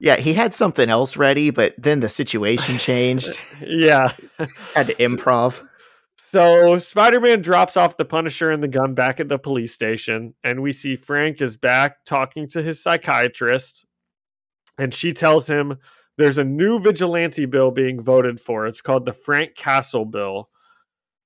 Yeah, 0.00 0.18
he 0.18 0.34
had 0.34 0.54
something 0.54 0.88
else 0.88 1.16
ready, 1.16 1.50
but 1.50 1.74
then 1.76 2.00
the 2.00 2.08
situation 2.08 2.78
changed. 2.78 3.38
Yeah. 3.60 4.12
had 4.74 4.86
to 4.86 4.94
improv. 4.94 5.60
So 6.16 6.78
Spider-Man 6.78 7.42
drops 7.42 7.76
off 7.76 7.96
the 7.96 8.04
Punisher 8.04 8.50
and 8.50 8.62
the 8.62 8.68
gun 8.68 8.94
back 8.94 9.18
at 9.18 9.28
the 9.28 9.38
police 9.38 9.72
station, 9.72 10.34
and 10.44 10.60
we 10.62 10.72
see 10.72 10.94
Frank 10.94 11.40
is 11.40 11.56
back 11.56 12.04
talking 12.04 12.46
to 12.48 12.62
his 12.62 12.82
psychiatrist, 12.82 13.86
and 14.76 14.92
she 14.92 15.12
tells 15.12 15.46
him 15.46 15.78
there's 16.18 16.36
a 16.36 16.44
new 16.44 16.80
vigilante 16.80 17.46
bill 17.46 17.70
being 17.70 18.02
voted 18.02 18.40
for. 18.40 18.66
It's 18.66 18.80
called 18.80 19.06
the 19.06 19.12
Frank 19.12 19.54
Castle 19.54 20.04
bill. 20.04 20.50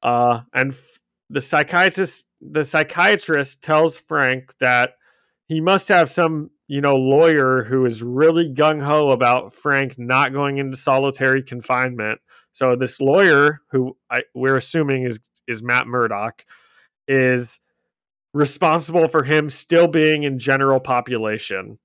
Uh, 0.03 0.43
and 0.55 0.73
f- 0.73 0.99
the 1.31 1.41
psychiatrist 1.41 2.27
the 2.41 2.65
psychiatrist 2.65 3.63
tells 3.63 3.99
Frank 3.99 4.53
that 4.61 4.95
he 5.47 5.61
must 5.61 5.89
have 5.89 6.11
some, 6.11 6.51
you 6.67 6.81
know, 6.81 6.95
lawyer 6.95 7.65
who 7.65 7.87
is 7.87 8.03
really 8.03 8.53
gung 8.53 8.83
ho 8.83 9.11
about 9.11 9.55
Frank 9.55 9.99
not 9.99 10.33
going 10.33 10.59
into 10.59 10.77
solitary 10.77 11.43
confinement. 11.43 12.21
So 12.53 12.77
this 12.77 13.01
lawyer, 13.01 13.63
who 13.71 13.97
I, 14.11 14.23
we're 14.35 14.57
assuming 14.57 15.05
is 15.05 15.21
is 15.49 15.63
Matt 15.63 15.87
Murdock, 15.87 16.45
is 17.09 17.61
responsible 18.35 19.09
for 19.09 19.25
him 19.25 19.49
still 19.49 19.89
being 19.89 20.25
in 20.25 20.39
general 20.39 20.81
population. 20.81 21.79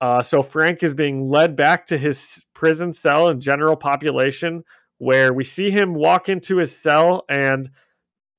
Uh, 0.00 0.22
so 0.22 0.42
Frank 0.42 0.82
is 0.82 0.94
being 0.94 1.28
led 1.28 1.56
back 1.56 1.86
to 1.86 1.98
his 1.98 2.44
prison 2.54 2.92
cell 2.92 3.28
in 3.28 3.40
general 3.40 3.76
population, 3.76 4.64
where 4.98 5.32
we 5.32 5.44
see 5.44 5.70
him 5.70 5.94
walk 5.94 6.28
into 6.28 6.58
his 6.58 6.76
cell 6.76 7.24
and 7.28 7.70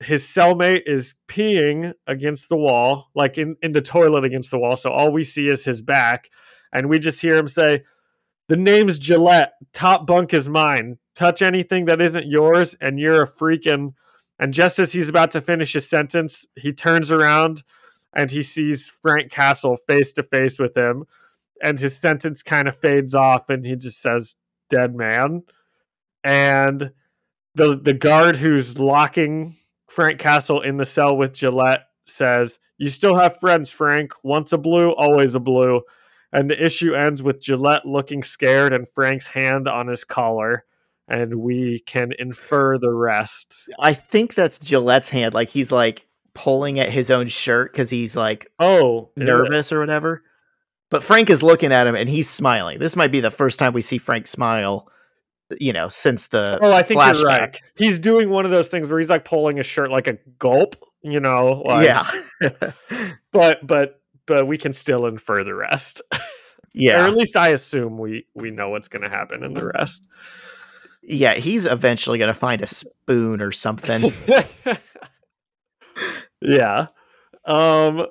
his 0.01 0.23
cellmate 0.23 0.83
is 0.85 1.13
peeing 1.27 1.93
against 2.05 2.49
the 2.49 2.57
wall, 2.57 3.09
like 3.15 3.37
in, 3.37 3.55
in 3.61 3.71
the 3.71 3.81
toilet 3.81 4.25
against 4.25 4.51
the 4.51 4.59
wall. 4.59 4.75
So 4.75 4.91
all 4.91 5.11
we 5.11 5.23
see 5.23 5.47
is 5.47 5.65
his 5.65 5.81
back. 5.81 6.29
And 6.73 6.89
we 6.89 6.99
just 6.99 7.21
hear 7.21 7.35
him 7.35 7.47
say, 7.47 7.83
The 8.49 8.57
name's 8.57 8.99
Gillette. 8.99 9.53
Top 9.73 10.05
bunk 10.05 10.33
is 10.33 10.49
mine. 10.49 10.97
Touch 11.15 11.41
anything 11.41 11.85
that 11.85 12.01
isn't 12.01 12.27
yours, 12.27 12.75
and 12.81 12.99
you're 12.99 13.23
a 13.23 13.27
freaking. 13.27 13.93
And 14.37 14.53
just 14.53 14.79
as 14.79 14.91
he's 14.91 15.07
about 15.07 15.31
to 15.31 15.41
finish 15.41 15.73
his 15.73 15.89
sentence, 15.89 16.45
he 16.55 16.73
turns 16.73 17.09
around 17.09 17.63
and 18.13 18.31
he 18.31 18.43
sees 18.43 18.91
Frank 19.01 19.31
Castle 19.31 19.77
face 19.87 20.11
to 20.13 20.23
face 20.23 20.59
with 20.59 20.75
him. 20.75 21.05
And 21.61 21.79
his 21.79 21.95
sentence 21.95 22.43
kind 22.43 22.67
of 22.67 22.79
fades 22.79 23.15
off, 23.15 23.49
and 23.49 23.65
he 23.65 23.75
just 23.75 24.01
says, 24.01 24.35
Dead 24.69 24.95
man. 24.95 25.43
And 26.23 26.91
the 27.53 27.77
the 27.77 27.93
guard 27.93 28.37
who's 28.37 28.79
locking 28.79 29.55
Frank 29.87 30.19
Castle 30.19 30.61
in 30.61 30.77
the 30.77 30.85
cell 30.85 31.15
with 31.15 31.33
Gillette 31.33 31.87
says, 32.05 32.59
You 32.77 32.89
still 32.89 33.15
have 33.15 33.39
friends, 33.39 33.69
Frank. 33.69 34.11
Once 34.23 34.51
a 34.51 34.57
blue, 34.57 34.91
always 34.91 35.35
a 35.35 35.39
blue. 35.39 35.81
And 36.33 36.49
the 36.49 36.63
issue 36.63 36.93
ends 36.93 37.23
with 37.23 37.41
Gillette 37.41 37.85
looking 37.85 38.21
scared 38.23 38.73
and 38.73 38.89
Frank's 38.89 39.27
hand 39.27 39.67
on 39.67 39.87
his 39.87 40.03
collar. 40.03 40.65
And 41.07 41.35
we 41.35 41.79
can 41.85 42.11
infer 42.17 42.77
the 42.77 42.91
rest. 42.91 43.69
I 43.79 43.93
think 43.93 44.33
that's 44.33 44.57
Gillette's 44.57 45.09
hand. 45.09 45.33
Like 45.33 45.49
he's 45.49 45.71
like 45.71 46.07
pulling 46.33 46.79
at 46.79 46.89
his 46.89 47.11
own 47.11 47.27
shirt 47.27 47.71
because 47.71 47.89
he's 47.89 48.17
like 48.17 48.51
Oh, 48.59 49.11
nervous 49.15 49.71
or 49.71 49.79
whatever. 49.79 50.23
But 50.91 51.03
Frank 51.03 51.29
is 51.29 51.43
looking 51.43 51.71
at 51.71 51.87
him 51.87 51.95
and 51.95 52.07
he's 52.07 52.29
smiling. 52.29 52.79
This 52.79 52.95
might 52.95 53.11
be 53.11 53.19
the 53.19 53.31
first 53.31 53.59
time 53.59 53.73
we 53.73 53.81
see 53.81 53.97
Frank 53.97 54.27
smile 54.27 54.87
you 55.59 55.71
know, 55.71 55.87
since 55.87 56.27
the 56.27 56.57
Oh, 56.59 56.71
I 56.71 56.81
think 56.81 56.99
flashback. 56.99 57.19
you're 57.21 57.29
right. 57.29 57.61
He's 57.75 57.99
doing 57.99 58.31
one 58.31 58.45
of 58.45 58.51
those 58.51 58.67
things 58.67 58.89
where 58.89 58.97
he's 58.97 59.11
like 59.11 59.25
pulling 59.25 59.57
his 59.57 59.67
shirt 59.67 59.91
like 59.91 60.07
a 60.07 60.17
gulp, 60.39 60.75
you 61.03 61.19
know. 61.19 61.61
Like, 61.65 61.85
yeah. 61.85 62.09
but 63.31 63.65
but 63.65 64.01
but 64.25 64.47
we 64.47 64.57
can 64.57 64.73
still 64.73 65.05
infer 65.05 65.43
the 65.43 65.53
rest, 65.53 66.01
Yeah. 66.73 67.03
or 67.03 67.07
at 67.07 67.13
least 67.15 67.37
I 67.37 67.49
assume 67.49 67.99
we 67.99 68.25
we 68.33 68.49
know 68.49 68.69
what's 68.69 68.87
going 68.87 69.03
to 69.03 69.09
happen 69.09 69.43
in 69.43 69.53
the 69.53 69.67
rest. 69.67 70.07
Yeah, 71.03 71.35
he's 71.35 71.67
eventually 71.67 72.17
going 72.17 72.33
to 72.33 72.39
find 72.39 72.63
a 72.63 72.67
spoon 72.67 73.39
or 73.39 73.51
something. 73.51 74.11
yeah. 76.41 76.87
Um. 77.45 78.07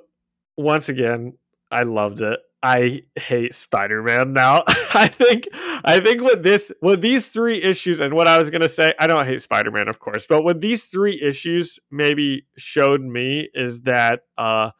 Once 0.56 0.88
again, 0.88 1.36
I 1.72 1.82
loved 1.82 2.20
it. 2.20 2.38
I 2.64 3.02
hate 3.14 3.54
Spider-Man 3.54 4.32
now. 4.32 4.62
I 4.94 5.06
think 5.06 5.48
I 5.84 6.00
think 6.00 6.22
with 6.22 6.42
this 6.42 6.72
with 6.80 7.02
these 7.02 7.28
three 7.28 7.62
issues 7.62 8.00
and 8.00 8.14
what 8.14 8.26
I 8.26 8.38
was 8.38 8.48
gonna 8.48 8.70
say, 8.70 8.94
I 8.98 9.06
don't 9.06 9.26
hate 9.26 9.42
Spider-Man, 9.42 9.86
of 9.86 9.98
course, 9.98 10.26
but 10.26 10.44
what 10.44 10.62
these 10.62 10.84
three 10.84 11.20
issues 11.20 11.78
maybe 11.90 12.46
showed 12.56 13.02
me 13.02 13.50
is 13.52 13.82
that 13.82 14.22
uh 14.38 14.70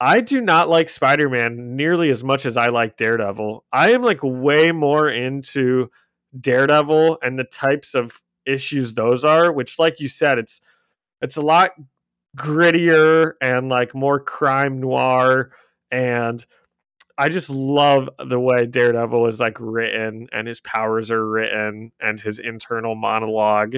I 0.00 0.22
do 0.22 0.40
not 0.40 0.70
like 0.70 0.88
Spider-Man 0.88 1.76
nearly 1.76 2.10
as 2.10 2.24
much 2.24 2.46
as 2.46 2.56
I 2.56 2.68
like 2.68 2.96
Daredevil. 2.96 3.66
I 3.70 3.92
am 3.92 4.02
like 4.02 4.20
way 4.22 4.72
more 4.72 5.10
into 5.10 5.90
Daredevil 6.40 7.18
and 7.22 7.38
the 7.38 7.44
types 7.44 7.94
of 7.94 8.22
issues 8.46 8.94
those 8.94 9.26
are, 9.26 9.52
which 9.52 9.78
like 9.78 10.00
you 10.00 10.08
said, 10.08 10.38
it's 10.38 10.62
it's 11.20 11.36
a 11.36 11.42
lot 11.42 11.72
grittier 12.34 13.32
and 13.42 13.68
like 13.68 13.94
more 13.94 14.18
crime 14.20 14.80
noir 14.80 15.50
and 15.90 16.46
I 17.20 17.28
just 17.28 17.50
love 17.50 18.08
the 18.18 18.40
way 18.40 18.64
Daredevil 18.64 19.26
is 19.26 19.40
like 19.40 19.58
written 19.60 20.26
and 20.32 20.48
his 20.48 20.62
powers 20.62 21.10
are 21.10 21.28
written 21.28 21.92
and 22.00 22.18
his 22.18 22.38
internal 22.38 22.94
monologue. 22.94 23.76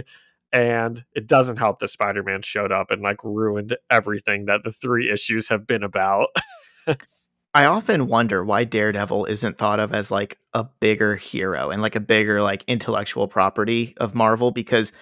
And 0.52 1.04
it 1.12 1.26
doesn't 1.26 1.56
help 1.56 1.80
that 1.80 1.88
Spider 1.88 2.22
Man 2.22 2.42
showed 2.42 2.70
up 2.70 2.92
and 2.92 3.02
like 3.02 3.24
ruined 3.24 3.76
everything 3.90 4.44
that 4.46 4.62
the 4.62 4.70
three 4.70 5.10
issues 5.10 5.48
have 5.48 5.66
been 5.66 5.82
about. 5.82 6.28
I 7.54 7.64
often 7.64 8.06
wonder 8.06 8.44
why 8.44 8.62
Daredevil 8.62 9.24
isn't 9.24 9.58
thought 9.58 9.80
of 9.80 9.92
as 9.92 10.12
like 10.12 10.38
a 10.54 10.62
bigger 10.62 11.16
hero 11.16 11.70
and 11.70 11.82
like 11.82 11.96
a 11.96 12.00
bigger 12.00 12.42
like 12.42 12.62
intellectual 12.68 13.26
property 13.26 13.94
of 13.96 14.14
Marvel 14.14 14.52
because 14.52 14.92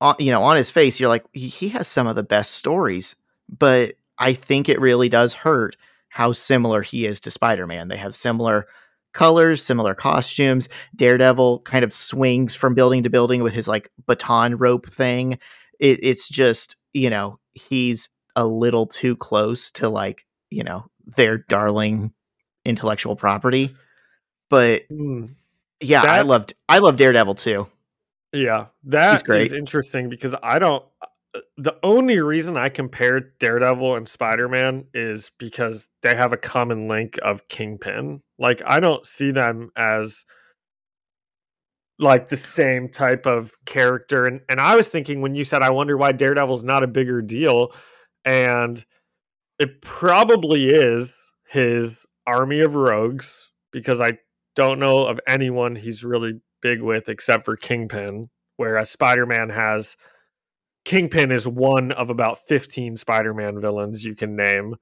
on, 0.00 0.16
you 0.18 0.32
know 0.32 0.42
on 0.42 0.56
his 0.56 0.70
face 0.70 0.98
you're 0.98 1.08
like 1.08 1.24
he 1.32 1.68
has 1.68 1.86
some 1.86 2.08
of 2.08 2.16
the 2.16 2.22
best 2.22 2.52
stories 2.52 3.16
but 3.48 3.94
I 4.18 4.32
think 4.32 4.68
it 4.68 4.80
really 4.80 5.08
does 5.08 5.34
hurt 5.34 5.76
how 6.10 6.32
similar 6.32 6.82
he 6.82 7.06
is 7.06 7.20
to 7.22 7.30
Spider-Man. 7.30 7.88
They 7.88 7.96
have 7.96 8.14
similar 8.14 8.66
colors, 9.14 9.62
similar 9.62 9.94
costumes. 9.94 10.68
Daredevil 10.94 11.60
kind 11.60 11.84
of 11.84 11.92
swings 11.92 12.54
from 12.54 12.74
building 12.74 13.04
to 13.04 13.10
building 13.10 13.42
with 13.42 13.54
his 13.54 13.66
like 13.66 13.90
baton 14.06 14.56
rope 14.56 14.90
thing. 14.90 15.38
It, 15.78 16.00
it's 16.02 16.28
just, 16.28 16.76
you 16.92 17.10
know, 17.10 17.38
he's 17.54 18.08
a 18.36 18.46
little 18.46 18.86
too 18.86 19.16
close 19.16 19.70
to 19.72 19.88
like, 19.88 20.26
you 20.50 20.62
know, 20.62 20.86
their 21.16 21.38
darling 21.38 22.12
intellectual 22.64 23.16
property. 23.16 23.74
But 24.48 24.82
Hmm. 24.88 25.26
yeah, 25.80 26.02
I 26.02 26.22
loved 26.22 26.54
I 26.68 26.78
love 26.78 26.96
Daredevil 26.96 27.36
too. 27.36 27.66
Yeah, 28.32 28.66
that 28.84 29.22
is 29.28 29.52
interesting 29.52 30.08
because 30.08 30.34
I 30.42 30.58
don't. 30.60 30.84
The 31.56 31.76
only 31.82 32.18
reason 32.18 32.56
I 32.56 32.68
compared 32.68 33.38
Daredevil 33.38 33.96
and 33.96 34.08
Spider 34.08 34.48
Man 34.48 34.86
is 34.92 35.30
because 35.38 35.88
they 36.02 36.16
have 36.16 36.32
a 36.32 36.36
common 36.36 36.88
link 36.88 37.18
of 37.22 37.46
Kingpin. 37.48 38.22
Like, 38.38 38.62
I 38.66 38.80
don't 38.80 39.06
see 39.06 39.30
them 39.30 39.70
as 39.76 40.24
like 42.00 42.30
the 42.30 42.36
same 42.36 42.88
type 42.88 43.26
of 43.26 43.52
character. 43.66 44.26
And 44.26 44.40
and 44.48 44.60
I 44.60 44.74
was 44.74 44.88
thinking 44.88 45.20
when 45.20 45.34
you 45.34 45.44
said, 45.44 45.62
I 45.62 45.70
wonder 45.70 45.96
why 45.96 46.12
Daredevil's 46.12 46.64
not 46.64 46.82
a 46.82 46.88
bigger 46.88 47.22
deal, 47.22 47.72
and 48.24 48.84
it 49.58 49.82
probably 49.82 50.68
is 50.68 51.14
his 51.46 52.06
army 52.26 52.60
of 52.60 52.74
rogues 52.74 53.50
because 53.72 54.00
I 54.00 54.18
don't 54.56 54.78
know 54.78 55.04
of 55.06 55.20
anyone 55.28 55.76
he's 55.76 56.04
really 56.04 56.40
big 56.62 56.80
with 56.82 57.08
except 57.08 57.44
for 57.44 57.56
Kingpin, 57.56 58.30
whereas 58.56 58.90
Spider 58.90 59.26
Man 59.26 59.50
has 59.50 59.96
Kingpin 60.90 61.30
is 61.30 61.46
one 61.46 61.92
of 61.92 62.10
about 62.10 62.40
15 62.48 62.96
Spider 62.96 63.32
Man 63.32 63.60
villains 63.60 64.04
you 64.04 64.16
can 64.16 64.34
name. 64.34 64.74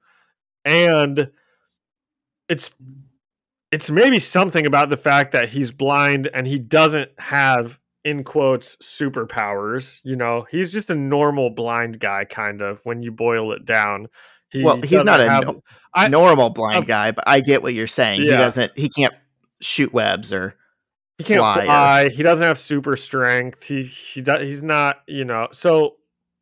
And 0.65 1.29
it's 2.49 2.71
it's 3.71 3.91
maybe 3.91 4.17
something 4.17 4.65
about 4.65 4.89
the 4.89 4.97
fact 4.97 5.31
that 5.33 5.49
he's 5.49 5.71
blind 5.71 6.27
and 6.33 6.47
he 6.47 6.57
doesn't 6.57 7.11
have 7.19 7.79
in 8.03 8.23
quotes 8.23 8.75
superpowers 8.77 9.99
you 10.03 10.15
know 10.15 10.47
he's 10.49 10.71
just 10.71 10.89
a 10.89 10.95
normal 10.95 11.49
blind 11.51 11.99
guy 11.99 12.23
kind 12.25 12.61
of 12.61 12.79
when 12.85 13.03
you 13.03 13.11
boil 13.11 13.51
it 13.51 13.65
down 13.65 14.07
he 14.49 14.63
Well, 14.63 14.81
he's 14.81 15.03
not 15.03 15.19
a 15.19 15.29
have- 15.29 15.45
no- 15.45 15.63
I- 15.93 16.07
Normal 16.07 16.49
blind 16.49 16.87
guy, 16.87 17.11
but 17.11 17.23
I 17.27 17.39
get 17.41 17.61
what 17.61 17.73
you're 17.75 17.85
saying. 17.85 18.21
He 18.21 18.29
doesn't 18.37 18.71
he 18.75 18.89
can't 18.89 19.13
shoot 19.61 19.93
webs 19.93 20.33
or 20.33 20.55
he 21.19 21.23
can't 21.23 21.39
fly 21.41 21.65
fly. 21.65 22.03
or- 22.05 22.09
He 22.09 22.23
doesn't 22.23 22.45
have 22.47 22.57
super 22.57 22.95
strength. 22.95 23.63
He 23.63 23.83
he 23.83 24.21
does, 24.23 24.41
he's 24.41 24.63
not 24.63 25.01
you 25.07 25.23
know 25.25 25.49
so. 25.51 25.97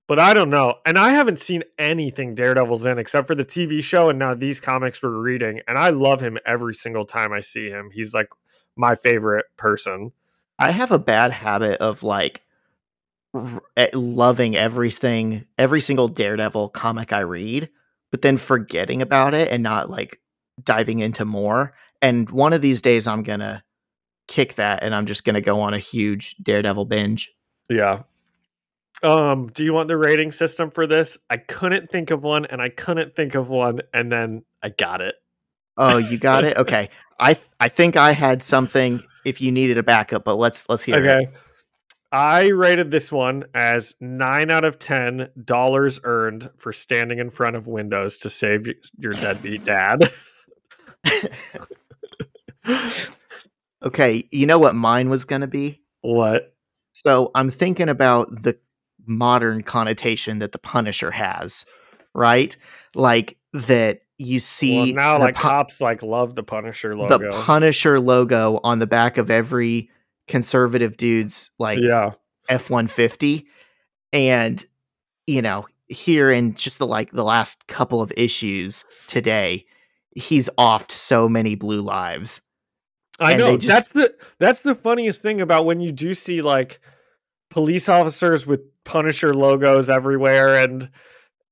But 0.08 0.20
I 0.20 0.34
don't 0.34 0.50
know, 0.50 0.76
and 0.86 0.98
I 0.98 1.10
haven't 1.10 1.40
seen 1.40 1.64
anything 1.78 2.34
Daredevil's 2.34 2.86
in 2.86 2.98
except 2.98 3.28
for 3.28 3.36
the 3.36 3.44
TV 3.44 3.84
show 3.84 4.10
and 4.10 4.18
now 4.18 4.34
these 4.34 4.62
comics 4.62 5.04
we're 5.04 5.10
reading, 5.10 5.62
and 5.68 5.78
I 5.78 5.90
love 5.90 6.22
him 6.22 6.38
every 6.46 6.74
single 6.74 7.04
time 7.04 7.34
I 7.34 7.42
see 7.42 7.70
him. 7.70 7.90
He's 7.94 8.14
like 8.14 8.30
my 8.78 8.96
favorite 8.96 9.46
person. 9.58 10.14
I 10.58 10.72
have 10.72 10.92
a 10.92 11.00
bad 11.00 11.32
habit 11.32 11.80
of 11.82 12.04
like 12.04 12.44
r- 13.34 13.62
eh, 13.76 13.90
loving 13.94 14.56
everything, 14.56 15.46
every 15.58 15.82
single 15.82 16.08
Daredevil 16.08 16.70
comic 16.70 17.12
I 17.12 17.20
read, 17.22 17.70
but 18.10 18.22
then 18.22 18.38
forgetting 18.38 19.02
about 19.02 19.34
it 19.34 19.52
and 19.52 19.62
not 19.62 19.90
like 19.90 20.22
diving 20.64 21.00
into 21.00 21.26
more. 21.26 21.74
And 22.02 22.30
one 22.30 22.54
of 22.54 22.62
these 22.62 22.82
days, 22.82 23.08
I'm 23.08 23.24
gonna 23.24 23.64
kick 24.28 24.56
that, 24.56 24.84
and 24.84 24.96
I'm 24.96 25.06
just 25.06 25.26
gonna 25.26 25.42
go 25.42 25.60
on 25.60 25.74
a 25.74 25.80
huge 25.80 26.38
Daredevil 26.38 26.86
binge. 26.86 27.32
Yeah. 27.70 28.04
Um, 29.04 29.48
do 29.48 29.64
you 29.64 29.74
want 29.74 29.88
the 29.88 29.98
rating 29.98 30.32
system 30.32 30.72
for 30.72 30.88
this? 30.88 31.18
I 31.30 31.38
couldn't 31.38 31.92
think 31.92 32.12
of 32.12 32.24
one, 32.24 32.46
and 32.46 32.62
I 32.62 32.70
couldn't 32.70 33.16
think 33.16 33.36
of 33.36 33.48
one, 33.50 33.82
and 33.94 34.12
then 34.12 34.44
I 34.64 34.70
got 34.70 35.02
it. 35.02 35.16
Oh, 35.78 35.98
you 35.98 36.18
got 36.18 36.44
it. 36.44 36.58
Okay, 36.58 36.90
I 37.20 37.40
I 37.60 37.70
think 37.70 37.96
I 37.96 38.12
had 38.12 38.42
something. 38.42 39.04
If 39.26 39.42
you 39.42 39.52
needed 39.52 39.78
a 39.78 39.84
backup, 39.84 40.24
but 40.24 40.36
let's 40.36 40.68
let's 40.70 40.84
hear 40.84 40.98
it. 40.98 41.08
Okay. 41.08 41.32
I 42.12 42.48
rated 42.48 42.90
this 42.90 43.12
one 43.12 43.44
as 43.54 43.94
nine 44.00 44.50
out 44.50 44.64
of 44.64 44.80
ten 44.80 45.30
dollars 45.44 46.00
earned 46.04 46.50
for 46.58 46.72
standing 46.72 47.20
in 47.20 47.30
front 47.30 47.56
of 47.58 47.68
windows 47.68 48.18
to 48.20 48.30
save 48.30 48.68
your 48.98 49.14
deadbeat 49.14 49.64
dad. 49.66 50.12
Okay, 53.84 54.28
you 54.32 54.46
know 54.48 54.58
what 54.58 54.76
mine 54.76 55.10
was 55.10 55.26
gonna 55.26 55.48
be. 55.48 55.82
what? 56.02 56.54
So 56.94 57.30
I'm 57.36 57.52
thinking 57.52 57.90
about 57.90 58.42
the 58.42 58.58
modern 59.08 59.64
connotation 59.64 60.40
that 60.40 60.52
the 60.52 60.60
Punisher 60.60 61.12
has, 61.12 61.66
right? 62.14 62.56
Like 62.96 63.38
that 63.54 64.02
you 64.18 64.40
see 64.40 64.94
Well, 64.94 64.96
now 64.96 65.20
like 65.20 65.36
Pu- 65.36 65.42
cops 65.42 65.80
like 65.82 66.02
love 66.04 66.36
the 66.36 66.44
Punisher 66.44 66.96
logo. 66.96 67.18
the. 67.18 67.30
Punisher 67.44 68.00
logo 68.00 68.60
on 68.64 68.80
the 68.80 68.88
back 68.88 69.18
of 69.18 69.30
every 69.32 69.90
conservative 70.28 70.98
dude's 70.98 71.52
like 71.60 71.80
yeah, 71.82 72.12
F 72.50 72.70
one 72.70 72.88
fifty, 72.88 73.48
and 74.12 74.64
you 75.28 75.42
know 75.42 75.68
here 75.88 76.30
in 76.32 76.54
just 76.56 76.80
the 76.80 76.88
like 76.88 77.12
the 77.12 77.24
last 77.24 77.68
couple 77.68 78.02
of 78.02 78.12
issues 78.18 78.84
today, 79.08 79.66
he's 80.16 80.50
offed 80.58 80.92
so 80.92 81.30
many 81.30 81.56
blue 81.56 81.82
lives. 81.82 82.42
I 83.20 83.32
and 83.34 83.40
know. 83.40 83.58
just- 83.58 83.68
That's 83.68 83.88
the 83.90 84.16
that's 84.40 84.62
the 84.62 84.76
funniest 84.76 85.22
thing 85.22 85.42
about 85.42 85.66
when 85.66 85.80
you 85.80 85.92
do 85.92 86.14
see 86.14 86.42
like 86.42 86.80
police 87.50 87.88
officers 87.88 88.46
with 88.46 88.62
Punisher 88.88 89.34
logos 89.34 89.90
everywhere 89.90 90.58
and 90.60 90.90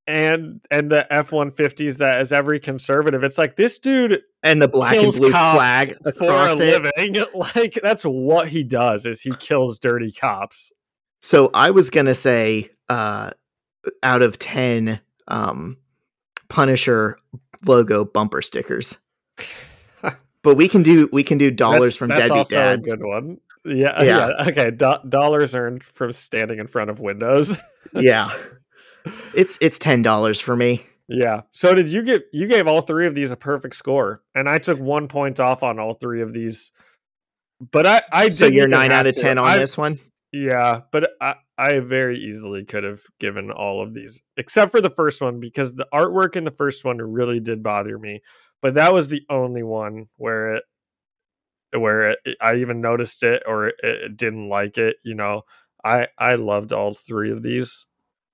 and 0.08 0.60
and 0.70 0.90
the 0.90 1.10
F 1.12 1.32
one 1.32 1.50
fifties 1.50 1.98
that 1.98 2.20
is 2.20 2.32
every 2.32 2.58
conservative. 2.60 3.22
It's 3.24 3.38
like 3.38 3.56
this 3.56 3.78
dude 3.78 4.22
And 4.42 4.62
the 4.62 4.68
black 4.68 4.96
and 4.96 5.12
blue 5.12 5.30
cops 5.30 5.56
flag 5.56 5.94
for 6.16 6.30
a 6.30 6.52
it. 6.56 6.58
living. 6.96 7.24
Like 7.54 7.78
that's 7.82 8.02
what 8.04 8.48
he 8.48 8.64
does 8.64 9.04
is 9.06 9.20
he 9.22 9.32
kills 9.38 9.78
dirty 9.78 10.12
cops. 10.12 10.72
So 11.20 11.50
I 11.54 11.70
was 11.70 11.90
gonna 11.90 12.14
say, 12.14 12.70
uh, 12.88 13.30
out 14.02 14.22
of 14.22 14.38
ten, 14.38 15.00
um, 15.28 15.76
Punisher 16.48 17.18
logo 17.66 18.04
bumper 18.04 18.42
stickers. 18.42 18.98
but 20.42 20.54
we 20.54 20.68
can 20.68 20.82
do 20.84 21.08
we 21.12 21.24
can 21.24 21.38
do 21.38 21.50
dollars 21.50 21.80
That's- 21.80 21.96
from 21.96 22.08
that's 22.10 22.20
deadbeat 22.22 22.38
also 22.38 22.54
dads. 22.54 22.92
a 22.92 22.96
good 22.96 23.06
one. 23.06 23.38
Yeah, 23.66 24.02
Yeah. 24.04 24.30
yeah. 24.38 24.48
Okay, 24.48 24.70
do- 24.70 25.08
dollars 25.08 25.54
earned 25.54 25.82
from 25.84 26.12
standing 26.12 26.58
in 26.58 26.66
front 26.66 26.90
of 26.90 27.00
windows. 27.00 27.56
yeah, 27.92 28.30
it's 29.34 29.58
it's 29.60 29.78
ten 29.78 30.02
dollars 30.02 30.40
for 30.40 30.56
me. 30.56 30.82
yeah. 31.08 31.42
So 31.52 31.74
did 31.74 31.88
you 31.88 32.02
get 32.02 32.24
you 32.32 32.46
gave 32.46 32.66
all 32.66 32.80
three 32.82 33.06
of 33.06 33.14
these 33.14 33.30
a 33.30 33.36
perfect 33.36 33.76
score, 33.76 34.22
and 34.34 34.48
I 34.48 34.58
took 34.58 34.78
one 34.78 35.08
point 35.08 35.40
off 35.40 35.62
on 35.62 35.78
all 35.78 35.94
three 35.94 36.22
of 36.22 36.32
these 36.32 36.72
but 37.70 37.86
I, 37.86 38.02
I 38.12 38.28
so 38.28 38.46
you're 38.46 38.68
nine 38.68 38.92
out 38.92 39.06
of 39.06 39.14
too. 39.14 39.22
ten 39.22 39.38
on 39.38 39.46
I- 39.46 39.58
this 39.58 39.78
one. 39.78 39.98
Yeah, 40.32 40.80
but 40.92 41.10
I, 41.20 41.34
I 41.56 41.78
very 41.78 42.18
easily 42.18 42.64
could 42.66 42.84
have 42.84 43.00
given 43.20 43.50
all 43.50 43.82
of 43.82 43.94
these, 43.94 44.22
except 44.36 44.70
for 44.72 44.82
the 44.82 44.90
first 44.90 45.22
one, 45.22 45.40
because 45.40 45.72
the 45.72 45.86
artwork 45.94 46.36
in 46.36 46.44
the 46.44 46.50
first 46.50 46.84
one 46.84 46.98
really 46.98 47.40
did 47.40 47.62
bother 47.62 47.98
me. 47.98 48.20
But 48.60 48.74
that 48.74 48.92
was 48.92 49.08
the 49.08 49.22
only 49.30 49.62
one 49.62 50.08
where 50.16 50.56
it, 50.56 50.64
where 51.80 52.12
it, 52.12 52.18
I 52.40 52.56
even 52.56 52.80
noticed 52.80 53.22
it 53.22 53.42
or 53.46 53.68
it, 53.68 53.74
it 53.82 54.16
didn't 54.16 54.48
like 54.48 54.78
it. 54.78 54.96
You 55.04 55.14
know, 55.14 55.42
I 55.84 56.08
I 56.18 56.34
loved 56.36 56.72
all 56.72 56.94
three 56.94 57.30
of 57.30 57.42
these. 57.42 57.86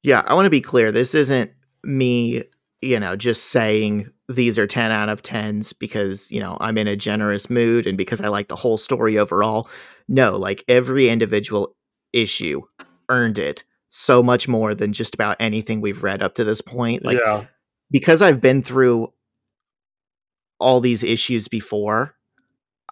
Yeah, 0.03 0.23
I 0.27 0.35
want 0.35 0.47
to 0.47 0.51
be 0.51 0.61
clear. 0.61 0.91
This 0.91 1.15
isn't 1.15 1.53
me, 1.85 2.45
you 2.81 2.99
know, 2.99 3.15
just 3.17 3.47
saying 3.47 4.11
these 4.29 4.59
are 4.59 4.67
10 4.67 4.91
out 4.91 5.09
of 5.09 5.23
10s 5.23 5.73
because, 5.79 6.31
you 6.31 6.41
know, 6.41 6.57
I'm 6.61 6.79
in 6.79 6.89
a 6.89 6.97
generous 6.97 7.49
mood 7.49 7.87
and 7.87 7.97
because 7.97 8.21
I 8.21 8.29
like 8.29 8.49
the 8.49 8.57
whole 8.57 8.79
story 8.79 9.19
overall. 9.19 9.69
No, 10.09 10.37
like 10.37 10.65
every 10.67 11.09
individual 11.09 11.77
issue 12.13 12.63
earned 13.09 13.39
it 13.39 13.65
so 13.89 14.23
much 14.23 14.49
more 14.49 14.75
than 14.75 14.93
just 14.93 15.15
about 15.15 15.37
anything 15.39 15.81
we've 15.81 16.03
read 16.03 16.23
up 16.23 16.35
to 16.37 16.45
this 16.45 16.61
point. 16.61 17.05
Like 17.05 17.19
yeah, 17.19 17.45
because 17.91 18.23
I've 18.23 18.41
been 18.41 18.63
through 18.63 19.13
all 20.59 20.81
these 20.81 21.03
issues 21.05 21.47
before, 21.47 22.15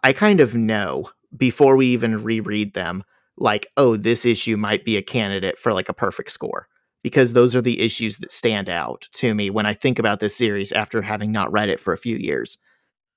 I 0.03 0.13
kind 0.13 0.41
of 0.41 0.55
know 0.55 1.11
before 1.37 1.77
we 1.77 1.89
even 1.89 2.23
reread 2.23 2.75
them, 2.75 3.05
like, 3.37 3.67
oh, 3.77 3.97
this 3.97 4.25
issue 4.25 4.57
might 4.57 4.85
be 4.85 4.97
a 4.97 5.03
candidate 5.03 5.59
for 5.59 5.73
like 5.73 5.89
a 5.89 5.95
perfect 5.95 6.31
score. 6.31 6.69
Because 7.03 7.33
those 7.33 7.57
are 7.57 7.63
the 7.63 7.81
issues 7.81 8.19
that 8.19 8.31
stand 8.31 8.69
out 8.69 9.09
to 9.13 9.35
me 9.35 9.49
when 9.49 9.65
I 9.65 9.73
think 9.73 9.99
about 9.99 10.21
this 10.21 10.37
series 10.37 10.71
after 10.71 11.01
having 11.01 11.33
not 11.33 11.51
read 11.51 11.71
it 11.71 11.81
for 11.81 11.95
a 11.95 11.99
few 11.99 12.17
years. 12.17 12.59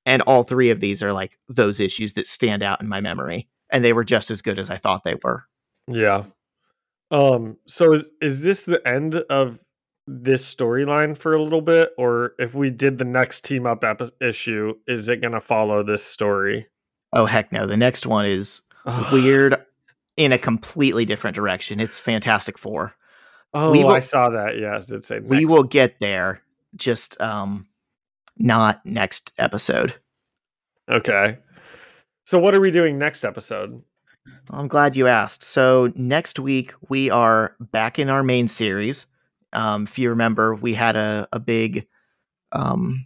And 0.06 0.22
all 0.22 0.44
three 0.44 0.70
of 0.70 0.80
these 0.80 1.04
are 1.04 1.12
like 1.12 1.38
those 1.50 1.82
issues 1.82 2.14
that 2.14 2.28
stand 2.28 2.64
out 2.64 2.82
in 2.82 2.88
my 2.88 3.02
memory. 3.02 3.50
And 3.70 3.84
they 3.84 3.92
were 3.92 4.06
just 4.06 4.32
as 4.32 4.42
good 4.42 4.58
as 4.58 4.70
I 4.70 4.78
thought 4.78 5.04
they 5.04 5.16
were. 5.22 5.44
yeah. 5.88 6.24
Um. 7.12 7.58
So 7.68 7.94
is 7.94 8.06
is 8.22 8.42
this 8.42 8.64
the 8.66 8.86
end 8.88 9.16
of 9.30 9.60
this 10.08 10.54
storyline 10.54 11.18
for 11.18 11.34
a 11.34 11.42
little 11.42 11.62
bit, 11.62 11.90
or 11.98 12.34
if 12.40 12.54
we 12.54 12.70
did 12.70 12.98
the 12.98 13.06
next 13.06 13.44
team 13.46 13.66
up 13.66 13.84
epi- 13.84 14.12
issue, 14.22 14.74
is 14.88 15.08
it 15.08 15.22
going 15.22 15.34
to 15.34 15.42
follow 15.42 15.84
this 15.84 16.04
story? 16.04 16.68
Oh, 17.14 17.26
heck 17.26 17.52
no. 17.52 17.66
The 17.68 17.78
next 17.78 18.06
one 18.08 18.26
is 18.26 18.64
weird 19.12 19.56
in 20.18 20.32
a 20.34 20.38
completely 20.38 21.06
different 21.06 21.36
direction. 21.36 21.80
It's 21.80 22.00
Fantastic 22.00 22.58
Four. 22.58 22.96
Oh, 23.54 23.72
We 23.72 23.84
will- 23.84 23.92
I 23.92 24.00
saw 24.00 24.30
that. 24.30 24.58
Yes, 24.60 24.90
it 24.92 25.06
said 25.06 25.30
we 25.30 25.42
next. 25.42 25.52
will 25.52 25.64
get 25.64 26.00
there 26.00 26.42
just 26.76 27.22
um 27.22 27.68
not 28.38 28.84
next 28.86 29.32
episode 29.38 29.94
Okay. 30.90 31.38
So 32.26 32.40
what 32.40 32.56
are 32.56 32.60
we 32.60 32.72
doing 32.72 32.98
next 32.98 33.24
episode? 33.24 33.82
i'm 34.50 34.68
glad 34.70 34.96
you 34.96 35.06
asked 35.06 35.44
so 35.44 35.92
next 35.96 36.40
week 36.40 36.74
we 36.88 37.10
are 37.10 37.56
back 37.60 38.00
in 38.00 38.10
our 38.10 38.24
main 38.24 38.48
series 38.48 39.06
um 39.52 39.84
if 39.84 40.00
you 40.00 40.10
remember 40.10 40.56
we 40.56 40.74
had 40.74 40.96
a, 40.96 41.28
a 41.34 41.40
big 41.42 41.86
um 42.54 43.06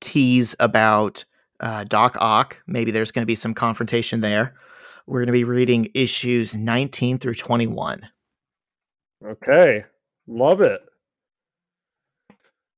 tease 0.00 0.54
about 0.60 1.24
uh, 1.62 1.84
doc 1.84 2.16
ock 2.20 2.62
maybe 2.66 2.90
there's 2.90 3.10
going 3.12 3.22
to 3.22 3.26
be 3.26 3.34
some 3.34 3.54
confrontation 3.54 4.20
there 4.20 4.54
we're 5.06 5.20
going 5.20 5.26
to 5.26 5.32
be 5.32 5.44
reading 5.44 5.88
issues 5.94 6.54
19 6.54 7.18
through 7.18 7.34
21 7.34 8.02
Okay. 9.24 9.84
Love 10.26 10.60
it. 10.60 10.80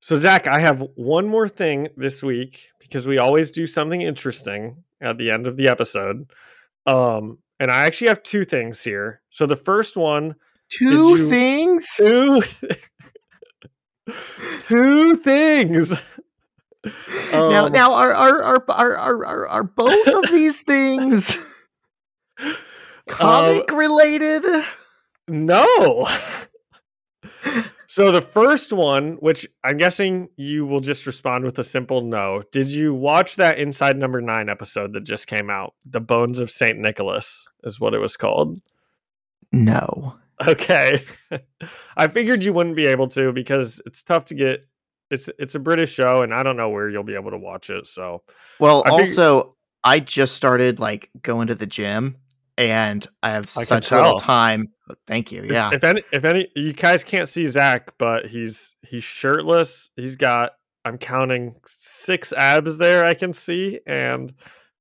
So 0.01 0.17
Zach, 0.17 0.47
I 0.47 0.61
have 0.61 0.85
one 0.95 1.27
more 1.27 1.49
thing 1.49 1.89
this 1.97 2.23
week 2.23 2.69
because 2.81 3.07
we 3.07 3.19
always 3.19 3.51
do 3.51 3.67
something 3.67 4.03
interesting 4.03 4.85
at 5.01 5.17
the 5.17 5.31
end 5.31 5.47
of 5.47 5.57
the 5.57 5.69
episode. 5.69 6.31
Um, 6.87 7.39
and 7.59 7.71
I 7.71 7.87
actually 7.87 8.09
have 8.09 8.23
two 8.23 8.45
things 8.45 8.85
here. 8.85 9.23
So 9.31 9.47
the 9.47 9.57
first 9.57 9.97
one, 9.97 10.35
two 10.69 11.17
you- 11.17 11.31
things 11.31 11.87
two 11.97 12.43
two 14.61 15.17
things. 15.17 15.93
Now 17.33 17.67
Um, 17.67 17.73
now 17.73 17.93
are 17.95 18.13
are, 18.13 18.43
are 18.43 18.65
are 18.69 18.97
are 18.99 19.25
are 19.27 19.49
are 19.49 19.63
both 19.65 20.07
of 20.07 20.31
these 20.31 20.61
things 20.63 21.37
comic 23.09 23.71
related 23.73 24.45
No. 25.29 26.07
so 27.87 28.11
the 28.13 28.21
first 28.23 28.73
one, 28.73 29.13
which 29.21 29.47
I'm 29.63 29.77
guessing 29.77 30.29
you 30.37 30.67
will 30.67 30.81
just 30.81 31.07
respond 31.07 31.45
with 31.45 31.59
a 31.59 31.65
simple 31.65 32.03
no. 32.03 32.43
Did 32.53 32.69
you 32.69 32.93
watch 32.95 33.37
that 33.37 33.59
Inside 33.59 33.97
Number 33.97 34.21
Nine 34.21 34.49
episode 34.49 34.93
that 34.95 35.05
just 35.05 35.27
came 35.27 35.49
out? 35.51 35.75
The 35.87 36.01
Bones 36.01 36.39
of 36.39 36.51
Saint 36.51 36.79
Nicholas 36.79 37.49
is 37.63 37.79
what 37.81 37.95
it 37.95 37.99
was 37.99 38.17
called. 38.17 38.61
no 39.53 40.17
Okay. 40.47 41.05
I 41.97 42.09
figured 42.09 42.43
you 42.43 42.53
wouldn't 42.53 42.75
be 42.75 42.87
able 42.87 43.07
to 43.11 43.33
because 43.33 43.81
it's 43.87 44.03
tough 44.03 44.25
to 44.27 44.35
get. 44.35 44.67
It's 45.11 45.29
it's 45.39 45.55
a 45.55 45.59
British 45.59 45.93
show, 45.93 46.23
and 46.23 46.33
I 46.35 46.43
don't 46.43 46.57
know 46.57 46.71
where 46.71 46.89
you'll 46.89 47.03
be 47.05 47.15
able 47.15 47.31
to 47.31 47.39
watch 47.39 47.71
it. 47.71 47.87
So 47.87 48.23
well 48.59 48.83
I 48.87 48.91
fig- 48.91 49.01
also 49.01 49.57
i 49.87 50.01
just 50.01 50.35
started 50.35 50.81
like 50.81 51.11
going 51.21 51.49
to 51.49 51.55
the 51.55 51.67
gym 51.67 52.17
and 52.57 53.07
i 53.23 53.31
have 53.33 53.45
I 53.57 53.65
such 53.65 53.93
little 53.93 54.19
time 54.19 54.69
thank 55.07 55.31
you 55.31 55.43
yeah 55.45 55.71
If 55.73 55.85
any, 55.85 56.03
if 56.13 56.25
any, 56.25 56.49
you 56.57 56.73
guys 56.73 57.05
can't 57.05 57.29
see 57.29 57.45
Zach, 57.47 57.93
but 57.99 58.27
he's 58.27 58.75
he's 58.83 59.05
shirtless. 59.05 59.91
He's 59.97 60.17
got. 60.17 60.53
I'm 60.87 60.99
counting 60.99 61.55
six 61.67 62.33
abs 62.33 62.77
there. 62.79 63.05
I 63.05 63.15
can 63.15 63.33
see, 63.33 63.81
and 63.87 64.33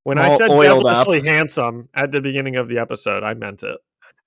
when 0.03 0.17
I 0.17 0.37
said 0.37 0.49
oiled 0.49 0.85
up. 0.85 1.07
handsome 1.23 1.89
at 1.93 2.11
the 2.11 2.19
beginning 2.21 2.57
of 2.57 2.67
the 2.67 2.77
episode, 2.77 3.23
I 3.23 3.33
meant 3.33 3.63
it. 3.63 3.77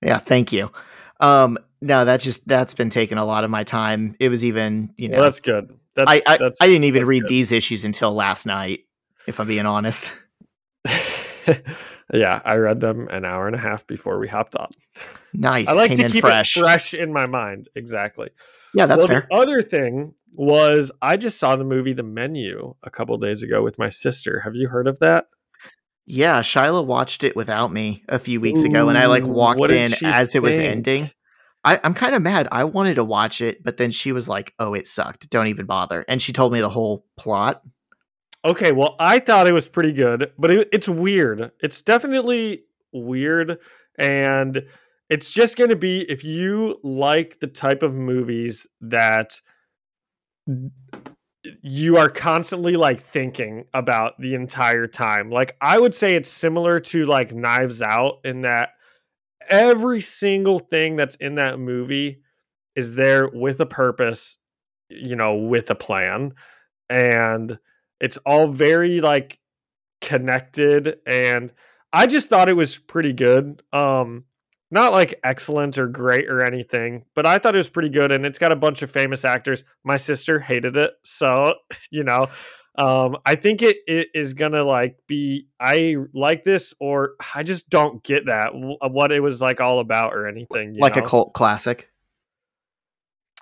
yeah 0.01 0.17
thank 0.19 0.51
you 0.51 0.71
um 1.19 1.57
no 1.81 2.05
that's 2.05 2.23
just 2.23 2.47
that's 2.47 2.73
been 2.73 2.89
taking 2.89 3.17
a 3.17 3.25
lot 3.25 3.43
of 3.43 3.49
my 3.49 3.63
time 3.63 4.15
it 4.19 4.29
was 4.29 4.43
even 4.43 4.93
you 4.97 5.07
know 5.09 5.15
Well, 5.15 5.23
that's 5.23 5.39
good. 5.39 5.77
That's, 5.95 6.11
I, 6.11 6.21
I, 6.27 6.37
that's 6.37 6.61
I 6.61 6.67
didn't 6.67 6.83
even 6.83 7.05
read 7.05 7.23
good. 7.23 7.31
these 7.31 7.51
issues 7.51 7.83
until 7.85 8.13
last 8.13 8.45
night 8.45 8.81
if 9.25 9.39
i'm 9.39 9.47
being 9.47 9.65
honest 9.65 10.13
yeah, 12.13 12.41
I 12.45 12.55
read 12.55 12.79
them 12.79 13.07
an 13.09 13.25
hour 13.25 13.47
and 13.47 13.55
a 13.55 13.59
half 13.59 13.85
before 13.87 14.19
we 14.19 14.27
hopped 14.27 14.55
on. 14.55 14.71
nice 15.33 15.67
I 15.67 15.73
like 15.73 15.89
came 15.89 15.97
to 15.97 16.05
in 16.05 16.11
keep 16.11 16.21
fresh 16.21 16.55
it 16.55 16.61
fresh 16.61 16.93
in 16.93 17.11
my 17.11 17.25
mind. 17.25 17.67
Exactly. 17.75 18.29
yeah 18.73 18.85
that's 18.85 18.99
well, 18.99 19.07
fair 19.07 19.27
The 19.29 19.35
other 19.35 19.61
thing 19.61 20.13
was 20.33 20.91
I 21.01 21.17
just 21.17 21.39
saw 21.39 21.55
the 21.55 21.63
movie 21.63 21.93
The 21.93 22.03
Menu 22.03 22.75
a 22.83 22.89
couple 22.89 23.17
days 23.17 23.43
ago 23.43 23.63
with 23.63 23.79
my 23.79 23.89
sister. 23.89 24.41
Have 24.41 24.55
you 24.55 24.67
heard 24.67 24.87
of 24.87 24.99
that? 24.99 25.27
Yeah, 26.05 26.41
Shiloh 26.41 26.83
watched 26.83 27.25
it 27.25 27.35
without 27.35 27.73
me 27.73 28.03
a 28.07 28.17
few 28.17 28.39
weeks 28.39 28.63
ago, 28.63 28.87
and 28.87 28.97
I 28.97 29.07
like 29.07 29.25
walked 29.25 29.69
in 29.69 29.91
as 30.05 30.35
it 30.35 30.41
was 30.41 30.57
ending. 30.57 31.11
I, 31.67 31.81
I'm 31.83 31.93
kind 31.93 32.15
of 32.15 32.21
mad. 32.21 32.47
I 32.49 32.63
wanted 32.63 32.95
to 32.95 33.03
watch 33.03 33.41
it, 33.41 33.61
but 33.61 33.75
then 33.75 33.91
she 33.91 34.13
was 34.13 34.29
like, 34.29 34.53
"Oh, 34.57 34.73
it 34.73 34.87
sucked. 34.87 35.29
Don't 35.29 35.47
even 35.47 35.65
bother." 35.65 36.05
And 36.07 36.21
she 36.21 36.31
told 36.31 36.53
me 36.53 36.61
the 36.61 36.69
whole 36.69 37.05
plot. 37.17 37.61
Okay, 38.45 38.71
well, 38.71 38.95
I 38.99 39.19
thought 39.19 39.47
it 39.47 39.53
was 39.53 39.67
pretty 39.67 39.91
good, 39.91 40.31
but 40.37 40.49
it, 40.49 40.69
it's 40.71 40.87
weird. 40.87 41.51
It's 41.59 41.81
definitely 41.81 42.63
weird, 42.93 43.57
and 43.99 44.63
it's 45.09 45.29
just 45.29 45.57
going 45.57 45.69
to 45.69 45.75
be 45.75 46.09
if 46.09 46.23
you 46.23 46.79
like 46.83 47.41
the 47.41 47.47
type 47.47 47.83
of 47.83 47.93
movies 47.93 48.65
that 48.79 49.41
you 51.61 51.97
are 51.97 52.09
constantly 52.09 52.77
like 52.77 53.01
thinking 53.01 53.65
about 53.73 54.13
the 54.21 54.35
entire 54.35 54.87
time. 54.87 55.29
Like 55.29 55.57
I 55.59 55.77
would 55.79 55.93
say 55.93 56.15
it's 56.15 56.29
similar 56.29 56.79
to 56.79 57.05
like 57.05 57.33
Knives 57.33 57.81
Out 57.81 58.19
in 58.23 58.43
that 58.43 58.69
every 59.49 60.01
single 60.01 60.59
thing 60.59 60.95
that's 60.95 61.15
in 61.15 61.35
that 61.35 61.59
movie 61.59 62.21
is 62.75 62.95
there 62.95 63.27
with 63.27 63.59
a 63.59 63.65
purpose, 63.65 64.37
you 64.89 65.15
know, 65.15 65.35
with 65.35 65.69
a 65.69 65.75
plan. 65.75 66.33
And 66.89 67.57
it's 67.99 68.17
all 68.17 68.47
very 68.47 68.99
like 69.01 69.39
connected 70.01 70.97
and 71.07 71.51
I 71.91 72.05
just 72.05 72.29
thought 72.29 72.49
it 72.49 72.53
was 72.53 72.77
pretty 72.77 73.13
good. 73.13 73.63
Um 73.73 74.25
not 74.69 74.91
like 74.91 75.19
excellent 75.23 75.77
or 75.77 75.87
great 75.87 76.29
or 76.29 76.43
anything, 76.43 77.05
but 77.15 77.25
I 77.25 77.39
thought 77.39 77.55
it 77.55 77.59
was 77.59 77.69
pretty 77.69 77.89
good 77.89 78.11
and 78.11 78.25
it's 78.25 78.37
got 78.37 78.51
a 78.51 78.55
bunch 78.55 78.81
of 78.81 78.91
famous 78.91 79.23
actors. 79.23 79.63
My 79.83 79.95
sister 79.95 80.39
hated 80.39 80.75
it, 80.75 80.91
so, 81.03 81.53
you 81.91 82.03
know, 82.03 82.27
um 82.77 83.17
I 83.25 83.35
think 83.35 83.61
it, 83.61 83.77
it 83.87 84.09
is 84.13 84.33
to 84.33 84.63
like 84.63 84.97
be 85.07 85.47
I 85.59 85.95
like 86.13 86.43
this 86.43 86.73
or 86.79 87.15
I 87.33 87.43
just 87.43 87.69
don't 87.69 88.03
get 88.03 88.27
that 88.27 88.51
what 88.53 89.11
it 89.11 89.21
was 89.21 89.41
like 89.41 89.59
all 89.61 89.79
about 89.79 90.13
or 90.13 90.27
anything, 90.27 90.75
you 90.75 90.81
like 90.81 90.95
a 90.95 91.01
cult 91.01 91.33
classic. 91.33 91.89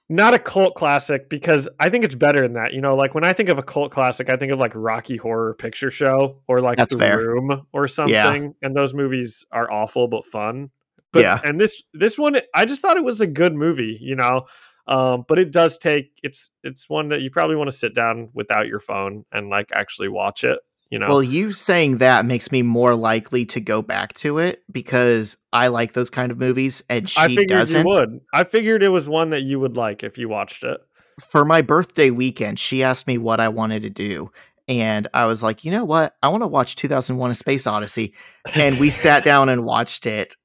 not 0.07 0.34
a 0.34 0.40
cult 0.40 0.76
classic 0.76 1.30
because 1.30 1.68
I 1.80 1.90
think 1.90 2.06
it's 2.06 2.16
better 2.16 2.41
than 2.41 2.53
that. 2.53 2.74
You 2.74 2.82
know, 2.82 2.95
like 2.95 3.16
when 3.16 3.24
I 3.24 3.34
think 3.34 3.49
of 3.49 3.57
a 3.57 3.64
cult 3.64 3.91
classic, 3.91 4.30
I 4.30 4.36
think 4.36 4.52
of 4.52 4.60
like 4.60 4.74
Rocky 4.76 5.18
Horror 5.18 5.56
Picture 5.56 5.90
Show 5.90 6.41
or 6.48 6.62
like 6.62 6.78
That's 6.78 6.94
The 6.94 6.99
fair. 6.99 7.18
Room 7.18 7.66
or 7.74 7.88
something. 7.88 8.14
Yeah. 8.14 8.48
And 8.62 8.76
those 8.76 8.94
movies 8.94 9.45
are 9.52 9.70
awful 9.72 10.07
but 10.07 10.24
fun. 10.26 10.70
But, 11.12 11.24
Yeah. 11.24 11.40
And 11.44 11.60
this 11.60 11.84
this 11.94 12.20
one, 12.20 12.38
I 12.53 12.66
just 12.66 12.82
thought 12.82 12.98
it 12.98 13.03
was 13.03 13.20
a 13.20 13.28
good 13.28 13.53
movie. 13.53 13.98
You 13.99 14.16
know, 14.16 14.45
um, 14.88 15.26
but 15.28 15.40
it 15.40 15.52
does 15.52 15.78
take 15.78 16.12
it's 16.24 16.52
it's 16.64 16.90
one 16.90 17.10
that 17.10 17.22
you 17.22 17.32
probably 17.32 17.56
want 17.56 17.70
to 17.70 17.76
sit 17.76 17.95
down 17.95 18.30
without 18.34 18.68
your 18.68 18.80
phone 18.80 19.26
and 19.32 19.49
like 19.49 19.70
actually 19.74 20.10
watch 20.10 20.44
it. 20.44 20.60
You 20.91 20.99
know, 20.99 21.10
Well, 21.10 21.24
you 21.24 21.52
saying 21.52 21.98
that 21.98 22.26
makes 22.26 22.52
me 22.52 22.62
more 22.62 22.95
likely 22.95 23.45
to 23.48 23.60
go 23.60 23.82
back 23.82 24.14
to 24.16 24.38
it 24.38 24.64
because 24.72 25.36
I 25.52 25.70
like 25.70 25.94
those 25.94 26.12
kind 26.12 26.32
of 26.32 26.38
movies 26.38 26.84
and 26.90 27.10
she 27.10 27.44
doesn't. 27.45 27.86
you 27.86 27.91
would. 27.91 28.22
I 28.34 28.44
figured 28.44 28.84
it 28.84 28.90
was 28.90 29.10
one 29.10 29.32
that 29.32 29.41
you 29.41 29.60
would 29.60 29.76
like 29.76 30.03
if 30.03 30.20
you 30.20 30.30
watched 30.30 30.64
it. 30.64 30.80
For 31.20 31.44
my 31.44 31.64
birthday 31.64 32.12
weekend, 32.12 32.60
she 32.60 32.84
asked 32.84 33.07
me 33.07 33.18
what 33.18 33.40
I 33.40 33.48
wanted 33.49 33.82
to 33.82 33.90
do. 33.90 34.32
And 34.68 35.07
I 35.14 35.26
was 35.26 35.41
like, 35.41 35.64
you 35.64 35.72
know 35.72 35.86
what? 35.86 36.16
I 36.22 36.30
want 36.30 36.44
to 36.44 36.48
watch 36.48 36.76
2001 36.76 37.32
A 37.32 37.36
Space 37.36 37.68
Odyssey. 37.68 38.14
And 38.53 38.80
we 38.80 38.90
sat 38.90 39.24
down 39.24 39.49
and 39.49 39.66
watched 39.66 40.06
it. 40.06 40.36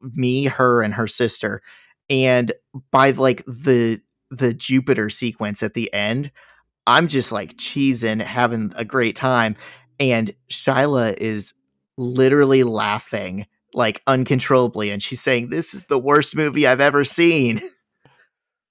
Me, 0.00 0.44
her, 0.44 0.82
and 0.82 0.94
her 0.94 1.08
sister. 1.08 1.62
And 2.10 2.52
by 2.90 3.10
like 3.10 3.44
the 3.46 4.00
the 4.30 4.52
Jupiter 4.54 5.10
sequence 5.10 5.62
at 5.62 5.74
the 5.74 5.92
end, 5.92 6.30
I'm 6.86 7.08
just 7.08 7.32
like 7.32 7.56
cheesing, 7.56 8.22
having 8.22 8.72
a 8.76 8.84
great 8.84 9.16
time. 9.16 9.56
And 10.00 10.34
Shyla 10.50 11.16
is 11.16 11.54
literally 11.96 12.62
laughing 12.62 13.46
like 13.74 14.02
uncontrollably. 14.06 14.90
And 14.90 15.02
she's 15.02 15.20
saying, 15.20 15.50
This 15.50 15.74
is 15.74 15.84
the 15.84 15.98
worst 15.98 16.36
movie 16.36 16.66
I've 16.66 16.80
ever 16.80 17.04
seen. 17.04 17.60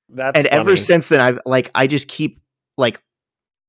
That's 0.09 0.37
and 0.37 0.47
ever 0.47 0.77
since 0.77 1.09
then, 1.09 1.19
I've 1.19 1.39
like, 1.45 1.69
I 1.75 1.87
just 1.87 2.07
keep 2.07 2.41
like, 2.77 3.01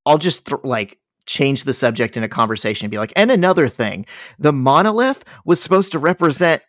I'll 0.07 0.19
just 0.19 0.47
th- 0.47 0.63
like 0.63 0.99
change 1.27 1.65
the 1.65 1.73
subject 1.73 2.17
in 2.17 2.23
a 2.23 2.29
conversation 2.29 2.87
and 2.87 2.91
be 2.91 2.99
like, 2.99 3.13
and 3.17 3.31
another 3.31 3.69
thing, 3.69 4.07
the 4.39 4.53
monolith 4.53 5.25
was 5.45 5.61
supposed 5.61 5.93
to 5.93 5.99
represent, 5.99 6.63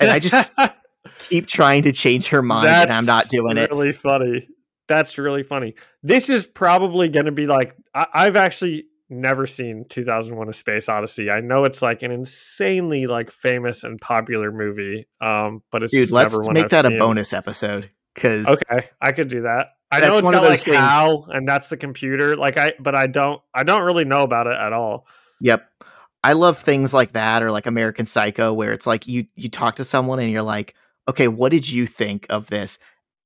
and 0.00 0.10
I 0.10 0.18
just 0.18 0.50
keep 1.18 1.46
trying 1.46 1.82
to 1.84 1.92
change 1.92 2.28
her 2.28 2.42
mind, 2.42 2.66
and 2.66 2.92
I'm 2.92 3.06
not 3.06 3.24
That's 3.24 3.30
doing 3.30 3.56
it. 3.56 3.70
Really 3.70 3.92
funny. 3.92 4.48
That's 4.88 5.16
really 5.16 5.42
funny. 5.42 5.74
This 6.02 6.28
is 6.28 6.46
probably 6.46 7.08
going 7.08 7.26
to 7.26 7.32
be 7.32 7.46
like 7.46 7.74
I- 7.94 8.06
I've 8.12 8.36
actually 8.36 8.86
never 9.08 9.46
seen 9.46 9.86
2001: 9.88 10.48
A 10.48 10.52
Space 10.52 10.88
Odyssey. 10.88 11.30
I 11.30 11.40
know 11.40 11.64
it's 11.64 11.80
like 11.82 12.02
an 12.02 12.10
insanely 12.10 13.06
like 13.06 13.30
famous 13.30 13.84
and 13.84 14.00
popular 14.00 14.52
movie, 14.52 15.06
um, 15.20 15.62
but 15.70 15.82
it's 15.82 15.92
Dude, 15.92 16.10
let's 16.10 16.36
make 16.48 16.64
I've 16.64 16.70
that 16.70 16.86
a 16.86 16.90
bonus 16.90 17.32
episode 17.32 17.90
because 18.14 18.46
Okay, 18.46 18.88
I 19.00 19.12
could 19.12 19.28
do 19.28 19.42
that. 19.42 19.68
I 19.90 20.00
know 20.00 20.14
it's 20.14 20.22
one 20.24 20.34
of 20.34 20.42
those 20.42 20.50
like 20.50 20.60
things- 20.60 20.76
HAL, 20.76 21.28
and 21.32 21.46
that's 21.48 21.68
the 21.68 21.76
computer. 21.76 22.36
Like 22.36 22.56
I, 22.56 22.72
but 22.80 22.94
I 22.94 23.06
don't, 23.06 23.40
I 23.54 23.62
don't 23.62 23.82
really 23.82 24.04
know 24.04 24.22
about 24.22 24.46
it 24.48 24.56
at 24.56 24.72
all. 24.72 25.06
Yep. 25.40 25.68
I 26.24 26.32
love 26.32 26.58
things 26.58 26.94
like 26.94 27.12
that 27.12 27.42
or 27.42 27.52
like 27.52 27.66
American 27.66 28.06
Psycho 28.06 28.52
where 28.52 28.72
it's 28.72 28.86
like 28.86 29.06
you 29.06 29.26
you 29.36 29.50
talk 29.50 29.76
to 29.76 29.84
someone 29.84 30.18
and 30.18 30.32
you're 30.32 30.42
like, 30.42 30.74
"Okay, 31.08 31.28
what 31.28 31.52
did 31.52 31.70
you 31.70 31.86
think 31.86 32.26
of 32.30 32.48
this?" 32.48 32.78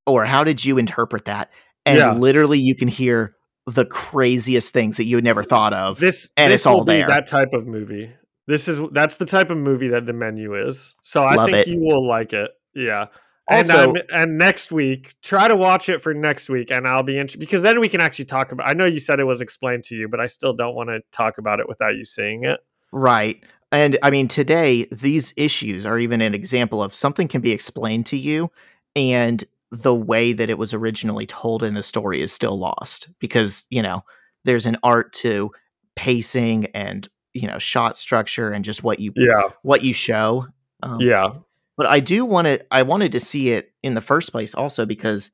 or 0.07 0.25
"How 0.25 0.45
did 0.45 0.65
you 0.65 0.79
interpret 0.79 1.25
that?" 1.27 1.51
And 1.87 1.99
Yeah. 1.99 2.13
literally 2.13 2.59
you 2.59 2.75
can 2.75 2.89
hear 2.89 3.35
the 3.67 3.85
craziest 3.85 4.73
things 4.73 4.97
that 4.97 5.05
you 5.05 5.17
had 5.17 5.25
never 5.25 5.43
thought 5.43 5.73
of. 5.75 5.99
This 5.99 6.31
And 6.37 6.53
this 6.53 6.63
it's 6.63 6.67
all 6.67 6.85
there. 6.85 7.07
That 7.07 7.27
type 7.27 7.53
of 7.53 7.67
movie. 7.67 8.11
This 8.47 8.67
is 8.67 8.81
that's 8.93 9.17
the 9.17 9.27
type 9.27 9.51
of 9.51 9.59
movie 9.59 9.89
that 9.89 10.07
the 10.07 10.13
menu 10.15 10.55
is. 10.67 10.97
So 11.03 11.23
I 11.23 11.35
Love 11.35 11.51
think 11.51 11.67
it. 11.67 11.71
you 11.71 11.81
will 11.81 12.07
like 12.07 12.33
it. 12.33 12.51
Yeah. 12.75 13.07
And 13.51 13.71
Also- 13.71 13.91
I'm, 13.95 13.97
and 14.13 14.39
next 14.39 14.73
week, 14.73 15.15
try 15.23 15.49
to 15.49 15.57
watch 15.57 15.89
it 15.89 16.03
for 16.03 16.13
next 16.15 16.49
week, 16.51 16.71
and 16.71 16.87
I'll 16.87 17.03
be 17.03 17.15
interested 17.19 17.41
because 17.41 17.63
then 17.63 17.81
we 17.81 17.89
can 17.89 18.01
actually 18.01 18.27
talk 18.27 18.53
about. 18.53 18.67
I 18.67 18.73
know 18.75 18.85
you 18.87 19.01
said 19.01 19.21
it 19.21 19.25
was 19.25 19.41
explained 19.41 19.85
to 19.85 19.95
you, 19.97 20.09
but 20.09 20.21
I 20.21 20.27
still 20.27 20.53
don't 20.55 20.75
want 20.75 20.89
to 20.91 21.01
talk 21.13 21.39
about 21.39 21.59
it 21.61 21.69
without 21.69 21.95
you 21.97 22.05
seeing 22.05 22.45
it. 22.45 22.61
Right. 22.93 23.43
And 23.71 23.99
I 24.03 24.11
mean, 24.11 24.29
today, 24.29 24.87
these 24.91 25.35
issues 25.37 25.85
are 25.85 25.99
even 25.99 26.21
an 26.23 26.35
example 26.35 26.83
of 26.83 26.95
something 26.95 27.29
can 27.29 27.41
be 27.43 27.53
explained 27.53 28.07
to 28.07 28.17
you, 28.17 28.51
and 28.97 29.45
the 29.71 29.95
way 29.95 30.33
that 30.33 30.49
it 30.49 30.57
was 30.57 30.73
originally 30.73 31.27
told 31.27 31.63
in 31.63 31.75
the 31.75 31.83
story 31.83 32.23
is 32.23 32.33
still 32.33 32.59
lost 32.59 33.11
because, 33.19 33.67
you 33.69 33.83
know, 33.83 34.03
there's 34.45 34.65
an 34.65 34.79
art 34.83 35.13
to 35.13 35.51
pacing 35.95 36.65
and, 36.75 37.07
you 37.35 37.47
know, 37.47 37.59
shot 37.59 37.99
structure 37.99 38.51
and 38.51 38.65
just 38.65 38.83
what 38.83 38.99
you 39.01 39.13
Yeah, 39.15 39.51
what 39.63 39.83
you 39.85 39.93
show. 39.93 40.47
Um, 40.83 41.03
yeah, 41.03 41.29
But 41.77 41.87
I 41.87 42.01
do 42.01 42.25
want 42.25 42.47
to 42.47 42.65
I 42.75 42.83
wanted 42.83 43.13
to 43.13 43.21
see 43.21 43.51
it 43.51 43.73
in 43.83 43.93
the 43.93 44.01
first 44.01 44.33
place 44.33 44.55
also 44.55 44.87
because 44.87 45.33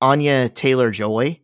Anya 0.00 0.48
Taylor 0.48 0.90
Joy, 0.90 1.40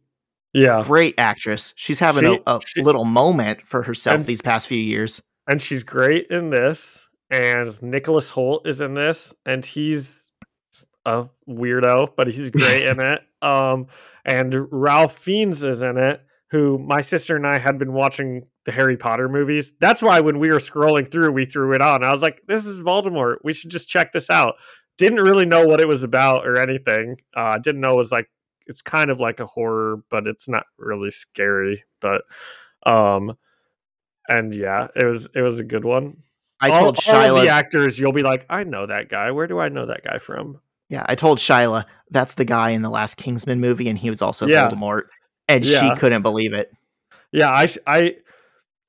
yeah. 0.55 0.82
great 0.86 1.14
actress. 1.18 1.74
She's 1.77 1.98
having 1.98 2.22
She- 2.22 2.40
a, 2.47 2.56
a 2.56 2.60
she- 2.66 2.82
little 2.82 3.05
moment 3.05 3.66
for 3.66 3.82
herself 3.82 4.24
these 4.24 4.40
past 4.43 4.68
few 4.68 4.78
years. 4.78 5.22
And 5.51 5.60
she's 5.60 5.82
great 5.82 6.28
in 6.31 6.51
this. 6.51 7.09
And 7.28 7.82
Nicholas 7.82 8.31
Hoult 8.31 8.66
is 8.66 8.81
in 8.81 8.94
this, 8.94 9.35
and 9.44 9.64
he's 9.64 10.31
a 11.05 11.27
weirdo, 11.48 12.10
but 12.16 12.28
he's 12.28 12.51
great 12.52 12.86
in 12.86 13.01
it. 13.01 13.20
Um, 13.43 13.86
and 14.24 14.68
Ralph 14.70 15.16
Fiennes 15.16 15.62
is 15.62 15.82
in 15.82 15.98
it, 15.98 16.20
who 16.51 16.78
my 16.78 17.01
sister 17.01 17.35
and 17.35 17.47
I 17.47 17.59
had 17.59 17.78
been 17.78 17.93
watching 17.93 18.44
the 18.64 18.72
Harry 18.72 18.97
Potter 18.97 19.28
movies. 19.28 19.72
That's 19.81 20.02
why 20.02 20.20
when 20.20 20.39
we 20.39 20.51
were 20.51 20.59
scrolling 20.59 21.10
through, 21.10 21.32
we 21.32 21.47
threw 21.47 21.72
it 21.72 21.81
on. 21.81 22.05
I 22.05 22.12
was 22.12 22.22
like, 22.22 22.43
"This 22.47 22.64
is 22.64 22.81
Voldemort. 22.81 23.36
We 23.43 23.52
should 23.52 23.70
just 23.70 23.89
check 23.89 24.12
this 24.12 24.31
out." 24.31 24.55
Didn't 24.98 25.20
really 25.20 25.47
know 25.47 25.64
what 25.64 25.81
it 25.81 25.89
was 25.89 26.02
about 26.02 26.47
or 26.47 26.59
anything. 26.59 27.16
Uh, 27.35 27.59
didn't 27.59 27.81
know 27.81 27.94
it 27.94 27.97
was 27.97 28.12
like 28.12 28.28
it's 28.66 28.82
kind 28.82 29.10
of 29.10 29.18
like 29.18 29.40
a 29.40 29.47
horror, 29.47 30.02
but 30.10 30.27
it's 30.27 30.48
not 30.48 30.64
really 30.78 31.10
scary. 31.10 31.85
But 32.01 32.22
um, 32.85 33.36
and 34.31 34.55
yeah, 34.55 34.89
it 34.97 35.05
was 35.05 35.28
it 35.35 35.43
was 35.43 35.59
a 35.59 35.65
good 35.65 35.85
one 35.85 36.16
I 36.61 36.70
all, 36.70 36.93
told 36.93 36.98
all 37.09 37.40
the 37.40 37.48
actors, 37.48 37.98
you'll 37.98 38.12
be 38.12 38.23
like, 38.23 38.44
I 38.51 38.65
know 38.65 38.86
that 38.86 39.09
guy. 39.09 39.31
Where 39.31 39.47
do 39.47 39.59
I 39.59 39.69
know 39.69 39.86
that 39.86 40.05
guy 40.05 40.19
from? 40.19 40.61
Yeah, 40.89 41.05
I 41.09 41.15
told 41.15 41.39
Shyla 41.39 41.86
that's 42.11 42.35
the 42.35 42.44
guy 42.44 42.70
in 42.70 42.82
the 42.82 42.90
last 42.90 43.16
Kingsman 43.16 43.61
movie, 43.61 43.89
and 43.89 43.98
he 43.98 44.11
was 44.11 44.20
also 44.20 44.47
Yeah. 44.47 44.69
Voldemort, 44.69 45.05
and 45.48 45.65
Yeah. 45.65 45.81
she 45.81 45.94
couldn't 45.97 46.23
believe 46.23 46.52
it. 46.52 46.70
Yeah, 47.32 47.51
I, 47.51 47.69
I, 47.86 48.16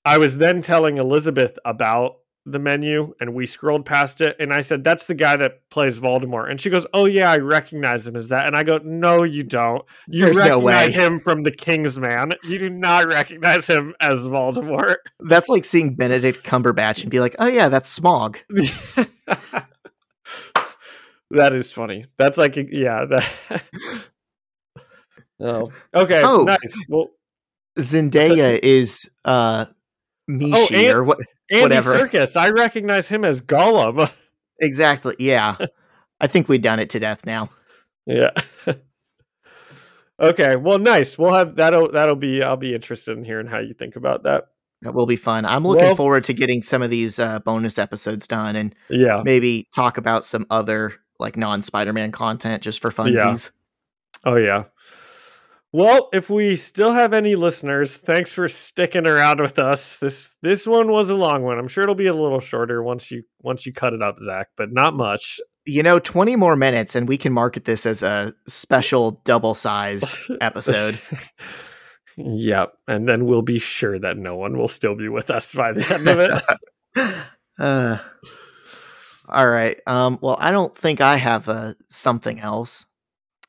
I 0.03 0.17
was 0.17 0.37
then 0.37 0.61
telling 0.61 0.97
Elizabeth 0.97 1.57
about 1.63 2.17
the 2.45 2.57
menu, 2.59 3.13
and 3.19 3.35
we 3.35 3.45
scrolled 3.45 3.85
past 3.85 4.19
it, 4.21 4.35
and 4.39 4.51
I 4.51 4.61
said, 4.61 4.83
"That's 4.83 5.05
the 5.05 5.13
guy 5.13 5.35
that 5.37 5.69
plays 5.69 5.99
Voldemort," 5.99 6.49
and 6.49 6.59
she 6.59 6.69
goes, 6.71 6.87
"Oh 6.93 7.05
yeah, 7.05 7.29
I 7.31 7.37
recognize 7.37 8.07
him 8.07 8.15
as 8.15 8.29
that," 8.29 8.47
and 8.47 8.57
I 8.57 8.63
go, 8.63 8.79
"No, 8.83 9.23
you 9.23 9.43
don't. 9.43 9.83
You 10.07 10.25
There's 10.25 10.37
no 10.37 10.43
recognize 10.61 10.97
way. 10.97 11.03
him 11.05 11.19
from 11.19 11.43
the 11.43 11.51
Kingsman. 11.51 12.31
You 12.43 12.57
do 12.57 12.69
not 12.71 13.07
recognize 13.07 13.67
him 13.67 13.93
as 14.01 14.19
Voldemort." 14.19 14.95
That's 15.19 15.49
like 15.49 15.63
seeing 15.65 15.95
Benedict 15.95 16.43
Cumberbatch 16.43 17.03
and 17.03 17.11
be 17.11 17.19
like, 17.19 17.35
"Oh 17.37 17.47
yeah, 17.47 17.69
that's 17.69 17.99
Smaug." 17.99 18.37
that 21.31 21.53
is 21.53 21.71
funny. 21.71 22.05
That's 22.17 22.37
like, 22.37 22.55
yeah. 22.71 23.05
That... 23.05 23.63
oh, 25.39 25.71
okay, 25.93 26.21
Oh. 26.23 26.43
nice. 26.43 26.85
Well. 26.89 27.07
Zendaya 27.79 28.59
is 28.61 29.09
uh 29.23 29.65
Mishi 30.29 30.51
Oh, 30.53 30.67
and- 30.75 30.97
or 30.97 31.03
what? 31.05 31.19
Andy 31.51 31.61
Whatever. 31.63 31.93
Serkis. 32.07 32.35
I 32.35 32.49
recognize 32.49 33.07
him 33.09 33.23
as 33.25 33.41
Gollum. 33.41 34.09
Exactly. 34.63 35.15
Yeah, 35.17 35.57
I 36.21 36.27
think 36.27 36.47
we've 36.47 36.61
done 36.61 36.79
it 36.79 36.91
to 36.91 36.99
death 36.99 37.25
now. 37.25 37.49
Yeah. 38.05 38.29
okay. 40.19 40.55
Well, 40.55 40.79
nice. 40.79 41.17
We'll 41.17 41.33
have 41.33 41.55
that'll 41.55 41.91
that'll 41.91 42.15
be. 42.15 42.43
I'll 42.43 42.57
be 42.57 42.75
interested 42.75 43.17
in 43.17 43.23
hearing 43.23 43.47
how 43.47 43.59
you 43.59 43.73
think 43.73 43.95
about 43.95 44.23
that. 44.23 44.45
That 44.83 44.93
will 44.93 45.05
be 45.05 45.15
fun. 45.15 45.45
I'm 45.45 45.65
looking 45.65 45.85
Well- 45.87 45.95
forward 45.95 46.23
to 46.25 46.33
getting 46.33 46.61
some 46.61 46.81
of 46.81 46.89
these 46.89 47.19
uh, 47.19 47.39
bonus 47.39 47.77
episodes 47.77 48.27
done 48.27 48.55
and 48.55 48.75
Yeah. 48.89 49.21
maybe 49.23 49.67
talk 49.75 49.97
about 49.97 50.25
some 50.25 50.45
other 50.49 50.93
like 51.19 51.37
non 51.37 51.61
Spider-Man 51.61 52.11
content 52.11 52.63
just 52.63 52.81
for 52.81 52.91
Yeah. 52.91 52.97
funsies. 53.25 53.51
Oh 54.25 54.35
yeah. 54.35 54.65
Well, 55.73 56.09
if 56.11 56.29
we 56.29 56.57
still 56.57 56.91
have 56.91 57.13
any 57.13 57.35
listeners, 57.35 57.95
thanks 57.95 58.33
for 58.33 58.49
sticking 58.49 59.07
around 59.07 59.39
with 59.39 59.57
us. 59.57 59.97
This 59.97 60.35
this 60.41 60.67
one 60.67 60.91
was 60.91 61.09
a 61.09 61.15
long 61.15 61.43
one. 61.43 61.57
I'm 61.57 61.69
sure 61.69 61.83
it'll 61.83 61.95
be 61.95 62.07
a 62.07 62.13
little 62.13 62.41
shorter 62.41 62.83
once 62.83 63.09
you 63.09 63.23
once 63.41 63.65
you 63.65 63.71
cut 63.71 63.93
it 63.93 64.01
up, 64.01 64.17
Zach, 64.21 64.47
but 64.57 64.73
not 64.73 64.95
much. 64.95 65.39
You 65.63 65.83
know, 65.83 65.99
20 65.99 66.35
more 66.35 66.55
minutes 66.55 66.95
and 66.95 67.07
we 67.07 67.17
can 67.17 67.31
market 67.31 67.65
this 67.65 67.85
as 67.85 68.01
a 68.01 68.33
special 68.47 69.21
double-sized 69.23 70.31
episode. 70.41 70.99
yep. 72.17 72.73
And 72.87 73.07
then 73.07 73.25
we'll 73.25 73.43
be 73.43 73.59
sure 73.59 73.99
that 73.99 74.17
no 74.17 74.35
one 74.35 74.57
will 74.57 74.67
still 74.67 74.95
be 74.95 75.07
with 75.07 75.29
us 75.29 75.53
by 75.53 75.71
the 75.71 75.93
end 75.93 76.07
of 76.07 76.19
it. 76.19 77.15
uh, 77.59 77.97
all 79.29 79.47
right. 79.47 79.79
Um, 79.85 80.17
well, 80.19 80.35
I 80.39 80.49
don't 80.49 80.75
think 80.75 80.99
I 80.99 81.17
have 81.17 81.47
uh, 81.47 81.75
something 81.89 82.39
else. 82.39 82.87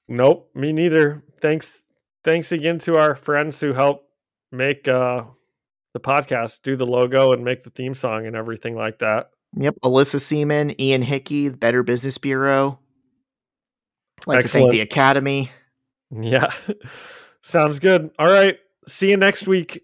Nope, 0.07 0.51
me 0.55 0.73
neither. 0.73 1.24
Thanks 1.40 1.81
thanks 2.24 2.53
again 2.53 2.78
to 2.81 2.97
our 2.97 3.15
friends 3.15 3.61
who 3.61 3.73
help 3.73 4.05
make 4.51 4.86
uh 4.89 5.24
the 5.94 6.01
podcast, 6.01 6.62
do 6.62 6.74
the 6.77 6.86
logo 6.86 7.32
and 7.32 7.44
make 7.44 7.65
the 7.65 7.70
theme 7.70 7.93
song 7.94 8.27
and 8.27 8.35
everything 8.35 8.74
like 8.74 8.99
that. 9.01 9.31
Yep. 9.57 9.77
Alyssa 9.85 10.20
Seaman, 10.20 10.81
Ian 10.81 11.03
Hickey, 11.03 11.49
the 11.49 11.57
Better 11.59 11.82
Business 11.82 12.16
Bureau. 12.16 12.78
I'd 14.20 14.27
like 14.27 14.39
to 14.39 14.44
Excellent. 14.44 14.62
thank 14.65 14.73
the 14.73 14.81
Academy. 14.81 15.51
Yeah. 16.15 16.53
Sounds 17.40 17.78
good. 17.78 18.11
All 18.19 18.31
right. 18.31 18.59
See 18.86 19.09
you 19.09 19.16
next 19.16 19.47
week. 19.49 19.82